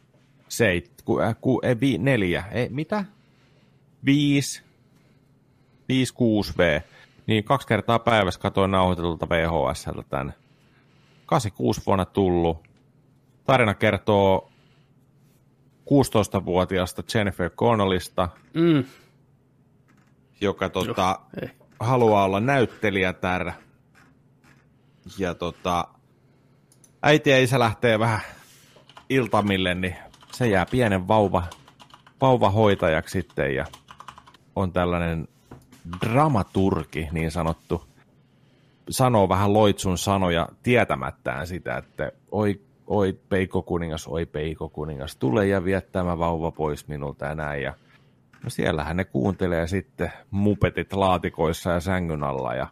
seit, 0.48 0.92
ku, 1.06 1.20
äh, 1.20 1.36
ku, 1.42 1.60
ei, 1.64 1.80
vi, 1.80 1.98
neljä, 1.98 2.44
ei, 2.52 2.70
mitä? 2.70 3.06
Viisi, 4.06 4.64
viisi, 5.92 6.14
kuusi 6.14 6.54
V. 6.58 6.82
Niin 7.28 7.44
kaksi 7.44 7.68
kertaa 7.68 8.00
päivässä 8.00 8.40
katoin 8.40 8.72
nauhoitetulta 8.72 9.30
VHSltä 9.30 10.04
tämän. 10.10 10.34
86 11.26 11.82
vuonna 11.86 12.06
tullut. 12.06 12.58
Tarina 13.46 13.74
kertoo 13.74 14.52
16-vuotiaasta 15.90 17.04
Jennifer 17.14 17.50
Connellista, 17.50 18.30
Mm, 18.54 18.84
joka 20.42 20.70
tota, 20.70 21.20
ei. 21.42 21.50
haluaa 21.80 22.24
olla 22.24 22.40
näyttelijätär. 22.40 23.52
Ja 25.18 25.36
tota, 25.36 25.88
äiti 27.04 27.30
ja 27.30 27.44
isä 27.44 27.60
lähtee 27.60 28.00
vähän 28.00 28.22
iltamille, 29.10 29.76
niin 29.76 29.96
se 30.32 30.48
jää 30.48 30.66
pienen 30.72 31.08
vauva, 31.08 31.44
vauvahoitajaksi 32.22 33.22
sitten 33.22 33.56
ja 33.56 33.66
on 34.56 34.74
tällainen 34.74 35.28
dramaturgi 36.02 37.10
niin 37.12 37.32
sanottu. 37.32 37.84
Sanoo 38.90 39.30
vähän 39.30 39.54
loitsun 39.54 39.98
sanoja 39.98 40.48
tietämättään 40.64 41.48
sitä, 41.48 41.78
että 41.78 42.12
oi, 42.32 42.62
oi 42.88 43.20
peikko 43.30 43.62
kuningas, 43.62 44.08
oi 44.08 44.26
peikko 44.26 44.70
kuningas, 44.70 45.16
tule 45.16 45.48
ja 45.48 45.64
vie 45.64 45.82
tämä 45.82 46.20
vauva 46.20 46.52
pois 46.52 46.88
minulta 46.88 47.26
ja 47.26 47.36
näin. 47.36 47.64
Ja 47.64 47.74
No 48.44 48.50
siellähän 48.50 48.98
ne 48.98 49.06
kuuntelee 49.06 49.68
sitten 49.68 50.12
mupetit 50.32 50.94
laatikoissa 50.94 51.70
ja 51.70 51.80
sängyn 51.80 52.24
alla 52.24 52.56
ja 52.56 52.68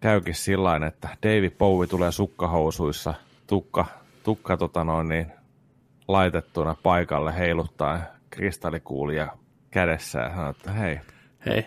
käykin 0.00 0.34
sillä 0.34 0.86
että 0.86 1.08
David 1.22 1.50
Bowie 1.50 1.86
tulee 1.86 2.12
sukkahousuissa, 2.12 3.14
tukka, 3.46 3.86
tukka 4.22 4.56
tota 4.56 4.84
noin 4.84 5.08
niin, 5.08 5.32
laitettuna 6.08 6.76
paikalle 6.82 7.38
heiluttaa 7.38 8.00
kristallikuulia 8.30 9.28
kädessä 9.70 10.20
ja 10.20 10.30
sanoo, 10.30 10.50
että 10.50 10.72
hei, 10.72 11.00
Hei, 11.46 11.66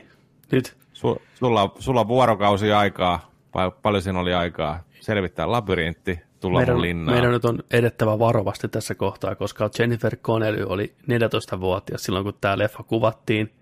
nyt. 0.52 0.79
Su, 1.00 1.22
sulla, 1.34 1.72
sulla 1.80 2.00
on 2.02 2.08
vuorokausi 2.08 2.72
aikaa, 2.72 3.32
vai 3.54 3.72
paljon 3.82 4.04
siinä 4.04 4.20
oli 4.20 4.34
aikaa, 4.34 4.84
selvittää 5.00 5.52
labyrintti, 5.52 6.20
tulla 6.40 6.60
Meidän, 6.60 6.82
linnaan. 6.82 7.16
meidän 7.16 7.32
nyt 7.32 7.46
on 7.46 7.60
edettävä 7.72 8.20
varovasti 8.20 8.68
tässä 8.68 8.96
kohtaa, 8.96 9.36
koska 9.36 9.70
Jennifer 9.80 10.16
Connelly 10.16 10.66
oli 10.70 10.96
14-vuotias 11.12 12.04
silloin, 12.04 12.24
kun 12.24 12.34
tämä 12.42 12.58
leffa 12.58 12.84
kuvattiin, 12.84 13.54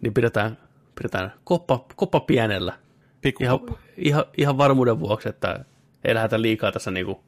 niin 0.00 0.14
pidetään, 0.14 0.58
pidetään 0.94 1.32
koppa, 1.44 1.84
koppa 1.96 2.20
pienellä. 2.20 2.72
Pikku 3.20 3.44
Ihan, 3.44 3.60
ihan, 3.96 4.24
ihan 4.38 4.58
varmuuden 4.58 5.00
vuoksi, 5.00 5.28
että 5.28 5.64
ei 6.04 6.14
lähdetä 6.14 6.42
liikaa 6.42 6.72
tässä 6.72 6.90
niinku 6.90 7.20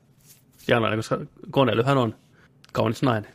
janoille, 0.69 0.97
koska 0.97 1.19
Connellyhän 1.51 1.99
on 1.99 2.15
kaunis 2.73 3.03
nainen. 3.03 3.31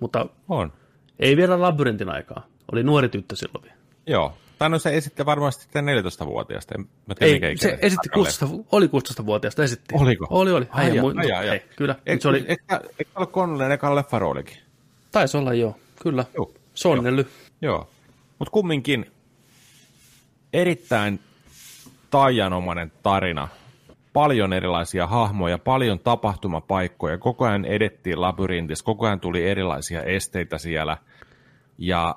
Mutta 0.00 0.26
On. 0.48 0.72
ei 1.18 1.36
vielä 1.36 1.60
labyrintin 1.60 2.10
aikaa. 2.10 2.46
Oli 2.72 2.82
nuori 2.82 3.08
tyttö 3.08 3.36
silloin 3.36 3.62
vielä. 3.62 3.76
Joo. 4.06 4.34
Tai 4.62 4.70
no 4.70 4.78
se 4.78 4.96
esitti 4.96 5.26
varmasti 5.26 5.62
sitten 5.62 5.84
14-vuotiaasta. 5.84 6.74
En 6.74 6.80
mä 6.80 7.14
tiedä, 7.14 7.32
mikä 7.32 7.46
Ei, 7.46 7.52
ikäinen 7.52 7.58
se 7.58 7.78
esitti 7.80 8.08
tarkalleen. 8.08 8.38
16, 8.38 8.66
oli 8.72 8.86
16-vuotiaasta, 8.86 9.62
esitti. 9.62 9.94
Oliko? 9.98 10.26
Oli, 10.30 10.50
oli. 10.52 10.66
Ai 10.70 10.90
ai 10.90 11.28
jaa, 11.28 11.42
jaa. 11.42 11.54
Ei, 11.54 11.62
kyllä. 11.76 11.94
Eikö 12.06 12.22
se 12.22 12.28
oli, 12.28 12.44
Eikö 12.48 12.80
eikö 12.98 13.10
ole 13.14 13.26
Connellin 13.26 13.72
ekan 13.72 13.94
leffaroolikin? 13.94 14.56
taisi 15.10 15.36
olla 15.36 15.54
joo, 15.54 15.76
kyllä. 16.02 16.24
Joo. 16.34 16.52
Sonnelly. 16.74 17.26
Joo. 17.62 17.90
Mutta 18.38 18.52
kumminkin 18.52 19.12
erittäin 20.52 21.20
taianomainen 22.10 22.92
tarina. 23.02 23.48
Paljon 24.12 24.52
erilaisia 24.52 25.06
hahmoja, 25.06 25.58
paljon 25.58 25.98
tapahtumapaikkoja. 25.98 27.18
Koko 27.18 27.44
ajan 27.44 27.64
edettiin 27.64 28.20
labyrintissä, 28.20 28.84
koko 28.84 29.06
ajan 29.06 29.20
tuli 29.20 29.48
erilaisia 29.48 30.02
esteitä 30.02 30.58
siellä. 30.58 30.96
Ja 31.78 32.14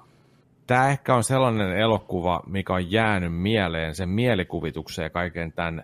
tämä 0.68 0.90
ehkä 0.90 1.16
on 1.16 1.24
sellainen 1.24 1.78
elokuva, 1.78 2.44
mikä 2.48 2.74
on 2.74 2.92
jäänyt 2.92 3.36
mieleen 3.36 3.96
sen 3.96 4.10
mielikuvitukseen 4.10 5.04
ja 5.04 5.10
kaiken 5.10 5.54
tämän, 5.54 5.84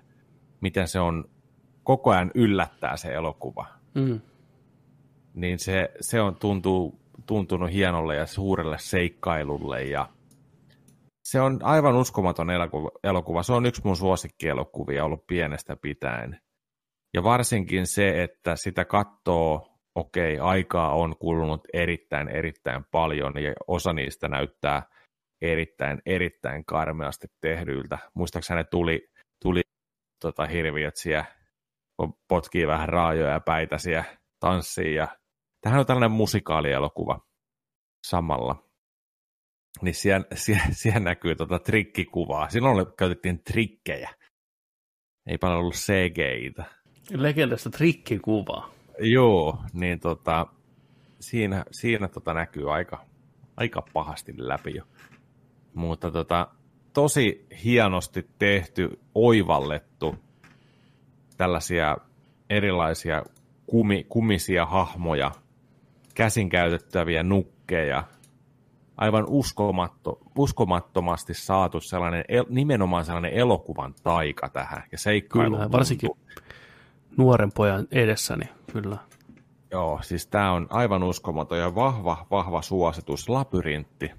miten 0.62 0.88
se 0.88 1.00
on 1.00 1.30
koko 1.84 2.12
ajan 2.12 2.32
yllättää 2.36 2.98
se 2.98 3.14
elokuva. 3.14 3.66
Mm. 3.96 4.22
niin 5.34 5.60
se, 5.60 5.92
se 6.02 6.22
on 6.22 6.36
tuntuu, 6.36 7.00
tuntunut 7.26 7.72
hienolle 7.72 8.16
ja 8.16 8.26
suurelle 8.26 8.78
seikkailulle 8.80 9.84
ja 9.84 10.10
se 11.24 11.42
on 11.42 11.60
aivan 11.64 11.96
uskomaton 11.96 12.50
elokuva. 12.50 12.90
elokuva. 13.04 13.44
Se 13.44 13.54
on 13.54 13.66
yksi 13.66 13.82
mun 13.86 13.98
suosikkielokuvia 13.98 15.06
ollut 15.06 15.28
pienestä 15.28 15.76
pitäen. 15.76 16.42
Ja 17.14 17.24
varsinkin 17.24 17.88
se, 17.88 18.24
että 18.24 18.56
sitä 18.56 18.86
katsoo, 18.86 19.71
okei, 19.96 20.40
aikaa 20.40 20.96
on 20.96 21.16
kulunut 21.20 21.62
erittäin, 21.74 22.30
erittäin 22.30 22.86
paljon 22.92 23.44
ja 23.44 23.54
osa 23.68 23.94
niistä 23.94 24.28
näyttää 24.28 24.84
erittäin, 25.42 26.02
erittäin 26.06 26.66
karmeasti 26.66 27.28
tehdyiltä. 27.42 27.98
Muistaakseni 28.14 28.58
ne 28.58 28.64
tuli, 28.64 29.10
tuli 29.42 29.62
tota, 30.22 30.46
hirviöt 30.46 30.96
siellä, 30.96 31.26
potkii 32.28 32.68
vähän 32.68 32.90
raajoja 32.90 33.32
ja 33.32 33.40
päitäsiä, 33.40 34.04
tanssii 34.40 34.96
ja 34.96 35.08
Tähän 35.62 35.80
on 35.80 35.86
tällainen 35.86 36.12
musikaalielokuva 36.12 37.20
samalla. 38.08 38.64
Niin 39.82 39.96
siellä, 39.96 40.26
siellä, 40.36 40.64
siellä 40.72 41.00
näkyy 41.00 41.36
tota 41.36 41.60
trikkikuvaa. 41.60 42.50
Silloin 42.50 42.86
käytettiin 42.98 43.44
trikkejä. 43.44 44.10
Ei 45.28 45.38
paljon 45.38 45.60
ollut 45.60 45.76
CGI-tä. 45.76 46.64
Legendasta 47.10 47.70
trikkikuvaa. 47.70 48.74
Joo, 49.02 49.58
niin 49.74 50.00
tota, 50.00 50.48
siinä, 51.20 51.66
siinä 51.72 52.08
tota 52.08 52.34
näkyy 52.34 52.74
aika, 52.74 53.06
aika 53.58 53.84
pahasti 53.94 54.34
läpi 54.38 54.76
jo. 54.76 54.84
Mutta 55.74 56.12
tota, 56.12 56.48
tosi 56.94 57.46
hienosti 57.64 58.30
tehty, 58.40 59.00
oivallettu 59.16 60.16
tällaisia 61.38 61.98
erilaisia 62.50 63.24
kumi, 63.68 64.06
kumisia 64.10 64.66
hahmoja, 64.66 65.32
käsin 66.16 66.50
käytettäviä 66.50 67.24
nukkeja, 67.24 68.04
aivan 68.98 69.26
uskomatto, 69.28 70.20
uskomattomasti 70.38 71.34
saatu 71.34 71.80
sellainen, 71.80 72.26
el, 72.28 72.46
nimenomaan 72.50 73.06
sellainen 73.06 73.34
elokuvan 73.34 73.94
taika 74.04 74.50
tähän 74.50 74.84
ja 74.92 74.98
seikkailu. 74.98 75.56
Kyllä, 75.56 75.72
varsinkin 75.72 76.10
nuoren 77.18 77.52
pojan 77.52 77.88
edessä, 77.92 78.38
niin 78.38 78.50
kyllä. 78.74 78.98
Joo, 79.72 80.00
siis 80.04 80.28
tämä 80.28 80.52
on 80.52 80.68
aivan 80.70 81.04
uskomaton 81.04 81.60
ja 81.60 81.76
vahva, 81.76 82.26
vahva 82.32 82.62
suositus. 82.62 83.30
Labyrintti. 83.30 84.12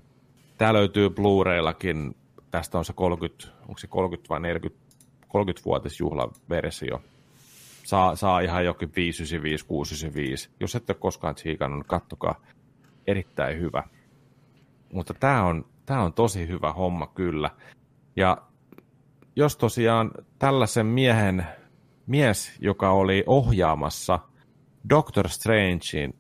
Tämä 0.59 0.73
löytyy 0.73 1.09
Blu-rayllakin. 1.11 2.17
Tästä 2.51 2.79
on 2.79 2.85
se 2.85 2.93
30, 2.93 3.49
onko 3.61 3.79
se 3.79 3.87
30 3.87 4.29
vai 4.29 4.41
40, 4.41 4.83
30-vuotisjuhlaversio. 5.29 7.03
Saa, 7.85 8.17
saa 8.17 8.41
ihan 8.41 8.65
jokin 8.65 8.93
595, 8.97 9.67
695. 9.67 10.51
Jos 10.61 10.75
ette 10.75 10.93
ole 10.93 10.99
koskaan 11.01 11.35
tsiikannut, 11.35 11.79
niin 11.79 11.89
kattokaa. 11.89 12.41
Erittäin 13.07 13.61
hyvä. 13.61 13.83
Mutta 14.93 15.15
tämä 15.15 15.45
on, 15.45 15.65
tämä 15.87 16.03
on 16.03 16.13
tosi 16.13 16.49
hyvä 16.49 16.73
homma 16.73 17.07
kyllä. 17.07 17.51
Ja 18.17 18.37
jos 19.37 19.57
tosiaan 19.57 20.11
tällaisen 20.39 20.87
miehen, 20.87 21.47
mies, 22.07 22.53
joka 22.61 22.91
oli 22.91 23.25
ohjaamassa 23.27 24.19
Doctor 24.91 25.29
Strangein 25.29 26.15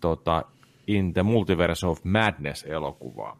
tota, 0.00 0.42
In 0.86 1.12
the 1.12 1.22
Multiverse 1.22 1.86
of 1.86 2.04
Madness-elokuvaa, 2.04 3.38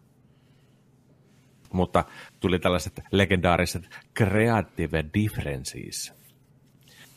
mutta 1.73 2.05
tuli 2.41 2.59
tällaiset 2.59 3.01
legendaariset 3.13 3.89
creative 4.19 5.05
differences, 5.15 6.13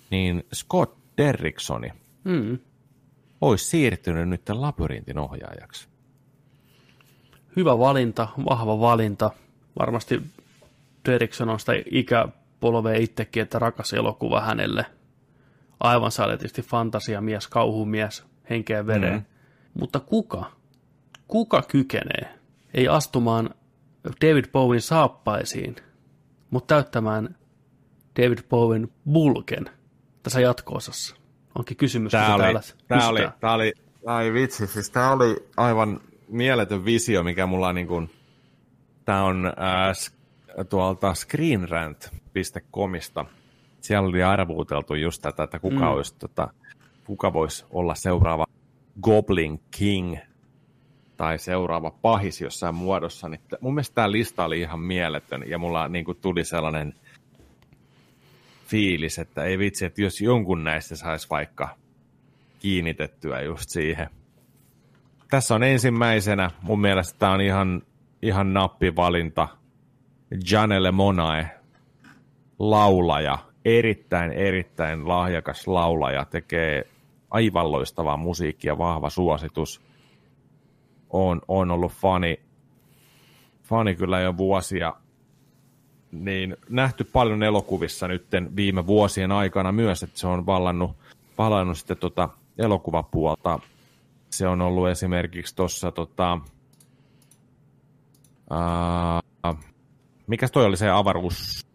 niin 0.10 0.44
Scott 0.54 0.98
Derricksoni 1.18 1.90
Mm. 2.24 2.60
olisi 3.42 3.66
siirtynyt 3.66 4.30
nyt 4.30 4.50
labyrintin 4.50 5.18
ohjaajaksi. 5.20 5.88
Hyvä 7.56 7.78
valinta, 7.80 8.28
vahva 8.50 8.80
valinta. 8.80 9.32
Varmasti 9.80 10.22
Derrickson 11.06 11.50
on 11.50 11.60
sitä 11.60 11.74
ikäpolvea 11.92 12.98
itsekin, 12.98 13.44
että 13.44 13.60
rakas 13.60 13.94
elokuva 13.94 14.42
hänelle. 14.42 14.86
Aivan 15.82 16.12
saletisti 16.12 16.62
fantasiamies, 16.62 17.48
kauhumies, 17.48 18.26
henkeä 18.50 18.88
vereen. 18.88 19.14
Mm. 19.14 19.26
Mutta 19.80 20.00
kuka, 20.00 20.52
kuka 21.28 21.62
kykenee, 21.62 22.40
ei 22.74 22.88
astumaan 22.88 23.50
David 24.22 24.46
Bowen 24.52 24.82
saappaisiin, 24.82 25.76
mutta 26.50 26.76
täyttämään 26.76 27.36
David 28.22 28.38
Bowen 28.50 28.88
bulken 29.12 29.70
tässä 30.24 30.40
jatko-osassa? 30.40 31.16
Onkin 31.56 31.78
kysymys, 31.78 32.12
Tämä 32.12 32.36
oli, 32.36 32.44
täällä 32.44 32.62
tämä 32.88 33.08
oli, 33.08 33.20
tämä 33.40 33.54
oli, 33.54 33.74
ai 34.06 34.34
vitsi, 34.34 34.68
siis 34.68 34.90
tämä 34.90 35.12
oli 35.12 35.36
aivan 35.58 36.02
mieletön 36.28 36.86
visio, 36.86 37.24
mikä 37.24 37.46
mulla 37.46 37.68
on 37.68 37.76
niin 37.76 37.88
kuin, 37.88 38.10
tämä 39.06 39.24
on 39.24 39.46
äh, 39.46 39.54
tuolta 40.70 41.14
screenrant.comista. 41.14 43.26
Siellä 43.82 44.08
oli 44.10 44.24
arvuuteltu 44.24 44.96
just 44.96 45.22
tätä, 45.22 45.44
että 45.44 45.60
kuka, 45.60 45.76
Mm. 45.86 45.92
olisi, 45.92 46.16
tota, 46.20 46.54
kuka 47.06 47.34
voisi 47.34 47.66
olla 47.70 47.96
seuraava 47.96 48.46
Goblin 49.02 49.62
King 49.72 50.18
tai 51.18 51.40
seuraava 51.40 51.92
pahis 51.92 52.42
jossain 52.42 52.76
muodossa. 52.76 53.30
Niin 53.30 53.42
mun 53.62 53.74
mielestä 53.74 53.96
tämä 53.96 54.12
lista 54.12 54.46
oli 54.46 54.60
ihan 54.62 54.80
mieletön 54.80 55.44
ja 55.48 55.58
mulla 55.58 55.88
niin 55.88 56.06
kuin 56.06 56.18
tuli 56.22 56.44
sellainen 56.44 56.94
fiilis, 58.68 59.20
että 59.20 59.44
ei 59.44 59.58
vitsi, 59.60 59.86
että 59.86 60.02
jos 60.02 60.22
jonkun 60.22 60.64
näistä 60.64 60.96
saisi 60.96 61.28
vaikka 61.30 61.70
kiinnitettyä 62.60 63.42
just 63.42 63.70
siihen. 63.70 64.10
Tässä 65.30 65.56
on 65.56 65.64
ensimmäisenä, 65.64 66.52
mun 66.62 66.82
mielestä 66.82 67.20
tämä 67.20 67.32
on 67.32 67.42
ihan, 67.42 67.82
ihan 68.22 68.54
nappivalinta, 68.54 69.48
Janelle 70.52 70.92
Monae, 70.92 71.50
laulaja, 72.60 73.38
erittäin, 73.66 74.32
erittäin 74.32 75.08
lahjakas 75.08 75.68
laulaja, 75.68 76.26
tekee 76.26 76.84
aivan 77.30 77.72
loistavaa 77.72 78.18
musiikkia, 78.18 78.78
vahva 78.78 79.10
suositus. 79.10 79.82
On, 81.10 81.42
on 81.48 81.72
ollut 81.72 81.92
fani, 81.92 82.40
fani 83.64 83.96
kyllä 83.96 84.20
jo 84.20 84.38
vuosia, 84.38 84.94
niin 86.12 86.58
nähty 86.70 87.04
paljon 87.04 87.44
elokuvissa 87.44 88.08
nytten 88.08 88.56
viime 88.56 88.88
vuosien 88.88 89.32
aikana 89.32 89.72
myös, 89.72 90.04
että 90.04 90.20
se 90.20 90.28
on 90.28 90.46
vallannut, 90.46 90.92
vallannut 91.38 91.78
sitten 91.78 91.98
tota 91.98 92.30
elokuvapuolta. 92.58 93.60
Se 94.30 94.48
on 94.48 94.62
ollut 94.62 94.88
esimerkiksi 94.88 95.56
tuossa 95.56 95.92
tota, 95.92 96.40
ää, 98.50 99.22
mikäs 100.28 100.52
toi 100.52 100.66
oli 100.66 100.78
se 100.78 100.90
avaruus, 100.90 101.68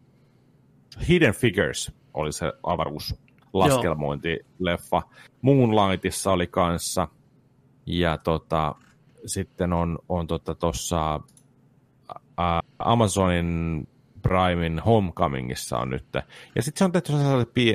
Hidden 1.08 1.34
Figures 1.34 1.92
oli 2.14 2.32
se 2.32 2.52
avaruuslaskelmointileffa. 2.62 5.02
Moonlightissa 5.42 6.32
oli 6.32 6.46
kanssa. 6.46 7.08
Ja 7.86 8.18
tota, 8.18 8.74
sitten 9.26 9.72
on, 9.72 9.98
on 10.08 10.26
tuossa 10.26 11.20
tota 11.20 11.26
Amazonin 12.78 13.88
Primein 14.22 14.78
Homecomingissa 14.78 15.78
on 15.78 15.90
nyt. 15.90 16.06
Ja 16.54 16.62
sitten 16.62 16.78
se 16.78 16.84
on 16.84 16.92
tehty 16.92 17.12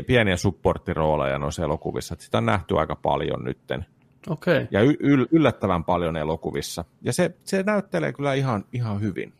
pieniä 0.07 0.37
supporttirooleja 0.37 1.39
noissa 1.39 1.63
elokuvissa. 1.63 2.13
että 2.13 2.25
Sitä 2.25 2.37
on 2.37 2.45
nähty 2.45 2.77
aika 2.77 2.95
paljon 2.95 3.43
nytten. 3.43 3.85
Okay. 4.29 4.67
Ja 4.71 4.81
y- 4.81 4.97
yl- 5.03 5.27
yllättävän 5.31 5.83
paljon 5.83 6.17
elokuvissa. 6.17 6.85
Ja 7.01 7.13
se, 7.13 7.35
se 7.45 7.63
näyttelee 7.63 8.13
kyllä 8.13 8.33
ihan, 8.33 8.65
ihan 8.73 9.01
hyvin. 9.01 9.33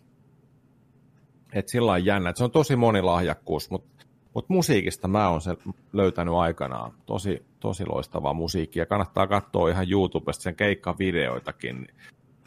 Et 1.54 1.68
sillä 1.68 1.92
on 1.92 2.06
jännä. 2.06 2.30
Et 2.30 2.38
se 2.38 2.44
on 2.44 2.52
tosi 2.52 2.76
monilahjakkuus, 2.76 3.70
mutta 3.70 4.06
mut 4.34 4.50
musiikista 4.50 5.08
mä 5.08 5.30
oon 5.30 5.42
sen 5.42 5.58
löytänyt 5.94 6.34
aikanaan. 6.34 6.92
Tosi, 7.06 7.46
tosi 7.60 7.86
loistavaa 7.86 8.34
musiikkia. 8.34 8.86
Kannattaa 8.86 9.28
katsoa 9.28 9.70
ihan 9.70 9.92
YouTubesta 9.92 10.44
sen 10.44 10.56
keikkavideoitakin. 10.56 11.88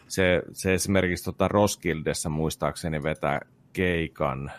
Se, 0.09 0.43
se 0.52 0.74
esimerkiksi 0.74 1.24
tota 1.24 1.48
Roskildessa 1.48 2.28
muistaakseni 2.28 3.02
vetää 3.02 3.40
keikan, 3.72 4.51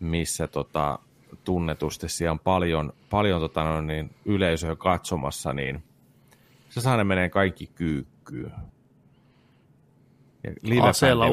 missä 0.00 0.48
tota, 0.48 0.98
tunnetusti 1.44 2.08
siellä 2.08 2.32
on 2.32 2.38
paljon, 2.38 2.92
paljon 3.10 3.40
tota, 3.40 3.64
no, 3.64 3.80
niin, 3.80 4.10
yleisöä 4.24 4.76
katsomassa, 4.76 5.52
niin 5.52 5.82
se 6.68 6.80
saa 6.80 6.96
ne 6.96 7.04
menee 7.04 7.28
kaikki 7.28 7.66
kyykkyyn. 7.66 8.52
Ja 10.44 10.50
live-bändi 10.62 10.88
Aseella. 10.88 11.26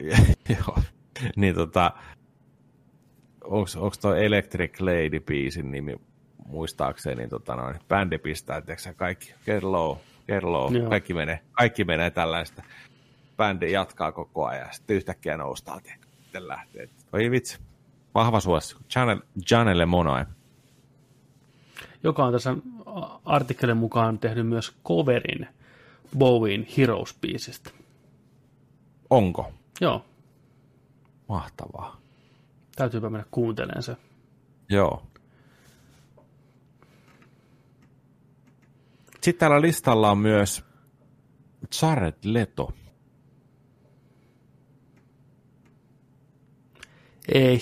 Joo. 0.58 0.78
niin 1.36 1.54
tota, 1.54 1.92
onko 3.44 3.90
tuo 4.00 4.14
Electric 4.14 4.80
Lady-biisin 4.80 5.70
nimi 5.70 5.96
muistaakseni, 6.46 7.16
niin 7.16 7.30
tota 7.30 7.56
noin, 7.56 7.74
bändi 7.88 8.18
pistää, 8.18 8.60
tiedätkö, 8.60 8.94
kaikki, 8.94 9.34
get 9.46 9.62
low, 9.62 9.96
Joo. 10.76 10.90
kaikki 10.90 11.14
menee, 11.14 11.40
kaikki 11.52 11.84
menee 11.84 12.10
tällaista. 12.10 12.62
Bändi 13.36 13.72
jatkaa 13.72 14.12
koko 14.12 14.46
ajan, 14.46 14.66
ja 14.66 14.72
sitten 14.72 14.96
yhtäkkiä 14.96 15.36
noustaan, 15.36 15.82
tiedätkö, 15.82 16.06
sitten 16.22 16.48
lähtee. 16.48 16.88
Oi 17.12 17.30
vitsi, 17.30 17.58
vahva 18.14 18.40
suosi, 18.40 18.76
Janelle, 18.94 19.22
Janelle 19.50 19.86
Monae. 19.86 20.26
joka 22.02 22.24
on 22.24 22.32
tässä 22.32 22.56
artikkelin 23.24 23.76
mukaan 23.76 24.18
tehnyt 24.18 24.46
myös 24.46 24.76
coverin 24.84 25.48
Bowien 26.18 26.66
Heroes-biisistä. 26.76 27.70
Onko? 29.10 29.52
Joo, 29.80 30.04
Mahtavaa. 31.28 32.00
täytyypä 32.76 33.10
mennä 33.10 33.26
kuuntelemaan 33.30 33.82
se. 33.82 33.96
Joo. 34.68 35.06
Sitten 39.22 39.38
täällä 39.38 39.60
listalla 39.60 40.10
on 40.10 40.18
myös 40.18 40.64
Jared 41.82 42.14
Leto. 42.24 42.72
Ei. 47.34 47.60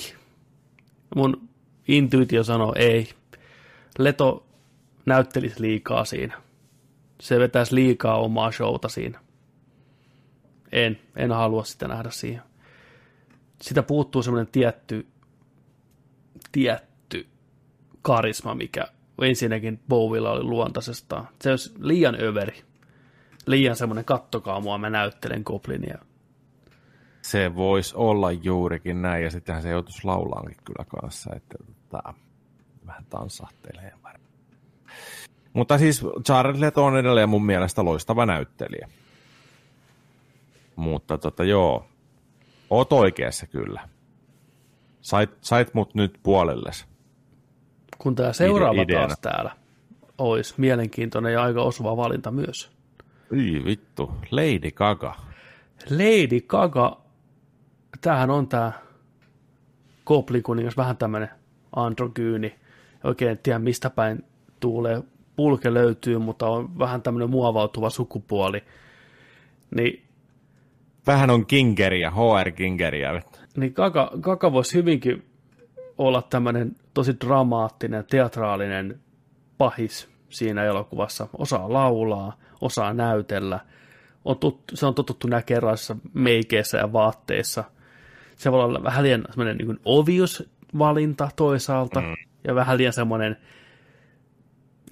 Mun 1.16 1.48
intuitio 1.88 2.44
sanoo 2.44 2.74
ei. 2.76 3.08
Leto 3.98 4.46
näyttelisi 5.06 5.60
liikaa 5.60 6.04
siinä. 6.04 6.42
Se 7.20 7.38
vetäisi 7.38 7.74
liikaa 7.74 8.18
omaa 8.20 8.52
showta 8.52 8.88
siinä. 8.88 9.20
En, 10.72 10.98
en 11.16 11.32
halua 11.32 11.64
sitä 11.64 11.88
nähdä 11.88 12.10
siihen. 12.10 12.42
Sitä 13.62 13.82
puuttuu 13.82 14.22
semmoinen 14.22 14.52
tietty, 14.52 15.06
tietty 16.52 17.26
karisma, 18.02 18.54
mikä 18.54 18.86
ensinnäkin 19.22 19.80
Bowilla 19.88 20.30
oli 20.30 20.42
luontaisestaan. 20.42 21.28
Se 21.42 21.50
olisi 21.50 21.74
liian 21.78 22.20
överi. 22.20 22.62
Liian 23.46 23.76
semmoinen, 23.76 24.04
kattokaa 24.04 24.60
mua, 24.60 24.78
mä 24.78 24.90
näyttelen 24.90 25.42
Goblinia. 25.44 25.98
Se 27.22 27.54
voisi 27.54 27.96
olla 27.96 28.32
juurikin 28.32 29.02
näin, 29.02 29.24
ja 29.24 29.30
sittenhän 29.30 29.62
se 29.62 29.70
joutuisi 29.70 30.04
laulaankin 30.04 30.56
kyllä 30.64 30.84
kanssa, 30.84 31.30
että 31.36 31.58
tota, 31.66 32.14
vähän 32.86 33.04
tanssahtelee. 33.10 33.92
Mutta 35.52 35.78
siis 35.78 36.02
Jared 36.28 36.60
Leto 36.60 36.84
on 36.84 36.98
edelleen 36.98 37.28
mun 37.28 37.46
mielestä 37.46 37.84
loistava 37.84 38.26
näyttelijä. 38.26 38.88
Mutta 40.80 41.18
tota 41.18 41.44
joo, 41.44 41.86
oot 42.70 42.92
oikeassa 42.92 43.46
kyllä. 43.46 43.88
Sait, 45.00 45.30
sait 45.40 45.74
mut 45.74 45.94
nyt 45.94 46.20
puolelles. 46.22 46.86
kun 47.98 48.14
tämä 48.14 48.32
seuraava 48.32 48.82
ideana. 48.82 49.06
taas 49.06 49.20
täällä 49.20 49.60
olisi 50.18 50.54
mielenkiintoinen 50.56 51.32
ja 51.32 51.42
aika 51.42 51.62
osuva 51.62 51.96
valinta 51.96 52.30
myös. 52.30 52.70
Yi 53.32 53.64
vittu, 53.64 54.12
Lady 54.30 54.70
Gaga. 54.70 55.14
Lady 55.90 56.40
Gaga, 56.40 57.00
tämähän 58.00 58.30
on 58.30 58.48
tämä 58.48 58.72
Goblin 60.06 60.42
kuningas, 60.42 60.76
vähän 60.76 60.96
tämmöinen 60.96 61.28
androgyyni. 61.76 62.54
Oikein 63.04 63.30
en 63.30 63.38
tiedä 63.38 63.58
mistä 63.58 63.90
päin 63.90 64.24
tuulee. 64.60 65.02
Pulke 65.36 65.74
löytyy, 65.74 66.18
mutta 66.18 66.48
on 66.48 66.78
vähän 66.78 67.02
tämmöinen 67.02 67.30
muovautuva 67.30 67.90
sukupuoli. 67.90 68.64
Niin 69.76 70.09
Vähän 71.06 71.30
on 71.30 71.46
Kingeriä, 71.46 72.10
HR 72.10 72.50
Kingeriä. 72.50 73.22
niin 73.56 73.72
Gaga, 73.76 74.10
Gaga 74.20 74.52
voisi 74.52 74.74
hyvinkin 74.74 75.30
olla 75.98 76.22
tämmöinen 76.22 76.72
tosi 76.94 77.16
dramaattinen, 77.20 78.04
teatraalinen 78.10 79.00
pahis 79.58 80.08
siinä 80.28 80.64
elokuvassa. 80.64 81.28
Osaa 81.38 81.72
laulaa, 81.72 82.36
osaa 82.60 82.94
näytellä. 82.94 83.60
On 84.24 84.38
tuttu, 84.38 84.76
se 84.76 84.86
on 84.86 84.94
totuttu 84.94 85.28
näkemään 85.28 85.56
erilaisissa 85.56 85.96
meikeissä 86.14 86.78
ja 86.78 86.92
vaatteissa. 86.92 87.64
Se 88.36 88.52
voi 88.52 88.64
olla 88.64 88.82
vähän 88.82 89.02
liian 89.02 89.24
semmoinen 89.28 89.56
niin 89.56 89.80
obvious 89.84 90.50
valinta 90.78 91.28
toisaalta, 91.36 92.00
mm. 92.00 92.14
ja 92.44 92.54
vähän 92.54 92.78
liian 92.78 92.92
semmoinen, 92.92 93.36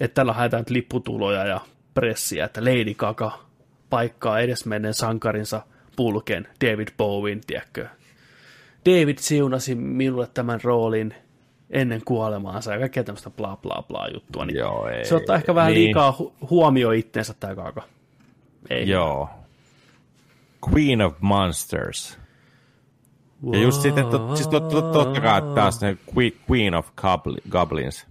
että 0.01 0.15
tällä 0.15 0.33
haetaan 0.33 0.61
nyt 0.61 0.71
lipputuloja 0.71 1.47
ja 1.47 1.61
pressiä, 1.95 2.45
että 2.45 2.65
Lady 2.65 2.95
Gaga 2.95 3.39
paikkaa 3.91 4.41
edesmenneen 4.41 4.95
sankarinsa 4.95 5.63
pulken, 5.99 6.49
David 6.65 6.89
Bowen, 6.97 7.41
tiedätkö. 7.47 7.89
David 8.87 9.19
siunasi 9.19 9.75
minulle 9.75 10.29
tämän 10.35 10.61
roolin 10.65 11.15
ennen 11.71 12.03
kuolemaansa 12.05 12.73
ja 12.73 12.79
kaikkea 12.79 13.05
tämmöistä 13.05 13.31
bla 13.31 13.57
bla 13.57 13.85
bla 13.89 14.09
juttua. 14.15 14.45
Niin 14.45 14.57
Joo, 14.57 14.89
ei, 14.89 15.05
se 15.05 15.15
ottaa 15.15 15.37
ehkä 15.37 15.55
vähän 15.55 15.73
niin. 15.73 15.85
liikaa 15.85 16.17
hu- 16.21 16.33
huomio 16.51 16.91
itteensä 16.91 17.35
tämä 17.41 17.55
Gaga. 17.55 17.83
Ei. 18.71 18.89
Joo. 18.89 19.29
Queen 20.71 21.03
of 21.03 21.15
Monsters. 21.21 22.19
Ja 23.53 23.59
just 23.59 23.83
sitten, 23.83 24.07
to, 24.07 24.37
siis 24.37 24.49
tot, 24.49 24.69
tot, 24.69 24.93
totta 24.93 25.21
kai 25.21 25.43
taas 25.55 25.81
ne 25.81 25.97
Queen 26.51 26.75
of 26.75 26.91
Goblins. 27.51 28.07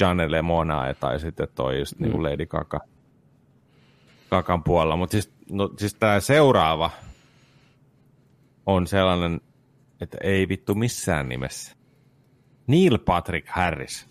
Janelle 0.00 0.42
Mona 0.42 0.94
tai 1.00 1.20
sitten 1.20 1.48
toi 1.54 1.78
just 1.78 1.98
niinku 1.98 2.18
mm. 2.18 2.22
niin 2.22 2.32
Lady 2.32 2.46
Gaga. 2.46 2.80
Kakan 4.30 4.64
puolella. 4.64 4.96
Mutta 4.96 5.12
siis, 5.12 5.33
no, 5.50 5.70
siis 5.78 5.94
tämä 5.94 6.20
seuraava 6.20 6.90
on 8.66 8.86
sellainen, 8.86 9.40
että 10.00 10.18
ei 10.20 10.48
vittu 10.48 10.74
missään 10.74 11.28
nimessä. 11.28 11.76
Neil 12.66 12.98
Patrick 12.98 13.48
Harris. 13.48 14.08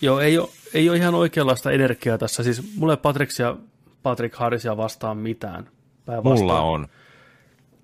Joo, 0.00 0.20
ei 0.20 0.38
ole, 0.38 0.48
ei 0.74 0.88
ole 0.88 0.96
ihan 0.96 1.14
oikeanlaista 1.14 1.70
energiaa 1.70 2.18
tässä. 2.18 2.42
Siis 2.42 2.76
mulle 2.76 2.96
Patricksia, 2.96 3.56
Patrick 4.02 4.36
Harrisia 4.36 4.76
vastaan 4.76 5.16
mitään. 5.16 5.68
Mulla 6.24 6.60
on. 6.60 6.88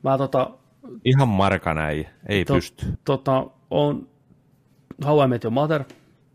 Mä 0.02 0.18
tota... 0.18 0.50
Ihan 1.04 1.28
markana 1.28 1.88
ei, 1.88 2.08
ei 2.28 2.44
to, 2.44 2.54
pysty. 2.54 2.86
Tota, 3.04 3.46
on 3.70 4.08
How 5.04 5.24
I 5.24 5.26
Met 5.26 5.44
Your 5.44 5.52
Mother, 5.52 5.84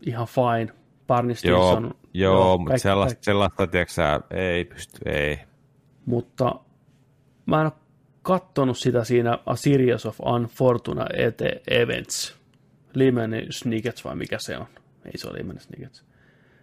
ihan 0.06 0.26
fine. 0.26 0.74
Barney 1.06 1.34
Stinson. 1.34 1.82
Joo, 1.82 1.92
joo, 2.14 2.34
joo 2.34 2.58
mutta 2.58 2.78
sellaista, 2.78 3.24
sellaista 3.24 3.66
tiedätkö 3.66 4.02
ei 4.30 4.64
pysty, 4.64 4.98
ei. 5.04 5.38
Mutta 6.06 6.54
mä 7.46 7.60
en 7.60 7.66
ole 7.66 7.72
kattonut 8.22 8.78
sitä 8.78 9.04
siinä 9.04 9.38
A 9.46 9.56
Series 9.56 10.06
of 10.06 10.20
Unfortunate 10.20 11.62
Events. 11.70 12.36
Lemon 12.94 13.30
Snickets 13.50 14.04
vai 14.04 14.16
mikä 14.16 14.38
se 14.40 14.58
on? 14.58 14.66
Ei 15.04 15.18
se 15.18 15.28
ole 15.28 15.38
Lemon 15.38 15.60
Snickets. 15.60 16.04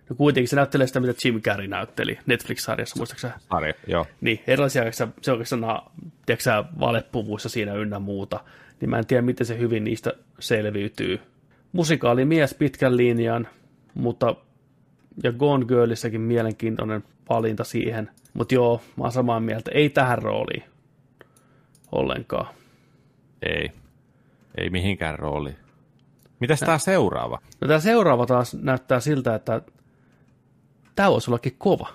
No 0.09 0.15
kuitenkin 0.15 0.47
se 0.47 0.55
näyttelee 0.55 0.87
sitä, 0.87 0.99
mitä 0.99 1.13
Jim 1.25 1.41
Carrey 1.41 1.67
näytteli 1.67 2.19
Netflix-sarjassa, 2.25 2.97
muistaakseni? 2.97 3.33
Sarja, 3.51 3.73
joo. 3.87 4.05
Niin, 4.21 4.43
erilaisia, 4.47 4.91
se 4.91 5.03
on 5.03 5.11
oikeastaan 5.31 5.91
tiedätkö, 6.25 6.63
valepuvuissa 6.79 7.49
siinä 7.49 7.73
ynnä 7.73 7.99
muuta. 7.99 8.39
Niin 8.81 8.89
mä 8.89 8.97
en 8.97 9.05
tiedä, 9.05 9.21
miten 9.21 9.47
se 9.47 9.57
hyvin 9.57 9.83
niistä 9.83 10.13
selviytyy. 10.39 11.19
Musikaali 11.71 12.25
mies 12.25 12.53
pitkän 12.53 12.97
linjan, 12.97 13.47
mutta 13.93 14.35
ja 15.23 15.31
Gone 15.31 15.65
Girlissäkin 15.65 16.21
mielenkiintoinen 16.21 17.03
valinta 17.29 17.63
siihen. 17.63 18.09
Mutta 18.33 18.55
joo, 18.55 18.81
mä 18.97 19.03
oon 19.03 19.11
samaa 19.11 19.39
mieltä. 19.39 19.71
Ei 19.73 19.89
tähän 19.89 20.21
rooliin 20.21 20.63
ollenkaan. 21.91 22.47
Ei. 23.41 23.71
Ei 24.57 24.69
mihinkään 24.69 25.19
rooliin. 25.19 25.57
Mitäs 26.39 26.59
tämä 26.59 26.77
seuraava? 26.77 27.39
No 27.61 27.67
tämä 27.67 27.79
seuraava 27.79 28.25
taas 28.25 28.53
näyttää 28.53 28.99
siltä, 28.99 29.35
että 29.35 29.61
tämä 30.95 31.11
voisi 31.11 31.31
ollakin 31.31 31.55
kova. 31.57 31.87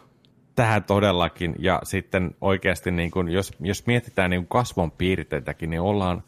Tähän 0.54 0.84
todellakin, 0.84 1.54
ja 1.58 1.80
sitten 1.84 2.34
oikeasti, 2.40 2.90
niin 2.90 3.10
kun, 3.10 3.28
jos, 3.28 3.52
jos 3.60 3.86
mietitään 3.86 4.30
niin 4.30 4.46
kasvon 4.48 4.90
piirteitäkin, 4.90 5.70
niin 5.70 5.80
ollaan 5.80 6.22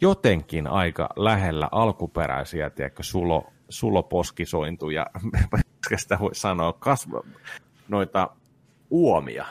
jotenkin 0.00 0.66
aika 0.66 1.08
lähellä 1.16 1.68
alkuperäisiä, 1.72 2.70
tiedätkö, 2.70 3.02
sulo, 3.02 3.52
suloposkisointuja, 3.68 5.06
sitä 5.96 6.18
voi 6.20 6.34
sanoa, 6.34 6.72
kasvo, 6.72 7.24
noita 7.88 8.30
uomia. 8.90 9.46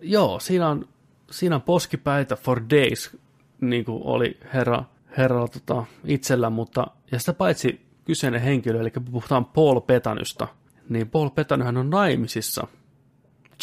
Joo, 0.00 0.40
siinä 0.40 0.68
on, 0.68 0.88
siinä 1.30 1.54
on 1.54 1.62
poskipäitä 1.62 2.36
for 2.36 2.62
days, 2.70 3.16
niin 3.60 3.84
kuin 3.84 4.02
oli 4.04 4.38
herra, 4.54 4.84
herra 5.16 5.48
tota, 5.48 5.84
itsellä, 6.04 6.50
mutta 6.50 6.86
ja 7.12 7.18
sitä 7.18 7.32
paitsi 7.32 7.80
kyseinen 8.04 8.40
henkilö, 8.40 8.80
eli 8.80 8.90
puhutaan 8.90 9.44
Paul 9.44 9.80
Petanysta, 9.80 10.48
niin 10.88 11.10
Paul 11.10 11.30
Petanyhän 11.30 11.76
on 11.76 11.90
naimisissa 11.90 12.66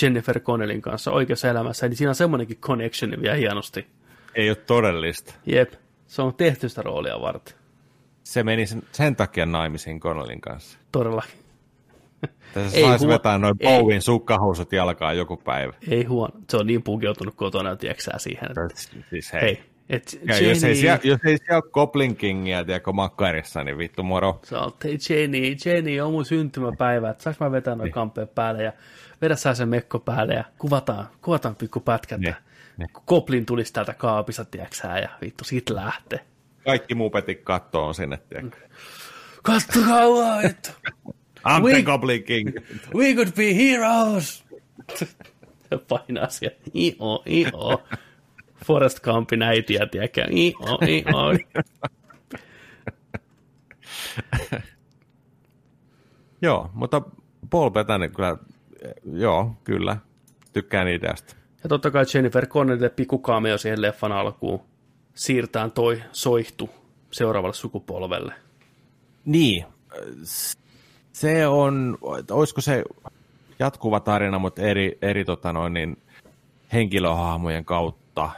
Jennifer 0.01 0.39
Connellin 0.39 0.81
kanssa 0.81 1.11
oikeassa 1.11 1.49
elämässä, 1.49 1.85
eli 1.85 1.95
siinä 1.95 2.09
on 2.11 2.15
semmoinenkin 2.15 2.57
connection 2.57 3.21
vielä 3.21 3.35
hienosti. 3.35 3.88
Ei 4.35 4.49
ole 4.49 4.55
todellista. 4.55 5.33
Jep, 5.45 5.73
se 6.07 6.21
on 6.21 6.35
tehty 6.35 6.69
sitä 6.69 6.81
roolia 6.81 7.21
varten. 7.21 7.55
Se 8.23 8.43
meni 8.43 8.67
sen, 8.67 8.83
sen 8.91 9.15
takia 9.15 9.45
naimisiin 9.45 9.99
Connellin 9.99 10.41
kanssa. 10.41 10.77
Todellakin. 10.91 11.40
Tässä 12.53 12.77
ei 12.77 12.83
saisi 12.83 13.05
huo- 13.05 13.13
vetää 13.13 13.37
noin 13.37 13.57
Bowen 13.57 14.01
sukkahousut 14.01 14.73
jalkaan 14.73 15.17
joku 15.17 15.37
päivä. 15.37 15.73
Ei 15.87 16.03
huono. 16.03 16.33
Se 16.49 16.57
on 16.57 16.67
niin 16.67 16.83
pukeutunut 16.83 17.35
kotona, 17.35 17.75
tiedätkö 17.75 18.19
siihen. 18.19 18.51
Että... 18.51 18.83
Siis 19.09 19.33
hei. 19.33 19.41
hei 19.41 19.71
et 19.91 20.19
Jenny... 20.27 20.49
jos, 20.49 20.63
ei 20.63 20.75
siellä, 20.75 20.99
jos 21.03 21.19
ei 21.25 21.37
siellä 21.37 21.61
ole 21.63 21.71
Goblin 21.71 22.15
Kingia, 22.15 22.63
tiedätkö, 22.63 22.91
makkarissa, 22.91 23.63
niin 23.63 23.77
vittu 23.77 24.03
moro. 24.03 24.39
Sä 24.43 24.59
oot, 24.59 24.83
hei 24.83 24.97
Jenny, 25.09 25.55
Jenny 25.65 25.99
on 25.99 26.11
mun 26.11 26.25
syntymäpäivä, 26.25 27.09
että 27.09 27.23
saanko 27.23 27.45
mä 27.45 27.51
vetää 27.51 27.75
noin 27.75 27.85
niin. 27.85 27.93
kampeet 27.93 28.35
päälle 28.35 28.63
ja 28.63 28.73
vedä 29.21 29.35
sä 29.35 29.53
sen 29.53 29.69
mekko 29.69 29.99
päälle 29.99 30.33
ja 30.33 30.43
kuvataan, 30.57 31.07
kuvataan 31.21 31.55
pikku 31.55 31.79
pätkä, 31.79 32.17
niin. 32.17 32.35
niin. 32.77 32.89
Goblin 33.07 33.45
tulisi 33.45 33.73
täältä 33.73 33.93
kaapista, 33.93 34.45
tiedätkö 34.45 34.87
ja 34.87 35.09
vittu, 35.21 35.43
sit 35.43 35.69
lähtee. 35.69 36.19
Kaikki 36.65 36.95
mupetit 36.95 37.41
kattoo 37.43 37.93
sinne, 37.93 38.17
tiedätkö. 38.29 38.57
Kattokaa 39.43 40.09
vaan, 40.09 40.45
että... 40.45 40.71
I'm 41.45 41.63
we, 41.63 41.73
the 41.73 41.81
Goblin 41.81 42.23
King. 42.23 42.53
We 42.95 43.13
could 43.13 43.31
be 43.35 43.55
heroes. 43.55 44.43
Painaa 45.88 46.30
siellä. 46.30 46.57
Io, 46.76 47.23
io. 47.26 47.84
Forest 48.65 48.99
Gumpin 48.99 49.41
äitiä, 49.41 49.88
tiedäkö? 49.91 50.27
Io, 50.31 50.80
io. 50.88 51.34
joo, 56.41 56.69
mutta 56.73 57.01
Paul 57.49 57.69
Bettany 57.69 58.09
kyllä, 58.09 58.38
joo, 59.13 59.55
kyllä, 59.63 59.97
tykkään 60.53 60.88
ideasta. 60.88 61.35
Ja 61.63 61.69
totta 61.69 61.91
kai 61.91 62.05
Jennifer 62.13 62.47
Connelly 62.47 62.89
pikku 62.89 63.22
cameo 63.22 63.57
siihen 63.57 63.81
leffan 63.81 64.11
alkuun 64.11 64.61
siirtää 65.15 65.69
toi 65.69 66.03
soihtu 66.11 66.69
seuraavalle 67.11 67.53
sukupolvelle. 67.53 68.34
Niin, 69.26 69.65
se 71.13 71.47
on, 71.47 71.97
olisiko 72.31 72.61
se 72.61 72.83
jatkuva 73.59 73.99
tarina, 73.99 74.39
mutta 74.39 74.61
eri, 74.61 74.97
eri 75.01 75.25
tota 75.25 75.53
noin, 75.53 75.73
niin 75.73 75.97
henkilöhahmojen 76.73 77.65
kautta 77.65 78.29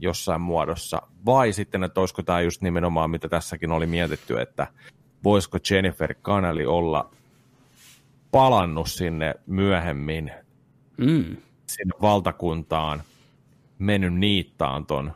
jossain 0.00 0.40
muodossa, 0.40 1.02
vai 1.26 1.52
sitten, 1.52 1.84
että 1.84 2.00
olisiko 2.00 2.22
tämä 2.22 2.40
just 2.40 2.62
nimenomaan, 2.62 3.10
mitä 3.10 3.28
tässäkin 3.28 3.72
oli 3.72 3.86
mietitty, 3.86 4.40
että 4.40 4.66
voisiko 5.24 5.58
Jennifer 5.70 6.14
Connelly 6.14 6.64
olla 6.66 7.10
palannut 8.30 8.90
sinne 8.90 9.34
myöhemmin 9.46 10.32
mm. 10.96 11.36
sinne 11.66 11.94
valtakuntaan, 12.02 13.02
mennyt 13.78 14.14
niittaan 14.14 14.86
ton 14.86 15.12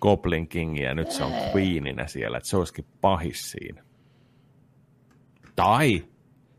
Goblin 0.00 0.48
Kingin 0.48 0.84
ja 0.84 0.94
nyt 0.94 1.10
se 1.10 1.24
on 1.24 1.32
Queeninä 1.32 2.06
siellä, 2.06 2.36
että 2.36 2.48
se 2.48 2.56
olisikin 2.56 2.84
pahis 3.00 3.50
siinä. 3.50 3.82
Tai 5.56 6.04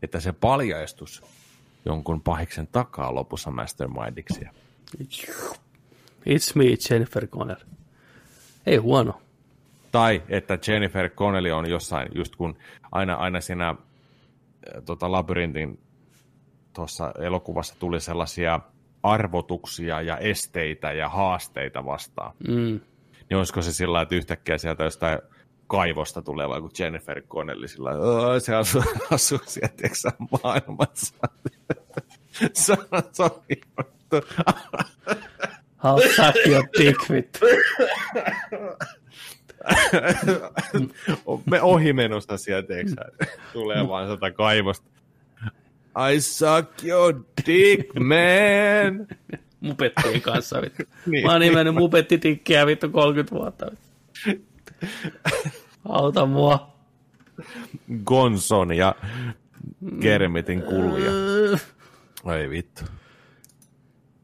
että 0.02 0.20
se 0.20 0.32
paljastus 0.32 1.22
jonkun 1.84 2.20
pahiksen 2.20 2.66
takaa 2.66 3.14
lopussa 3.14 3.50
Mastermindiksi. 3.50 4.44
It's 6.26 6.54
me, 6.54 6.64
Jennifer 6.90 7.26
Connell. 7.26 7.60
Ei 8.66 8.76
huono. 8.76 9.20
Tai 9.92 10.22
että 10.28 10.58
Jennifer 10.68 11.10
Connelly 11.10 11.50
on 11.50 11.70
jossain, 11.70 12.08
just 12.14 12.36
kun 12.36 12.56
aina, 12.92 13.14
aina 13.14 13.40
siinä 13.40 13.68
äh, 13.68 13.76
tota, 14.84 15.12
labyrintin 15.12 15.78
tuossa 16.72 17.12
elokuvassa 17.18 17.74
tuli 17.78 18.00
sellaisia 18.00 18.60
arvotuksia 19.02 20.02
ja 20.02 20.18
esteitä 20.18 20.92
ja 20.92 21.08
haasteita 21.08 21.84
vastaan. 21.84 22.34
Mm. 22.48 22.80
Niin 23.30 23.38
olisiko 23.38 23.62
se 23.62 23.72
sillä 23.72 24.02
että 24.02 24.14
yhtäkkiä 24.14 24.58
sieltä 24.58 24.84
jostain 24.84 25.18
kaivosta 25.66 26.22
tuleva 26.22 26.60
kuin 26.60 26.72
Jennifer 26.78 27.22
Connelly 27.22 27.68
sillä 27.68 27.90
se 28.38 28.54
asuu, 28.54 28.82
asuu 29.10 29.40
siellä 29.46 29.74
tiiäksä, 29.76 30.12
maailmassa. 30.42 31.14
se 32.52 32.72
on, 32.72 33.30
I'll 35.84 36.00
suck 36.16 36.46
your 36.46 36.64
dick, 36.78 37.10
vittu. 37.10 37.38
Me 41.46 41.62
ohi 41.62 41.92
menosta 41.92 42.36
sieltä, 42.36 42.74
sä? 42.94 43.26
Tulee 43.52 43.88
vaan 43.88 44.08
sata 44.08 44.30
kaivosta. 44.30 44.86
I 46.12 46.20
suck 46.20 46.84
your 46.84 47.24
dick, 47.46 47.94
man! 47.94 49.06
Mupettien 49.60 50.20
kanssa, 50.20 50.62
vittu. 50.62 50.82
Niin. 51.06 51.26
Mä 51.26 51.32
oon 51.32 51.40
nimennyt 51.40 51.74
mupettitikkiä, 51.74 52.66
vittu, 52.66 52.88
30 52.88 53.34
vuotta. 53.34 53.66
Vittu. 53.70 53.93
Auta 55.88 56.26
mua. 56.26 56.74
Gonson 58.04 58.76
ja 58.76 58.94
Kermitin 60.00 60.62
kuluja. 60.62 61.10
Ai 62.24 62.50
vittu. 62.50 62.82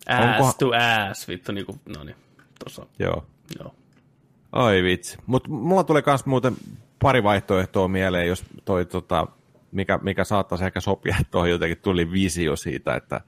Ass 0.09 0.41
Onko- 0.41 0.55
to 0.59 0.71
ass, 1.11 1.29
vittu, 1.29 1.53
niinku, 1.53 1.79
no 1.97 2.05
niin, 2.05 2.17
tossa, 2.65 2.87
Joo. 2.99 3.27
joo. 3.59 3.75
Ai 4.53 4.83
vitsi. 4.83 5.19
Mutta 5.27 5.49
mulla 5.51 5.85
tulee 5.85 6.03
myös 6.07 6.27
muuten 6.27 6.57
pari 7.03 7.23
vaihtoehtoa 7.23 7.89
mieleen, 7.89 8.27
jos 8.29 8.45
toi, 8.65 8.87
tota, 8.87 9.27
mikä, 9.73 9.99
mikä 10.03 10.25
saattaisi 10.25 10.65
ehkä 10.65 10.81
sopia 10.81 11.17
tuohon 11.31 11.51
jotenkin 11.51 11.79
tuli 11.79 12.13
visio 12.13 12.57
siitä, 12.57 12.95
että 12.95 13.21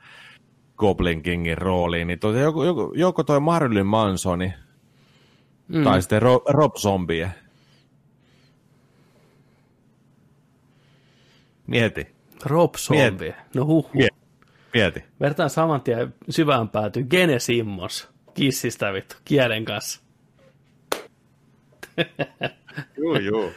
Goblin 0.77 1.23
Kingin 1.23 1.59
rooliin, 1.59 2.07
niin 2.07 2.19
toi, 2.19 2.41
joko, 2.41 2.65
joko, 2.65 2.93
joko 2.97 3.25
toi 3.25 3.41
Marilyn 3.41 3.87
Mansoni 3.87 4.55
mm. 5.69 5.85
tai 5.85 6.03
sitten 6.03 6.23
Rob, 6.23 6.43
Rob 6.49 6.77
Zombie. 6.77 7.31
Mieti, 11.67 12.07
Rob 12.45 12.75
Zombie. 12.75 13.35
No 13.55 13.67
huh. 13.67 13.91
mieti, 13.95 14.17
mieti. 14.75 15.05
Vertaan 15.21 15.51
saman 15.51 15.81
tien 15.81 16.15
syvään 16.31 16.69
päätyy 16.69 17.05
Gene 17.05 17.39
Simmons 17.39 18.13
kissistä 18.35 18.93
vittu, 18.93 19.17
kielen 19.25 19.65
kanssa. 19.65 20.01
Juu, 22.97 23.17
juu. 23.17 23.53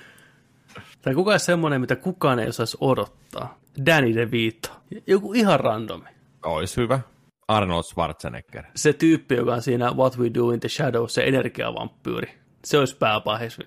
Tai 1.02 1.14
kuka 1.14 1.32
olisi 1.32 1.46
semmoinen, 1.46 1.82
mitä 1.82 1.96
kukaan 1.96 2.40
ei 2.40 2.48
osaisi 2.48 2.78
odottaa. 2.82 3.60
Danny 3.86 4.16
DeVito. 4.16 4.70
Joku 5.08 5.34
ihan 5.34 5.60
randomi. 5.60 6.10
Ois 6.46 6.78
hyvä. 6.78 7.00
Arnold 7.48 7.84
Schwarzenegger. 7.84 8.64
Se 8.76 8.94
tyyppi, 8.94 9.36
joka 9.36 9.54
on 9.54 9.62
siinä 9.62 9.92
What 9.92 10.18
We 10.18 10.32
Do 10.34 10.52
in 10.52 10.60
the 10.60 10.70
Shadows, 10.70 11.14
se 11.14 11.24
energiavampyyri. 11.24 12.34
Se 12.66 12.78
olisi 12.78 12.98
pääpahis. 12.98 13.58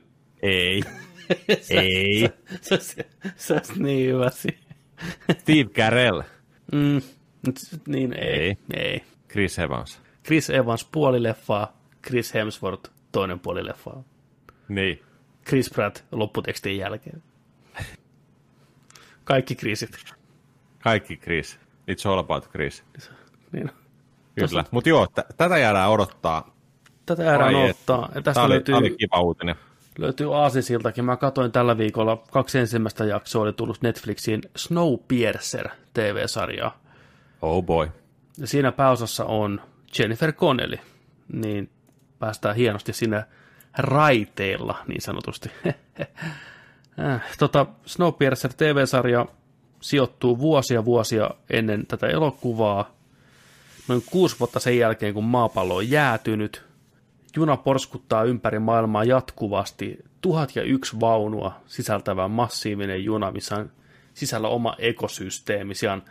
Ei. 0.42 0.82
Ei. 1.70 2.28
Se, 2.60 2.76
se, 2.76 3.06
se 3.36 3.52
olisi 3.54 3.82
niin 3.82 4.14
hyvä. 4.14 4.30
Steve 5.38 5.64
Carell. 5.74 6.22
Mm, 6.72 7.00
niin 7.86 8.12
ei, 8.12 8.28
Ei. 8.28 8.56
ei. 8.74 8.80
ei. 8.80 9.04
Chris 9.28 9.58
Evans. 9.58 10.00
Chris 10.24 10.50
Evans 10.50 10.84
puoli 10.92 11.22
leffaa, 11.22 11.80
Chris 12.06 12.34
Hemsworth 12.34 12.90
toinen 13.12 13.40
puoli 13.40 13.64
leffaa. 13.66 14.04
Niin. 14.68 15.02
Chris 15.48 15.70
Pratt 15.70 15.98
lopputekstin 16.12 16.76
jälkeen. 16.76 17.22
Kaikki 19.24 19.54
Chrisit. 19.54 19.90
Kaikki 20.82 21.16
Chris. 21.16 21.58
It's 21.90 22.10
all 22.10 22.18
about 22.18 22.50
Chris. 22.50 22.84
Niin. 23.52 23.70
Kyllä. 24.48 24.64
Mutta 24.70 24.88
joo, 24.88 25.06
t- 25.06 25.36
tätä 25.36 25.58
jäädään 25.58 25.90
odottaa. 25.90 26.54
Tätä 27.06 27.22
jäädään 27.22 27.54
Ai 27.54 27.68
et. 27.68 27.76
ottaa. 27.76 28.00
Ja 28.02 28.08
Tämä 28.08 28.22
tästä 28.22 28.42
oli, 28.42 28.52
löytyy, 28.54 28.74
oli 28.74 28.90
kiva 28.90 29.20
uutinen. 29.20 29.54
löytyy 29.98 30.36
Aasisiltakin. 30.36 31.04
Mä 31.04 31.16
katsoin 31.16 31.52
tällä 31.52 31.78
viikolla 31.78 32.22
kaksi 32.30 32.58
ensimmäistä 32.58 33.04
jaksoa, 33.04 33.42
oli 33.42 33.52
tullut 33.52 33.82
Netflixiin 33.82 34.42
Snowpiercer 34.56 35.68
TV-sarjaa. 35.94 36.78
Oh 37.42 37.64
boy. 37.64 37.88
Ja 38.38 38.46
siinä 38.46 38.72
pääosassa 38.72 39.24
on 39.24 39.60
Jennifer 39.98 40.32
Connelly. 40.32 40.78
Niin 41.32 41.70
päästään 42.18 42.56
hienosti 42.56 42.92
sinne 42.92 43.24
raiteilla, 43.78 44.78
niin 44.88 45.00
sanotusti. 45.02 45.50
Äh, 47.00 47.22
tota, 47.38 47.66
Snowpiercer 47.86 48.52
TV-sarja 48.56 49.26
sijoittuu 49.80 50.38
vuosia 50.38 50.84
vuosia 50.84 51.30
ennen 51.50 51.86
tätä 51.86 52.06
elokuvaa. 52.06 52.90
Noin 53.88 54.02
kuusi 54.10 54.36
vuotta 54.38 54.60
sen 54.60 54.78
jälkeen, 54.78 55.14
kun 55.14 55.24
maapallo 55.24 55.76
on 55.76 55.90
jäätynyt. 55.90 56.64
Juna 57.36 57.56
porskuttaa 57.56 58.24
ympäri 58.24 58.58
maailmaa 58.58 59.04
jatkuvasti. 59.04 59.98
Tuhat 60.20 60.56
ja 60.56 60.62
yksi 60.62 61.00
vaunua 61.00 61.52
sisältävä 61.66 62.28
massiivinen 62.28 63.04
juna, 63.04 63.30
missä 63.30 63.56
on 63.56 63.70
sisällä 64.14 64.48
oma 64.48 64.74
ekosysteemi. 64.78 65.74
Siellä, 65.74 66.02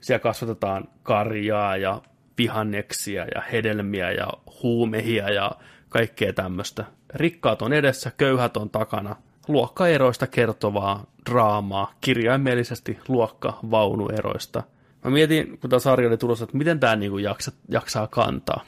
siellä 0.00 0.18
kasvatetaan 0.18 0.88
karjaa 1.02 1.76
ja 1.76 2.02
vihanneksia 2.38 3.26
ja 3.34 3.40
hedelmiä 3.52 4.12
ja 4.12 4.28
huumehia 4.62 5.30
ja 5.30 5.50
kaikkea 5.88 6.32
tämmöistä. 6.32 6.84
Rikkaat 7.14 7.62
on 7.62 7.72
edessä, 7.72 8.12
köyhät 8.16 8.56
on 8.56 8.70
takana. 8.70 9.16
Luokkaeroista 9.48 10.26
kertovaa 10.26 11.06
draamaa, 11.30 11.94
kirjaimellisesti 12.00 12.98
luokka-vaunueroista. 13.08 14.62
Mä 15.04 15.10
mietin, 15.10 15.58
kun 15.58 15.70
tämä 15.70 15.80
sarja 15.80 16.08
oli 16.08 16.16
tulossa, 16.16 16.44
että 16.44 16.56
miten 16.56 16.80
tämä 16.80 16.96
niinku 16.96 17.18
jaksa, 17.18 17.52
jaksaa 17.68 18.06
kantaa. 18.06 18.64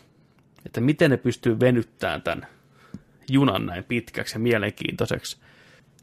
Että 0.67 0.81
miten 0.81 1.11
ne 1.11 1.17
pystyy 1.17 1.61
venyttämään 1.61 2.23
tämän 2.23 2.47
junan 3.29 3.67
näin 3.67 3.85
pitkäksi 3.85 4.35
ja 4.35 4.41
mielenkiintoiseksi. 4.41 5.39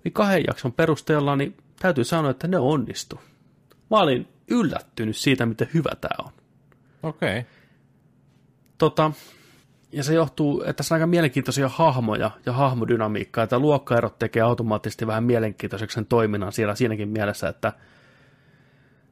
Niin 0.04 0.14
kahden 0.14 0.44
jakson 0.48 0.74
perusteella 0.74 1.36
niin 1.36 1.58
täytyy 1.80 2.04
sanoa, 2.04 2.32
että 2.32 2.48
ne 2.48 2.58
onnistu. 2.58 3.20
Mä 3.90 3.98
olin 3.98 4.28
yllättynyt 4.48 5.18
siitä, 5.18 5.46
miten 5.46 5.70
hyvä 5.74 5.92
tämä 6.02 6.26
on. 6.26 6.32
Okei. 7.04 7.40
Okay. 7.40 7.52
Tota, 8.78 9.12
ja 9.92 10.04
se 10.04 10.14
johtuu, 10.14 10.62
että 10.62 10.74
tässä 10.74 10.96
on 10.96 10.98
aika 10.98 11.08
mielenkiintoisia 11.08 11.70
hahmoja 11.70 12.32
ja 12.46 12.54
hahmodynamiikkaa, 12.54 13.44
että 13.44 13.60
luokkaerot 13.60 14.20
tekee 14.20 14.42
automaattisesti 14.42 15.08
vähän 15.08 15.24
mielenkiintoiseksi 15.24 15.96
sen 15.96 16.06
toiminnan 16.06 16.52
siellä 16.52 16.76
siinäkin 16.76 17.10
mielessä, 17.10 17.50
että 17.50 17.74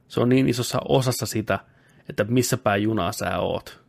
se 0.08 0.20
on 0.20 0.28
niin 0.28 0.48
isossa 0.48 0.80
osassa 0.88 1.26
sitä, 1.26 1.58
että 2.08 2.24
missä 2.24 2.56
päin 2.56 2.82
junaa 2.82 3.12
sä 3.12 3.38
oot. 3.38 3.80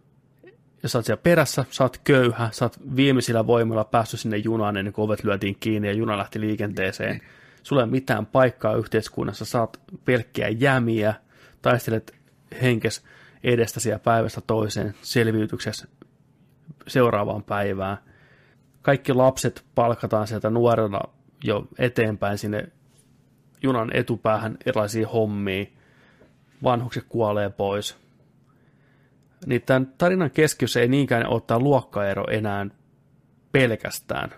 Jos 0.83 0.91
sä 0.91 0.97
oot 0.97 1.05
siellä 1.05 1.21
perässä, 1.21 1.65
sä 1.69 1.83
oot 1.83 1.97
köyhä, 2.03 2.49
sä 2.51 2.65
oot 2.65 2.79
viimeisillä 2.95 3.47
voimilla 3.47 3.83
päässyt 3.83 4.19
sinne 4.19 4.37
junaan 4.37 4.77
ennen 4.77 4.93
kuin 4.93 5.05
ovet 5.05 5.23
lyötiin 5.23 5.57
kiinni 5.59 5.87
ja 5.87 5.93
juna 5.93 6.17
lähti 6.17 6.39
liikenteeseen. 6.39 7.21
Sulla 7.63 7.81
ei 7.81 7.83
ole 7.83 7.91
mitään 7.91 8.25
paikkaa 8.25 8.75
yhteiskunnassa, 8.75 9.45
sä 9.45 9.59
oot 9.59 9.77
pelkkiä 10.05 10.49
jämiä, 10.49 11.13
taistelet 11.61 12.15
henkes 12.61 13.03
edestä 13.43 13.79
siellä 13.79 13.99
päivästä 13.99 14.41
toiseen 14.41 14.93
selviytyksessä 15.01 15.87
seuraavaan 16.87 17.43
päivään. 17.43 17.97
Kaikki 18.81 19.13
lapset 19.13 19.65
palkataan 19.75 20.27
sieltä 20.27 20.49
nuorena 20.49 20.99
jo 21.43 21.67
eteenpäin 21.77 22.37
sinne 22.37 22.67
junan 23.63 23.95
etupäähän 23.95 24.57
erilaisiin 24.65 25.07
hommiin. 25.07 25.73
Vanhukset 26.63 27.05
kuolee 27.09 27.49
pois. 27.49 27.97
Niin 29.45 29.61
tämän 29.61 29.93
tarinan 29.97 30.31
keskiössä 30.31 30.79
ei 30.79 30.87
niinkään 30.87 31.25
tämä 31.47 31.59
luokkaero 31.59 32.23
enää 32.31 32.65
pelkästään, 33.51 34.29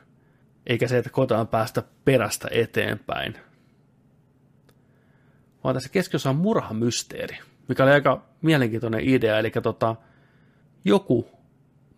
eikä 0.68 0.88
se, 0.88 0.98
että 0.98 1.10
kotaan 1.10 1.48
päästä 1.48 1.84
perästä 2.06 2.48
eteenpäin. 2.52 3.36
Vaan 5.64 5.76
tässä 5.76 5.90
keskiössä 5.90 6.30
on 6.30 6.36
murhamysteeri, 6.36 7.38
mikä 7.68 7.84
oli 7.84 7.92
aika 7.92 8.26
mielenkiintoinen 8.42 9.10
idea, 9.10 9.40
eli 9.40 9.52
tota, 9.64 9.96
joku 10.86 11.30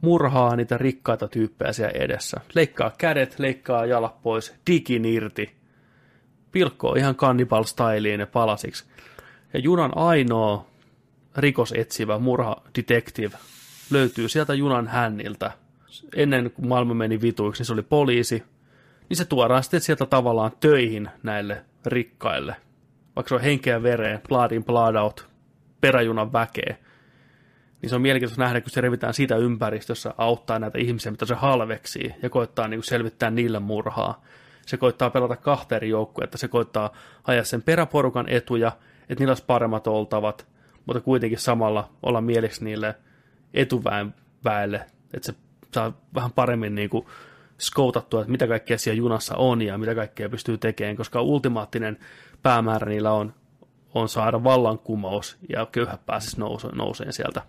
murhaa 0.02 0.56
niitä 0.56 0.78
rikkaita 0.78 1.28
tyyppejä 1.28 1.74
siellä 1.74 1.92
edessä. 1.96 2.42
Leikkaa 2.56 2.92
kädet, 2.98 3.40
leikkaa 3.40 3.86
jalat 3.86 4.22
pois, 4.22 4.56
digin 4.68 5.06
irti, 5.06 5.56
pilkkoo 6.52 6.96
ihan 6.96 7.16
cannibal 7.16 7.64
styliin 7.64 8.20
ne 8.20 8.26
palasiksi. 8.26 8.86
Ja 9.54 9.60
junan 9.60 9.98
ainoa 9.98 10.66
rikosetsivä 11.38 12.20
murha 12.20 12.56
detective 12.78 13.38
löytyy 13.92 14.30
sieltä 14.30 14.54
junan 14.54 14.88
hänniltä. 14.88 15.52
Ennen 16.16 16.52
kuin 16.52 16.68
maailma 16.68 16.94
meni 16.94 17.22
vituiksi, 17.22 17.62
niin 17.62 17.66
se 17.68 17.74
oli 17.74 17.82
poliisi. 17.82 18.44
Niin 19.10 19.18
se 19.18 19.26
tuodaan 19.26 19.64
sitten 19.64 19.82
sieltä 19.82 20.06
tavallaan 20.06 20.52
töihin 20.60 21.10
näille 21.24 21.66
rikkaille. 21.86 22.56
Vaikka 23.16 23.30
se 23.30 23.36
on 23.36 23.42
henkeä 23.42 23.84
vereen, 23.84 24.22
blood 24.28 24.52
in, 24.52 24.64
blood 24.64 24.96
out, 24.96 25.28
peräjunan 25.82 26.34
väkeä 26.34 26.76
niin 27.84 27.90
se 27.90 27.96
on 27.96 28.02
mielenkiintoista 28.02 28.44
nähdä, 28.44 28.62
kun 28.62 28.70
se 28.70 28.82
revitään 28.82 29.14
siitä 29.14 29.36
ympäristössä 29.36 30.14
auttaa 30.18 30.60
näitä 30.60 30.78
ihmisiä, 30.78 31.12
mitä 31.12 31.26
se 31.26 31.36
halveksii, 31.36 32.16
ja 32.22 32.30
koittaa 32.30 32.68
niin 32.68 32.84
selvittää 32.84 33.32
niille 33.32 33.60
murhaa. 33.60 34.24
Se 34.66 34.78
koittaa 34.78 35.10
pelata 35.10 35.36
kahta 35.36 35.76
eri 35.76 35.90
joukkoja, 35.90 36.24
että 36.24 36.38
se 36.38 36.48
koittaa 36.48 36.94
ajaa 37.24 37.44
sen 37.44 37.62
peräporukan 37.62 38.30
etuja, 38.30 38.72
että 39.14 39.22
niillä 39.22 39.32
olisi 39.32 39.44
paremmat 39.48 39.88
oltavat, 39.88 40.48
mutta 40.86 41.02
kuitenkin 41.02 41.40
samalla 41.40 41.90
olla 42.04 42.22
mieleksi 42.22 42.64
niille 42.64 42.96
etuväen 43.54 44.14
väelle, 44.44 44.86
että 45.14 45.26
se 45.26 45.38
saa 45.74 46.02
vähän 46.16 46.32
paremmin 46.32 46.76
niin 46.76 46.90
kuin 46.90 47.06
skoutattua, 47.58 48.22
että 48.22 48.32
mitä 48.32 48.48
kaikkea 48.48 48.78
siellä 48.78 48.98
junassa 48.98 49.36
on 49.36 49.62
ja 49.62 49.78
mitä 49.78 49.96
kaikkea 49.96 50.30
pystyy 50.30 50.58
tekemään, 50.58 50.96
koska 50.96 51.22
ultimaattinen 51.22 52.00
päämäärä 52.44 52.90
niillä 52.90 53.12
on, 53.14 53.34
on 53.94 54.10
saada 54.10 54.44
vallankumous 54.44 55.38
ja 55.50 55.66
köyhät 55.66 56.06
pääsisi 56.06 56.40
nouse, 56.40 56.68
nouseen 56.68 57.14
sieltä 57.14 57.42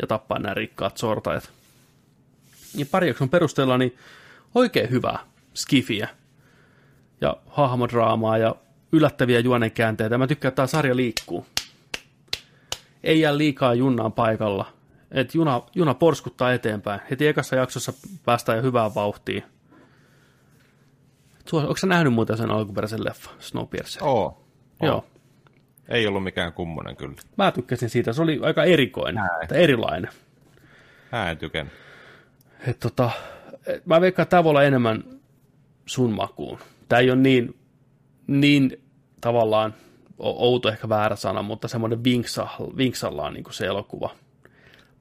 ja 0.00 0.06
tappaa 0.06 0.38
nämä 0.38 0.54
rikkaat 0.54 0.96
sortajat. 0.96 1.50
niin 2.74 2.86
pari 2.86 3.08
jakson 3.08 3.28
perusteella 3.28 3.78
niin 3.78 3.96
oikein 4.54 4.90
hyvää 4.90 5.18
skifiä 5.54 6.08
ja 7.20 7.36
hahmodraamaa 7.46 8.38
ja 8.38 8.56
yllättäviä 8.94 9.40
juonenkäänteitä. 9.40 10.18
Mä 10.18 10.26
tykkään, 10.26 10.50
että 10.50 10.56
tämä 10.56 10.66
sarja 10.66 10.96
liikkuu. 10.96 11.46
Ei 13.04 13.20
jää 13.20 13.38
liikaa 13.38 13.74
junnaan 13.74 14.12
paikalla. 14.12 14.72
Et 15.10 15.34
juna, 15.34 15.62
juna 15.74 15.94
porskuttaa 15.94 16.52
eteenpäin. 16.52 17.00
Heti 17.10 17.26
ekassa 17.26 17.56
jaksossa 17.56 17.92
päästään 18.24 18.58
jo 18.58 18.62
hyvään 18.62 18.94
vauhtiin. 18.94 19.42
Onko 21.52 21.76
sä 21.76 21.86
nähnyt 21.86 22.12
muuten 22.12 22.36
sen 22.36 22.50
alkuperäisen 22.50 23.04
leffa, 23.04 23.30
Snowpiercer? 23.38 24.04
Oo. 24.04 24.22
oo. 24.22 24.86
Joo. 24.86 25.04
Ei 25.88 26.06
ollut 26.06 26.24
mikään 26.24 26.52
kummonen 26.52 26.96
kyllä. 26.96 27.14
Mä 27.36 27.52
tykkäsin 27.52 27.90
siitä, 27.90 28.12
se 28.12 28.22
oli 28.22 28.40
aika 28.42 28.64
erikoinen, 28.64 29.24
tai 29.48 29.62
erilainen. 29.62 30.10
Mä 31.12 31.30
en 31.30 31.38
tykän. 31.38 31.70
Et 32.66 32.78
tota, 32.78 33.10
et 33.66 33.86
mä 33.86 34.00
veikkaan, 34.00 34.22
että 34.22 34.30
tämä 34.30 34.44
voi 34.44 34.50
olla 34.50 34.62
enemmän 34.62 35.04
sun 35.86 36.12
makuun. 36.12 36.58
Tämä 36.88 37.00
ei 37.00 37.10
ole 37.10 37.20
niin, 37.20 37.56
niin 38.26 38.83
tavallaan 39.24 39.74
outo 40.18 40.68
ehkä 40.68 40.88
väärä 40.88 41.16
sana, 41.16 41.42
mutta 41.42 41.68
semmoinen 41.68 42.04
vinksa, 42.04 42.48
vinksallaan 42.76 43.34
niin 43.34 43.44
kuin 43.44 43.54
se 43.54 43.66
elokuva. 43.66 44.10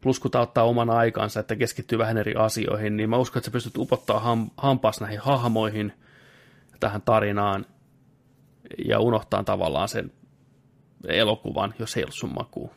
Plus 0.01 0.19
kun 0.19 0.31
tämä 0.31 0.41
ottaa 0.41 0.63
oman 0.63 0.89
aikansa, 0.89 1.39
että 1.39 1.55
keskittyy 1.55 1.97
vähän 1.97 2.17
eri 2.17 2.35
asioihin, 2.35 2.97
niin 2.97 3.09
mä 3.09 3.17
uskon, 3.17 3.39
että 3.39 3.45
sä 3.45 3.51
pystyt 3.51 3.77
upottaa 3.77 4.19
ham, 4.19 4.49
hampaas 4.57 5.01
näihin 5.01 5.19
hahmoihin, 5.19 5.93
tähän 6.79 7.01
tarinaan, 7.01 7.65
ja 8.85 8.99
unohtaa 8.99 9.43
tavallaan 9.43 9.89
sen 9.89 10.11
elokuvan, 11.07 11.73
jos 11.79 11.97
ei 11.97 12.03
ollut 12.03 12.15
sun 12.15 12.33
makuun. 12.35 12.71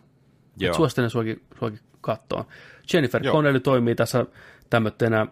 Joo. 0.56 0.70
Et 0.70 0.76
suosittelen 0.76 1.10
suokin, 1.10 1.46
suokin 1.58 1.80
katsoa. 2.00 2.44
Jennifer 2.92 3.24
Joo. 3.24 3.34
Connelly 3.34 3.60
toimii 3.60 3.94
tässä 3.94 4.26
tämmöisenä 4.70 5.26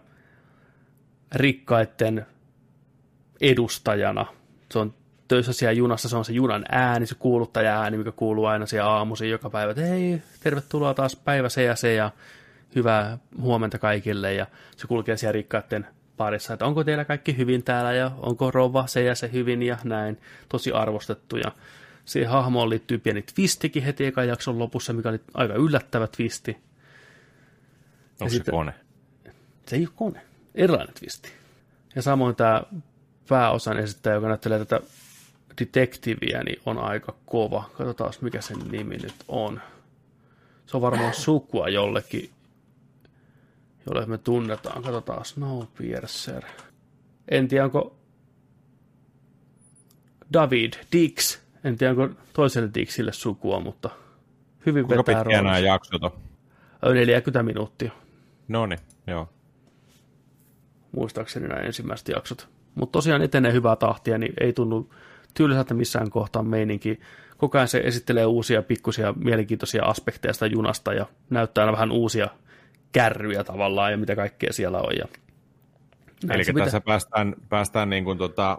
rikkaiden 1.31 2.25
edustajana. 3.41 4.25
Se 4.71 4.79
on 4.79 4.93
töissä 5.27 5.53
siellä 5.53 5.71
junassa, 5.71 6.09
se 6.09 6.15
on 6.15 6.25
se 6.25 6.33
junan 6.33 6.65
ääni, 6.69 7.05
se 7.05 7.15
kuuluttaja 7.15 7.81
ääni, 7.81 7.97
mikä 7.97 8.11
kuuluu 8.11 8.45
aina 8.45 8.65
siellä 8.65 8.89
aamuisin 8.89 9.29
joka 9.29 9.49
päivä, 9.49 9.71
että 9.71 9.83
hei, 9.83 10.21
tervetuloa 10.43 10.93
taas 10.93 11.15
päivä 11.15 11.49
se 11.49 11.63
ja 11.63 11.75
se 11.75 11.93
ja 11.93 12.11
hyvää 12.75 13.17
huomenta 13.41 13.79
kaikille 13.79 14.33
ja 14.33 14.47
se 14.77 14.87
kulkee 14.87 15.17
siellä 15.17 15.31
rikkaiden 15.31 15.87
parissa, 16.17 16.53
että 16.53 16.65
onko 16.65 16.83
teillä 16.83 17.05
kaikki 17.05 17.37
hyvin 17.37 17.63
täällä 17.63 17.93
ja 17.93 18.11
onko 18.17 18.51
rouva 18.51 18.87
se 18.87 19.03
ja 19.03 19.15
se 19.15 19.31
hyvin 19.31 19.63
ja 19.63 19.77
näin, 19.83 20.17
tosi 20.49 20.71
arvostettu 20.71 21.37
ja 21.37 21.51
siihen 22.05 22.29
hahmoon 22.29 22.69
liittyy 22.69 22.97
pieni 22.97 23.21
twistikin 23.21 23.83
heti 23.83 24.05
ekan 24.05 24.27
jakson 24.27 24.59
lopussa, 24.59 24.93
mikä 24.93 25.09
oli 25.09 25.19
aika 25.33 25.53
yllättävä 25.53 26.07
twisti. 26.07 26.57
Onko 28.21 28.29
se 28.29 28.35
sitten- 28.35 28.53
kone? 28.53 28.73
Se 29.65 29.75
ei 29.75 29.81
ole 29.81 29.93
kone. 29.95 30.21
Erilainen 30.55 30.93
twisti. 30.99 31.31
Ja 31.95 32.01
samoin 32.01 32.35
tämä 32.35 32.63
pääosan 33.29 33.79
esittäjä, 33.79 34.13
joka 34.13 34.27
näyttelee 34.27 34.59
tätä 34.59 34.79
detektiviä, 35.59 36.43
niin 36.43 36.61
on 36.65 36.77
aika 36.77 37.15
kova. 37.25 37.69
Katsotaan, 37.77 38.13
mikä 38.21 38.41
sen 38.41 38.57
nimi 38.71 38.97
nyt 38.97 39.15
on. 39.27 39.61
Se 40.65 40.77
on 40.77 40.81
varmaan 40.81 41.13
sukua 41.13 41.69
jollekin, 41.69 42.29
jolle 43.85 44.05
me 44.05 44.17
tunnetaan. 44.17 44.83
Katsotaan, 44.83 45.25
Snowpiercer. 45.25 46.43
En 47.31 47.47
tiedä, 47.47 47.65
onko 47.65 47.95
David 50.33 50.73
Dix. 50.91 51.39
En 51.63 51.77
tiedä, 51.77 51.91
onko 51.91 52.15
toiselle 52.33 52.69
Dixille 52.73 53.13
sukua, 53.13 53.59
mutta 53.59 53.89
hyvin 54.65 54.85
Kuinka 54.85 55.03
vetää 55.07 55.23
pitkiä 55.23 55.41
nämä 55.41 55.59
jaksot 55.59 56.03
on? 56.03 56.11
40 56.93 57.43
minuuttia. 57.43 57.91
No 58.47 58.65
niin, 58.65 58.79
joo. 59.07 59.29
muistaakseni 60.91 61.47
nämä 61.47 61.61
ensimmäiset 61.61 62.07
jaksot. 62.07 62.47
Mutta 62.75 62.91
tosiaan 62.91 63.21
etenee 63.21 63.53
hyvää 63.53 63.75
tahtia, 63.75 64.17
niin 64.17 64.33
ei 64.41 64.53
tunnu 64.53 64.93
tylsältä 65.37 65.73
missään 65.73 66.09
kohtaa 66.09 66.43
meininki. 66.43 66.99
Koko 67.37 67.57
ajan 67.57 67.67
se 67.67 67.77
esittelee 67.77 68.25
uusia 68.25 68.61
pikkusia 68.61 69.13
mielenkiintoisia 69.13 69.83
aspekteja 69.83 70.33
sitä 70.33 70.45
junasta 70.45 70.93
ja 70.93 71.05
näyttää 71.29 71.61
aina 71.61 71.71
vähän 71.71 71.91
uusia 71.91 72.27
kärryjä 72.91 73.43
tavallaan 73.43 73.91
ja 73.91 73.97
mitä 73.97 74.15
kaikkea 74.15 74.53
siellä 74.53 74.79
on. 74.79 74.93
Ja 74.97 75.05
Eli 76.29 76.43
se 76.43 76.53
tässä 76.53 76.81
päästään, 76.81 77.35
päästään 77.49 77.89
niin 77.89 78.03
kuin 78.03 78.17
tota, 78.17 78.57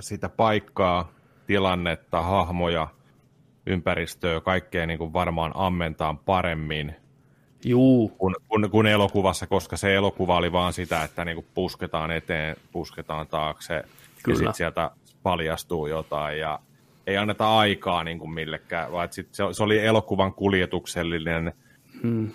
sitä 0.00 0.28
paikkaa, 0.28 1.12
tilannetta, 1.46 2.22
hahmoja, 2.22 2.88
ympäristöä, 3.66 4.40
kaikkea 4.40 4.86
niin 4.86 4.98
kuin 4.98 5.12
varmaan 5.12 5.52
ammentaan 5.54 6.18
paremmin 6.18 6.94
Juu, 7.64 8.08
kuin, 8.08 8.34
kuin, 8.48 8.70
kuin 8.70 8.86
elokuvassa, 8.86 9.46
koska 9.46 9.76
se 9.76 9.94
elokuva 9.94 10.36
oli 10.36 10.52
vaan 10.52 10.72
sitä, 10.72 11.02
että 11.02 11.24
niin 11.24 11.34
kuin 11.34 11.46
pusketaan 11.54 12.10
eteen, 12.10 12.56
pusketaan 12.72 13.26
taakse 13.26 13.84
Kyllä. 14.22 14.34
ja 14.34 14.36
sitten 14.36 14.54
sieltä 14.54 14.90
paljastuu 15.26 15.86
jotain 15.86 16.38
ja 16.38 16.58
ei 17.06 17.16
anneta 17.16 17.58
aikaa 17.58 18.04
niin 18.04 18.18
kuin 18.18 18.30
millekään, 18.30 18.92
vaan 18.92 19.08
sit 19.12 19.34
se, 19.34 19.44
se 19.52 19.62
oli 19.62 19.86
elokuvan 19.86 20.34
kuljetuksellinen 20.34 21.52
hmm. 22.02 22.30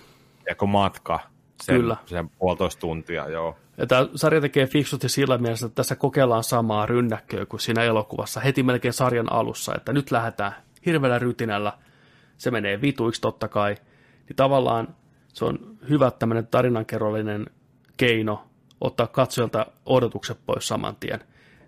matka 0.66 1.20
sen, 1.62 1.76
Kyllä. 1.76 1.96
sen 2.06 2.28
puolitoista 2.28 2.80
tuntia, 2.80 3.28
joo. 3.28 3.56
Ja 3.78 3.86
tämä 3.86 4.08
sarja 4.14 4.40
tekee 4.40 4.66
fiksusti 4.66 5.08
sillä 5.08 5.38
mielessä, 5.38 5.66
että 5.66 5.76
tässä 5.76 5.96
kokeillaan 5.96 6.44
samaa 6.44 6.86
rynnäkköä 6.86 7.46
kuin 7.46 7.60
siinä 7.60 7.82
elokuvassa 7.82 8.40
heti 8.40 8.62
melkein 8.62 8.94
sarjan 8.94 9.32
alussa, 9.32 9.74
että 9.74 9.92
nyt 9.92 10.10
lähdetään 10.10 10.54
hirveällä 10.86 11.18
rytinällä, 11.18 11.72
se 12.38 12.50
menee 12.50 12.80
vituiksi 12.80 13.20
totta 13.20 13.48
kai, 13.48 13.74
niin 14.28 14.36
tavallaan 14.36 14.94
se 15.28 15.44
on 15.44 15.58
hyvä 15.88 16.10
tämmöinen 16.10 16.46
tarinankerrollinen 16.46 17.46
keino 17.96 18.44
ottaa 18.80 19.06
katsojalta 19.06 19.66
odotukset 19.86 20.38
pois 20.46 20.68
saman 20.68 20.96
tien. 21.00 21.20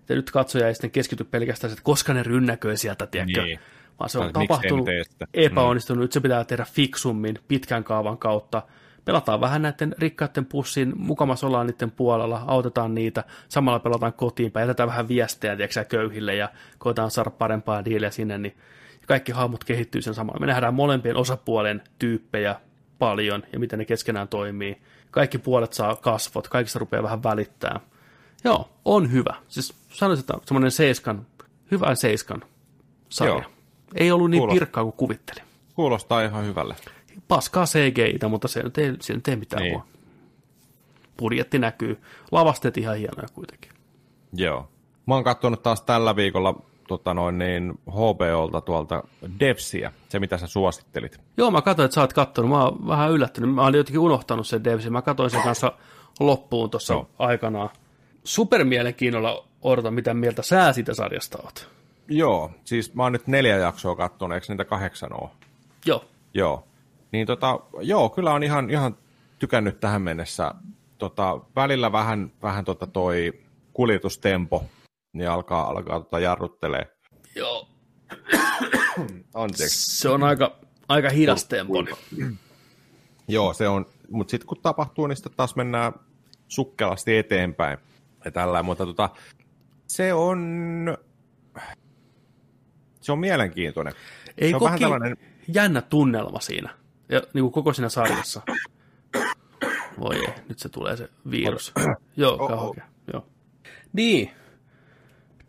Että 0.05 0.15
nyt 0.15 0.31
katsoja 0.31 0.67
ei 0.67 0.73
sitten 0.73 0.91
keskity 0.91 1.23
pelkästään, 1.23 1.73
että 1.73 1.83
koska 1.83 2.13
ne 2.13 2.23
rynnäköi 2.23 2.77
sieltä, 2.77 3.07
tiedätkö? 3.07 3.43
Niin. 3.43 3.59
Vaan 3.99 4.09
se 4.09 4.19
on 4.19 4.25
en 4.25 4.33
tapahtunut 4.33 4.87
epäonnistunut, 5.33 6.01
nyt 6.01 6.11
se 6.11 6.19
pitää 6.19 6.43
tehdä 6.43 6.65
fiksummin 6.71 7.39
pitkän 7.47 7.83
kaavan 7.83 8.17
kautta. 8.17 8.61
Pelataan 9.05 9.41
vähän 9.41 9.61
näiden 9.61 9.95
rikkaiden 9.97 10.45
pussiin, 10.45 10.93
mukamas 10.97 11.43
ollaan 11.43 11.67
niiden 11.67 11.91
puolella, 11.91 12.43
autetaan 12.47 12.95
niitä, 12.95 13.23
samalla 13.49 13.79
pelataan 13.79 14.13
kotiin 14.13 14.51
päin, 14.51 14.63
jätetään 14.63 14.89
vähän 14.89 15.07
viestejä 15.07 15.55
tiedätkö, 15.55 15.83
köyhille 15.83 16.35
ja 16.35 16.49
koetaan 16.77 17.11
saada 17.11 17.29
parempaa 17.29 17.85
diiliä 17.85 18.11
sinne, 18.11 18.37
niin 18.37 18.57
kaikki 19.07 19.31
hahmot 19.31 19.63
kehittyy 19.63 20.01
sen 20.01 20.13
samalla. 20.13 20.39
Me 20.39 20.45
nähdään 20.45 20.73
molempien 20.73 21.17
osapuolen 21.17 21.81
tyyppejä 21.99 22.55
paljon 22.99 23.43
ja 23.53 23.59
miten 23.59 23.79
ne 23.79 23.85
keskenään 23.85 24.27
toimii. 24.27 24.81
Kaikki 25.11 25.37
puolet 25.37 25.73
saa 25.73 25.95
kasvot, 25.95 26.47
kaikista 26.47 26.79
rupeaa 26.79 27.03
vähän 27.03 27.23
välittää. 27.23 27.79
Joo, 28.45 28.69
on 28.85 29.11
hyvä. 29.11 29.35
Siis 29.47 29.73
sanoisin, 29.89 30.21
että 30.23 30.33
semmoinen 30.45 30.71
seiskan, 30.71 31.25
hyvän 31.71 31.95
seiskan 31.97 32.41
sarja. 33.09 33.33
Joo. 33.33 33.43
Ei 33.95 34.11
ollut 34.11 34.29
niin 34.29 34.39
Kuulostaa. 34.39 34.59
pirkkaa 34.59 34.83
kuin 34.83 34.93
kuvittelin. 34.93 35.43
Kuulostaa 35.75 36.21
ihan 36.21 36.45
hyvälle. 36.45 36.75
Paskaa 37.27 37.65
CGI, 37.65 38.27
mutta 38.29 38.47
se 38.47 38.59
ei, 38.77 38.93
se 39.01 39.13
ei 39.27 39.35
mitään 39.35 39.63
Niin. 39.63 39.81
Budjetti 41.17 41.59
näkyy. 41.59 42.01
Lavasteet 42.31 42.77
ihan 42.77 42.97
hienoja 42.97 43.27
kuitenkin. 43.33 43.71
Joo. 44.33 44.69
Mä 45.05 45.13
oon 45.15 45.23
katsonut 45.23 45.63
taas 45.63 45.81
tällä 45.81 46.15
viikolla 46.15 46.61
tota 46.87 47.13
noin, 47.13 47.37
niin 47.37 47.73
HBOlta 47.89 48.61
tuolta 48.61 49.03
Devsiä, 49.39 49.91
se 50.09 50.19
mitä 50.19 50.37
sä 50.37 50.47
suosittelit. 50.47 51.19
Joo, 51.37 51.51
mä 51.51 51.61
katsoin, 51.61 51.85
että 51.85 51.95
sä 51.95 52.01
oot 52.01 52.13
kattonut. 52.13 52.51
Mä 52.51 52.63
oon 52.63 52.87
vähän 52.87 53.11
yllättynyt. 53.11 53.53
Mä 53.55 53.65
olin 53.65 53.77
jotenkin 53.77 53.99
unohtanut 53.99 54.47
sen 54.47 54.63
Devsin. 54.63 54.93
Mä 54.93 55.01
katsoin 55.01 55.29
sen 55.29 55.41
kanssa 55.41 55.71
loppuun 56.19 56.69
tuossa 56.69 56.93
Joo. 56.93 57.09
aikanaan. 57.19 57.69
Supermielenkiinnolla 58.25 59.47
odotan, 59.61 59.93
mitä 59.93 60.13
mieltä 60.13 60.41
sä 60.41 60.73
siitä 60.73 60.93
sarjasta 60.93 61.37
oot. 61.43 61.69
Joo, 62.07 62.51
siis 62.63 62.93
mä 62.93 63.03
oon 63.03 63.11
nyt 63.11 63.27
neljä 63.27 63.57
jaksoa 63.57 63.95
kattonut, 63.95 64.35
eikö 64.35 64.45
niitä 64.49 64.65
kahdeksan 64.65 65.13
oo? 65.13 65.31
Joo. 65.85 66.05
Joo. 66.33 66.67
Niin 67.11 67.27
tota, 67.27 67.59
joo, 67.81 68.09
kyllä 68.09 68.31
on 68.31 68.43
ihan, 68.43 68.69
ihan 68.69 68.97
tykännyt 69.39 69.79
tähän 69.79 70.01
mennessä. 70.01 70.51
Tota, 70.97 71.39
välillä 71.55 71.91
vähän, 71.91 72.31
vähän 72.41 72.65
tota 72.65 72.87
toi 72.87 73.33
kuljetustempo, 73.73 74.63
niin 75.13 75.29
alkaa, 75.29 75.67
alkaa 75.67 75.99
tota 75.99 76.19
jarruttelee. 76.19 76.87
Joo. 77.35 77.67
Anteeksi. 79.33 79.97
Se 79.97 80.09
on 80.09 80.23
aika, 80.23 80.55
aika 80.87 81.09
hidas 81.09 81.45
tempo. 81.45 81.73
Joo, 83.27 83.53
se 83.53 83.67
on, 83.67 83.85
mutta 84.09 84.31
sitten 84.31 84.47
kun 84.47 84.61
tapahtuu, 84.61 85.07
niin 85.07 85.15
sitten 85.15 85.33
taas 85.37 85.55
mennään 85.55 85.93
sukkelasti 86.47 87.17
eteenpäin 87.17 87.77
ja 88.25 88.31
tällä, 88.31 88.63
mutta 88.63 88.85
tota, 88.85 89.09
se 89.87 90.13
on, 90.13 90.97
se 93.01 93.11
on 93.11 93.19
mielenkiintoinen. 93.19 93.93
Ei 94.37 94.49
se 94.49 94.55
on 94.55 94.61
vähän 94.61 94.79
tällainen, 94.79 95.17
jännä 95.47 95.81
tunnelma 95.81 96.39
siinä. 96.39 96.69
Ja 97.09 97.21
niin 97.33 97.43
kuin 97.43 97.51
koko 97.51 97.73
siinä 97.73 97.89
sarjassa. 97.89 98.41
Voi 99.99 100.15
ei, 100.15 100.33
nyt 100.49 100.59
se 100.59 100.69
tulee 100.69 100.97
se 100.97 101.09
virus. 101.31 101.73
Joo, 102.17 102.33
Oh, 102.33 102.41
oh. 102.41 102.47
kauhean. 102.49 102.87
Joo. 103.13 103.27
Niin. 103.93 104.31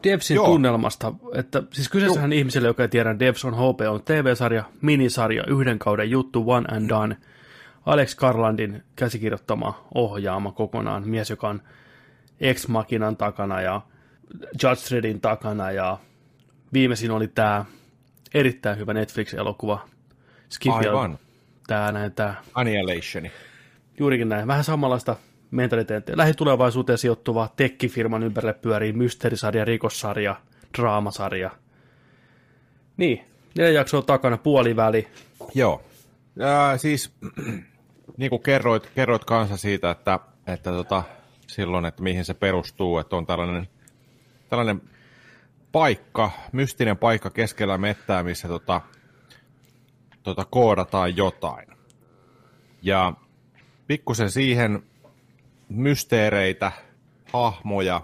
Devsin 0.04 0.34
Joo. 0.34 0.46
tunnelmasta, 0.46 1.12
että 1.34 1.62
siis 1.72 1.88
kyseessähän 1.88 2.32
ihmiselle, 2.32 2.68
joka 2.68 2.82
ei 2.82 2.88
tiedä, 2.88 3.18
Devs 3.18 3.44
on 3.44 3.54
HP 3.54 3.80
on 3.90 4.02
TV-sarja, 4.04 4.64
minisarja, 4.80 5.44
yhden 5.48 5.78
kauden 5.78 6.10
juttu, 6.10 6.44
one 6.46 6.76
and 6.76 6.88
done. 6.88 7.16
Alex 7.86 8.16
Garlandin 8.16 8.82
käsikirjoittama, 8.96 9.86
ohjaama 9.94 10.52
kokonaan. 10.52 11.08
Mies, 11.08 11.30
joka 11.30 11.48
on 11.48 11.62
Ex 12.40 12.68
Machinan 12.68 13.16
takana 13.16 13.60
ja 13.60 13.80
Judge 14.62 14.80
Dreddin 14.90 15.20
takana 15.20 15.70
ja 15.70 15.98
viimeisin 16.72 17.10
oli 17.10 17.28
tämä 17.28 17.64
erittäin 18.34 18.78
hyvä 18.78 18.94
Netflix-elokuva. 18.94 19.88
Skiffy, 20.50 20.88
Aivan. 20.88 21.18
Tämä 21.66 21.92
näin, 21.92 22.12
tämä 22.12 22.34
Annihilationi. 22.54 23.30
Juurikin 23.98 24.28
näin. 24.28 24.46
Vähän 24.46 24.64
samanlaista 24.64 25.16
mentaliteettia. 25.50 26.16
Lähitulevaisuuteen 26.16 26.98
sijoittuva 26.98 27.48
tekkifirman 27.56 28.22
ympärille 28.22 28.52
pyörii 28.52 28.92
mysteerisarja, 28.92 29.64
rikossarja, 29.64 30.36
draamasarja. 30.78 31.50
Niin, 32.96 33.24
neljä 33.58 33.80
jaksoa 33.80 34.02
takana, 34.02 34.36
puoliväli. 34.36 35.08
Joo. 35.54 35.82
Ja 36.36 36.74
siis, 36.76 37.12
niin 38.18 38.30
kuin 38.30 38.42
kerroit, 38.42 38.90
kerroit 38.94 39.24
kanssa 39.24 39.56
siitä, 39.56 39.90
että, 39.90 40.20
että 40.46 40.70
tota, 40.70 41.02
silloin, 41.46 41.84
että 41.84 42.02
mihin 42.02 42.24
se 42.24 42.34
perustuu, 42.34 42.98
että 42.98 43.16
on 43.16 43.26
tällainen, 43.26 43.68
tällainen 44.48 44.82
paikka, 45.72 46.30
mystinen 46.52 46.96
paikka 46.96 47.30
keskellä 47.30 47.78
mettää, 47.78 48.22
missä 48.22 48.48
tota, 48.48 48.80
tota, 50.22 50.44
koodataan 50.44 51.16
jotain. 51.16 51.68
Ja 52.82 53.12
pikkusen 53.86 54.30
siihen 54.30 54.82
mysteereitä, 55.68 56.72
hahmoja 57.32 58.00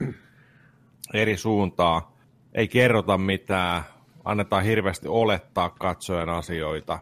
eri 1.14 1.36
suuntaa. 1.36 2.14
Ei 2.54 2.68
kerrota 2.68 3.18
mitään, 3.18 3.82
annetaan 4.24 4.64
hirveästi 4.64 5.08
olettaa 5.08 5.70
katsojan 5.70 6.28
asioita. 6.28 6.98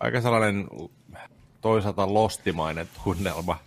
Aika 0.00 0.20
sellainen 0.20 0.68
toisaalta 1.60 2.14
lostimainen 2.14 2.88
tunnelma 3.04 3.58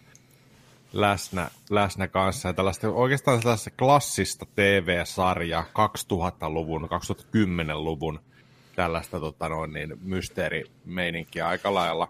läsnä, 0.93 1.49
läsnä 1.69 2.07
kanssa. 2.07 2.49
Ja 2.49 2.53
tällaista, 2.53 2.89
oikeastaan 2.89 3.41
sellaista 3.41 3.69
klassista 3.69 4.45
TV-sarjaa 4.55 5.63
2000-luvun, 5.63 6.89
2010-luvun 6.89 8.19
tällaista 8.75 9.19
tota 9.19 9.49
noin, 9.49 9.73
niin, 9.73 9.97
mysteerimeininkiä 10.01 11.47
aika 11.47 11.73
lailla. 11.73 12.07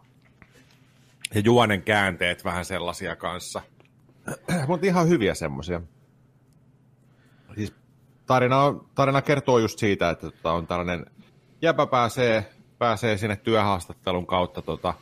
Ja 1.35 1.41
juonen 1.45 1.83
käänteet 1.83 2.43
vähän 2.43 2.65
sellaisia 2.65 3.15
kanssa. 3.15 3.61
Mutta 4.67 4.85
ihan 4.87 5.09
hyviä 5.09 5.33
semmoisia. 5.33 5.81
Siis 7.55 7.73
tarina, 8.25 8.73
tarina 8.95 9.21
kertoo 9.21 9.59
just 9.59 9.79
siitä, 9.79 10.09
että 10.09 10.31
tota 10.31 10.51
on 10.51 10.67
tällainen 10.67 11.05
jäpä 11.61 11.85
pääsee, 11.85 12.53
pääsee 12.77 13.17
sinne 13.17 13.35
työhaastattelun 13.35 14.27
kautta 14.27 14.61
tota, 14.61 14.93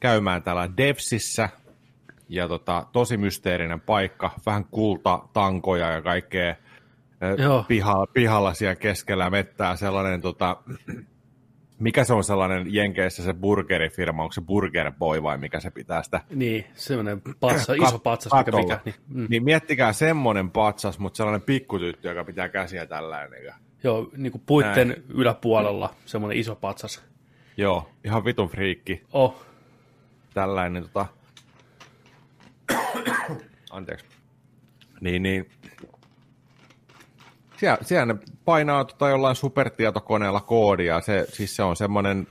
käymään 0.00 0.42
täällä 0.42 0.70
Devsissä. 0.76 1.48
Ja 2.28 2.48
tota, 2.48 2.86
tosi 2.92 3.16
mysteerinen 3.16 3.80
paikka, 3.80 4.30
vähän 4.46 4.64
kultatankoja 4.70 5.90
ja 5.90 6.02
kaikkea 6.02 6.54
Joo. 7.38 7.64
piha, 7.68 8.06
pihalla 8.12 8.54
siellä 8.54 8.74
keskellä 8.76 9.30
mettää 9.30 9.76
sellainen, 9.76 10.20
tota, 10.20 10.56
mikä 11.78 12.04
se 12.04 12.12
on 12.12 12.24
sellainen 12.24 12.74
Jenkeissä 12.74 13.22
se 13.22 13.34
burgerifirma, 13.34 14.22
onko 14.22 14.32
se 14.32 14.40
Burger 14.40 14.92
Boy 14.98 15.22
vai 15.22 15.38
mikä 15.38 15.60
se 15.60 15.70
pitää 15.70 16.02
sitä 16.02 16.20
Niin, 16.30 16.64
semmoinen 16.74 17.22
patsa, 17.40 17.74
iso 17.74 17.98
patsas, 17.98 18.32
mikä 18.32 18.44
katolla. 18.44 18.62
mikä. 18.62 18.80
Niin, 18.84 18.94
mm. 19.08 19.26
Niin 19.30 19.44
miettikää 19.44 19.92
semmoinen 19.92 20.50
patsas, 20.50 20.98
mutta 20.98 21.16
sellainen 21.16 21.42
pikkutyttö, 21.42 22.08
joka 22.08 22.24
pitää 22.24 22.48
käsiä 22.48 22.86
tällainen. 22.86 23.44
Ja... 23.44 23.54
Joo, 23.84 24.10
niin 24.16 24.32
kuin 24.32 24.42
puitten 24.46 24.88
Näin. 24.88 25.04
yläpuolella 25.08 25.94
semmoinen 26.06 26.38
iso 26.38 26.54
patsas. 26.56 27.04
Joo, 27.56 27.88
ihan 28.04 28.24
vitun 28.24 28.48
friikki. 28.48 29.02
Oh, 29.12 29.46
Tällainen 30.34 30.82
tota... 30.82 31.06
Anteeksi. 33.76 34.06
Niin, 35.00 35.22
niin. 35.22 35.50
Siellä, 37.56 37.78
siellä 37.82 38.14
ne 38.14 38.20
painaa 38.44 38.84
tota 38.84 39.08
jollain 39.08 39.36
supertietokoneella 39.36 40.40
koodia. 40.40 41.00
Se, 41.00 41.26
siis 41.32 41.56
se 41.56 41.62
on 41.62 41.76
semmoinen 41.76 42.26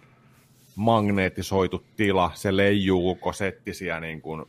magneettisoitu 0.76 1.84
tila. 1.98 2.32
Se 2.34 2.58
leijuu 2.58 3.16
koko 3.16 3.34
setti 3.34 3.74
siellä 3.74 4.00
niin 4.00 4.22
kuin 4.22 4.46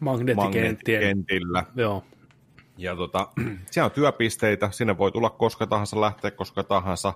magneettikentillä. 0.00 1.64
Joo, 1.76 2.04
Ja 2.78 2.96
tota, 2.96 3.28
siellä 3.70 3.86
on 3.86 3.90
työpisteitä, 3.90 4.70
sinne 4.70 4.98
voi 4.98 5.12
tulla 5.12 5.30
koska 5.30 5.66
tahansa, 5.66 6.00
lähteä 6.00 6.30
koska 6.30 6.62
tahansa, 6.62 7.14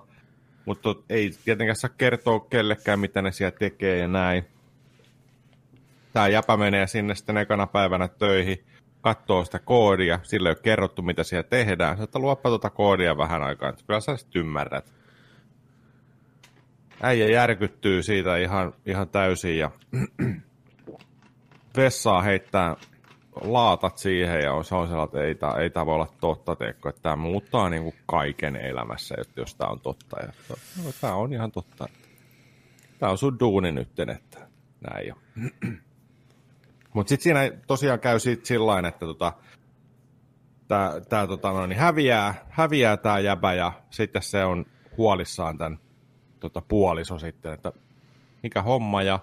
mutta 0.65 0.95
ei 1.09 1.31
tietenkään 1.45 1.75
saa 1.75 1.89
kertoa 1.97 2.39
kellekään, 2.39 2.99
mitä 2.99 3.21
ne 3.21 3.31
siellä 3.31 3.57
tekee 3.59 3.97
ja 3.97 4.07
näin. 4.07 4.54
Tämä 6.15 6.27
jäpä 6.27 6.57
menee 6.57 6.87
sinne 6.87 7.15
sitten 7.15 7.37
ekana 7.37 7.67
päivänä 7.67 8.07
töihin, 8.07 8.65
katsoo 9.01 9.45
sitä 9.45 9.59
koodia, 9.59 10.19
sille 10.23 10.49
ei 10.49 10.51
ole 10.51 10.59
kerrottu, 10.63 11.01
mitä 11.01 11.23
siellä 11.23 11.47
tehdään. 11.49 11.97
Sä 11.97 12.03
että 12.03 12.19
luoppa 12.19 12.49
tuota 12.49 12.69
koodia 12.69 13.17
vähän 13.17 13.43
aikaa, 13.43 13.69
että 13.69 13.83
kyllä 13.87 13.99
sä 13.99 14.17
sitten 14.17 14.39
ymmärrät. 14.39 14.93
Äijä 17.01 17.27
järkyttyy 17.27 18.03
siitä 18.03 18.37
ihan, 18.37 18.73
ihan 18.85 19.09
täysin 19.09 19.57
ja 19.57 19.71
vessaa 21.77 22.21
heittää 22.21 22.75
laatat 23.41 23.97
siihen 23.97 24.41
ja 24.41 24.53
on, 24.53 24.65
se 24.65 24.75
on 24.75 24.87
sellainen, 24.87 25.31
että 25.31 25.51
ei 25.51 25.69
tämä 25.69 25.85
voi 25.85 25.95
olla 25.95 26.13
totta, 26.21 26.55
teekö, 26.55 26.89
että 26.89 27.01
tämä 27.01 27.15
muuttaa 27.15 27.69
niin 27.69 27.83
kuin 27.83 27.95
kaiken 28.05 28.55
elämässä, 28.55 29.15
jos 29.35 29.55
tämä 29.55 29.69
on 29.69 29.79
totta. 29.79 30.17
Ja, 30.21 30.55
no, 30.83 30.91
tämä 31.01 31.15
on 31.15 31.33
ihan 31.33 31.51
totta. 31.51 31.87
Tämä 32.99 33.11
on 33.11 33.17
sun 33.17 33.39
duuni 33.39 33.71
nyt, 33.71 33.99
että 33.99 34.47
näin. 34.91 35.07
Ja. 35.07 35.15
Mutta 36.95 37.09
sitten 37.09 37.23
siinä 37.23 37.61
tosiaan 37.67 37.99
käy 37.99 38.19
sit 38.19 38.45
sillä 38.45 38.87
että 38.87 39.05
tota, 39.05 39.33
tämä 41.09 41.27
tota, 41.27 41.51
no, 41.51 41.65
niin 41.65 41.79
häviää, 41.79 42.45
häviää 42.49 42.97
tämä 42.97 43.19
jäbä 43.19 43.53
ja 43.53 43.71
sitten 43.89 44.21
se 44.21 44.45
on 44.45 44.65
huolissaan 44.97 45.57
tämän 45.57 45.79
tota, 46.39 46.61
puoliso 46.61 47.19
sitten, 47.19 47.53
että 47.53 47.71
mikä 48.43 48.61
homma 48.61 49.03
ja 49.03 49.19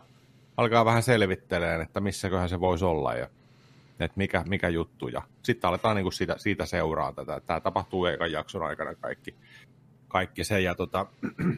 alkaa 0.57 0.85
vähän 0.85 1.03
selvittelemään, 1.03 1.81
että 1.81 2.01
missäköhän 2.01 2.49
se 2.49 2.61
voisi 2.61 2.85
olla 2.85 3.15
ja 3.15 3.29
että 4.01 4.17
mikä, 4.17 4.45
mikä 4.49 4.69
juttu. 4.69 5.09
Ja 5.09 5.23
sitten 5.43 5.69
aletaan 5.69 5.97
niin 5.97 6.05
kuin 6.05 6.13
siitä, 6.13 6.35
siitä 6.39 6.67
seuraa 6.67 7.13
tätä. 7.13 7.41
Tämä 7.41 7.61
tapahtuu 7.61 8.07
ekan 8.07 8.33
jakson 8.33 8.63
aikana 8.63 8.95
kaikki, 8.95 9.35
kaikki 10.09 10.45
se. 10.45 10.61
Ja 10.61 10.75
tota, 10.75 11.07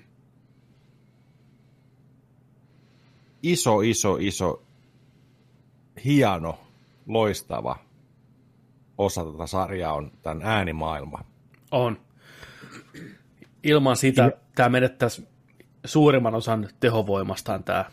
iso, 3.42 3.80
iso, 3.80 4.16
iso, 4.20 4.62
hieno, 6.04 6.58
loistava 7.06 7.76
osa 8.98 9.24
tätä 9.24 9.46
sarjaa 9.46 9.94
on 9.94 10.10
tämän 10.22 10.42
äänimaailma. 10.42 11.24
on. 11.70 12.00
Ilman 13.62 13.96
sitä 13.96 14.32
tämä 14.54 14.68
menettäisi 14.68 15.28
suurimman 15.84 16.34
osan 16.34 16.68
tehovoimastaan 16.80 17.64
tämä 17.64 17.84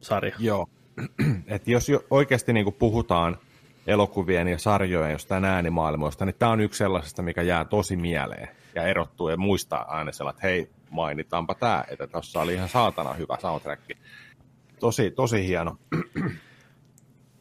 sarja. 0.00 0.36
Joo. 0.38 0.66
Et 1.46 1.68
jos 1.68 1.88
jo 1.88 2.04
oikeasti 2.10 2.52
niin 2.52 2.72
puhutaan 2.72 3.38
elokuvien 3.86 4.48
ja 4.48 4.58
sarjojen 4.58 5.12
jostain 5.12 5.44
äänimaailmoista, 5.44 6.24
niin 6.24 6.34
tämä 6.38 6.52
on 6.52 6.60
yksi 6.60 6.78
sellaisesta, 6.78 7.22
mikä 7.22 7.42
jää 7.42 7.64
tosi 7.64 7.96
mieleen 7.96 8.48
ja 8.74 8.82
erottuu 8.82 9.28
ja 9.28 9.36
muistaa 9.36 9.96
aina 9.96 10.12
sellainen, 10.12 10.36
että 10.36 10.46
hei, 10.46 10.70
mainitaanpa 10.90 11.54
tämä, 11.54 11.84
että 11.88 12.06
tuossa 12.06 12.40
oli 12.40 12.54
ihan 12.54 12.68
saatana 12.68 13.12
hyvä 13.12 13.36
soundtrack. 13.40 13.82
Tosi, 14.80 15.10
tosi 15.10 15.46
hieno. 15.46 15.76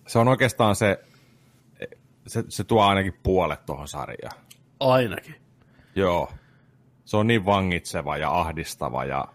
Se 0.09 0.19
on 0.19 0.27
oikeastaan 0.27 0.75
se, 0.75 0.99
se, 2.27 2.43
se 2.47 2.63
tuo 2.63 2.83
ainakin 2.83 3.13
puolet 3.23 3.65
tuohon 3.65 3.87
sarjaan. 3.87 4.37
Ainakin. 4.79 5.35
Joo. 5.95 6.31
Se 7.05 7.17
on 7.17 7.27
niin 7.27 7.45
vangitseva 7.45 8.17
ja 8.17 8.39
ahdistava 8.39 9.05
ja 9.05 9.25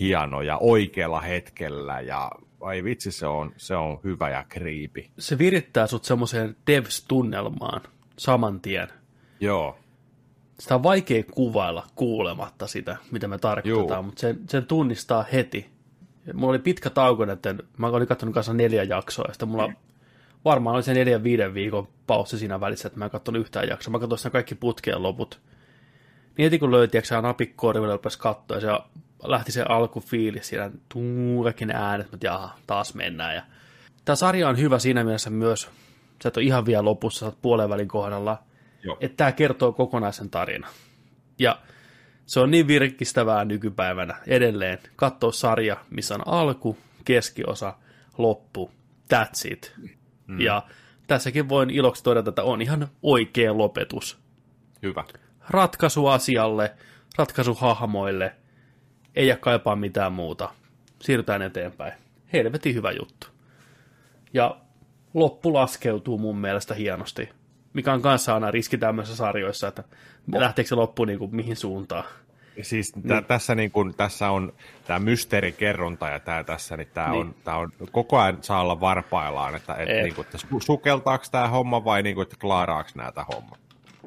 hieno 0.00 0.42
ja 0.42 0.58
oikealla 0.58 1.20
hetkellä 1.20 2.00
ja 2.00 2.30
ai 2.60 2.84
vitsi, 2.84 3.12
se 3.12 3.26
on, 3.26 3.52
se 3.56 3.76
on 3.76 4.00
hyvä 4.04 4.30
ja 4.30 4.44
kriipi. 4.48 5.10
Se 5.18 5.38
virittää 5.38 5.86
sut 5.86 6.04
semmoiseen 6.04 6.56
devs-tunnelmaan 6.66 7.80
saman 8.18 8.60
tien. 8.60 8.88
Joo, 9.40 9.78
Sitä 10.58 10.74
on 10.74 10.82
vaikea 10.82 11.22
kuvailla 11.30 11.86
kuulematta 11.94 12.66
sitä, 12.66 12.96
mitä 13.10 13.28
me 13.28 13.38
tarkoitetaan, 13.38 13.98
Juu. 13.98 14.02
mutta 14.02 14.20
sen, 14.20 14.40
sen 14.48 14.66
tunnistaa 14.66 15.24
heti. 15.32 15.70
Mulla 16.34 16.50
oli 16.50 16.58
pitkä 16.58 16.90
tauko, 16.90 17.24
että 17.32 17.54
mä 17.76 17.86
olin 17.86 18.08
katsonut 18.08 18.34
kanssa 18.34 18.54
neljä 18.54 18.82
jaksoa, 18.82 19.24
ja 19.28 19.32
sitten 19.32 19.48
mulla 19.48 19.72
varmaan 20.44 20.76
oli 20.76 20.82
se 20.82 20.94
neljän 20.94 21.22
viiden 21.22 21.54
viikon 21.54 21.88
paussi 22.06 22.38
siinä 22.38 22.60
välissä, 22.60 22.86
että 22.86 22.98
mä 22.98 23.04
en 23.04 23.10
katsonut 23.10 23.40
yhtään 23.40 23.68
jaksoa. 23.68 23.92
Mä 23.92 23.98
katsoin 23.98 24.18
siinä 24.18 24.32
kaikki 24.32 24.54
putkeen 24.54 25.02
loput. 25.02 25.40
Niin 26.36 26.44
heti 26.44 26.58
kun 26.58 26.70
tiedätkö, 26.90 27.22
napit 27.22 27.52
korville, 27.56 27.92
rupesi 27.92 28.18
katsoa, 28.18 28.56
ja 28.56 28.60
se 28.60 28.68
lähti 29.22 29.52
se 29.52 29.62
alkufiilis 29.62 30.48
siinä, 30.48 30.70
tuu, 30.88 31.42
kaikki 31.42 31.66
ne 31.66 31.74
äänet, 31.76 32.10
mutta 32.10 32.26
jaha, 32.26 32.56
taas 32.66 32.94
mennään. 32.94 33.34
Ja 33.34 33.42
tämä 34.04 34.16
sarja 34.16 34.48
on 34.48 34.58
hyvä 34.58 34.78
siinä 34.78 35.04
mielessä 35.04 35.30
myös, 35.30 35.70
sä 36.22 36.28
et 36.28 36.36
ole 36.36 36.44
ihan 36.44 36.66
vielä 36.66 36.84
lopussa, 36.84 37.20
sä 37.20 37.26
oot 37.26 37.42
puolen 37.42 37.68
välin 37.68 37.88
kohdalla, 37.88 38.42
Joo. 38.84 38.96
että 39.00 39.16
tämä 39.16 39.32
kertoo 39.32 39.72
kokonaisen 39.72 40.30
tarinan. 40.30 40.70
Ja 41.38 41.58
se 42.26 42.40
on 42.40 42.50
niin 42.50 42.66
virkistävää 42.66 43.44
nykypäivänä 43.44 44.16
edelleen 44.26 44.78
katsoa 44.96 45.32
sarja, 45.32 45.76
missä 45.90 46.14
on 46.14 46.28
alku, 46.28 46.76
keskiosa, 47.04 47.74
loppu, 48.18 48.70
that's 49.14 49.52
it. 49.52 49.74
Mm. 50.30 50.40
Ja 50.40 50.62
tässäkin 51.06 51.48
voin 51.48 51.70
iloksi 51.70 52.02
todeta, 52.04 52.28
että 52.28 52.42
on 52.42 52.62
ihan 52.62 52.88
oikea 53.02 53.58
lopetus. 53.58 54.18
Hyvä. 54.82 55.04
Ratkaisu 55.48 56.06
asialle, 56.06 56.74
ratkaisu 57.18 57.54
hahmoille, 57.54 58.34
ei 59.16 59.26
jää 59.26 59.36
kaipaa 59.36 59.76
mitään 59.76 60.12
muuta. 60.12 60.48
Siirrytään 61.00 61.42
eteenpäin. 61.42 61.92
Helvetin 62.32 62.74
hyvä 62.74 62.90
juttu. 62.90 63.26
Ja 64.34 64.56
loppu 65.14 65.54
laskeutuu 65.54 66.18
mun 66.18 66.38
mielestä 66.38 66.74
hienosti, 66.74 67.28
mikä 67.72 67.92
on 67.92 68.02
kanssa 68.02 68.34
aina 68.34 68.50
riski 68.50 68.78
tämmöisissä 68.78 69.16
sarjoissa, 69.16 69.68
että 69.68 69.84
lähteekö 70.34 70.68
se 70.68 70.74
loppu 70.74 71.04
niin 71.04 71.18
kuin 71.18 71.36
mihin 71.36 71.56
suuntaan. 71.56 72.04
Siis 72.62 72.96
niin. 72.96 73.24
tässä, 73.24 73.54
niin 73.54 73.70
kun, 73.70 73.94
tässä 73.94 74.30
on 74.30 74.52
tämä 74.86 74.98
mysteerikerronta 74.98 76.08
ja 76.08 76.20
tämä 76.20 76.44
tässä, 76.44 76.76
niin 76.76 76.88
tämä 76.94 77.08
niin. 77.08 77.20
on, 77.20 77.34
tää 77.44 77.56
on, 77.56 77.72
koko 77.92 78.18
ajan 78.18 78.38
saa 78.40 78.60
olla 78.60 78.80
varpaillaan, 78.80 79.54
että, 79.54 79.74
et, 79.74 79.88
niin 79.88 80.14
kuin, 80.14 80.24
että 80.24 80.38
sukeltaako 80.60 81.24
tämä 81.30 81.48
homma 81.48 81.84
vai 81.84 82.02
niin 82.02 82.14
kuin, 82.14 82.22
että 82.22 82.36
klaaraako 82.40 82.90
näitä 82.94 83.24
homma. 83.34 83.56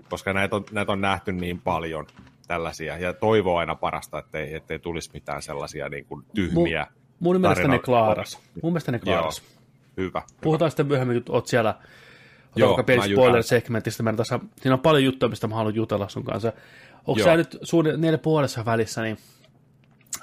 Koska 0.09 0.33
näitä 0.33 0.55
on, 0.55 0.65
näitä 0.71 0.91
on 0.91 1.01
nähty 1.01 1.31
niin 1.31 1.61
paljon 1.61 2.07
tällaisia, 2.47 2.97
ja 2.97 3.13
toivoo 3.13 3.57
aina 3.57 3.75
parasta, 3.75 4.19
ettei, 4.19 4.55
ettei 4.55 4.79
tulisi 4.79 5.09
mitään 5.13 5.41
sellaisia 5.41 5.89
niin 5.89 6.05
kuin, 6.05 6.25
tyhmiä 6.35 6.87
Mun, 7.19 7.35
mun 7.35 7.41
mielestä 7.41 7.67
ne 7.67 7.79
klaaras. 7.79 8.39
Mun 8.63 8.73
mielestä 8.73 8.91
ne 8.91 8.99
klaaras. 8.99 9.39
Joo. 9.39 9.53
Hyvä. 9.97 10.21
Puhutaan 10.41 10.65
hyvä. 10.65 10.69
sitten 10.69 10.87
myöhemmin, 10.87 11.23
kun 11.23 11.35
oot 11.35 11.47
siellä 11.47 11.75
Joo, 12.55 12.69
vaikka 12.69 12.83
pieni 12.83 13.13
spoiler-segmentistä. 13.13 14.13
Tässä, 14.17 14.39
siinä 14.61 14.73
on 14.73 14.79
paljon 14.79 15.03
juttuja, 15.03 15.29
mistä 15.29 15.47
mä 15.47 15.55
haluan 15.55 15.75
jutella 15.75 16.09
sun 16.09 16.23
kanssa. 16.23 16.53
Onko 17.07 17.23
sä 17.23 17.37
nyt 17.37 17.57
suuri 17.63 17.97
neljä 17.97 18.17
puolessa 18.17 18.65
välissä, 18.65 19.01
niin 19.01 19.17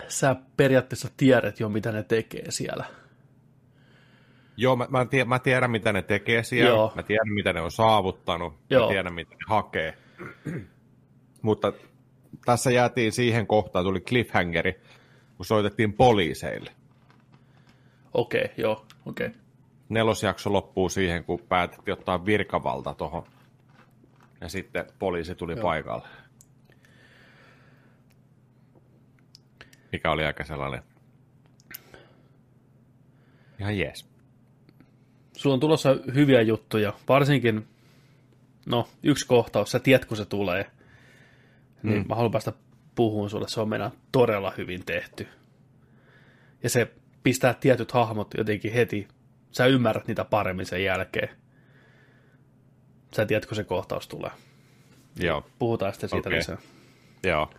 sä 0.09 0.37
periaatteessa 0.57 1.09
tiedät 1.17 1.61
jo, 1.61 1.69
mitä 1.69 1.93
ne 1.93 2.03
tekee 2.03 2.51
siellä. 2.51 2.85
Joo, 4.57 4.77
mä, 4.77 4.87
mä, 4.91 5.05
tiedän, 5.05 5.29
mä 5.29 5.39
tiedän, 5.39 5.71
mitä 5.71 5.93
ne 5.93 6.03
tekee 6.03 6.43
siellä. 6.43 6.71
Joo. 6.71 6.93
Mä 6.95 7.03
tiedän, 7.03 7.29
mitä 7.29 7.53
ne 7.53 7.61
on 7.61 7.71
saavuttanut. 7.71 8.55
Joo. 8.71 8.87
Mä 8.87 8.93
tiedän, 8.93 9.15
mitä 9.15 9.31
ne 9.31 9.45
hakee. 9.49 9.95
Mutta 11.43 11.73
tässä 12.45 12.71
jäätiin 12.71 13.13
siihen 13.13 13.47
kohtaan, 13.47 13.85
tuli 13.85 14.01
cliffhangeri, 14.01 14.81
kun 15.37 15.47
soitettiin 15.47 15.93
poliiseille. 15.93 16.71
Okei, 18.15 18.45
okay, 18.45 18.55
joo, 18.57 18.87
okei. 19.07 19.27
Okay. 19.27 19.41
Nelosjakso 19.89 20.53
loppuu 20.53 20.89
siihen, 20.89 21.25
kun 21.25 21.41
päätettiin 21.49 21.93
ottaa 21.93 22.27
virkavalta 22.27 22.95
tuohon. 22.95 23.23
Ja 24.41 24.49
sitten 24.49 24.87
poliisi 24.99 25.35
tuli 25.35 25.53
joo. 25.53 25.63
paikalle. 25.63 26.09
Mikä 29.93 30.11
oli 30.11 30.25
aika 30.25 30.45
sellainen 30.45 30.83
ihan 33.61 33.79
jees. 33.79 34.11
Sulla 35.37 35.55
on 35.55 35.61
tulossa 35.61 35.97
hyviä 36.15 36.43
juttuja, 36.43 36.93
varsinkin, 37.09 37.69
no, 38.67 38.89
yksi 39.03 39.27
kohtaus, 39.27 39.71
sä 39.71 39.79
tiedät, 39.79 40.05
kun 40.05 40.17
se 40.17 40.25
tulee. 40.25 40.71
Niin 41.83 41.99
mm. 41.99 42.09
mä 42.09 42.15
haluan 42.15 42.33
päästä 42.33 42.53
puhumaan 42.95 43.31
sulle, 43.31 43.49
se 43.49 43.61
on 43.61 43.69
meidän 43.69 43.91
todella 44.13 44.53
hyvin 44.59 44.85
tehty. 44.87 45.29
Ja 46.63 46.71
se 46.71 46.93
pistää 47.23 47.55
tietyt 47.55 47.93
hahmot 47.93 48.35
jotenkin 48.37 48.73
heti, 48.73 49.09
sä 49.51 49.67
ymmärrät 49.67 50.07
niitä 50.07 50.25
paremmin 50.25 50.67
sen 50.67 50.85
jälkeen. 50.85 51.29
Sä 53.17 53.27
tiedät, 53.27 53.47
kun 53.47 53.57
se 53.57 53.65
kohtaus 53.65 54.09
tulee. 54.09 54.31
Joo. 55.17 55.47
Puhutaan 55.59 55.93
sitten 55.93 56.11
siitä 56.11 56.29
okay. 56.29 56.39
lisää. 56.39 56.59
Joo. 57.25 57.51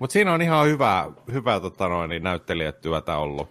Mutta 0.00 0.12
siinä 0.12 0.32
on 0.32 0.42
ihan 0.42 0.66
hyvää, 0.66 1.10
hyvää 1.32 1.60
tota 1.60 1.88
noin, 1.88 2.08
niin 2.10 2.22
näyttelijätyötä 2.22 3.16
ollut. 3.16 3.48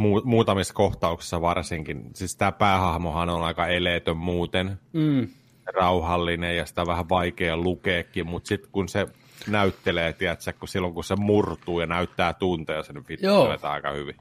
Mu- 0.00 0.24
muutamissa 0.24 0.74
kohtauksissa 0.74 1.40
varsinkin. 1.40 2.10
Siis 2.14 2.36
tämä 2.36 2.52
päähahmohan 2.52 3.28
on 3.28 3.42
aika 3.42 3.66
eleetön 3.66 4.16
muuten. 4.16 4.80
Mm. 4.92 5.28
Rauhallinen 5.74 6.56
ja 6.56 6.66
sitä 6.66 6.86
vähän 6.86 7.08
vaikea 7.08 7.56
lukeekin, 7.56 8.26
mutta 8.26 8.48
sitten 8.48 8.70
kun 8.72 8.88
se 8.88 9.06
näyttelee, 9.46 10.12
tiedätkö, 10.12 10.52
kun 10.58 10.68
silloin 10.68 10.94
kun 10.94 11.04
se 11.04 11.16
murtuu 11.16 11.80
ja 11.80 11.86
näyttää 11.86 12.32
tunteja, 12.32 12.82
sen 12.82 13.04
vetää 13.50 13.70
aika 13.70 13.90
hyvin. 13.90 14.16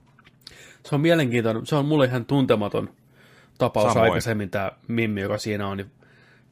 Se 0.83 0.95
on 0.95 1.01
mielenkiintoinen. 1.01 1.65
Se 1.65 1.75
on 1.75 1.85
mulle 1.85 2.05
ihan 2.05 2.25
tuntematon 2.25 2.89
tapaus 3.57 3.93
Samoin. 3.93 4.11
aikaisemmin 4.11 4.49
tämä 4.49 4.71
Mimmi, 4.87 5.21
joka 5.21 5.37
siinä 5.37 5.67
on. 5.67 5.77
Niin 5.77 5.91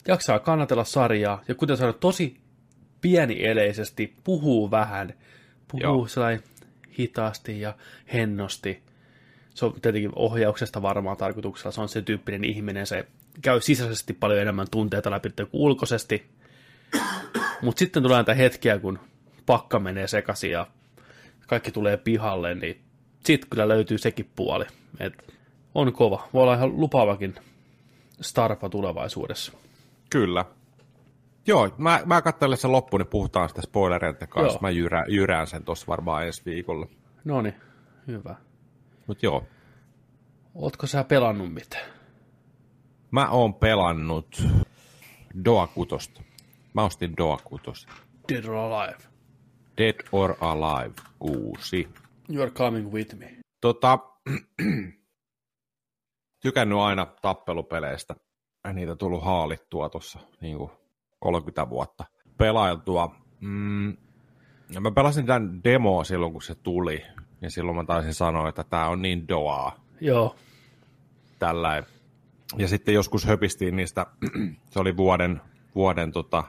jaksaa 0.07 0.39
kannatella 0.39 0.83
sarjaa. 0.83 1.41
Ja 1.47 1.55
kuten 1.55 1.77
sanoin, 1.77 1.95
tosi 1.99 2.37
pienieleisesti, 3.01 4.13
puhuu 4.23 4.71
vähän, 4.71 5.13
puhuu 5.67 5.81
Joo. 5.81 6.07
sellainen 6.07 6.43
hitaasti 6.99 7.61
ja 7.61 7.75
hennosti. 8.13 8.83
Se 9.53 9.65
on 9.65 9.81
tietenkin 9.81 10.11
ohjauksesta 10.15 10.81
varmaan 10.81 11.17
tarkoituksella, 11.17 11.71
se 11.71 11.81
on 11.81 11.89
se 11.89 12.01
tyyppinen 12.01 12.43
ihminen, 12.43 12.87
se 12.87 13.07
käy 13.41 13.61
sisäisesti 13.61 14.13
paljon 14.13 14.39
enemmän 14.39 14.67
tunteita 14.71 15.11
läpi 15.11 15.29
kuin 15.29 15.49
ulkoisesti. 15.53 16.25
Mutta 17.61 17.79
sitten 17.79 18.03
tulee 18.03 18.17
näitä 18.17 18.33
hetkiä, 18.33 18.79
kun 18.79 18.99
pakka 19.45 19.79
menee 19.79 20.07
sekaisin 20.07 20.51
ja 20.51 20.67
kaikki 21.47 21.71
tulee 21.71 21.97
pihalle, 21.97 22.55
niin 22.55 22.81
sitten 23.25 23.49
kyllä 23.49 23.67
löytyy 23.67 23.97
sekin 23.97 24.29
puoli. 24.35 24.65
Et 24.99 25.33
on 25.75 25.93
kova. 25.93 26.27
Voi 26.33 26.43
olla 26.43 26.53
ihan 26.53 26.77
lupaavakin 26.81 27.35
starpa 28.21 28.69
tulevaisuudessa. 28.69 29.51
Kyllä. 30.09 30.45
Joo, 31.47 31.69
mä, 31.77 32.01
mä 32.05 32.21
katselen 32.21 32.57
sen 32.57 32.71
loppuun, 32.71 32.99
niin 32.99 33.09
puhutaan 33.09 33.49
sitä 33.49 33.61
spoilereiden 33.61 34.27
kanssa. 34.27 34.53
Joo. 34.53 34.61
Mä 34.61 34.69
jyrään, 34.69 35.05
jyrään 35.07 35.47
sen 35.47 35.63
tuossa 35.63 35.87
varmaan 35.87 36.25
ensi 36.25 36.41
viikolla. 36.45 36.87
No 37.25 37.41
niin, 37.41 37.55
hyvä. 38.07 38.35
Mut 39.07 39.23
joo. 39.23 39.43
Ootko 40.55 40.87
sä 40.87 41.03
pelannut 41.03 41.53
mitään? 41.53 41.85
Mä 43.11 43.29
oon 43.29 43.53
pelannut 43.53 44.43
Doa 45.45 45.67
Kutosta. 45.67 46.23
Mä 46.73 46.83
ostin 46.83 47.17
Doa 47.17 47.37
Kutosta. 47.43 47.93
Dead 48.33 48.45
or 48.45 48.55
Alive. 48.55 48.97
Dead 49.77 49.95
or 50.11 50.35
Alive 50.41 50.93
6. 51.19 51.89
You 52.29 52.43
are 52.43 52.51
coming 52.51 52.91
with 52.93 53.15
me. 53.15 53.37
Tota, 53.61 53.99
tykännyt 56.43 56.77
aina 56.77 57.05
tappelupeleistä. 57.21 58.15
Niitä 58.73 58.95
tullut 58.95 59.23
haalittua 59.23 59.89
tuossa 59.89 60.19
niin 60.41 60.57
30 61.19 61.69
vuotta 61.69 62.05
pelailtua. 62.37 63.15
Mm, 63.39 63.97
ja 64.69 64.81
mä 64.81 64.91
pelasin 64.91 65.25
tämän 65.25 65.63
demoa 65.63 66.03
silloin, 66.03 66.31
kun 66.31 66.41
se 66.41 66.55
tuli. 66.55 67.03
Ja 67.41 67.49
silloin 67.49 67.77
mä 67.77 67.83
taisin 67.85 68.13
sanoa, 68.13 68.49
että 68.49 68.63
tämä 68.63 68.87
on 68.87 69.01
niin 69.01 69.27
doaa. 69.27 69.75
Joo. 70.01 70.35
Tällä. 71.39 71.83
Ja 72.57 72.67
sitten 72.67 72.93
joskus 72.93 73.25
höpistiin 73.25 73.75
niistä, 73.75 74.05
se 74.71 74.79
oli 74.79 74.97
vuoden, 74.97 75.41
vuoden 75.75 76.11
tota, 76.11 76.43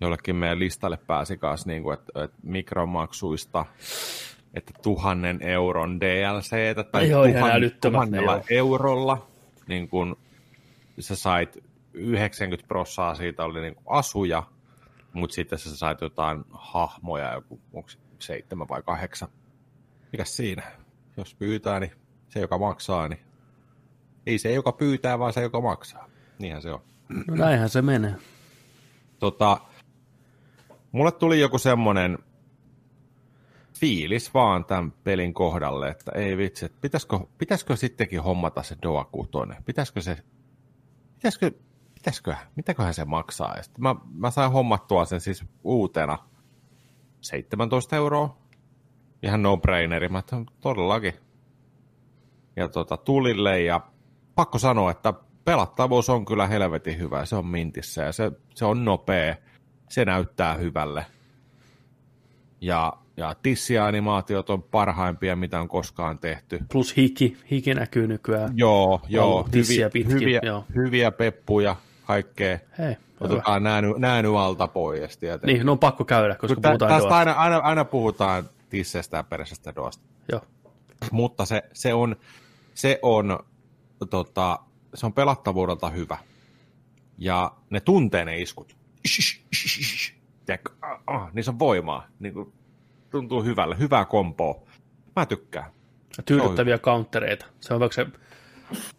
jollekin 0.00 0.36
meidän 0.36 0.58
listalle 0.58 0.98
pääsi 1.06 1.38
kanssa, 1.38 1.68
niin 1.68 1.82
kuin, 1.82 1.94
että, 1.94 2.24
että 2.24 2.36
mikromaksuista, 2.42 3.64
että 4.54 4.72
tuhannen 4.82 5.42
euron 5.42 6.00
DLCtä 6.00 6.84
tai 6.84 7.08
tuhan, 7.08 7.70
tuhannella 7.80 8.40
eurolla 8.50 9.26
niin 9.68 9.88
kuin 9.88 10.16
sä 11.00 11.16
sait 11.16 11.64
90 11.96 12.68
prossaa 12.68 13.14
siitä 13.14 13.44
oli 13.44 13.60
niin 13.60 13.74
kuin 13.74 13.84
asuja, 13.88 14.42
mutta 15.12 15.34
sitten 15.34 15.58
sä 15.58 15.76
sait 15.76 16.00
jotain 16.00 16.44
hahmoja, 16.50 17.34
joku 17.34 17.60
onko 17.72 17.88
seitsemän 18.18 18.68
vai 18.68 18.82
kahdeksan. 18.82 19.28
Mikäs 20.12 20.36
siinä? 20.36 20.62
Jos 21.16 21.34
pyytää, 21.34 21.80
niin 21.80 21.92
se, 22.28 22.40
joka 22.40 22.58
maksaa, 22.58 23.08
niin 23.08 23.20
ei 24.26 24.38
se, 24.38 24.52
joka 24.52 24.72
pyytää, 24.72 25.18
vaan 25.18 25.32
se, 25.32 25.42
joka 25.42 25.60
maksaa. 25.60 26.08
Niinhän 26.38 26.62
se 26.62 26.72
on. 26.72 26.80
No 27.28 27.34
näinhän 27.36 27.68
se 27.68 27.82
menee. 27.82 28.14
Tota, 29.18 29.60
mulle 30.92 31.12
tuli 31.12 31.40
joku 31.40 31.58
semmonen 31.58 32.18
fiilis 33.80 34.34
vaan 34.34 34.64
tämän 34.64 34.92
pelin 34.92 35.34
kohdalle, 35.34 35.88
että 35.88 36.12
ei 36.14 36.36
vitsi, 36.36 36.64
että 36.64 36.78
pitäisikö, 36.80 37.18
pitäisikö 37.38 37.76
sittenkin 37.76 38.22
hommata 38.22 38.62
se 38.62 38.76
Doa 38.82 39.04
6? 39.04 39.30
Pitäisikö 39.64 40.00
se, 40.00 40.18
pitäisikö, 41.14 41.50
pitäisikö, 42.06 42.34
mitäköhän 42.56 42.94
se 42.94 43.04
maksaa? 43.04 43.54
Ja 43.56 43.62
mä, 43.78 43.96
mä 44.14 44.30
sain 44.30 44.52
hommattua 44.52 45.04
sen 45.04 45.20
siis 45.20 45.44
uutena 45.64 46.18
17 47.20 47.96
euroa. 47.96 48.36
Ihan 49.22 49.42
no-braineri, 49.42 50.08
mä 50.08 50.18
että 50.18 50.36
todellakin. 50.60 51.14
Ja 52.56 52.68
tota, 52.68 52.96
tulille 52.96 53.62
ja 53.62 53.80
pakko 54.34 54.58
sanoa, 54.58 54.90
että 54.90 55.14
pelattavuus 55.44 56.10
on 56.10 56.24
kyllä 56.24 56.46
helvetin 56.46 56.98
hyvä. 56.98 57.24
Se 57.24 57.36
on 57.36 57.46
mintissä 57.46 58.02
ja 58.02 58.12
se, 58.12 58.32
se 58.54 58.64
on 58.64 58.84
nopea. 58.84 59.36
Se 59.90 60.04
näyttää 60.04 60.54
hyvälle. 60.54 61.06
Ja, 62.60 62.92
ja 63.16 63.34
tissianimaatiot 63.42 64.50
on 64.50 64.62
parhaimpia, 64.62 65.36
mitä 65.36 65.60
on 65.60 65.68
koskaan 65.68 66.18
tehty. 66.18 66.58
Plus 66.72 66.96
hiki. 66.96 67.36
Hiki 67.50 67.74
näkyy 67.74 68.06
nykyään. 68.06 68.52
Joo, 68.54 69.00
joo. 69.08 69.48
Hyviä, 69.54 69.90
pitkin, 69.90 70.20
hyviä, 70.20 70.40
joo. 70.42 70.64
hyviä 70.74 71.12
peppuja, 71.12 71.76
kaikkea. 72.06 72.58
Hei, 72.78 72.96
Otetaan 73.20 73.62
nääny, 73.62 73.94
nääny 73.98 74.38
alta 74.38 74.68
pois. 74.68 75.16
Tietenkin. 75.16 75.54
Niin, 75.54 75.66
no 75.66 75.72
on 75.72 75.78
pakko 75.78 76.04
käydä, 76.04 76.34
koska 76.34 76.54
Mutta 76.54 76.68
puhutaan 76.68 76.92
Tästä 76.92 77.16
aina, 77.16 77.32
aina, 77.32 77.56
aina, 77.56 77.84
puhutaan 77.84 78.44
tissestä 78.68 79.16
ja 79.16 79.22
peräisestä 79.22 79.74
doasta. 79.74 80.04
Joo. 80.32 80.40
Mutta 81.10 81.44
se, 81.44 81.62
se 81.72 81.94
on, 81.94 82.16
se 82.74 82.98
on, 83.02 83.38
tota, 84.10 84.58
se 84.94 85.06
on 85.06 85.12
pelattavuudelta 85.12 85.90
hyvä. 85.90 86.18
Ja 87.18 87.52
ne 87.70 87.80
tuntee 87.80 88.24
ne 88.24 88.40
iskut. 88.40 88.76
Tiedätkö, 90.46 90.72
ah, 90.82 91.00
ah, 91.06 91.32
niissä 91.32 91.52
on 91.52 91.58
voimaa. 91.58 92.06
Niin 92.18 92.34
kuin, 92.34 92.52
tuntuu 93.10 93.42
hyvälle, 93.42 93.78
hyvää 93.78 94.04
kompoa. 94.04 94.62
Mä 95.16 95.26
tykkään. 95.26 95.70
Tyydyttäviä 96.24 96.78
countereita. 96.78 97.46
Se 97.60 97.74
on 97.74 97.80
vaikka 97.80 97.94
se, 97.94 98.06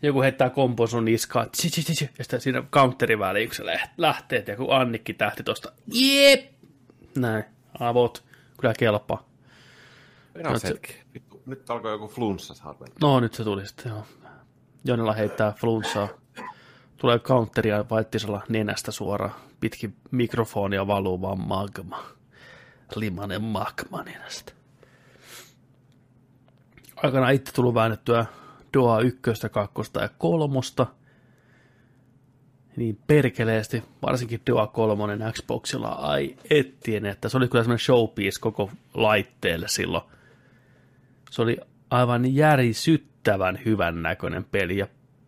joku 0.01 0.21
heittää 0.21 0.49
kompo 0.49 0.87
sun 0.87 1.05
niskaa, 1.05 1.45
tsi, 1.45 1.69
tsi, 1.69 1.83
tsi, 1.83 2.09
ja 2.17 2.23
sitten 2.23 2.41
siinä 2.41 2.63
counterin 2.71 3.19
väliin, 3.19 3.49
kun 3.49 3.55
se 3.55 3.63
lähtee, 3.97 4.43
ja 4.47 4.55
kun 4.55 4.75
Annikki 4.75 5.13
tähti 5.13 5.43
tosta, 5.43 5.71
jep, 5.93 6.51
näin, 7.17 7.43
avot, 7.79 8.23
kyllä 8.61 8.73
kelpaa. 8.79 9.27
No, 10.43 10.59
se, 10.59 10.73
nyt 11.45 11.69
alkoi 11.69 11.91
joku 11.91 12.07
flunssa 12.07 12.53
saada. 12.53 12.85
No 13.01 13.19
nyt 13.19 13.33
se 13.33 13.43
tuli 13.43 13.65
sitten, 13.65 13.89
joo. 13.89 14.05
Jonella 14.85 15.13
heittää 15.13 15.51
flunssaa. 15.51 16.07
Tulee 16.97 17.19
counteria 17.19 17.85
vaittisella 17.89 18.41
nenästä 18.49 18.91
suoraan. 18.91 19.35
Pitkin 19.59 19.95
mikrofonia 20.11 20.87
valuu 20.87 21.21
vaan 21.21 21.39
magma. 21.39 22.03
Limanen 22.95 23.43
magma 23.43 24.03
nenästä. 24.03 24.51
Aikana 26.95 27.29
itse 27.29 27.53
tullut 27.53 27.73
väännettyä 27.73 28.25
Doa 28.73 28.99
ykköstä, 28.99 29.49
kakkosta 29.49 30.01
ja 30.01 30.09
kolmosta. 30.17 30.87
Niin 32.75 32.99
perkeleesti, 33.07 33.83
varsinkin 34.01 34.41
Doa 34.49 34.67
kolmonen 34.67 35.33
Xboxilla, 35.33 35.87
ai 35.87 36.35
ettien, 36.49 37.05
että 37.05 37.29
se 37.29 37.37
oli 37.37 37.47
kyllä 37.47 37.63
semmoinen 37.63 37.85
showpiece 37.85 38.39
koko 38.39 38.71
laitteelle 38.93 39.67
silloin. 39.67 40.03
Se 41.31 41.41
oli 41.41 41.57
aivan 41.89 42.35
järisyttävän 42.35 43.59
hyvän 43.65 44.01
näköinen 44.01 44.43
peli 44.43 44.77
ja 44.77 44.87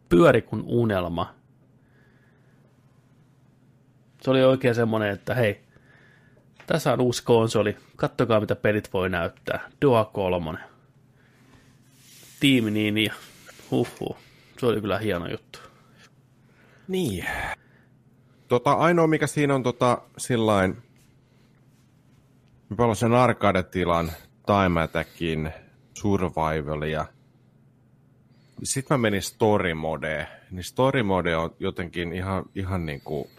pyöri 0.09 0.41
kuin 0.41 0.63
unelma. 0.65 1.35
Se 4.21 4.31
oli 4.31 4.43
oikein 4.43 4.75
semmoinen, 4.75 5.09
että 5.09 5.35
hei, 5.35 5.61
tässä 6.67 6.93
on 6.93 7.01
uusi 7.01 7.23
konsoli, 7.23 7.77
kattokaa 7.95 8.39
mitä 8.39 8.55
pelit 8.55 8.93
voi 8.93 9.09
näyttää. 9.09 9.69
Doa 9.81 10.05
kolmonen. 10.05 10.63
Tiimi 12.39 12.71
niin 12.71 12.97
ja 12.97 13.13
huhhuh. 13.71 14.17
Se 14.59 14.65
oli 14.65 14.81
kyllä 14.81 14.99
hieno 14.99 15.27
juttu. 15.27 15.59
Niin. 16.87 17.25
Tota, 18.47 18.71
ainoa 18.73 19.07
mikä 19.07 19.27
siinä 19.27 19.55
on 19.55 19.63
tota, 19.63 20.01
sillain, 20.17 20.77
mä 22.69 22.75
pelasin 22.77 23.13
arcade-tilan 23.13 24.11
Time 24.45 24.81
Attackin 24.81 25.51
survivalia. 25.93 27.05
Sitten 28.63 28.95
mä 28.95 29.01
menin 29.01 29.21
story 29.21 29.73
modeen. 29.73 30.27
Niin 30.51 30.63
story 30.63 31.03
mode 31.03 31.35
on 31.35 31.55
jotenkin 31.59 32.13
ihan, 32.13 32.45
ihan 32.55 32.85
niin 32.85 33.01
kuin, 33.01 33.29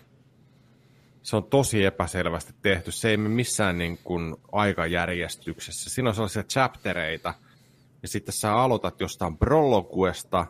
se 1.22 1.36
on 1.36 1.44
tosi 1.44 1.84
epäselvästi 1.84 2.54
tehty. 2.62 2.92
Se 2.92 3.10
ei 3.10 3.16
mene 3.16 3.34
missään 3.34 3.78
niin 3.78 3.98
kuin 4.04 4.36
aikajärjestyksessä. 4.52 5.90
Siinä 5.90 6.08
on 6.08 6.14
sellaisia 6.14 6.42
chaptereita, 6.42 7.34
ja 8.02 8.08
sitten 8.08 8.32
sä 8.32 8.54
aloitat 8.54 9.00
jostain 9.00 9.36
prologuesta, 9.36 10.46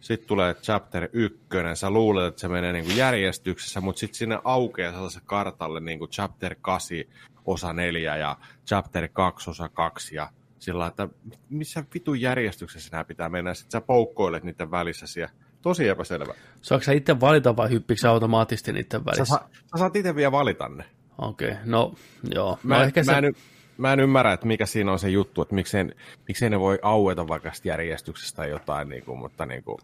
sitten 0.00 0.28
tulee 0.28 0.54
chapter 0.54 1.08
ykkönen, 1.12 1.76
sä 1.76 1.90
luulet, 1.90 2.26
että 2.26 2.40
se 2.40 2.48
menee 2.48 2.72
niin 2.72 2.84
kuin 2.84 2.96
järjestyksessä, 2.96 3.80
mutta 3.80 4.00
sitten 4.00 4.18
sinne 4.18 4.38
aukeaa 4.44 4.92
sellaisen 4.92 5.22
kartalle 5.26 5.80
niin 5.80 5.98
kuin 5.98 6.10
chapter 6.10 6.54
8 6.60 6.98
osa 7.46 7.72
4 7.72 8.16
ja 8.16 8.36
chapter 8.66 9.08
2 9.08 9.50
osa 9.50 9.68
2 9.68 10.16
ja 10.16 10.30
sillä 10.58 10.86
että 10.86 11.08
missä 11.50 11.84
vitun 11.94 12.20
järjestyksessä 12.20 12.88
nämä 12.92 13.04
pitää 13.04 13.28
mennä, 13.28 13.54
sitten 13.54 13.70
sä 13.70 13.80
poukkoilet 13.80 14.44
niiden 14.44 14.70
välissä 14.70 15.06
siellä. 15.06 15.32
Tosi 15.62 15.88
epäselvä. 15.88 16.34
Saatko 16.62 16.84
sä 16.84 16.92
itse 16.92 17.20
valita 17.20 17.56
vai 17.56 17.70
hyppikö 17.70 18.10
automaattisesti 18.10 18.72
niiden 18.72 19.04
välissä? 19.04 19.24
Sä, 19.24 19.40
sä 19.54 19.78
saat 19.78 19.96
itse 19.96 20.14
vielä 20.14 20.32
valita 20.32 20.68
ne. 20.68 20.84
Okei, 21.18 21.50
okay, 21.50 21.62
no 21.64 21.94
joo. 22.34 22.58
Mä, 22.62 22.76
no, 22.76 22.82
ehkä 22.82 23.00
mä, 23.04 23.12
se... 23.12 23.18
en, 23.18 23.34
mä 23.82 23.92
en 23.92 24.00
ymmärrä, 24.00 24.32
että 24.32 24.46
mikä 24.46 24.66
siinä 24.66 24.92
on 24.92 24.98
se 24.98 25.08
juttu, 25.08 25.42
että 25.42 25.54
miksei, 25.54 25.84
miksei 26.28 26.50
ne 26.50 26.60
voi 26.60 26.78
aueta 26.82 27.28
vaikka 27.28 27.52
järjestyksestä 27.64 28.36
tai 28.36 28.50
jotain, 28.50 28.88
niin 28.88 29.04
kuin, 29.04 29.18
mutta 29.18 29.46
niin 29.46 29.64
kuin, 29.64 29.78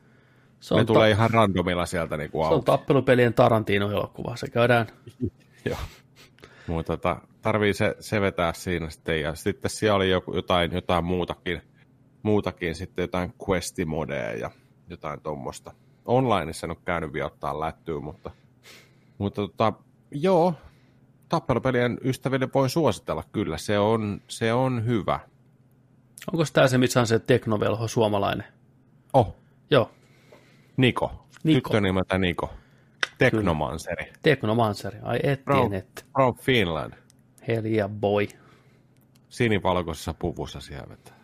se 0.61 0.75
ne 0.75 0.81
ta- 0.81 0.87
tulee 0.87 1.11
ihan 1.11 1.31
randomilla 1.31 1.87
sieltä 1.87 2.17
niin 2.17 2.31
kuin 2.31 2.49
Se 2.49 2.55
on 2.55 2.65
tappelupelien 2.65 3.35
Tarantino-elokuva, 3.35 4.37
se 4.37 4.51
käydään. 4.51 4.87
joo. 5.71 5.79
Mutta 6.67 6.97
tota, 6.97 7.17
tarvii 7.43 7.75
se, 7.75 7.97
se 8.01 8.21
vetää 8.21 8.53
siinä 8.53 8.91
sitten. 8.91 9.21
Ja 9.21 9.35
sitten 9.35 9.71
siellä 9.71 9.97
oli 9.97 10.11
joku, 10.11 10.35
jotain, 10.35 10.73
jotain 10.73 11.05
muutakin, 11.05 11.63
muutakin, 12.23 12.75
sitten 12.75 13.03
jotain 13.03 13.35
questimodeja 13.49 14.33
ja 14.33 14.51
jotain 14.91 15.21
tuommoista. 15.21 15.75
Onlineissa 16.05 16.67
en 16.67 16.71
ole 16.71 16.79
käynyt 16.85 17.13
vielä 17.13 17.27
ottaa 17.27 17.61
lättyä, 17.61 18.01
mutta, 18.01 18.31
mutta 19.19 19.43
tota, 19.43 19.73
joo, 20.11 20.55
tappelupelien 21.29 21.99
ystäville 22.05 22.49
voi 22.55 22.71
suositella 22.71 23.25
kyllä, 23.33 23.59
se 23.59 23.79
on, 23.79 24.21
se 24.29 24.53
on 24.53 24.87
hyvä. 24.87 25.21
Onko 26.33 26.45
tämä 26.53 26.69
se, 26.69 26.79
missä 26.79 27.01
on 27.01 27.07
se 27.07 27.19
teknovelho 27.19 27.89
suomalainen? 27.89 28.47
Oh. 29.13 29.37
Joo. 29.71 29.91
Niko. 30.77 31.27
Niko. 31.45 31.69
Tyttö 31.71 31.81
nimeltä 31.81 32.19
Niko. 32.19 32.51
Teknomanseri. 33.19 34.05
Kyllä. 34.05 34.19
Teknomanseri, 34.23 34.99
ai 35.03 35.19
et 35.23 35.45
from, 35.45 35.73
et. 35.73 36.07
From 36.13 36.35
Finland. 36.35 36.93
Hell 37.49 37.67
yeah, 37.67 37.91
boy. 37.91 38.27
Sinivalkoisessa 39.29 40.15
puvussa 40.15 40.61
siellä 40.61 40.89
vetää. 40.89 41.19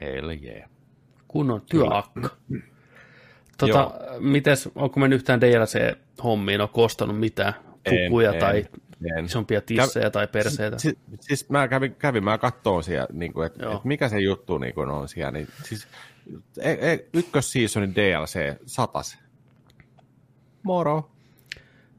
Hell 0.00 0.30
yeah. 0.30 0.70
Kunnon 1.28 1.62
työakka. 1.70 2.30
Tota, 3.58 3.90
mites, 4.20 4.68
onko 4.74 5.00
me 5.00 5.14
yhtään 5.14 5.40
DLC-hommiin, 5.40 6.60
on 6.60 6.68
kostanut 6.68 7.18
mitään 7.18 7.54
pukuja 7.90 8.32
en, 8.32 8.40
tai 8.40 8.58
en. 8.58 8.68
Isompia 9.24 9.60
tissejä 9.60 10.04
Käv... 10.04 10.12
tai 10.12 10.26
perseitä? 10.26 10.78
Siis, 10.78 10.96
siis 11.20 11.50
mä 11.50 11.68
kävin, 11.68 11.94
kävin 11.94 12.24
mä 12.24 12.38
kattoon 12.38 12.84
siellä, 12.84 13.08
niin 13.12 13.32
kuin, 13.32 13.46
että, 13.46 13.66
että 13.66 13.80
mikä 13.88 14.08
se 14.08 14.20
juttu 14.20 14.58
niin 14.58 14.74
kuin 14.74 14.90
on 14.90 15.08
siellä. 15.08 15.30
Niin, 15.30 15.48
siis, 15.64 15.88
e, 16.58 16.70
e, 16.70 17.04
ykkösseasonin 17.12 17.94
DLC 17.94 18.56
satas. 18.66 19.18
Moro. 20.62 21.10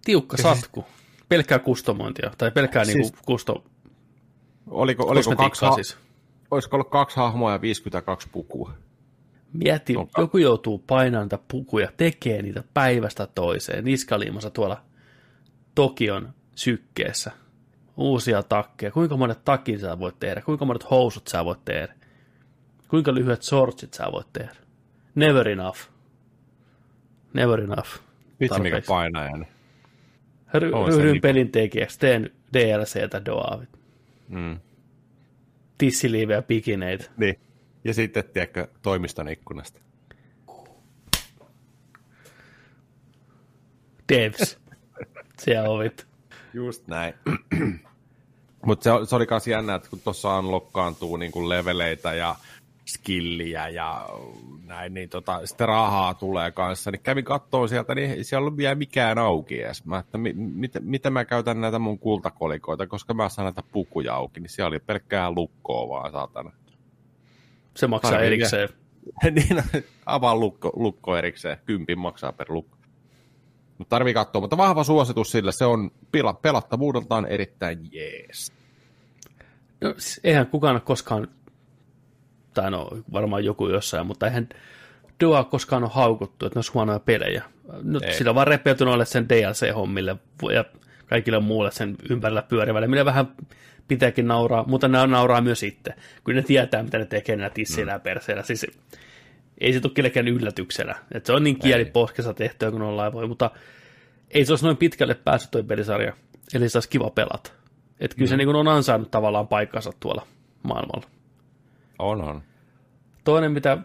Tiukka 0.06 0.38
ja 0.38 0.44
satku. 0.44 0.82
Siis, 0.82 1.26
pelkkää 1.30 1.60
kustomointia, 1.60 2.32
tai 2.38 2.52
pelkkää 2.52 2.86
siis, 2.86 2.98
niinku 2.98 3.18
kusto... 3.26 3.64
Oliko, 4.68 5.04
oliko 5.08 5.36
kaksi, 5.36 5.66
ha- 5.66 5.76
siis. 5.76 5.98
olisiko 6.52 6.76
ollut 6.76 6.90
kaksi 6.90 7.18
hahmoa 7.18 7.52
ja 7.52 7.62
52 7.62 8.30
pukua? 8.32 8.74
Mieti, 9.54 9.96
Onka. 9.96 10.22
joku 10.22 10.38
joutuu 10.38 10.78
painamaan 10.88 11.26
niitä 11.26 11.40
pukuja, 11.48 11.92
tekee 11.98 12.42
niitä 12.42 12.64
päivästä 12.74 13.28
toiseen, 13.28 13.86
niskaliimassa 13.86 14.50
tuolla 14.50 14.82
Tokion 15.76 16.34
sykkeessä. 16.56 17.32
Uusia 17.98 18.44
takkeja. 18.44 18.92
Kuinka 18.92 19.18
monet 19.18 19.46
takin 19.46 19.80
sä 19.80 20.00
voit 20.00 20.20
tehdä? 20.20 20.42
Kuinka 20.42 20.66
monet 20.66 20.90
housut 20.92 21.28
sä 21.28 21.46
voit 21.46 21.66
tehdä? 21.66 21.94
Kuinka 22.88 23.14
lyhyet 23.14 23.44
shortsit 23.44 23.94
sä 23.94 24.12
voit 24.12 24.28
tehdä? 24.34 24.56
Never 25.16 25.48
enough. 25.48 25.80
Never 27.34 27.60
enough. 27.60 27.90
Vitsi 28.40 28.62
mikä 28.62 28.82
painajan. 28.88 29.48
Ry- 30.58 30.88
ryhdyin 30.88 31.22
pelin 31.22 31.52
tekijäksi, 31.52 32.00
teen 32.00 32.32
DLCtä 32.54 33.26
doa. 33.26 33.64
Mm. 34.28 34.60
Tissiliivejä 35.78 36.42
pikineitä. 36.42 37.06
Niin. 37.18 37.40
Ja 37.84 37.94
sitten, 37.94 38.24
tiedätkö, 38.34 38.68
toimiston 38.82 39.30
ikkunasta. 39.30 39.80
Devs. 44.10 44.60
Siellä 45.42 45.70
ovit. 45.70 46.13
Just 46.54 46.88
näin. 46.88 47.14
Mutta 48.66 48.84
se, 48.84 49.10
se 49.10 49.16
oli 49.16 49.28
myös 49.30 49.48
jännä, 49.48 49.76
että 49.76 49.90
kun 49.90 50.00
tuossa 50.00 50.40
unlockkaantuu 50.40 51.18
niin 51.18 51.32
kuin 51.32 51.50
leveleitä 51.50 52.14
ja 52.14 52.36
skilliä 52.86 53.70
ja 53.70 54.10
näin, 54.66 54.94
niin 54.94 55.10
tota, 55.10 55.46
sitten 55.46 55.68
rahaa 55.68 56.14
tulee 56.14 56.52
kanssa, 56.52 56.92
niin 56.92 57.02
kävin 57.02 57.26
kattoon 57.26 57.70
sieltä, 57.70 57.96
niin 57.96 58.26
siellä 58.26 58.52
ei 58.52 58.58
vielä 58.58 58.76
mikään 58.76 59.18
auki 59.18 59.62
edes. 59.62 59.86
Mä, 59.86 59.98
että 59.98 60.18
mi, 60.18 60.34
mit, 60.34 60.72
miten 60.80 61.14
mä 61.14 61.26
käytän 61.26 61.62
näitä 61.62 61.80
mun 61.80 62.00
kultakolikoita, 62.00 62.88
koska 62.88 63.14
mä 63.14 63.30
saan 63.30 63.46
näitä 63.46 63.64
pukuja 63.72 64.16
auki, 64.16 64.40
niin 64.40 64.50
siellä 64.50 64.68
oli 64.68 64.80
pelkkää 64.80 65.32
lukkoa 65.32 65.90
vaan, 65.90 66.12
saatana. 66.12 66.52
Se 67.78 67.88
maksaa 67.88 68.12
Tarvii 68.12 68.28
erikseen. 68.28 68.70
niin, 69.32 69.64
avaa 70.06 70.36
lukko, 70.36 70.72
lukko 70.76 71.18
erikseen, 71.18 71.58
kympin 71.66 72.00
maksaa 72.00 72.34
per 72.34 72.48
lukko. 72.50 72.78
Mutta 73.78 73.90
tarvii 73.90 74.14
katsoa, 74.14 74.42
mutta 74.42 74.58
vahva 74.58 74.84
suositus 74.84 75.32
sillä, 75.32 75.52
se 75.52 75.66
on 75.66 75.92
pelattavuudeltaan 76.42 77.26
erittäin 77.26 77.80
jees. 77.92 78.54
No, 79.82 79.94
siis 79.98 80.20
eihän 80.24 80.48
kukaan 80.48 80.82
koskaan 80.82 81.28
tai 82.54 82.72
no 82.72 82.90
varmaan 83.14 83.46
joku 83.46 83.68
jossain, 83.68 84.08
mutta 84.08 84.28
eihän 84.28 84.50
Dua 85.24 85.44
koskaan 85.44 85.84
ole 85.84 85.92
haukuttu, 85.94 86.46
että 86.46 86.58
ne 86.58 86.60
olisi 86.60 86.72
huonoja 86.74 87.00
pelejä. 87.00 87.44
No, 87.84 88.00
sillä 88.18 88.32
on 88.32 88.36
vaan 88.36 88.48
repeytynyt 88.48 88.94
ole 88.94 89.06
sen 89.06 89.30
DLC-hommille 89.30 90.16
ja 90.54 90.66
kaikille 91.08 91.40
muulle 91.40 91.72
sen 91.72 91.96
ympärillä 92.10 92.42
pyörivälle, 92.42 92.88
millä 92.88 93.06
vähän 93.06 93.28
pitääkin 93.88 94.28
nauraa, 94.28 94.64
mutta 94.68 94.88
ne 94.88 95.08
nauraa 95.08 95.42
myös 95.42 95.64
itse, 95.64 95.94
kun 96.24 96.36
ne 96.36 96.42
tietää, 96.42 96.84
mitä 96.84 96.98
ne 96.98 97.06
tekee 97.06 97.36
näillä 97.36 97.54
tisseillä 97.54 97.92
mm. 97.92 97.96
ja 97.96 98.00
perseillä. 98.00 98.44
Siis 98.44 98.68
ei 99.58 99.74
se 99.74 99.80
tule 99.80 99.94
kellekään 99.94 100.28
yllätyksenä. 100.28 100.96
että 101.12 101.28
se 101.28 101.34
on 101.34 101.44
niin 101.44 101.60
kieliposkessa 101.60 102.34
tehtyä, 102.34 102.72
kun 102.72 102.82
ollaan 102.82 103.14
voi, 103.14 103.28
mutta 103.28 103.52
ei 104.30 104.46
se 104.46 104.52
olisi 104.52 104.66
noin 104.66 104.78
pitkälle 104.78 105.14
päässyt 105.14 105.52
toi 105.52 105.64
pelisarja, 105.64 106.14
eli 106.54 106.70
se 106.70 106.78
olisi 106.78 106.90
kiva 106.90 107.10
pelata. 107.10 107.52
Että 108.00 108.16
kyllä 108.16 108.28
mm. 108.28 108.30
se 108.30 108.38
niin 108.38 108.56
on 108.56 108.68
ansainnut 108.68 109.12
tavallaan 109.12 109.48
paikkansa 109.48 109.92
tuolla 110.00 110.28
maailmalla. 110.64 111.08
On, 112.00 112.22
on. 112.22 112.44
Toinen, 113.24 113.52
mitä, 113.52 113.78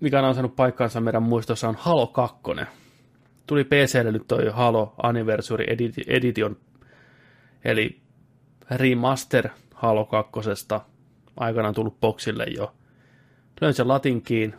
mikä 0.00 0.18
on 0.18 0.24
ansainnut 0.24 0.56
paikkansa 0.56 1.00
meidän 1.00 1.22
muistossa, 1.22 1.68
on 1.68 1.76
Halo 1.78 2.06
2. 2.06 2.36
Tuli 3.46 3.64
PClle 3.64 4.12
nyt 4.12 4.26
toi 4.28 4.46
Halo 4.52 4.94
Anniversary 5.02 5.64
Edition, 6.06 6.56
eli 7.64 8.00
remaster 8.70 9.48
Halo 9.74 10.04
2. 10.04 10.40
Aikanaan 11.36 11.74
tullut 11.74 12.00
boksille 12.00 12.44
jo. 12.44 12.74
Löin 13.60 13.74
sen 13.74 13.88
latinkiin, 13.88 14.54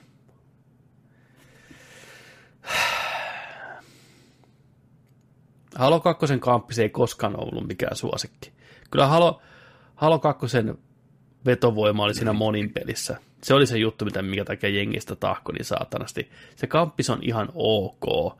Halo 5.79 5.99
2 5.99 6.39
kamppis 6.39 6.79
ei 6.79 6.89
koskaan 6.89 7.39
ollut 7.39 7.67
mikään 7.67 7.95
suosikki. 7.95 8.51
Kyllä 8.91 9.07
Halo, 9.07 9.41
Halo 9.95 10.19
2 10.19 10.47
vetovoima 11.45 12.03
oli 12.03 12.13
siinä 12.13 12.33
monin 12.33 12.73
pelissä. 12.73 13.17
Se 13.43 13.53
oli 13.53 13.67
se 13.67 13.77
juttu, 13.77 14.05
mitä 14.05 14.21
mikä 14.21 14.45
takia 14.45 14.69
jengistä 14.69 15.15
tahko 15.15 15.51
niin 15.51 15.65
saatanasti. 15.65 16.31
Se 16.55 16.67
kamppis 16.67 17.09
on 17.09 17.19
ihan 17.21 17.49
ok, 17.53 18.37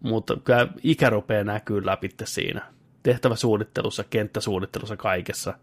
mutta 0.00 0.36
kyllä 0.44 0.68
ikä 0.82 1.10
rupeaa 1.10 1.44
näkyy 1.44 1.86
läpi 1.86 2.10
siinä. 2.24 2.62
Tehtäväsuunnittelussa, 3.02 4.04
kenttäsuunnittelussa, 4.04 4.96
kaikessa. 4.96 5.54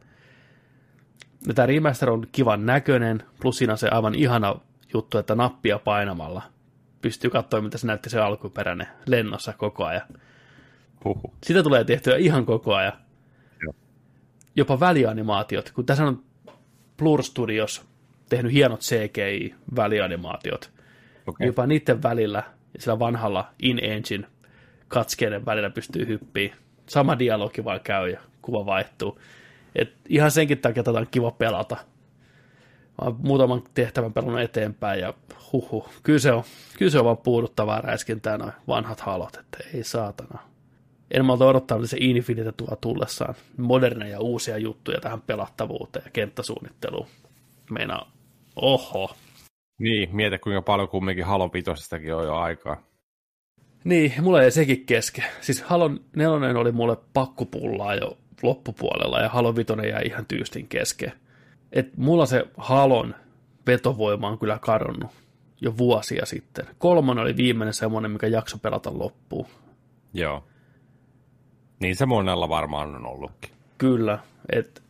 Ja 1.48 1.54
tämä 1.54 1.66
remaster 1.66 2.10
on 2.10 2.28
kivan 2.32 2.66
näköinen, 2.66 3.24
plus 3.42 3.58
siinä 3.58 3.74
on 3.74 3.78
se 3.78 3.88
aivan 3.88 4.16
ihana 4.16 4.56
juttu, 4.94 5.18
että 5.18 5.36
nappia 5.36 5.80
painamalla 5.80 6.42
pystyy 7.02 7.30
katsoa, 7.30 7.62
mitä 7.62 7.78
se 7.78 7.88
näytti 7.88 8.10
se 8.10 8.20
alkuperäinen 8.20 8.88
lennossa 9.06 9.54
koko 9.54 9.86
ajan. 9.86 10.08
Huhu. 11.06 11.34
Sitä 11.44 11.64
tulee 11.64 11.84
tehtyä 11.84 12.16
ihan 12.16 12.46
koko 12.46 12.76
ajan. 12.76 12.94
Joo. 13.64 13.74
Jopa 14.56 14.80
välianimaatiot, 14.80 15.72
kun 15.72 15.86
tässä 15.86 16.06
on 16.06 16.24
Blur 16.98 17.24
Studios 17.24 17.86
tehnyt 18.30 18.54
hienot 18.54 18.80
CGI-välianimaatiot. 18.80 20.72
Okay. 21.28 21.48
Jopa 21.48 21.68
niiden 21.68 22.04
välillä 22.04 22.44
sillä 22.80 23.00
vanhalla 23.00 23.50
in-engine 23.60 24.28
katskeiden 24.88 25.46
välillä 25.46 25.70
pystyy 25.70 26.08
hyppiin. 26.08 26.52
Sama 26.86 27.20
dialogi 27.20 27.64
vaan 27.64 27.80
käy 27.84 28.10
ja 28.10 28.22
kuva 28.42 28.66
vaihtuu. 28.66 29.20
Et 29.76 29.94
ihan 30.10 30.32
senkin 30.32 30.58
takia 30.58 30.84
tätä 30.84 31.00
on 31.00 31.08
kiva 31.12 31.32
pelata. 31.32 31.76
Mä 31.76 33.06
oon 33.06 33.16
muutaman 33.20 33.64
tehtävän 33.74 34.14
pelannut 34.14 34.42
eteenpäin 34.42 35.00
ja 35.00 35.14
huhu. 35.54 35.90
Kyllä 36.04 36.20
se 36.20 36.32
on, 36.32 36.44
kyllä 36.78 36.92
se 36.92 37.00
on 37.00 37.06
vaan 37.06 37.18
puuduttavaa 37.18 37.82
räiskintää 37.82 38.38
noin 38.38 38.52
vanhat 38.68 39.00
halot, 39.00 39.36
että 39.36 39.58
ei 39.74 39.84
saatana 39.84 40.53
en 41.14 41.26
malta 41.26 41.46
odottaa, 41.46 41.78
että 41.78 41.88
se 41.88 41.98
Infinite 42.00 42.52
tuo 42.52 42.78
tullessaan 42.82 43.36
moderneja 43.58 44.20
uusia 44.20 44.58
juttuja 44.58 45.02
tähän 45.02 45.22
pelattavuuteen 45.22 46.06
ja 46.06 46.12
kenttäsuunnitteluun. 46.12 47.08
Meina, 47.72 48.06
oho. 48.56 49.16
Niin, 49.80 50.16
mieti 50.16 50.38
kuinka 50.38 50.62
paljon 50.62 50.90
kumminkin 50.90 51.26
Halon 51.26 51.52
pitosistakin 51.52 52.16
on 52.16 52.26
jo 52.26 52.36
aikaa. 52.36 52.82
Niin, 53.84 54.14
mulla 54.22 54.44
ei 54.44 54.52
sekin 54.52 54.86
kesken. 54.86 55.26
Siis 55.42 55.62
Halon 55.62 56.00
nelonen 56.16 56.58
oli 56.58 56.72
mulle 56.72 56.98
pakkopullaa 57.14 57.96
jo 57.96 58.18
loppupuolella 58.42 59.20
ja 59.20 59.30
Halon 59.30 59.56
vitonen 59.56 59.90
jäi 59.90 60.06
ihan 60.06 60.26
tyystin 60.26 60.68
kesken. 60.68 61.12
Et 61.72 61.98
mulla 61.98 62.26
se 62.26 62.46
Halon 62.58 63.16
vetovoima 63.68 64.30
on 64.30 64.40
kyllä 64.40 64.60
kadonnut 64.62 65.12
jo 65.62 65.78
vuosia 65.78 66.26
sitten. 66.26 66.66
Kolmonen 66.78 67.24
oli 67.24 67.38
viimeinen 67.38 67.74
semmoinen, 67.74 68.12
mikä 68.12 68.28
jakso 68.28 68.58
pelata 68.58 68.92
loppuun. 68.98 69.48
Joo. 70.14 70.44
Niin 71.84 71.96
se 71.96 72.06
monella 72.06 72.50
varmaan 72.50 72.96
on 72.96 73.06
ollutkin. 73.06 73.52
Kyllä, 73.78 74.20
et, 74.52 74.84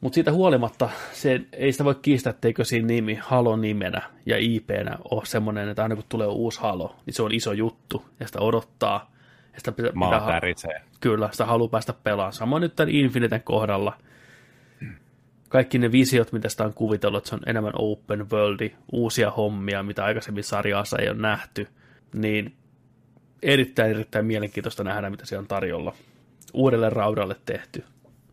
mutta 0.00 0.14
siitä 0.14 0.32
huolimatta 0.32 0.90
se, 1.12 1.40
ei 1.52 1.72
sitä 1.72 1.84
voi 1.84 1.94
kiistää, 1.94 2.30
etteikö 2.30 2.64
siinä 2.64 2.86
nimi 2.86 3.18
Halo-nimenä 3.22 4.02
ja 4.26 4.36
IP-nä 4.38 4.98
ole 5.10 5.24
semmoinen, 5.24 5.68
että 5.68 5.82
aina 5.82 5.94
kun 5.94 6.04
tulee 6.08 6.26
uusi 6.26 6.60
Halo, 6.60 6.96
niin 7.06 7.14
se 7.14 7.22
on 7.22 7.34
iso 7.34 7.52
juttu 7.52 8.04
ja 8.20 8.26
sitä 8.26 8.40
odottaa. 8.40 9.12
Ja 9.52 9.58
sitä 9.58 9.72
pitää, 9.72 9.92
pitää, 9.92 10.40
Kyllä, 11.00 11.28
sitä 11.32 11.46
haluaa 11.46 11.68
päästä 11.68 11.92
pelaamaan. 11.92 12.32
Samoin 12.32 12.60
nyt 12.60 12.76
tämän 12.76 12.94
Infiniten 12.94 13.42
kohdalla. 13.42 13.92
Kaikki 15.48 15.78
ne 15.78 15.92
visiot, 15.92 16.32
mitä 16.32 16.48
sitä 16.48 16.64
on 16.64 16.74
kuvitellut, 16.74 17.18
että 17.18 17.28
se 17.28 17.34
on 17.34 17.42
enemmän 17.46 17.72
open 17.76 18.30
worldi, 18.30 18.74
uusia 18.92 19.30
hommia, 19.30 19.82
mitä 19.82 20.04
aikaisemmin 20.04 20.44
sarjassa 20.44 20.98
ei 20.98 21.08
ole 21.08 21.18
nähty, 21.18 21.68
niin 22.14 22.56
erittäin, 23.46 23.90
erittäin 23.90 24.26
mielenkiintoista 24.26 24.84
nähdä, 24.84 25.10
mitä 25.10 25.26
siellä 25.26 25.40
on 25.40 25.48
tarjolla. 25.48 25.94
Uudelle 26.54 26.90
raudalle 26.90 27.36
tehty. 27.46 27.84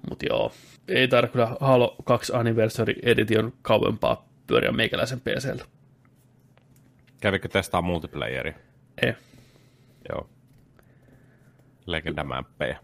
Mutta 0.10 0.26
joo, 0.30 0.52
ei 0.88 1.08
tarvitse 1.08 1.34
kyllä 1.34 1.56
Halo 1.60 1.96
2 2.04 2.34
Anniversary 2.36 2.94
Edition 3.04 3.54
kauempaa 3.62 4.30
pyöriä 4.48 4.72
meikäläisen 4.72 5.22
PCllä. 5.22 5.66
Kävikö 7.22 7.48
testaa 7.48 7.82
multiplayeri? 7.82 8.56
Ei. 9.02 9.14
Joo. 10.10 10.30
Legendamäppejä. 11.86 12.80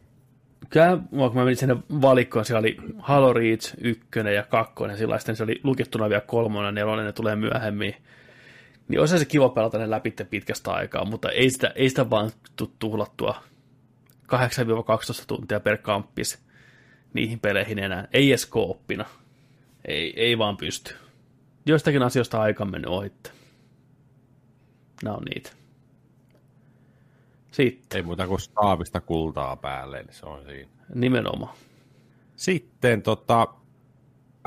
Kyllä, 0.69 0.97
kun 1.09 1.35
mä 1.35 1.43
menin 1.43 1.55
sinne 1.55 1.77
valikkoon, 2.01 2.45
siellä 2.45 2.59
oli 2.59 2.77
Halo 2.97 3.33
Reach 3.33 3.75
1 3.81 4.03
ja 4.35 4.43
2, 4.43 4.73
ja 4.81 4.87
niin 5.27 5.35
se 5.35 5.43
oli 5.43 5.59
lukittuna 5.63 6.09
vielä 6.09 6.21
kolmonen 6.21 6.67
ja 6.67 6.71
nelonen, 6.71 7.05
ne 7.05 7.11
tulee 7.11 7.35
myöhemmin 7.35 7.95
niin 8.89 8.99
olisi 8.99 9.19
se 9.19 9.25
kiva 9.25 9.49
pelata 9.49 9.77
ne 9.77 9.89
läpi 9.89 10.13
pitkästä 10.29 10.71
aikaa, 10.71 11.05
mutta 11.05 11.31
ei 11.31 11.49
sitä, 11.49 11.71
ei 11.75 11.89
sitä 11.89 12.09
vaan 12.09 12.31
tuhlattua 12.79 13.43
8-12 14.27 14.35
tuntia 15.27 15.59
per 15.59 15.77
kamppis 15.77 16.39
niihin 17.13 17.39
peleihin 17.39 17.79
enää. 17.79 18.07
Ei 18.13 18.29
edes 18.29 18.45
kooppina. 18.45 19.05
Ei, 19.85 20.13
ei 20.15 20.37
vaan 20.37 20.57
pysty. 20.57 20.95
Joistakin 21.65 22.03
asioista 22.03 22.41
aika 22.41 22.63
on 22.63 22.71
mennyt 22.71 22.91
ohitte. 22.91 23.31
Nämä 25.03 25.15
on 25.15 25.23
niitä. 25.23 25.51
Sitten. 27.51 27.97
Ei 27.97 28.03
muuta 28.03 28.27
kuin 28.27 28.39
staavista 28.39 29.01
kultaa 29.01 29.55
päälle, 29.55 30.03
niin 30.03 30.13
se 30.13 30.25
on 30.25 30.45
siinä. 30.45 30.71
Nimenomaan. 30.95 31.55
Sitten 32.35 33.01
tota, 33.01 33.47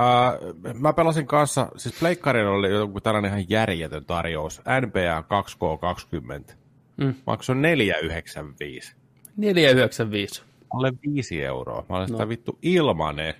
Uh, 0.00 0.74
mä 0.74 0.92
pelasin 0.92 1.26
kanssa, 1.26 1.68
siis 1.76 1.98
Pleikkarilla 1.98 2.50
oli 2.50 2.70
joku 2.70 3.00
tällainen 3.00 3.30
ihan 3.30 3.44
järjetön 3.48 4.04
tarjous, 4.04 4.62
NBA 4.80 5.20
2K20. 5.20 6.54
Mm. 6.96 7.14
Maksoi 7.26 7.56
4,95. 7.56 8.94
4,95. 9.40 10.42
Mä 10.42 10.78
olen 10.78 10.98
5 11.14 11.44
euroa. 11.44 11.84
Mä 11.88 11.96
olen 11.96 12.08
no. 12.08 12.16
sitä 12.16 12.28
vittu 12.28 12.58
ilmanen. 12.62 13.34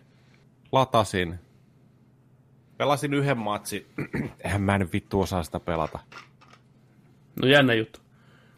Latasin. 0.72 1.38
Pelasin 2.76 3.14
yhden 3.14 3.38
matsi. 3.38 3.86
Eihän 4.44 4.62
mä 4.62 4.74
en 4.74 4.88
vittu 4.92 5.20
osaa 5.20 5.42
sitä 5.42 5.60
pelata. 5.60 5.98
No 7.42 7.48
jännä 7.48 7.74
juttu. 7.74 8.00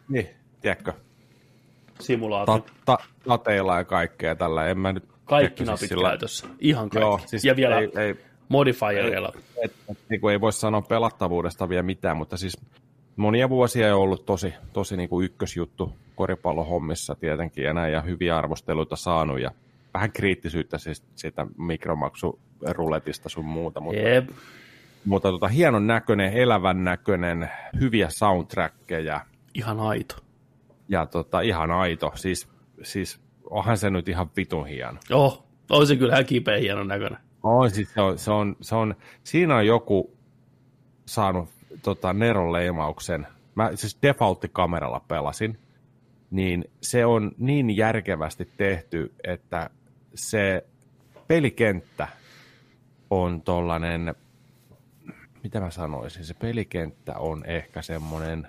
Niin, 0.09 0.29
tiedätkö? 0.61 0.93
Simulaatio. 1.99 2.59
Ta- 2.59 2.73
ta- 2.85 3.05
tateilla 3.27 3.77
ja 3.77 3.83
kaikkea 3.83 4.35
tällä. 4.35 4.67
En 4.67 4.79
mä 4.79 4.93
nyt 4.93 5.14
kaikki 5.25 5.63
napit 5.63 5.79
siis 5.79 5.89
sillä... 5.89 6.09
käytössä. 6.09 6.47
Ihan 6.59 6.89
kaikki. 6.89 7.05
Joo, 7.05 7.19
siis 7.25 7.45
ja 7.45 7.55
vielä 7.55 7.79
ei, 7.79 7.89
ei, 7.97 8.15
modifierilla. 8.49 9.31
Ei, 9.35 9.63
et, 9.63 9.73
et, 9.89 9.97
niin 10.09 10.21
kuin 10.21 10.31
ei 10.31 10.41
voi 10.41 10.53
sanoa 10.53 10.81
pelattavuudesta 10.81 11.69
vielä 11.69 11.83
mitään, 11.83 12.17
mutta 12.17 12.37
siis 12.37 12.57
monia 13.15 13.49
vuosia 13.49 13.95
on 13.95 14.01
ollut 14.01 14.25
tosi, 14.25 14.53
tosi 14.73 14.97
niin 14.97 15.09
kuin 15.09 15.25
ykkösjuttu 15.25 15.93
koripallohommissa 16.15 17.15
tietenkin 17.15 17.63
ja 17.63 17.73
näin, 17.73 17.93
ja 17.93 18.01
hyviä 18.01 18.37
arvosteluita 18.37 18.95
saanut, 18.95 19.39
ja 19.39 19.51
vähän 19.93 20.11
kriittisyyttä 20.11 20.77
siis 20.77 21.03
siitä 21.15 21.47
mikromaksuruletista 21.57 23.29
sun 23.29 23.45
muuta, 23.45 23.79
mutta, 23.79 24.01
Jep. 24.01 24.29
mutta 25.05 25.31
tota, 25.31 25.47
hienon 25.47 25.87
näköinen, 25.87 26.33
elävän 26.33 26.83
näköinen, 26.83 27.49
hyviä 27.79 28.07
soundtrackeja. 28.09 29.21
Ihan 29.53 29.79
aito. 29.79 30.15
Ja 30.89 31.05
tota, 31.05 31.41
ihan 31.41 31.71
aito, 31.71 32.11
siis, 32.15 32.47
siis 32.83 33.24
onhan 33.49 33.77
se 33.77 33.89
nyt 33.89 34.09
ihan 34.09 34.29
vitun 34.37 34.67
hieno. 34.67 34.99
Oh, 35.11 35.45
on 35.69 35.87
se 35.87 35.95
kyllä 35.95 36.23
kipeä 36.23 36.57
hienon 36.57 36.87
näköinen. 36.87 37.19
On, 37.43 37.71
siis 37.71 37.93
se 37.93 38.01
on, 38.01 38.17
se 38.17 38.31
on, 38.31 38.55
se 38.61 38.75
on, 38.75 38.95
siinä 39.23 39.55
on 39.55 39.65
joku 39.65 40.17
saanut 41.05 41.49
tota, 41.83 42.13
Neron 42.13 42.53
leimauksen. 42.53 43.27
Mä 43.55 43.71
siis 43.75 43.97
defaulttikameralla 44.01 44.99
pelasin, 44.99 45.59
niin 46.31 46.65
se 46.81 47.05
on 47.05 47.31
niin 47.37 47.77
järkevästi 47.77 48.49
tehty, 48.57 49.13
että 49.23 49.69
se 50.15 50.65
pelikenttä 51.27 52.07
on 53.09 53.41
tollanen, 53.41 54.15
mitä 55.43 55.59
mä 55.59 55.71
sanoisin, 55.71 56.25
se 56.25 56.33
pelikenttä 56.33 57.17
on 57.17 57.45
ehkä 57.45 57.81
semmoinen 57.81 58.47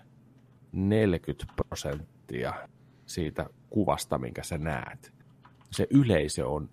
40 0.72 1.44
prosenttia 1.56 2.54
siitä 3.06 3.46
kuvasta, 3.70 4.18
minkä 4.18 4.42
sä 4.42 4.58
näet. 4.58 5.12
Se 5.70 5.86
yleisö 5.90 6.48
on 6.48 6.68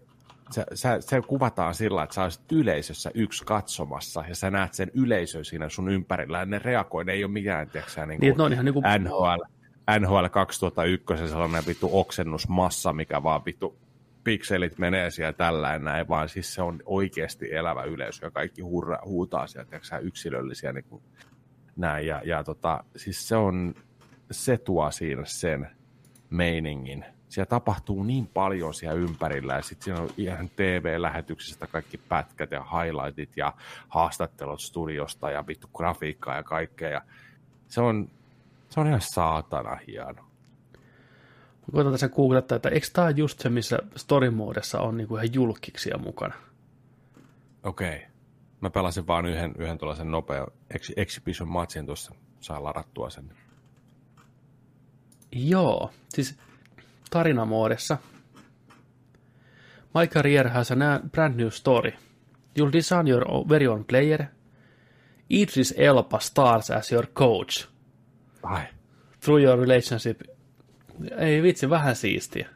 se, 0.73 1.21
kuvataan 1.27 1.75
sillä, 1.75 2.03
että 2.03 2.15
sä 2.15 2.23
olisit 2.23 2.51
yleisössä 2.51 3.11
yksi 3.13 3.45
katsomassa 3.45 4.23
ja 4.29 4.35
sä 4.35 4.51
näet 4.51 4.73
sen 4.73 4.91
yleisön 4.93 5.45
siinä 5.45 5.69
sun 5.69 5.89
ympärillä 5.89 6.39
ja 6.39 6.45
ne 6.45 6.59
reagoi, 6.59 7.05
ne 7.05 7.11
ei 7.11 7.23
ole 7.23 7.31
mikään, 7.31 7.69
tiedätkö 7.69 8.05
niin, 8.05 8.19
niin, 8.19 8.41
on 8.41 8.53
ihan 8.53 8.65
niin 8.65 8.73
kuin... 8.73 8.85
NHL, 8.99 9.41
NHL 9.99 10.25
2001 10.31 11.27
sellainen 11.27 11.63
vittu 11.67 11.89
oksennusmassa, 11.91 12.93
mikä 12.93 13.23
vaan 13.23 13.45
vittu 13.45 13.77
pikselit 14.23 14.77
menee 14.77 15.11
siellä 15.11 15.33
tällä 15.33 15.79
näin, 15.79 16.07
vaan 16.07 16.29
siis 16.29 16.53
se 16.53 16.61
on 16.61 16.79
oikeasti 16.85 17.53
elävä 17.55 17.83
yleisö 17.83 18.25
ja 18.25 18.31
kaikki 18.31 18.61
hurra, 18.61 18.99
huutaa 19.05 19.47
sieltä, 19.47 19.69
tiedätkö 19.69 20.07
yksilöllisiä 20.07 20.73
niin 20.73 20.85
kuin 20.89 21.03
näin. 21.75 22.07
Ja, 22.07 22.21
ja 22.25 22.43
tota, 22.43 22.83
siis 22.95 23.27
se 23.27 23.35
on, 23.35 23.75
se 24.31 24.57
tuo 24.57 24.91
siinä 24.91 25.25
sen 25.25 25.69
meiningin. 26.33 27.05
Siellä 27.29 27.49
tapahtuu 27.49 28.03
niin 28.03 28.27
paljon 28.27 28.73
siellä 28.73 28.99
ympärillä 28.99 29.53
ja 29.53 29.61
sitten 29.61 29.83
siinä 29.83 30.01
on 30.01 30.09
ihan 30.17 30.49
TV-lähetyksestä 30.55 31.67
kaikki 31.67 31.97
pätkät 31.97 32.51
ja 32.51 32.63
highlightit 32.63 33.37
ja 33.37 33.53
haastattelut 33.89 34.61
studiosta 34.61 35.31
ja 35.31 35.47
vittu 35.47 35.67
grafiikkaa 35.73 36.35
ja 36.35 36.43
kaikkea. 36.43 36.89
Ja 36.89 37.01
se 37.67 37.81
on, 37.81 38.09
se 38.69 38.79
on 38.79 38.87
ihan 38.87 39.01
saatana 39.01 39.77
hieno. 39.87 40.25
Koitan 41.71 41.91
tässä 41.91 42.09
googlata, 42.09 42.55
että 42.55 42.69
eikö 42.69 42.87
tämä 42.93 43.09
just 43.09 43.39
se, 43.39 43.49
missä 43.49 43.79
story 43.95 44.31
on 44.79 44.97
niinku 44.97 45.15
ihan 45.15 45.33
julkiksia 45.33 45.97
mukana? 45.97 46.35
Okei. 47.63 47.95
Okay. 47.95 48.09
Mä 48.61 48.69
pelasin 48.69 49.07
vaan 49.07 49.25
yhden, 49.25 49.53
yhden 49.57 49.77
tuollaisen 49.77 50.11
nopean 50.11 50.47
ex- 50.69 50.93
exhibition 50.97 51.49
matchin 51.49 51.85
tuossa. 51.85 52.15
Saa 52.39 52.63
ladattua 52.63 53.09
sen. 53.09 53.42
Joo, 55.35 55.91
siis 56.09 56.37
tarinamoodessa. 57.09 57.97
My 59.93 60.07
career 60.07 60.49
has 60.49 60.71
a 60.71 60.75
brand 61.11 61.35
new 61.35 61.49
story. 61.49 61.91
You'll 62.59 62.73
design 62.73 63.07
your 63.07 63.49
very 63.49 63.67
own 63.67 63.85
player. 63.85 64.25
Idris 65.29 65.73
Elba 65.77 66.19
stars 66.19 66.71
as 66.71 66.91
your 66.91 67.07
coach. 67.07 67.67
Ai. 68.43 68.63
Through 69.19 69.43
your 69.43 69.59
relationship. 69.59 70.21
Ei 71.17 71.43
vitsi, 71.43 71.69
vähän 71.69 71.95
siistiä. 71.95 72.49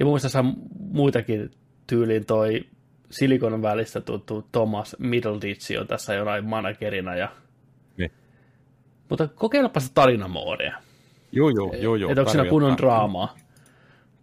Ja 0.00 0.04
muista 0.04 0.44
muitakin 0.78 1.50
tyyliin 1.86 2.26
toi 2.26 2.64
Silikon 3.10 3.62
välistä 3.62 4.00
tuttu 4.00 4.48
Thomas 4.52 4.96
Middleditch 4.98 5.80
on 5.80 5.86
tässä 5.86 6.14
jonain 6.14 6.44
managerina. 6.44 7.14
Ja... 7.14 7.28
Niin. 7.96 8.12
Mutta 9.08 9.28
kokeilepa 9.28 9.80
sitä 9.80 9.94
tarinamoodia. 9.94 10.87
Joo, 11.32 11.50
joo, 11.50 11.72
joo. 11.74 11.96
joo 11.96 12.10
että 12.10 12.20
onko 12.20 12.32
siinä 12.32 12.48
kunnon 12.48 12.72
ottaa. 12.72 12.86
draamaa? 12.86 13.36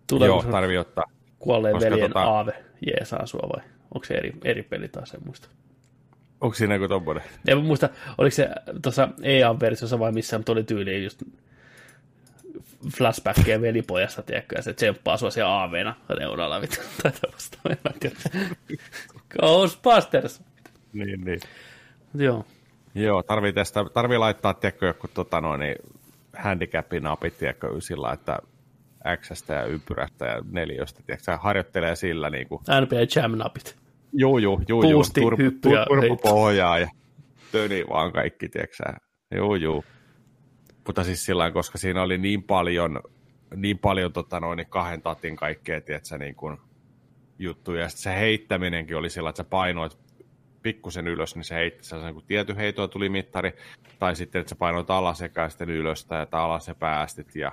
Tuleeko 0.10 0.36
joo, 0.36 0.52
tarvii 0.52 0.77
ottaa. 0.77 1.06
Kuolleen 1.40 1.80
veljen 1.80 2.11
tota... 2.11 2.23
aave 2.23 2.53
jeesaa 2.86 3.26
sua 3.26 3.49
vai 3.56 3.64
onko 3.95 4.06
se 4.06 4.14
eri, 4.14 4.34
eri 4.44 4.64
peli 4.64 4.88
taas, 4.88 5.14
en 5.14 5.22
muista. 5.26 5.48
Onko 6.41 6.56
siinä 6.56 6.76
joku 6.76 6.88
tommoinen? 6.88 7.23
En 7.48 7.57
muista, 7.57 7.90
oliko 8.18 8.36
se 8.36 8.49
tuossa 8.82 9.10
EA-versiossa 9.23 9.99
vai 9.99 10.11
missä, 10.11 10.38
mutta 10.38 10.52
oli 10.52 10.64
tyyliin 10.64 11.03
just 11.03 11.23
flashbackia 12.98 13.61
velipojasta, 13.61 14.22
tiedätkö, 14.22 14.56
ja 14.56 14.61
se 14.61 14.73
tsemppaa 14.73 15.18
sua 15.18 15.32
siellä 15.32 15.52
aaveena 15.52 15.95
reunalla, 16.10 16.61
vittu, 16.61 16.77
tai 17.03 17.11
tällaista, 17.22 17.57
Ghostbusters! 19.30 20.41
Niin, 20.94 21.26
niin. 21.26 21.40
Joo. 22.14 22.45
Joo, 22.95 23.23
tarvii, 23.23 23.53
tästä, 23.53 23.86
tarvii 23.94 24.18
laittaa, 24.18 24.53
tiedätkö, 24.53 24.88
joku 24.88 25.07
tota 25.07 25.41
noin, 25.41 25.60
niin 25.60 25.76
handicap-napit, 26.38 27.38
tiedätkö, 27.38 27.68
sillä, 27.80 28.14
että 28.14 28.40
X 29.22 29.49
ja 29.49 29.64
ympyrästä 29.64 30.26
ja 30.26 30.41
neljöstä, 30.52 31.03
tiedätkö, 31.06 31.38
harjoittelee 31.38 31.95
sillä 31.95 32.30
niin 32.30 32.48
kuin... 32.48 32.62
NBA 32.62 33.22
Jam-napit. 33.22 33.76
Joo, 34.14 34.38
joo, 34.38 34.62
joo, 34.68 34.84
joo. 34.84 35.03
Turpu, 35.20 35.44
turpu 35.62 36.18
pohjaa 36.18 36.80
ja 36.80 36.88
töni 37.52 37.86
vaan 37.90 38.12
kaikki, 38.12 38.49
tiedätkö, 38.49 38.84
joo, 39.32 39.56
joo. 39.56 39.84
Mutta 40.86 41.03
siis 41.03 41.26
sillä 41.26 41.52
koska 41.52 41.78
siinä 41.78 42.02
oli 42.02 42.18
niin 42.18 42.44
paljon, 42.44 42.99
niin 43.56 43.78
paljon 43.78 44.14
tota 44.14 44.40
noin, 44.40 44.66
kahden 44.70 45.02
tatin 45.02 45.36
kaikkea, 45.36 45.82
tiedätkö, 45.82 46.18
niin 46.18 46.36
kuin 46.36 46.57
juttuja. 47.40 47.82
Ja 47.82 47.90
se 47.90 48.16
heittäminenkin 48.16 48.98
oli 48.98 49.10
sillä, 49.10 49.30
että 49.30 49.44
sä 49.44 49.49
painoit 49.49 49.98
pikkusen 50.66 51.08
ylös, 51.08 51.36
niin 51.36 51.44
se 51.44 51.56
heitti 51.56 51.84
sellaisen 51.84 52.14
kuin 52.14 52.26
tietty 52.26 52.56
heitoa 52.58 52.88
tuli 52.88 53.10
mittari, 53.10 53.54
tai 54.00 54.16
sitten, 54.16 54.40
että 54.40 54.50
sä 54.50 54.56
painoit 54.56 54.90
alas 54.90 55.22
ja 55.22 55.50
sitten 55.50 55.70
ylös 55.70 56.06
tai 56.06 56.28
alas 56.32 56.68
ja 56.68 56.76
päästit, 56.76 57.36
ja 57.36 57.52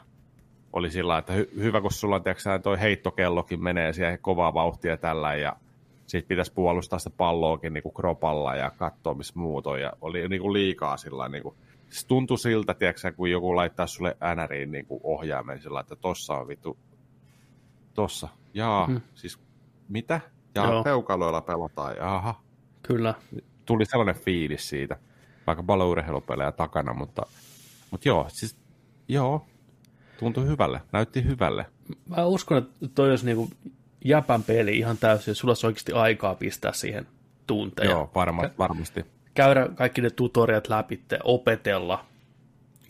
oli 0.72 0.90
sillä 0.90 1.18
että 1.18 1.32
hy- 1.32 1.56
hyvä, 1.56 1.80
kun 1.80 1.93
sulla 1.93 2.16
on, 2.16 2.22
tiedätkö, 2.22 2.59
toi 2.62 2.80
heittokellokin 2.80 3.62
menee 3.62 3.93
siihen 3.93 4.18
kovaa 4.18 4.55
vauhtia 4.55 4.97
tällä, 4.97 5.34
ja 5.34 5.56
sitten 6.06 6.28
pitäisi 6.28 6.52
puolustaa 6.52 6.98
sitä 6.98 7.16
palloakin 7.16 7.72
niin 7.72 7.82
kuin 7.82 7.94
kropalla 7.94 8.56
ja 8.56 8.70
katsoa, 8.70 9.14
missä 9.14 9.34
muut 9.36 9.66
on, 9.66 9.80
ja 9.80 9.93
oli 10.01 10.28
niin 10.28 10.43
kuin 10.43 10.52
liikaa 10.52 10.97
sillä 10.97 11.28
niin 11.28 11.43
kuin, 11.43 11.55
se 11.89 12.06
tuntui 12.06 12.39
siltä, 12.39 12.74
tiedätkö, 12.74 13.12
kun 13.12 13.30
joku 13.30 13.56
laittaa 13.56 13.86
sulle 13.86 14.16
NRiin 14.36 14.72
niin 14.72 14.86
kuin 14.86 15.01
ohjaimen 15.05 15.60
sillä 15.60 15.80
että 15.80 15.97
tossa 15.97 16.34
on 16.34 16.48
vittu, 16.48 16.78
tossa, 17.94 18.28
jaa, 18.55 18.86
hmm. 18.86 19.01
siis 19.14 19.40
mitä? 19.89 20.20
Ja 20.55 20.82
peukaloilla 20.84 21.40
pelataan, 21.40 21.97
jaha. 21.97 22.51
Kyllä. 22.82 23.14
Tuli 23.66 23.86
sellainen 23.86 24.14
fiilis 24.14 24.68
siitä, 24.68 24.96
vaikka 25.46 25.62
paljon 25.62 25.88
urheilupelejä 25.88 26.52
takana, 26.52 26.94
mutta, 26.94 27.22
mutta 27.90 28.09
joo, 28.09 28.26
siis 28.28 28.56
joo, 29.09 29.46
tuntui 30.18 30.46
hyvälle, 30.46 30.80
näytti 30.92 31.24
hyvälle. 31.24 31.66
Mä 32.09 32.24
uskon, 32.24 32.59
että 32.59 32.88
toi 32.94 33.10
olisi 33.10 33.26
niinku 33.26 33.50
jäpän 34.04 34.42
peli 34.42 34.78
ihan 34.78 34.98
täysin, 34.98 35.34
sulla 35.34 35.50
olisi 35.50 35.66
oikeasti 35.66 35.92
aikaa 35.92 36.34
pistää 36.34 36.72
siihen 36.72 37.06
tunteja. 37.46 37.90
Joo, 37.90 38.10
varma, 38.14 38.42
varmasti 38.59 39.04
käydä 39.34 39.68
kaikki 39.74 40.00
ne 40.00 40.10
tutoriat 40.10 40.68
läpi, 40.68 41.02
opetella, 41.24 42.04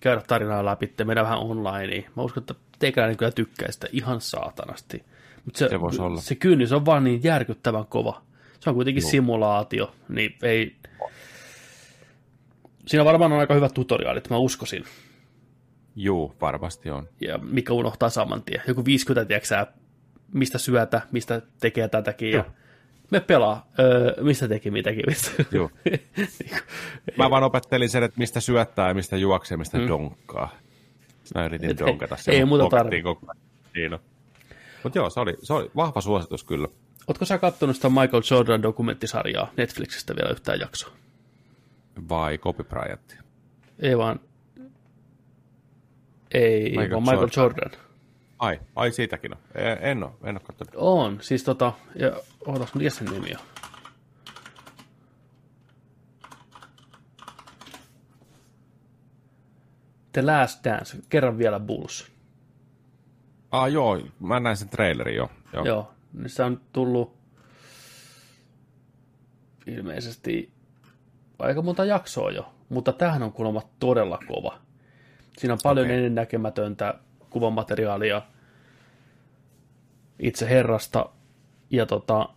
käydä 0.00 0.20
tarinaa 0.20 0.64
läpi, 0.64 0.94
mennä 1.04 1.22
vähän 1.22 1.38
online. 1.38 2.04
Mä 2.16 2.22
uskon, 2.22 2.42
että 2.42 2.54
teikäläinen 2.78 3.16
kyllä 3.16 3.32
tykkää 3.32 3.72
sitä 3.72 3.86
ihan 3.92 4.20
saatanasti. 4.20 5.04
Mutta 5.44 5.58
se, 5.58 5.68
se, 5.68 6.02
olla. 6.02 6.20
se 6.20 6.34
kynnys 6.34 6.72
on 6.72 6.86
vaan 6.86 7.04
niin 7.04 7.20
järkyttävän 7.22 7.86
kova. 7.86 8.22
Se 8.62 8.70
on 8.70 8.74
kuitenkin 8.74 9.02
Joo. 9.02 9.10
simulaatio, 9.10 9.94
niin 10.08 10.34
ei... 10.42 10.76
Siinä 12.86 13.04
varmaan 13.04 13.32
on 13.32 13.38
aika 13.38 13.54
hyvät 13.54 13.74
tutoriaalit, 13.74 14.30
mä 14.30 14.36
uskoisin. 14.36 14.84
Joo, 15.96 16.34
varmasti 16.40 16.90
on. 16.90 17.08
Ja 17.20 17.38
mikä 17.38 17.72
unohtaa 17.72 18.10
saman 18.10 18.42
tien. 18.42 18.62
Joku 18.68 18.84
50, 18.84 19.28
tiedätkö 19.28 19.66
mistä 20.34 20.58
syötä, 20.58 21.00
mistä 21.12 21.42
tekee 21.60 21.88
tätäkin. 21.88 22.30
Joo. 22.30 22.44
Ja 22.44 22.50
me 23.10 23.20
pelaa, 23.20 23.68
öö, 23.78 24.22
mistä 24.22 24.48
teki 24.48 24.70
mitäkin. 24.70 25.04
Joo. 25.52 25.70
Niinku, 25.84 26.56
Mä 27.18 27.30
vaan 27.30 27.42
opettelin 27.42 27.88
sen, 27.88 28.02
että 28.02 28.18
mistä 28.18 28.40
syöttää 28.40 28.88
ja 28.88 28.94
mistä 28.94 29.16
juoksee, 29.16 29.56
mistä 29.56 29.78
mm. 29.78 29.88
donkkaa. 29.88 30.56
Mä 31.34 31.44
yritin 31.44 31.70
Et 31.70 31.78
donkata 31.78 32.16
sen. 32.16 32.34
Ei 32.34 32.44
muuta 32.44 32.68
tarvitse. 32.68 33.08
Niin 33.74 33.98
Mutta 34.82 34.98
joo, 34.98 35.10
se 35.10 35.20
oli, 35.20 35.36
se 35.42 35.52
oli 35.52 35.70
vahva 35.76 36.00
suositus 36.00 36.44
kyllä. 36.44 36.68
Ootko 37.06 37.24
sä 37.24 37.38
kattonut 37.38 37.76
sitä 37.76 37.88
Michael 37.88 38.22
Jordan 38.30 38.62
dokumenttisarjaa 38.62 39.50
Netflixistä 39.56 40.16
vielä 40.16 40.30
yhtään 40.30 40.60
jaksoa? 40.60 40.92
Vai 42.08 42.38
Kobe 42.38 42.64
Bryant? 42.64 43.16
Ei 43.78 43.98
vaan, 43.98 44.20
ei, 46.34 46.70
Michael 46.70 46.90
vaan 46.90 47.02
Michael 47.02 47.28
Jordan. 47.36 47.70
Jordan. 47.70 47.70
Ai, 48.38 48.60
ai 48.76 48.92
siitäkin 48.92 49.32
on. 49.34 49.40
En 49.80 50.04
ole, 50.04 50.12
en 50.24 50.34
ole 50.34 50.40
katsonut. 50.40 50.74
On, 50.76 51.18
siis 51.20 51.44
tota, 51.44 51.72
ja 51.94 52.12
ootas, 52.46 52.74
mikä 52.74 52.90
sen 52.90 53.06
nimi 53.06 53.30
on? 53.34 53.46
The 60.12 60.22
Last 60.22 60.64
Dance, 60.64 60.98
kerran 61.08 61.38
vielä 61.38 61.60
Bulls. 61.60 62.12
Ah 63.50 63.72
joo, 63.72 64.00
mä 64.20 64.40
näin 64.40 64.56
sen 64.56 64.68
trailerin 64.68 65.16
jo. 65.16 65.30
Joo, 65.52 65.64
joo 65.64 65.94
se 66.26 66.42
on 66.42 66.60
tullut 66.72 67.16
ilmeisesti 69.66 70.52
aika 71.38 71.62
monta 71.62 71.84
jaksoa 71.84 72.30
jo, 72.30 72.54
mutta 72.68 72.92
tämähän 72.92 73.22
on 73.22 73.32
kuulemma 73.32 73.62
todella 73.78 74.18
kova. 74.26 74.58
Siinä 75.38 75.54
on 75.54 75.60
paljon 75.62 75.86
okay. 75.86 75.96
ennennäkemätöntä 75.96 76.94
kuvamateriaalia 77.30 78.22
itse 80.18 80.48
herrasta. 80.48 81.06
Ja 81.70 81.86
tota, 81.86 82.28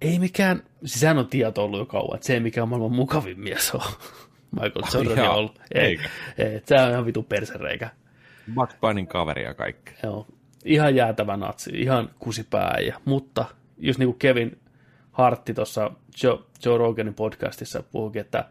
ei 0.00 0.18
mikään, 0.18 0.62
siis 0.84 1.02
hän 1.02 1.18
on 1.18 1.28
tieto 1.28 1.64
ollut 1.64 1.78
jo 1.80 1.86
kauan, 1.86 2.14
että 2.14 2.26
se 2.26 2.34
ei 2.34 2.40
mikään 2.40 2.68
maailman 2.68 2.92
mukavin 2.92 3.40
mies 3.40 3.74
on. 3.74 3.80
Michael 4.60 4.84
Jordan 4.94 5.28
on 5.28 5.34
ollut. 5.36 5.60
Ei, 5.74 5.98
ei, 6.38 6.62
se 6.64 6.80
on 6.80 6.90
ihan 6.90 7.06
vitu 7.06 7.22
persereikä. 7.22 7.90
Bugs 8.54 8.76
Bunnin 8.80 9.06
kaveri 9.06 9.42
ja 9.42 9.54
kaikki. 9.54 9.92
Joo, 10.02 10.26
ihan 10.64 10.96
jäätävä 10.96 11.36
natsi, 11.36 11.70
ihan 11.74 12.10
kusipääjä, 12.18 12.96
mutta 13.04 13.44
just 13.78 13.98
niin 13.98 14.08
kuin 14.08 14.18
Kevin 14.18 14.58
Hartti 15.12 15.54
tuossa 15.54 15.90
Joe, 16.22 16.38
Joe 16.64 16.78
Roganin 16.78 17.14
podcastissa 17.14 17.82
puhuikin, 17.82 18.20
että 18.20 18.44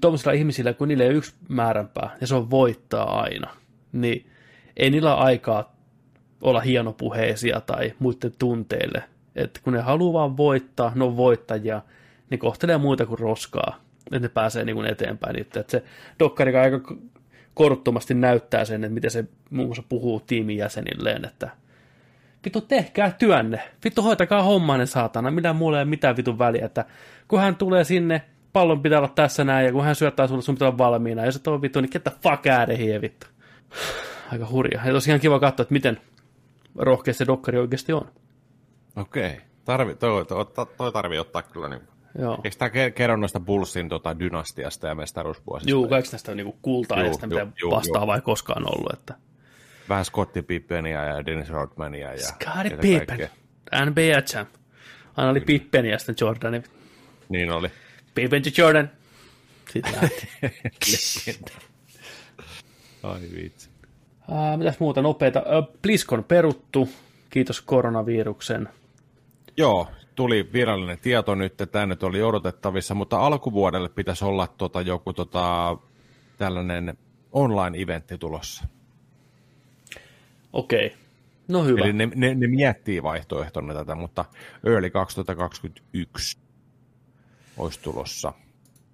tuollaisilla 0.00 0.32
ihmisillä, 0.32 0.72
kun 0.72 0.88
niillä 0.88 1.04
ei 1.04 1.10
ole 1.10 1.16
yksi 1.16 1.34
määränpää, 1.48 2.16
ja 2.20 2.26
se 2.26 2.34
on 2.34 2.50
voittaa 2.50 3.20
aina, 3.20 3.50
niin 3.92 4.30
ei 4.76 4.90
niillä 4.90 5.14
ole 5.16 5.24
aikaa 5.24 5.76
olla 6.40 6.60
hienopuheisia 6.60 7.60
tai 7.60 7.92
muiden 7.98 8.32
tunteille. 8.38 9.02
Että 9.34 9.60
kun 9.64 9.72
ne 9.72 9.80
haluaa 9.80 10.12
vaan 10.12 10.36
voittaa, 10.36 10.92
ne 10.94 11.04
on 11.04 11.16
voittajia, 11.16 11.82
ne 12.30 12.36
kohtelee 12.36 12.78
muita 12.78 13.06
kuin 13.06 13.18
roskaa, 13.18 13.76
että 14.06 14.18
ne 14.18 14.28
pääsee 14.28 14.64
niin 14.64 14.76
kuin 14.76 14.86
eteenpäin. 14.86 15.40
Että 15.40 15.64
se 15.68 15.84
dokkari 16.18 16.56
aika 16.56 16.80
koruttomasti 17.54 18.14
näyttää 18.14 18.64
sen, 18.64 18.84
että 18.84 18.94
miten 18.94 19.10
se 19.10 19.24
muun 19.50 19.68
muassa 19.68 19.82
puhuu 19.88 20.20
tiimin 20.20 20.56
jäsenilleen, 20.56 21.24
että 21.24 21.50
vittu 22.44 22.60
tehkää 22.60 23.10
työnne, 23.18 23.60
vittu 23.84 24.02
hoitakaa 24.02 24.42
hommanne 24.42 24.86
saatana, 24.86 25.30
mitä 25.30 25.52
mulle 25.52 25.78
ei 25.78 25.84
mitään 25.84 26.16
vitun 26.16 26.38
väliä, 26.38 26.66
että 26.66 26.84
kun 27.28 27.40
hän 27.40 27.56
tulee 27.56 27.84
sinne, 27.84 28.22
pallon 28.52 28.82
pitää 28.82 28.98
olla 28.98 29.12
tässä 29.14 29.44
näin, 29.44 29.66
ja 29.66 29.72
kun 29.72 29.84
hän 29.84 29.94
syöttää 29.94 30.26
sulle, 30.26 30.42
sun 30.42 30.54
pitää 30.54 30.68
olla 30.68 30.78
valmiina, 30.78 31.22
ja 31.22 31.26
jos 31.26 31.36
et 31.36 31.46
ole 31.46 31.62
vittu, 31.62 31.80
niin 31.80 31.90
the 31.90 32.12
fuck 32.22 32.44
out 32.60 32.70
of 32.72 32.78
here, 32.78 33.00
vittu. 33.00 33.26
Aika 34.32 34.48
hurja. 34.50 34.80
Ja 34.84 34.92
tosiaan 34.92 35.20
kiva 35.20 35.40
katsoa, 35.40 35.62
että 35.62 35.72
miten 35.72 36.00
rohkea 36.78 37.14
se 37.14 37.26
dokkari 37.26 37.58
oikeasti 37.58 37.92
on. 37.92 38.08
Okei. 38.96 39.40
Tarvi, 39.64 39.94
toi, 39.94 40.24
toi, 40.24 40.46
toi 40.76 40.92
tarvii 40.92 41.18
ottaa 41.18 41.42
kyllä 41.42 41.68
niin 41.68 41.82
Joo. 42.18 42.40
Eikö 42.44 42.56
tämä 42.58 42.90
kerro 42.90 43.16
noista 43.16 43.40
Bullsin 43.40 43.88
tota, 43.88 44.18
dynastiasta 44.18 44.86
ja 44.86 44.94
mestaruusvuosista? 44.94 45.70
Joo, 45.70 45.88
kaikista 45.88 46.14
näistä 46.14 46.34
niinku 46.34 46.58
kulta-ajasta, 46.62 47.26
mitä 47.26 47.46
vastaavaa 47.70 48.16
ei 48.16 48.22
koskaan 48.22 48.64
ollut. 48.74 48.92
Että... 48.92 49.14
Vähän 49.88 50.04
Scotti 50.04 50.42
Pippenia 50.42 51.04
ja 51.04 51.26
Dennis 51.26 51.48
Rodmania. 51.48 52.12
Ja 52.12 52.18
Scottie 52.18 52.76
Pippen, 52.76 53.30
NBA 53.86 54.22
champ. 54.22 54.48
Aina 55.16 55.30
oli 55.30 55.40
Pippen 55.40 55.86
ja 55.86 55.98
sitten 55.98 56.16
Jordan. 56.20 56.62
Niin 57.28 57.50
oli. 57.50 57.70
Pippen 58.14 58.42
to 58.42 58.50
Jordan. 58.58 58.90
Sitten 59.72 59.92
lähti. 60.02 60.28
Ai 63.02 63.20
vitsi. 63.34 63.68
Uh, 64.28 64.58
mitäs 64.58 64.80
muuta 64.80 65.02
nopeita? 65.02 65.40
Uh, 65.40 65.78
Bliskon 65.82 66.24
peruttu, 66.24 66.88
kiitos 67.30 67.60
koronaviruksen. 67.60 68.68
Joo, 69.56 69.88
tuli 70.14 70.52
virallinen 70.52 70.98
tieto 70.98 71.34
nyt, 71.34 71.52
että 71.52 71.66
tämä 71.66 71.86
nyt 71.86 72.02
oli 72.02 72.22
odotettavissa, 72.22 72.94
mutta 72.94 73.18
alkuvuodelle 73.18 73.88
pitäisi 73.88 74.24
olla 74.24 74.46
tota, 74.46 74.80
joku 74.80 75.12
tota, 75.12 75.76
tällainen 76.38 76.98
online-eventti 77.32 78.18
tulossa. 78.18 78.64
Okei, 80.52 80.86
okay. 80.86 80.98
no 81.48 81.64
hyvä. 81.64 81.84
Eli 81.84 81.92
ne, 81.92 82.08
ne, 82.14 82.34
ne 82.34 82.46
miettii 82.46 83.02
vaihtoehtona 83.02 83.74
tätä, 83.74 83.94
mutta 83.94 84.24
early 84.64 84.90
2021 84.90 86.38
olisi 87.56 87.80
tulossa. 87.80 88.32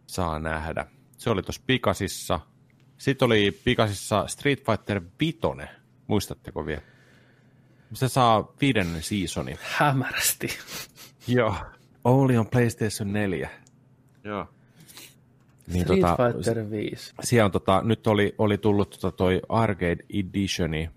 Saa 0.07 0.39
nähdä. 0.39 0.87
Se 1.19 1.31
oli 1.31 1.43
tuossa 1.43 1.63
pikasissa. 1.67 2.41
Sitten 2.99 3.27
oli 3.27 3.61
pikasissa 3.65 4.27
Street 4.27 4.65
Fighter 4.67 5.01
5. 5.21 5.39
Muistatteko 6.07 6.67
vielä? 6.67 6.83
Se 7.93 8.09
saa 8.09 8.53
viidennen 8.61 9.03
seasonin. 9.03 9.59
Hämärästi. 9.61 10.49
Joo. 11.29 11.55
Only 12.05 12.37
on 12.37 12.47
PlayStation 12.47 13.13
4. 13.13 13.51
Joo. 14.25 14.47
Niin, 15.73 15.83
Street 15.83 16.01
tota, 16.01 16.17
Fighter 16.33 16.71
5. 16.71 17.15
Siellä 17.23 17.45
on, 17.45 17.51
tota, 17.51 17.83
nyt 17.85 18.07
oli, 18.07 18.35
oli 18.39 18.59
tullut 18.59 18.91
tota, 19.01 19.17
toi 19.17 19.41
Arcade 19.49 20.05
Editioni, 20.11 20.91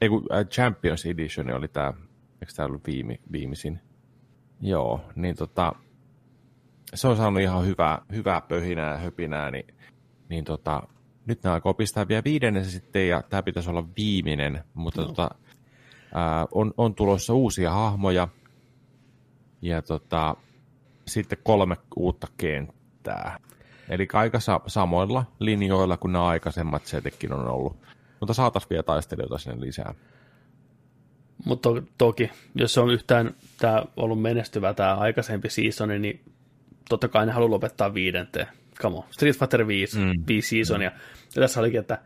ei 0.00 0.08
kun 0.08 0.26
äh, 0.32 0.46
Champions 0.46 1.06
Edition 1.06 1.50
oli 1.50 1.68
tämä, 1.68 1.92
eikö 2.40 2.52
tämä 2.56 2.66
ollut 2.66 2.86
viime, 2.86 3.18
viimeisin? 3.32 3.80
Joo, 4.60 5.00
niin 5.14 5.36
tota, 5.36 5.72
se 6.94 7.08
on 7.08 7.16
saanut 7.16 7.42
ihan 7.42 7.66
hyvää, 7.66 8.02
hyvää 8.12 8.40
pöhinää 8.40 8.92
ja 8.92 8.98
höpinää, 8.98 9.50
niin, 9.50 9.66
niin 10.28 10.44
tota, 10.44 10.82
nyt 11.26 11.42
ne 11.44 11.50
aikoo 11.50 11.74
pistää 11.74 12.08
vielä 12.08 12.24
viidennen 12.24 12.64
sitten, 12.64 13.08
ja 13.08 13.22
tämä 13.22 13.42
pitäisi 13.42 13.70
olla 13.70 13.88
viimeinen, 13.96 14.64
mutta 14.74 15.00
no. 15.00 15.06
tota, 15.06 15.30
ää, 16.14 16.46
on, 16.52 16.74
on 16.76 16.94
tulossa 16.94 17.34
uusia 17.34 17.70
hahmoja, 17.70 18.28
ja 19.62 19.82
tota, 19.82 20.36
sitten 21.06 21.38
kolme 21.42 21.76
uutta 21.96 22.26
kenttää. 22.36 23.38
Eli 23.88 24.08
aika 24.12 24.40
sa- 24.40 24.60
samoilla 24.66 25.24
linjoilla 25.38 25.96
kuin 25.96 26.12
nämä 26.12 26.26
aikaisemmat 26.26 26.86
setekin 26.86 27.32
on 27.32 27.48
ollut. 27.48 27.76
Mutta 28.20 28.34
saataisiin 28.34 28.70
vielä 28.70 28.82
taistelijoita 28.82 29.38
sinne 29.38 29.60
lisää. 29.60 29.94
Mutta 31.44 31.68
to- 31.68 31.82
toki, 31.98 32.30
jos 32.54 32.78
on 32.78 32.90
yhtään 32.90 33.34
tämä 33.58 33.84
ollut 33.96 34.22
menestyvä 34.22 34.74
tämä 34.74 34.94
aikaisempi 34.94 35.50
seasoni, 35.50 35.98
niin 35.98 36.20
totta 36.88 37.08
kai 37.08 37.26
ne 37.26 37.32
haluaa 37.32 37.50
lopettaa 37.50 37.94
viidenteen. 37.94 38.46
Come 38.80 38.96
on. 38.96 39.04
Street 39.10 39.38
Fighter 39.38 39.66
5, 39.66 39.98
mm. 39.98 40.12
5 40.26 40.48
seasonia. 40.48 40.90
Mm. 40.90 40.96
Ja 41.36 41.40
tässä 41.42 41.60
olikin, 41.60 41.80
että 41.80 41.98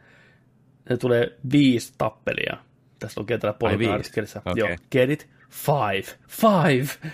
ne 0.91 0.97
tulee 0.97 1.39
viisi 1.53 1.95
tappelia. 1.99 2.57
Tässä 2.99 3.21
lukee 3.21 3.39
täällä 3.39 3.59
polkaartiskelissä. 3.59 4.39
Okay. 4.39 4.55
Joo, 4.57 4.69
get 4.91 5.11
it? 5.11 5.29
Five. 5.51 6.19
Five! 6.29 7.11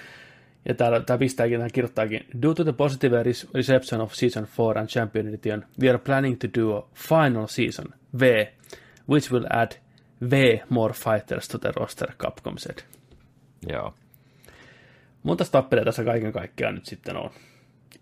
Ja 0.69 0.75
täällä, 0.75 1.01
tämä 1.01 1.19
pistääkin, 1.19 1.59
tämä 1.59 1.71
kirjoittaakin, 1.71 2.27
Due 2.43 2.55
to 2.55 2.65
the 2.65 2.73
positive 2.73 3.23
reception 3.55 4.01
of 4.01 4.13
Season 4.13 4.47
4 4.59 4.81
and 4.81 4.89
Champion 4.89 5.29
Edition, 5.29 5.65
we 5.83 5.89
are 5.89 5.99
planning 5.99 6.39
to 6.39 6.61
do 6.61 6.77
a 6.77 6.89
final 6.95 7.47
season, 7.47 7.87
V, 8.21 8.47
which 9.09 9.33
will 9.33 9.47
add 9.51 9.73
V 10.31 10.33
more 10.69 10.95
fighters 10.95 11.49
to 11.49 11.59
the 11.59 11.73
roster, 11.77 12.13
Capcom 12.23 12.59
said. 12.59 12.79
Joo. 13.69 13.95
Monta 15.23 15.45
tappelia 15.45 15.85
tässä 15.85 16.05
kaiken 16.05 16.33
kaikkiaan 16.33 16.75
nyt 16.75 16.87
sitten 16.87 17.17
on? 17.17 17.31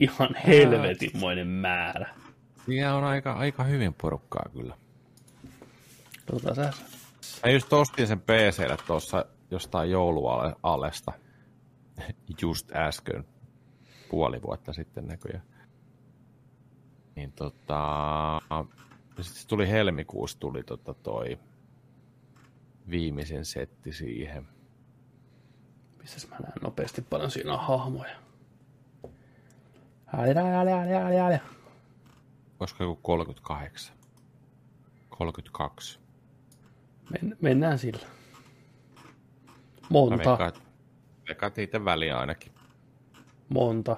Ihan 0.00 0.34
helvetinmoinen 0.46 1.46
määrä. 1.46 2.14
Siinä 2.66 2.94
on 2.94 3.04
aika, 3.04 3.32
aika 3.32 3.64
hyvin 3.64 3.94
porukkaa 3.94 4.44
kyllä. 4.52 4.76
Tota 6.26 6.54
sä. 6.54 6.72
Mä 7.44 7.52
just 7.52 7.72
ostin 7.72 8.06
sen 8.06 8.20
PClle 8.20 8.76
tuossa 8.86 9.24
jostain 9.50 9.90
joulualesta 9.90 11.12
just 12.42 12.72
äsken, 12.72 13.24
puoli 14.10 14.42
vuotta 14.42 14.72
sitten 14.72 15.06
näköjään. 15.06 15.42
Niin 17.16 17.32
tota, 17.32 18.40
sitten 19.20 19.48
tuli 19.48 19.68
helmikuussa 19.68 20.38
tuli 20.38 20.62
tota 20.62 20.94
toi 20.94 21.38
viimeisen 22.90 23.44
setti 23.44 23.92
siihen. 23.92 24.48
Missäs 25.98 26.28
mä 26.28 26.36
näen 26.36 26.62
nopeasti 26.62 27.02
paljon 27.02 27.30
siinä 27.30 27.52
on 27.52 27.60
hahmoja. 27.60 28.16
Ääli, 30.16 30.34
ääli, 30.36 30.72
ääli, 30.72 30.92
ääli, 30.92 31.16
ääli. 31.16 31.38
Olisiko 32.60 32.84
joku 32.84 33.00
38? 33.02 33.96
32. 35.08 36.00
Men, 37.10 37.36
mennään 37.40 37.78
sillä. 37.78 38.06
Monta. 39.88 40.16
Mä 40.16 40.24
veikkaan, 40.24 40.52
Veikkaat 41.28 41.56
niiden 41.56 41.84
väliä 41.84 42.18
ainakin. 42.18 42.52
Monta. 43.48 43.96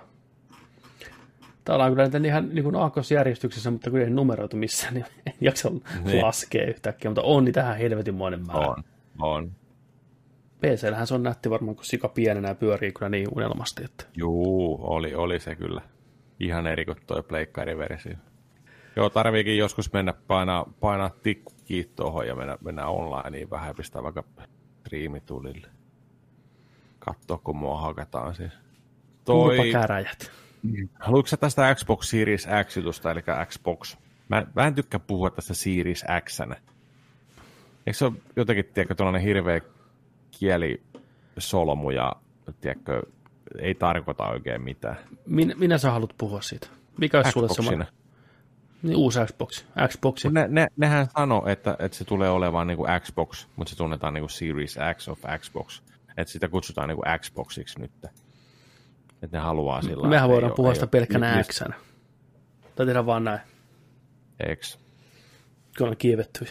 Täällä 1.64 1.84
on 1.84 1.92
kyllä 1.92 2.04
niitä 2.04 2.18
ihan 2.28 2.48
niin 2.54 2.64
kuin 2.64 2.76
aakkosjärjestyksessä, 2.76 3.70
mutta 3.70 3.90
kun 3.90 4.00
ei 4.00 4.10
numeroitu 4.10 4.56
missään, 4.56 4.94
niin 4.94 5.06
en 5.26 5.34
jaksa 5.40 5.70
niin. 6.04 6.22
laskea 6.22 6.66
yhtäkkiä, 6.66 7.10
mutta 7.10 7.22
on 7.22 7.44
niitähän 7.44 7.76
helvetinmoinen 7.76 8.46
määrä. 8.46 8.66
On, 8.68 8.84
on. 9.18 9.52
PCllähän 10.60 11.06
se 11.06 11.14
on 11.14 11.22
nätti 11.22 11.50
varmaan, 11.50 11.76
kun 11.76 11.84
sika 11.84 12.08
pienenä 12.08 12.54
pyörii 12.54 12.92
kyllä 12.92 13.08
niin 13.08 13.28
unelmasti. 13.36 13.84
Että... 13.84 14.04
Juu, 14.16 14.78
oli, 14.82 15.14
oli 15.14 15.40
se 15.40 15.54
kyllä. 15.54 15.82
Ihan 16.40 16.66
eri 16.66 16.84
kuin 16.84 16.98
toi 17.06 17.22
pleikkariversio. 17.22 18.14
Joo, 18.96 19.10
tarviikin 19.10 19.58
joskus 19.58 19.92
mennä 19.92 20.12
painaa, 20.12 20.72
painaa 20.80 21.10
tikku 21.22 21.52
tuohon 21.96 22.26
ja 22.26 22.34
mennä, 22.34 22.58
mennä 22.64 22.86
online 22.86 23.30
niin 23.30 23.50
vähän 23.50 23.76
pistää 23.76 24.02
vaikka 24.02 24.24
striimitulille 24.80 25.79
katsoa, 27.00 27.38
kun 27.38 27.56
mua 27.56 27.80
hakataan 27.80 28.34
siis. 28.34 28.52
Toi... 29.24 29.72
käräjät. 29.72 30.32
Haluatko 30.98 31.26
sä 31.26 31.36
tästä 31.36 31.74
Xbox 31.74 32.10
Series 32.10 32.48
X-jutusta, 32.64 33.10
eli 33.10 33.20
Xbox? 33.46 33.96
Mä, 34.28 34.46
mä 34.56 34.66
en 34.66 34.74
tykkää 34.74 35.00
puhua 35.00 35.30
tästä 35.30 35.54
Series 35.54 36.04
X. 36.24 36.40
Eikö 37.86 37.92
se 37.92 38.04
ole 38.04 38.12
jotenkin, 38.36 38.64
tiedätkö, 38.64 38.94
tuollainen 38.94 39.22
hirveä 39.22 39.60
kielisolmu 40.30 41.90
ja, 41.90 42.12
tiedätkö, 42.60 43.02
ei 43.58 43.74
tarkoita 43.74 44.28
oikein 44.28 44.62
mitään. 44.62 44.96
Minä, 45.26 45.54
minä 45.54 45.78
sä 45.78 45.90
haluat 45.90 46.14
puhua 46.18 46.40
siitä? 46.40 46.66
Mikä 46.98 47.18
olisi 47.18 47.30
sulle 47.30 47.48
semmoinen? 47.48 47.86
Niin, 48.82 48.96
uusi 48.96 49.20
Xbox. 49.26 49.64
Xbox. 49.88 50.24
Ne, 50.24 50.48
ne, 50.48 50.66
nehän 50.76 51.06
sano, 51.18 51.42
että, 51.46 51.76
että 51.78 51.98
se 51.98 52.04
tulee 52.04 52.30
olemaan 52.30 52.66
niin 52.66 52.76
kuin 52.76 53.00
Xbox, 53.00 53.46
mutta 53.56 53.70
se 53.70 53.76
tunnetaan 53.76 54.14
niin 54.14 54.22
kuin 54.22 54.30
Series 54.30 54.78
X 54.96 55.08
of 55.08 55.20
Xbox. 55.38 55.82
Että 56.20 56.32
sitä 56.32 56.48
kutsutaan 56.48 56.88
niin 56.88 56.96
kuin 56.96 57.18
Xboxiksi 57.20 57.80
nyt. 57.80 57.90
Että 59.22 59.36
ne 59.36 59.38
haluaa 59.38 59.82
sillä 59.82 60.08
Mehän 60.08 60.28
voidaan 60.28 60.52
puhua 60.56 60.74
sitä 60.74 60.86
pelkkänä 60.86 61.42
X. 61.42 61.62
Tai 62.76 62.86
tehdään 62.86 63.06
vaan 63.06 63.24
näin. 63.24 63.40
X. 64.56 64.78
Kyllä 65.76 65.90
on 65.90 65.96
kiivetty. 65.96 66.46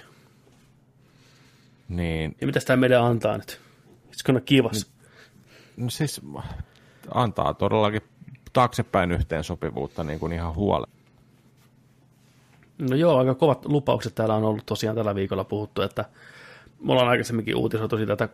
Niin. 1.89 2.35
Ja 2.41 2.47
mitä 2.47 2.59
tämä 2.59 2.77
meille 2.77 2.95
antaa 2.95 3.37
nyt? 3.37 3.61
It's 4.07 4.23
gonna 4.25 4.41
give 4.41 4.67
us. 4.67 4.91
No 5.77 5.89
siis 5.89 6.21
antaa 7.13 7.53
todellakin 7.53 8.01
taaksepäin 8.53 9.11
yhteen 9.11 9.43
sopivuutta 9.43 10.03
niin 10.03 10.19
kuin 10.19 10.33
ihan 10.33 10.55
huole. 10.55 10.87
No 12.77 12.95
joo, 12.95 13.17
aika 13.17 13.35
kovat 13.35 13.65
lupaukset 13.65 14.15
täällä 14.15 14.35
on 14.35 14.43
ollut 14.43 14.65
tosiaan 14.65 14.95
tällä 14.95 15.15
viikolla 15.15 15.43
puhuttu, 15.43 15.81
että 15.81 16.05
me 16.79 16.91
ollaan 16.91 17.07
aikaisemminkin 17.09 17.55
uutisoitu 17.55 17.97
siitä, 17.97 18.13
että 18.13 18.29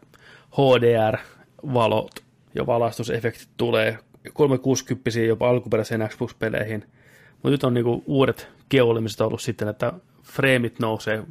HDR-valot 0.58 2.24
ja 2.56 2.66
valaistusefektit 2.66 3.50
tulee 3.58 3.98
360 4.34 5.20
jopa 5.20 5.50
alkuperäiseen 5.50 6.10
Xbox-peleihin. 6.10 6.86
Mutta 7.34 7.50
nyt 7.50 7.64
on 7.64 7.74
niinku 7.74 8.04
uudet 8.06 8.50
keulimiset 8.70 9.22
ollut 9.22 9.42
sitten, 9.42 9.68
että 9.68 9.94
freimit 10.24 10.80
nousee 10.80 11.24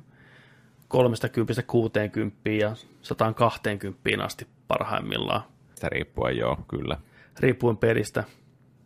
30 0.89 1.63
60 1.63 2.51
ja 2.51 2.77
120 3.03 4.25
asti 4.25 4.47
parhaimmillaan. 4.69 5.43
Sitä 5.75 5.89
riippuen 5.89 6.37
joo, 6.37 6.59
kyllä. 6.69 6.97
Riippuen 7.41 7.77
pelistä. 7.77 8.25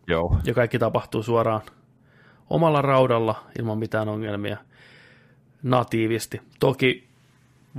Joo. 0.07 0.37
Ja 0.45 0.53
kaikki 0.53 0.79
tapahtuu 0.79 1.23
suoraan 1.23 1.61
omalla 2.49 2.81
raudalla 2.81 3.43
ilman 3.59 3.77
mitään 3.77 4.09
ongelmia 4.09 4.57
natiivisti. 5.63 6.41
Toki 6.59 7.08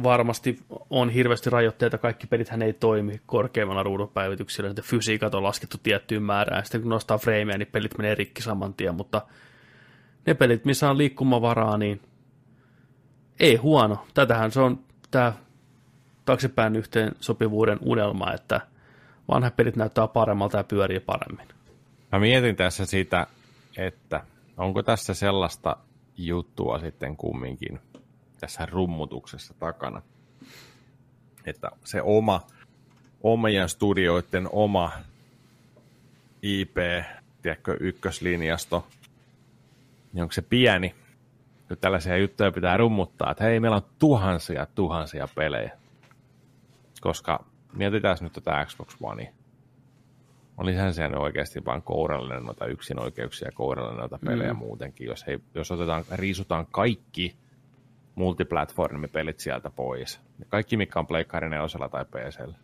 varmasti 0.03 0.59
on 0.91 1.11
hirveästi 1.11 1.51
rajoitteita, 1.51 1.99
kaikki 1.99 2.27
pelithän 2.27 2.63
ei 2.63 2.73
toimi 2.73 3.21
korkeimmalla 3.27 3.83
ruudun 3.83 4.09
päivityksillä, 4.09 4.71
että 4.71 4.83
fysiikat 4.83 5.35
on 5.35 5.43
laskettu 5.43 5.77
tiettyyn 5.83 6.23
määrään, 6.23 6.65
sitten 6.65 6.81
kun 6.81 6.91
nostaa 6.91 7.19
freimejä, 7.19 7.59
niin 7.59 7.69
pelit 7.73 7.99
menee 7.99 8.15
rikki 8.15 8.43
saman 8.43 8.75
tien, 8.75 8.95
mutta 8.95 9.23
ne 10.27 10.35
pelit, 10.35 10.65
missä 10.65 10.91
on 10.91 10.99
liikkumavaraa, 10.99 11.79
niin 11.79 12.01
ei 13.41 13.57
huono. 13.57 14.07
Tätähän 14.15 14.51
se 14.51 14.61
on 14.61 14.79
tämä 15.11 15.33
taaksepäin 16.25 16.77
yhteen 16.77 17.13
sopivuuden 17.21 17.79
unelma, 17.81 18.33
että 18.33 18.61
vanhat 19.29 19.57
pelit 19.57 19.77
näyttää 19.77 20.07
paremmalta 20.07 20.57
ja 20.57 20.65
pyörii 20.65 21.01
paremmin. 21.01 21.49
Mä 22.13 22.19
mietin 22.19 22.57
tässä 22.57 22.87
sitä, 22.87 23.27
että 23.77 24.25
onko 24.57 24.83
tässä 24.83 25.15
sellaista 25.15 25.77
juttua 26.17 26.79
sitten 26.79 27.17
kumminkin 27.17 27.81
tässä 28.41 28.67
rummutuksessa 28.67 29.55
takana, 29.55 30.03
että 31.47 31.71
se 31.85 32.03
oma, 32.03 32.47
omien 33.23 33.69
studioiden 33.69 34.49
oma 34.53 34.93
IP, 36.43 36.77
tiedätkö, 37.43 37.77
ykköslinjasto, 37.81 38.87
niin 40.13 40.23
onko 40.23 40.33
se 40.33 40.43
pieni, 40.43 40.95
kun 41.69 41.77
tällaisia 41.81 42.17
juttuja 42.17 42.53
pitää 42.53 42.77
rummuttaa, 42.77 43.31
että 43.31 43.45
hei, 43.45 43.61
meillä 43.61 43.77
on 43.77 43.87
tuhansia, 43.99 44.67
tuhansia 44.75 45.29
pelejä. 45.35 45.71
Koska 47.01 47.45
mietitään 47.73 48.17
nyt 48.21 48.33
tätä 48.33 48.67
Xbox 48.67 48.97
One. 49.03 49.33
Olisahan 50.57 50.95
se 50.95 51.07
oikeasti 51.07 51.65
vain 51.65 51.83
kourallinen 51.83 52.43
noita 52.43 52.67
yksin 52.67 53.01
oikeuksia 53.01 53.49
ja 53.49 53.53
kourallinen 53.53 53.99
noita 53.99 54.19
pelejä 54.27 54.53
mm. 54.53 54.59
muutenkin. 54.59 55.07
Jos, 55.07 55.27
hei, 55.27 55.39
jos 55.55 55.71
otetaan, 55.71 56.05
riisutaan 56.13 56.67
kaikki 56.71 57.37
multiplatformipelit 58.15 59.41
sieltä 59.41 59.71
pois, 59.71 60.21
kaikki 60.49 60.77
mikä 60.77 60.99
on 60.99 61.07
Pleikkari 61.07 61.49
4 61.49 61.89
tai 61.91 62.05
PCllä, 62.05 62.59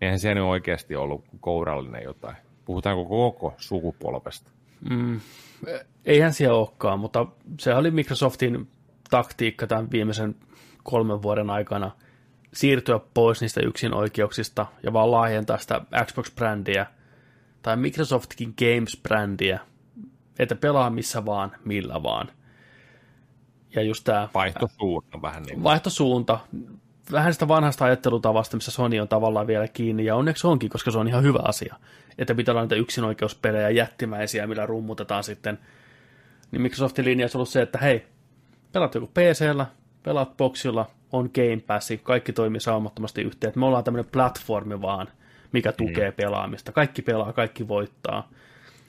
eihän 0.00 0.18
se 0.18 0.34
nyt 0.34 0.44
oikeasti 0.44 0.96
ollut 0.96 1.24
kourallinen 1.40 2.02
jotain. 2.02 2.36
Puhutaanko 2.64 3.04
koko 3.04 3.54
sukupolvesta? 3.58 4.50
Mm, 4.90 5.20
eihän 6.04 6.32
siellä 6.32 6.58
olekaan, 6.58 7.00
mutta 7.00 7.26
se 7.60 7.74
oli 7.74 7.90
Microsoftin 7.90 8.68
taktiikka 9.10 9.66
tämän 9.66 9.90
viimeisen 9.90 10.36
kolmen 10.82 11.22
vuoden 11.22 11.50
aikana 11.50 11.90
siirtyä 12.54 13.00
pois 13.14 13.40
niistä 13.40 13.60
yksin 13.60 13.94
oikeuksista 13.94 14.66
ja 14.82 14.92
vaan 14.92 15.10
laajentaa 15.10 15.58
sitä 15.58 15.80
Xbox-brändiä 16.04 16.86
tai 17.62 17.76
Microsoftkin 17.76 18.54
Games-brändiä, 18.58 19.58
että 20.38 20.54
pelaa 20.54 20.90
missä 20.90 21.24
vaan, 21.24 21.52
millä 21.64 22.02
vaan. 22.02 22.28
Ja 23.74 23.82
just 23.82 24.04
tämä... 24.04 24.28
Vaihtosuunta 24.34 25.22
vähän 25.22 25.42
niin. 25.42 25.62
Vaihtosuunta. 25.62 26.38
Vähän 27.12 27.32
sitä 27.32 27.48
vanhasta 27.48 27.84
ajattelutavasta, 27.84 28.56
missä 28.56 28.70
Sony 28.70 29.00
on 29.00 29.08
tavallaan 29.08 29.46
vielä 29.46 29.68
kiinni, 29.68 30.04
ja 30.04 30.16
onneksi 30.16 30.46
onkin, 30.46 30.70
koska 30.70 30.90
se 30.90 30.98
on 30.98 31.08
ihan 31.08 31.22
hyvä 31.22 31.40
asia. 31.42 31.76
Että 32.18 32.34
pitää 32.34 32.52
olla 32.52 32.62
niitä 32.62 32.74
yksinoikeuspelejä 32.74 33.70
jättimäisiä, 33.70 34.46
millä 34.46 34.66
rummutetaan 34.66 35.24
sitten. 35.24 35.58
Niin 36.50 36.62
Microsoftin 36.62 37.04
linja 37.04 37.26
on 37.26 37.30
ollut 37.34 37.48
se, 37.48 37.62
että 37.62 37.78
hei, 37.78 38.06
pelaat 38.72 38.94
joku 38.94 39.06
PCllä, 39.06 39.66
pelaat 40.02 40.36
boxilla, 40.36 40.86
on 41.12 41.30
Game 41.34 41.62
Passi, 41.66 41.98
kaikki 41.98 42.32
toimii 42.32 42.60
saumattomasti 42.60 43.22
yhteen. 43.22 43.52
me 43.56 43.66
ollaan 43.66 43.84
tämmöinen 43.84 44.10
platformi 44.12 44.82
vaan, 44.82 45.08
mikä 45.52 45.72
tukee 45.72 46.10
mm. 46.10 46.16
pelaamista. 46.16 46.72
Kaikki 46.72 47.02
pelaa, 47.02 47.32
kaikki 47.32 47.68
voittaa. 47.68 48.28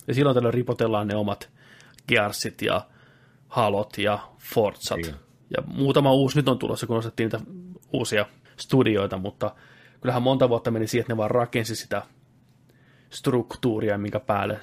Ja 0.07 0.13
silloin 0.13 0.35
tällöin 0.35 0.53
ripotellaan 0.53 1.07
ne 1.07 1.15
omat 1.15 1.49
Gearsit 2.07 2.61
ja 2.61 2.81
Halot 3.47 3.97
ja 3.97 4.19
Forzat. 4.39 4.97
Niin. 4.97 5.15
Ja 5.57 5.63
muutama 5.65 6.13
uusi 6.13 6.37
nyt 6.37 6.49
on 6.49 6.59
tulossa, 6.59 6.87
kun 6.87 6.97
ostettiin 6.97 7.25
niitä 7.25 7.45
uusia 7.93 8.25
studioita, 8.57 9.17
mutta 9.17 9.55
kyllähän 10.01 10.23
monta 10.23 10.49
vuotta 10.49 10.71
meni 10.71 10.87
siihen, 10.87 11.01
että 11.01 11.13
ne 11.13 11.17
vaan 11.17 11.31
rakensi 11.31 11.75
sitä 11.75 12.01
struktuuria, 13.09 13.97
minkä 13.97 14.19
päälle 14.19 14.59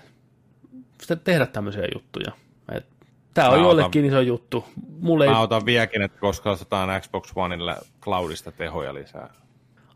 sitten 1.01 1.20
tehdä 1.24 1.47
tämmöisiä 1.47 1.89
juttuja. 1.94 2.32
Et 2.73 2.86
Tämä 3.35 3.48
on 3.48 3.61
joillekin 3.61 4.05
iso 4.05 4.20
juttu. 4.20 4.65
Mulle 5.01 5.27
Mä 5.27 5.32
ei... 5.32 5.43
otan 5.43 5.66
vieläkin, 5.66 6.02
että 6.02 6.20
koska 6.20 6.51
ostetaan 6.51 7.01
Xbox 7.02 7.32
Oneille 7.35 7.77
cloudista 8.01 8.52
tehoja 8.52 8.94
lisää. 8.94 9.35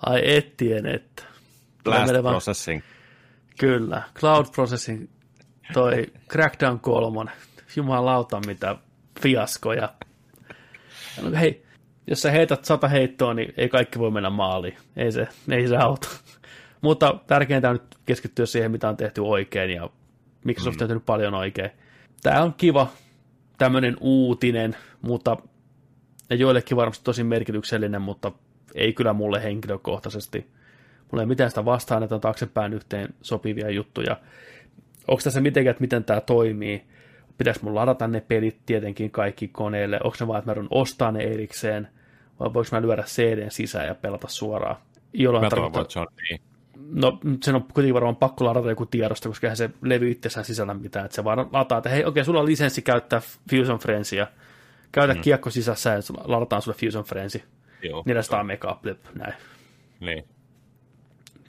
Ai 0.07 0.37
et 0.37 0.63
että. 0.95 1.23
Blast 1.85 2.13
Processing. 2.23 2.83
Kyllä, 3.59 4.03
Cloud 4.15 4.47
Processing, 4.55 5.09
toi 5.73 6.07
Crackdown 6.33 6.81
3, 6.81 7.31
jumalauta 7.77 8.41
mitä 8.47 8.77
fiaskoja. 9.21 9.95
No, 11.23 11.31
hei, 11.41 11.65
jos 12.07 12.23
sä 12.23 12.31
heität 12.31 12.65
sata 12.65 12.89
heittoa, 12.89 13.35
niin 13.35 13.55
ei 13.57 13.69
kaikki 13.69 13.99
voi 13.99 14.11
mennä 14.11 14.31
maaliin. 14.31 14.77
Ei 14.97 15.13
se, 15.13 15.29
ei 15.51 15.69
se 15.69 15.77
auta. 15.77 16.09
Mutta 16.81 17.19
tärkeintä 17.27 17.71
on 17.71 17.75
nyt 17.75 17.97
keskittyä 18.07 18.47
siihen, 18.47 18.71
mitä 18.71 18.89
on 18.89 18.97
tehty 18.97 19.21
oikein, 19.21 19.71
ja 19.71 19.91
Microsoft 20.45 20.79
mm. 20.79 20.85
on 20.85 20.89
tehnyt 20.89 21.07
paljon 21.07 21.35
oikein. 21.35 21.71
Tämä 22.23 22.43
on 22.43 22.55
kiva 22.55 22.89
tämmöinen 23.59 23.97
uutinen, 24.01 24.77
mutta 25.03 25.37
ja 26.31 26.37
joillekin 26.37 26.77
varmasti 26.77 27.05
tosi 27.05 27.25
merkityksellinen, 27.25 28.03
mutta 28.03 28.33
ei 28.75 28.93
kyllä 28.93 29.13
mulle 29.13 29.43
henkilökohtaisesti. 29.43 30.47
Mulla 31.13 31.23
ei 31.23 31.27
mitään 31.27 31.51
sitä 31.51 31.65
vastaan, 31.65 32.03
että 32.03 32.15
on 32.15 32.21
taaksepäin 32.21 32.73
yhteen 32.73 33.15
sopivia 33.23 33.71
juttuja. 33.71 34.17
Onko 35.09 35.21
tässä 35.25 35.41
mitenkään, 35.41 35.71
että 35.71 35.81
miten 35.81 36.05
tämä 36.05 36.21
toimii? 36.21 36.85
Pitäisi 37.39 37.65
mun 37.65 37.75
ladata 37.75 38.09
ne 38.09 38.21
pelit 38.21 38.59
tietenkin 38.67 39.11
kaikki 39.11 39.49
koneelle? 39.49 40.01
Onko 40.05 40.17
se 40.17 40.27
vaan, 40.27 40.39
että 40.39 40.55
mä 40.55 40.67
ostaa 40.71 41.13
ne 41.13 41.21
erikseen? 41.25 41.89
Vai 42.41 42.55
voiko 42.55 42.69
mä 42.73 42.83
lyödä 42.83 43.03
CDn 43.03 43.51
sisään 43.51 43.87
ja 43.87 43.95
pelata 43.95 44.29
suoraan? 44.29 44.77
Jollain 45.13 45.49
tarkoittaa... 45.49 45.85
se 45.89 45.99
on 45.99 46.07
niin. 46.23 46.41
No, 46.93 47.19
sen 47.43 47.55
on 47.55 47.63
kuitenkin 47.63 47.95
varmaan 47.95 48.17
pakko 48.17 48.45
ladata 48.45 48.71
joku 48.71 48.87
tiedosto, 48.87 49.29
koska 49.29 49.47
eihän 49.47 49.57
se 49.57 49.71
levy 49.83 50.11
itsessään 50.11 50.45
sisällä 50.45 50.75
mitään. 50.75 51.05
Että 51.05 51.15
se 51.15 51.25
vaan 51.25 51.49
lataa, 51.53 51.79
että 51.79 51.91
hei, 51.91 52.05
okei, 52.05 52.25
sulla 52.25 52.41
on 52.41 52.47
lisenssi 52.47 52.83
käyttää 52.83 53.21
Fusion 53.51 53.79
Friendsia. 53.79 54.27
Käytä 54.93 55.15
mm. 55.15 55.21
kiekko 55.21 55.51
sisässä 55.51 55.91
ja 55.91 56.01
ladataan 56.25 56.63
sulle 56.63 56.77
Fusion 56.81 57.05
Friendsi. 57.05 57.45
Joo. 57.83 58.03
400 58.07 58.45
megaa, 58.45 58.79
blip, 58.83 58.99
näin. 59.15 59.35
Niin. 60.01 60.25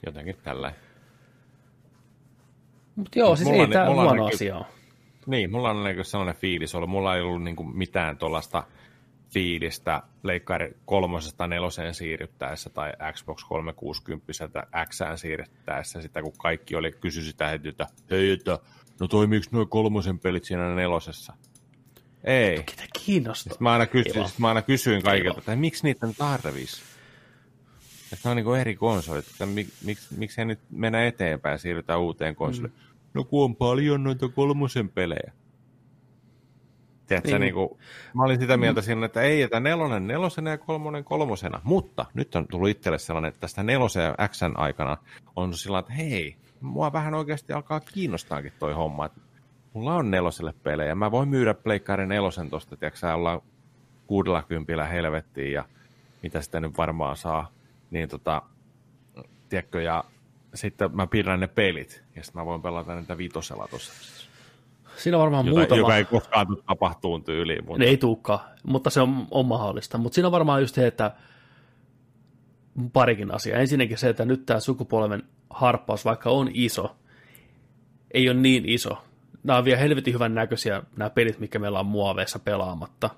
Jotenkin 0.06 0.36
tällä. 0.44 0.72
Mutta 2.96 3.18
joo, 3.18 3.36
siis 3.36 3.48
mulla 3.48 3.62
ei 3.62 3.68
tämä 3.68 3.90
huono 3.90 4.26
asia 4.26 4.56
ole. 4.56 4.66
Niin, 5.30 5.50
mulla 5.50 5.70
on 5.70 5.84
niin 5.84 6.04
sellainen 6.04 6.34
fiilis 6.34 6.74
ollut. 6.74 6.90
Mulla 6.90 7.16
ei 7.16 7.22
ollut 7.22 7.42
niin 7.42 7.76
mitään 7.76 8.18
tuollaista 8.18 8.64
fiilistä 9.30 10.02
leikkari 10.22 10.76
kolmosesta 10.84 11.46
neloseen 11.46 11.94
siirryttäessä 11.94 12.70
tai 12.70 12.92
Xbox 13.12 13.44
360 13.44 14.32
Xään 14.88 15.18
siirryttäessä, 15.18 16.02
sitä 16.02 16.22
kun 16.22 16.32
kaikki 16.38 16.76
oli, 16.76 16.92
kysy 16.92 17.22
sitä 17.22 17.48
heti, 17.48 17.68
että 17.68 17.86
hei, 18.10 18.30
että 18.30 18.58
no 19.00 19.08
toimiiko 19.08 19.46
nuo 19.50 19.66
kolmosen 19.66 20.18
pelit 20.18 20.44
siinä 20.44 20.74
nelosessa? 20.74 21.32
Ei. 22.24 22.62
Ketä 22.62 22.82
kiinnostaa? 23.04 23.50
Sitten 23.52 23.64
mä 23.64 23.72
aina, 23.72 23.86
kysyin, 23.86 24.14
sitten 24.14 24.40
mä 24.42 24.48
aina 24.48 24.62
kysyin 24.62 25.02
kaikilta, 25.02 25.38
että 25.38 25.56
miksi 25.56 25.84
niitä 25.84 26.08
tarvisi? 26.18 26.82
Että 28.12 28.28
ne 28.28 28.30
on 28.30 28.36
niin 28.36 28.60
eri 28.60 28.76
konsolit, 28.76 29.26
että 29.30 29.46
mik, 29.46 29.68
miksi, 29.84 30.14
miksi 30.16 30.38
he 30.38 30.44
nyt 30.44 30.58
mennä 30.70 31.06
eteenpäin 31.06 31.52
ja 31.52 31.58
siirrytään 31.58 32.00
uuteen 32.00 32.36
konsoliin? 32.36 32.72
Mm. 32.72 32.89
No 33.14 33.24
kun 33.24 33.44
on 33.44 33.56
paljon 33.56 34.04
noita 34.04 34.28
kolmosen 34.28 34.88
pelejä. 34.88 35.32
Tiedätkö, 37.06 37.30
niin. 37.30 37.40
Niin 37.40 37.54
kuin, 37.54 37.68
mä 38.14 38.24
olin 38.24 38.40
sitä 38.40 38.56
mieltä 38.56 38.80
mm. 38.80 38.84
siinä, 38.84 39.06
että 39.06 39.22
ei, 39.22 39.42
että 39.42 39.60
nelonen 39.60 40.06
nelosena 40.06 40.50
ja 40.50 40.58
kolmonen 40.58 41.04
kolmosena. 41.04 41.60
Mutta 41.64 42.06
nyt 42.14 42.34
on 42.34 42.46
tullut 42.46 42.68
itselle 42.68 42.98
sellainen, 42.98 43.28
että 43.28 43.40
tästä 43.40 43.62
nelosen 43.62 44.02
ja 44.02 44.28
Xn 44.28 44.52
aikana 44.54 44.96
on 45.36 45.54
sillä 45.54 45.78
että 45.78 45.92
hei, 45.92 46.36
mua 46.60 46.92
vähän 46.92 47.14
oikeasti 47.14 47.52
alkaa 47.52 47.80
kiinnostaakin 47.80 48.52
toi 48.58 48.72
homma. 48.72 49.06
Että 49.06 49.20
mulla 49.72 49.94
on 49.94 50.10
neloselle 50.10 50.54
pelejä. 50.62 50.94
Mä 50.94 51.10
voin 51.10 51.28
myydä 51.28 51.54
Pleikkari 51.54 52.06
nelosen 52.06 52.50
tosta, 52.50 52.76
tiedätkö, 52.76 53.14
ollaan 53.14 53.40
kuudella 54.06 54.42
kympillä 54.42 54.86
helvettiin 54.86 55.52
ja 55.52 55.64
mitä 56.22 56.40
sitä 56.40 56.60
nyt 56.60 56.78
varmaan 56.78 57.16
saa. 57.16 57.52
Niin 57.90 58.08
tota, 58.08 58.42
tiedätkö, 59.48 59.82
ja 59.82 60.04
sitten 60.54 60.96
mä 60.96 61.06
piirrän 61.06 61.40
ne 61.40 61.46
pelit 61.46 62.04
ja 62.16 62.22
sitten 62.24 62.42
mä 62.42 62.46
voin 62.46 62.62
pelata 62.62 62.94
niitä 62.94 63.18
vitosella 63.18 63.68
tuossa 63.70 63.92
Siinä 64.96 65.16
on 65.16 65.20
varmaan 65.20 65.46
joka, 65.46 65.58
muutama... 65.58 65.80
Joka 65.80 65.96
ei 65.96 66.04
koskaan 66.04 66.46
tapahtuu 66.66 67.20
tyyliin. 67.20 67.64
Mutta... 67.64 67.78
Ne 67.78 67.84
ei 67.84 67.96
tulekaan, 67.96 68.40
mutta 68.66 68.90
se 68.90 69.00
on, 69.00 69.26
on 69.30 69.46
mahdollista. 69.46 69.98
Mutta 69.98 70.14
siinä 70.14 70.28
on 70.28 70.32
varmaan 70.32 70.60
just 70.60 70.74
se, 70.74 70.86
että 70.86 71.14
parikin 72.92 73.34
asiaa. 73.34 73.58
Ensinnäkin 73.58 73.98
se, 73.98 74.08
että 74.08 74.24
nyt 74.24 74.46
tämä 74.46 74.60
sukupolven 74.60 75.22
harppaus, 75.50 76.04
vaikka 76.04 76.30
on 76.30 76.50
iso, 76.54 76.96
ei 78.14 78.28
ole 78.28 78.40
niin 78.40 78.68
iso. 78.68 79.04
Nämä 79.42 79.58
on 79.58 79.64
vielä 79.64 79.78
helvetin 79.78 80.14
hyvän 80.14 80.34
näköisiä 80.34 80.82
nämä 80.96 81.10
pelit, 81.10 81.38
mikä 81.38 81.58
meillä 81.58 81.80
on 81.80 81.86
muoveissa 81.86 82.38
pelaamatta. 82.38 83.10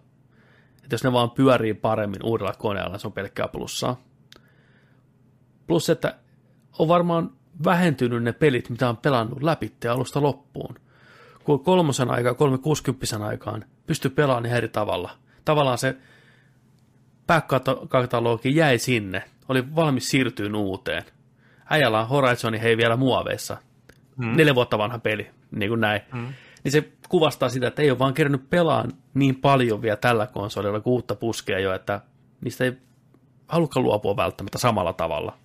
Että 0.77 0.95
jos 0.95 1.05
ne 1.05 1.13
vaan 1.13 1.31
pyörii 1.31 1.75
paremmin 1.75 2.25
uudella 2.25 2.55
koneella, 2.59 2.99
se 2.99 3.07
on 3.07 3.13
pelkkää 3.13 3.49
plussaa. 3.49 4.03
Plus, 5.67 5.91
että 5.91 6.15
on 6.79 6.89
varmaan 6.89 7.31
vähentynyt 7.65 8.23
ne 8.23 8.33
pelit, 8.33 8.71
mitä 8.71 8.89
on 8.89 8.97
pelannut 8.97 9.43
läpi 9.43 9.73
alusta 9.91 10.23
loppuun. 10.23 10.75
Kun 11.45 11.65
kolmosen 11.65 12.11
aikaa, 12.11 12.35
360 12.35 13.27
aikaan 13.27 13.65
pystyy 13.87 14.11
pelaamaan 14.11 14.47
ihan 14.47 14.59
eri 14.59 14.69
tavalla. 14.69 15.11
Tavallaan 15.45 15.79
se 15.79 15.97
back-katalogi 17.27 18.57
jäi 18.57 18.79
sinne, 18.79 19.25
oli 19.49 19.77
valmis 19.77 20.11
siirtyä 20.11 20.57
uuteen. 20.57 21.03
Äijällä 21.71 22.01
on 22.01 22.09
Horizon 22.09 22.55
hei 22.55 22.77
vielä 22.77 22.97
muoveissa. 22.97 23.57
Hmm. 24.17 24.37
Neljä 24.37 24.55
vuotta 24.55 24.79
vanha 24.79 24.99
peli, 24.99 25.31
niin 25.51 25.69
kuin 25.69 25.81
näin. 25.81 26.01
Hmm. 26.13 26.29
Niin 26.65 26.73
se 26.73 26.93
kuvastaa 27.09 27.49
sitä, 27.49 27.67
että 27.67 27.83
ei 27.83 27.91
ole 27.91 27.99
vaan 27.99 28.15
kerännyt 28.15 28.51
pelaa 28.51 28.85
niin 29.15 29.37
paljon 29.37 29.83
vielä 29.83 29.97
tällä 29.97 30.27
konsolilla, 30.27 30.81
kun 30.81 30.93
uutta 30.93 31.15
puskea 31.15 31.59
jo, 31.59 31.75
että 31.75 32.01
niistä 32.41 32.65
ei 32.65 32.73
halukka 33.49 33.81
luopua 33.81 34.17
välttämättä 34.17 34.59
samalla 34.59 34.93
tavalla. 34.93 35.37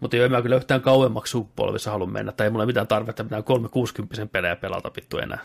Mutta 0.00 0.16
ei 0.16 0.28
mä 0.28 0.42
kyllä 0.42 0.56
yhtään 0.56 0.80
kauemmaksi 0.80 1.30
sukupolvissa 1.30 1.90
halua 1.90 2.06
mennä, 2.06 2.32
tai 2.32 2.46
ei 2.46 2.50
mulla 2.50 2.66
mitään 2.66 2.86
tarvetta 2.86 3.22
mitään 3.22 3.44
360 3.44 4.26
pelejä 4.26 4.56
pelata 4.56 4.90
vittu 4.96 5.18
enää. 5.18 5.38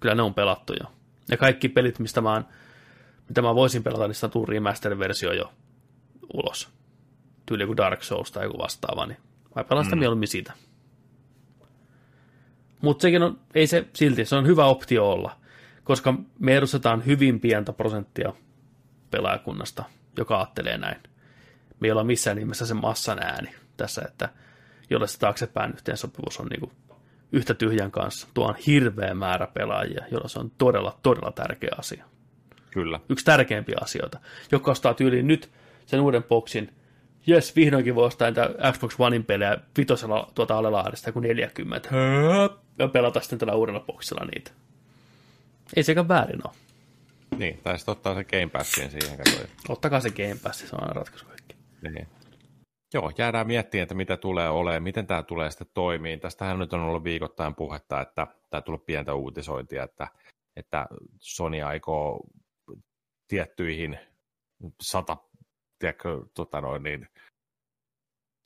Kyllä 0.00 0.14
ne 0.14 0.22
on 0.22 0.34
pelattu 0.34 0.72
jo. 0.80 0.92
Ja 1.28 1.36
kaikki 1.36 1.68
pelit, 1.68 1.98
mistä 1.98 2.20
mä 2.20 2.32
oon, 2.32 2.46
mitä 3.28 3.42
mä 3.42 3.54
voisin 3.54 3.82
pelata, 3.82 4.08
niin 4.08 4.30
tuu 4.30 4.46
remaster-versio 4.46 5.32
jo 5.32 5.52
ulos. 6.34 6.68
Tyyli 7.46 7.62
joku 7.62 7.76
Dark 7.76 8.02
Souls 8.02 8.32
tai 8.32 8.44
joku 8.44 8.58
vastaava, 8.58 9.06
niin 9.06 9.18
mä 9.56 9.64
pelaan 9.64 9.84
sitä 9.84 9.96
mm. 9.96 10.00
mieluummin 10.00 10.28
siitä. 10.28 10.52
Mutta 12.82 13.02
sekin 13.02 13.22
on, 13.22 13.38
ei 13.54 13.66
se 13.66 13.86
silti, 13.92 14.24
se 14.24 14.36
on 14.36 14.46
hyvä 14.46 14.64
optio 14.64 15.10
olla, 15.10 15.36
koska 15.84 16.14
me 16.38 16.56
edustetaan 16.56 17.06
hyvin 17.06 17.40
pientä 17.40 17.72
prosenttia 17.72 18.32
pelaajakunnasta, 19.10 19.84
joka 20.18 20.36
ajattelee 20.36 20.78
näin 20.78 21.00
me 21.80 21.88
ei 21.88 21.92
olla 21.92 22.04
missään 22.04 22.36
nimessä 22.36 22.66
se 22.66 22.74
massan 22.74 23.18
ääni 23.22 23.54
tässä, 23.76 24.02
että 24.08 24.28
jolle 24.90 25.06
se 25.06 25.18
taaksepäin 25.18 25.72
yhteensopivuus 25.72 26.40
on 26.40 26.46
niin 26.46 26.60
kuin 26.60 26.72
yhtä 27.32 27.54
tyhjän 27.54 27.90
kanssa. 27.90 28.28
Tuo 28.34 28.48
on 28.48 28.56
hirveä 28.66 29.14
määrä 29.14 29.46
pelaajia, 29.46 30.04
jolla 30.10 30.28
se 30.28 30.38
on 30.38 30.50
todella, 30.58 30.98
todella 31.02 31.32
tärkeä 31.32 31.70
asia. 31.78 32.04
Kyllä. 32.70 33.00
Yksi 33.08 33.24
tärkeimpiä 33.24 33.76
asioita, 33.80 34.20
joka 34.52 34.70
ostaa 34.70 34.94
tyyliin 34.94 35.26
nyt 35.26 35.50
sen 35.86 36.00
uuden 36.00 36.22
boksin, 36.22 36.72
jes, 37.26 37.56
vihdoinkin 37.56 37.94
voi 37.94 38.06
ostaa 38.06 38.28
niitä 38.28 38.50
Xbox 38.72 38.94
Onein 38.98 39.24
pelejä 39.24 39.58
vitosella 39.78 40.30
tuota 40.34 40.58
alelaarista 40.58 41.12
kuin 41.12 41.22
40. 41.22 41.88
Ja 42.78 42.88
pelata 42.88 43.20
sitten 43.20 43.38
tällä 43.38 43.54
uudella 43.54 43.80
boksilla 43.80 44.26
niitä. 44.34 44.50
Ei 45.76 45.82
sekään 45.82 46.08
väärin 46.08 46.40
ole. 46.44 46.54
Niin, 47.38 47.60
tai 47.62 47.78
sitten 47.78 47.92
ottaa 47.92 48.14
se 48.14 48.24
Game 48.24 48.46
Passin 48.46 48.90
siihen. 48.90 49.16
Katsoin. 49.16 49.48
Ottakaa 49.68 50.00
se 50.00 50.10
Game 50.10 50.36
Pass, 50.42 50.58
se 50.58 50.66
on 50.72 50.82
aina 50.82 50.92
ratkaisu. 50.92 51.26
Niin. 51.82 52.08
Joo, 52.94 53.12
jäädään 53.18 53.46
miettimään, 53.46 53.82
että 53.82 53.94
mitä 53.94 54.16
tulee 54.16 54.48
olemaan, 54.48 54.82
miten 54.82 55.06
tämä 55.06 55.22
tulee 55.22 55.50
sitten 55.50 55.70
toimii. 55.74 56.18
Tästähän 56.18 56.58
nyt 56.58 56.72
on 56.72 56.80
ollut 56.80 57.04
viikoittain 57.04 57.54
puhetta, 57.54 58.00
että 58.00 58.26
tämä 58.50 58.60
tulee 58.60 58.80
pientä 58.86 59.14
uutisointia, 59.14 59.84
että, 59.84 60.08
että 60.56 60.86
Sony 61.20 61.62
aikoo 61.62 62.20
tiettyihin 63.28 63.98
sata, 64.82 65.16
tiedätkö, 65.78 66.26
tota 66.34 66.60
noin, 66.60 66.82
niin, 66.82 67.08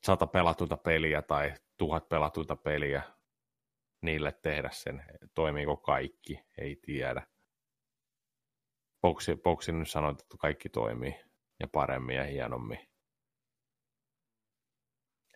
sata 0.07 0.27
pelatuita 0.27 0.77
peliä 0.77 1.23
tai 1.23 1.53
tuhat 1.79 2.09
pelatuita 2.09 2.57
peliä 2.57 3.03
niille 4.03 4.33
tehdä 4.33 4.71
sen. 4.73 5.05
Toimiiko 5.35 5.77
kaikki? 5.77 6.45
Ei 6.59 6.77
tiedä. 6.77 7.23
Boxi, 9.03 9.37
Boxi 9.37 9.73
nyt 9.73 9.91
sanoi, 9.91 10.13
että 10.13 10.25
kaikki 10.39 10.69
toimii 10.69 11.15
ja 11.61 11.69
paremmin 11.73 12.17
ja 12.17 12.25
hienommin 12.25 12.90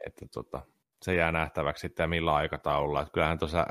että 0.07 0.27
tota, 0.35 0.63
se 1.03 1.15
jää 1.15 1.33
nähtäväksi 1.33 1.81
sitten 1.81 2.11
millä 2.11 2.35
aikataululla. 2.35 3.01
Että 3.01 3.13
kyllähän 3.13 3.39
tuossa 3.39 3.67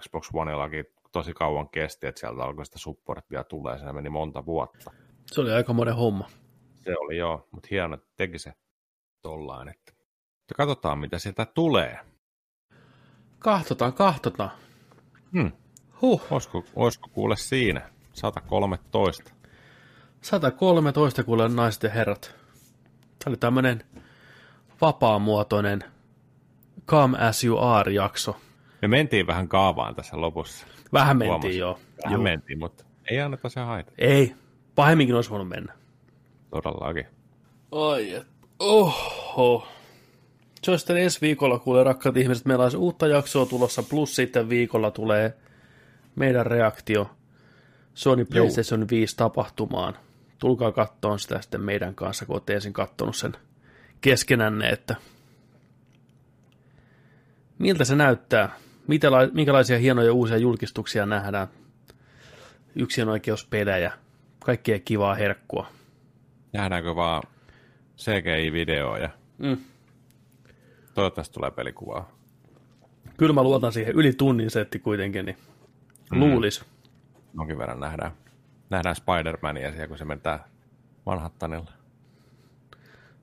Xbox 0.00 0.30
Oneillakin 0.34 0.84
tosi 1.12 1.34
kauan 1.34 1.68
kesti, 1.68 2.06
että 2.06 2.20
sieltä 2.20 2.42
alkoi 2.42 2.66
sitä 2.66 2.78
supporttia 2.78 3.44
tulee, 3.44 3.78
se 3.78 3.92
meni 3.92 4.10
monta 4.10 4.46
vuotta. 4.46 4.90
Se 5.26 5.40
oli 5.40 5.52
aika 5.52 5.72
monen 5.72 5.94
homma. 5.94 6.28
Se 6.84 6.94
oli 6.98 7.16
joo, 7.16 7.48
mutta 7.50 7.68
hieno, 7.70 7.94
että 7.94 8.08
teki 8.16 8.38
se 8.38 8.52
tollaan. 9.22 9.68
Että... 9.68 9.92
Ja 10.48 10.54
katsotaan, 10.56 10.98
mitä 10.98 11.18
sieltä 11.18 11.46
tulee. 11.46 11.98
Kahtotaan, 13.38 13.92
kahtotaan. 13.92 14.50
Hmm. 15.32 15.52
Huh. 16.02 16.26
Olisiko, 16.30 16.64
olisiko 16.76 17.08
kuule 17.12 17.36
siinä? 17.36 17.90
113. 18.12 19.32
113 20.22 21.24
kuule 21.24 21.48
naiset 21.48 21.82
ja 21.82 21.90
herrat. 21.90 22.34
Tämä 23.18 23.30
oli 23.30 23.36
tämmöinen 23.36 23.84
vapaamuotoinen 24.80 25.84
Come 26.86 27.18
As 27.18 27.44
You 27.44 27.58
Are-jakso. 27.58 28.36
Me 28.82 28.88
mentiin 28.88 29.26
vähän 29.26 29.48
kaavaan 29.48 29.94
tässä 29.94 30.20
lopussa. 30.20 30.66
Vähän 30.92 31.16
mentiin, 31.16 31.30
Huomasin. 31.32 31.58
joo. 31.58 31.78
Vähän 32.04 32.12
joo. 32.12 32.22
mentiin, 32.22 32.58
mutta 32.58 32.84
ei 33.10 33.20
anneta 33.20 33.48
se 33.48 33.60
haita. 33.60 33.92
Ei, 33.98 34.34
pahemminkin 34.74 35.16
olisi 35.16 35.30
voinut 35.30 35.48
mennä. 35.48 35.72
Todellakin. 36.50 37.06
Ai 37.72 38.10
et, 38.14 38.26
oho. 38.58 39.68
Se 40.62 40.70
on 40.70 40.78
sitten 40.78 40.96
ensi 40.96 41.20
viikolla, 41.20 41.58
kuule 41.58 41.84
rakkaat 41.84 42.16
ihmiset, 42.16 42.46
meillä 42.46 42.64
on 42.64 42.76
uutta 42.76 43.06
jaksoa 43.06 43.46
tulossa, 43.46 43.82
plus 43.82 44.16
sitten 44.16 44.48
viikolla 44.48 44.90
tulee 44.90 45.36
meidän 46.16 46.46
reaktio 46.46 47.10
Sony 47.94 48.24
PlayStation 48.24 48.80
Jou. 48.80 48.88
5 48.90 49.16
tapahtumaan. 49.16 49.94
Tulkaa 50.38 50.72
kattoon 50.72 51.18
sitä 51.18 51.40
sitten 51.40 51.60
meidän 51.60 51.94
kanssa, 51.94 52.26
kun 52.26 52.34
olette 52.34 52.54
ensin 52.54 52.72
kattonut 52.72 53.16
sen 53.16 53.32
keskenänne, 54.06 54.68
että 54.68 54.96
miltä 57.58 57.84
se 57.84 57.96
näyttää, 57.96 58.56
Mitä, 58.86 59.08
minkälaisia 59.32 59.78
hienoja 59.78 60.12
uusia 60.12 60.36
julkistuksia 60.36 61.06
nähdään, 61.06 61.48
yksinoikeuspelejä, 62.74 63.92
kaikkea 64.44 64.78
kivaa 64.78 65.14
herkkua. 65.14 65.66
Nähdäänkö 66.52 66.96
vaan 66.96 67.22
CGI-videoja? 67.98 69.10
Mm. 69.38 69.56
Toivottavasti 70.94 71.34
tulee 71.34 71.50
pelikuvaa. 71.50 72.10
Kyllä 73.16 73.32
mä 73.32 73.42
luotan 73.42 73.72
siihen 73.72 73.94
yli 73.94 74.12
tunnin 74.12 74.50
setti 74.50 74.78
kuitenkin, 74.78 75.26
niin 75.26 75.36
mm. 76.12 76.20
luulis. 76.20 76.64
Jonkin 77.38 77.58
verran 77.58 77.80
nähdään. 77.80 78.12
Nähdään 78.70 78.96
Spider-Mania 78.96 79.70
siellä, 79.70 79.88
kun 79.88 79.98
se 79.98 80.04
mentää 80.04 80.48
Manhattanilla. 81.06 81.85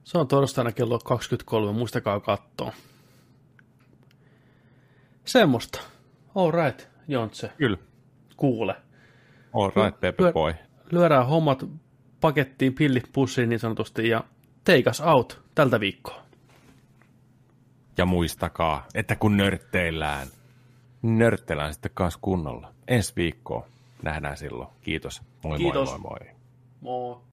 Se 0.04 0.18
on 0.18 0.28
torstaina 0.28 0.72
kello 0.72 1.00
23, 1.00 1.72
muistakaa 1.72 2.20
katsoa. 2.20 2.74
Semmoista. 5.26 5.80
All 6.36 6.52
right, 6.52 6.88
Jontse. 7.08 7.52
Kyllä. 7.58 7.78
Kuule. 8.38 8.76
All 9.54 9.72
right, 9.76 10.00
Pepe 10.00 10.32
Boy. 10.34 10.54
Lyödään 10.92 11.28
hommat 11.28 11.66
pakettiin, 12.22 12.74
pillit 12.74 13.10
pussiin 13.14 13.50
niin 13.50 13.60
sanotusti 13.60 14.10
ja 14.10 14.24
take 14.64 14.90
us 14.90 15.02
out 15.02 15.42
tältä 15.56 15.80
viikkoa. 15.80 16.24
Ja 17.98 18.06
muistakaa, 18.06 18.86
että 18.96 19.16
kun 19.16 19.38
nörtteillään, 19.38 20.28
nörtteillään 21.02 21.74
sitten 21.74 21.92
kanssa 21.94 22.20
kunnolla. 22.22 22.74
Ensi 22.88 23.14
viikkoa 23.16 23.68
nähdään 24.04 24.38
silloin. 24.38 24.70
Kiitos. 24.82 25.22
Moi 25.44 25.58
Kiitos. 25.58 25.90
moi 25.90 26.00
moi 26.00 26.20
moi. 26.82 27.12
Moi. 27.12 27.33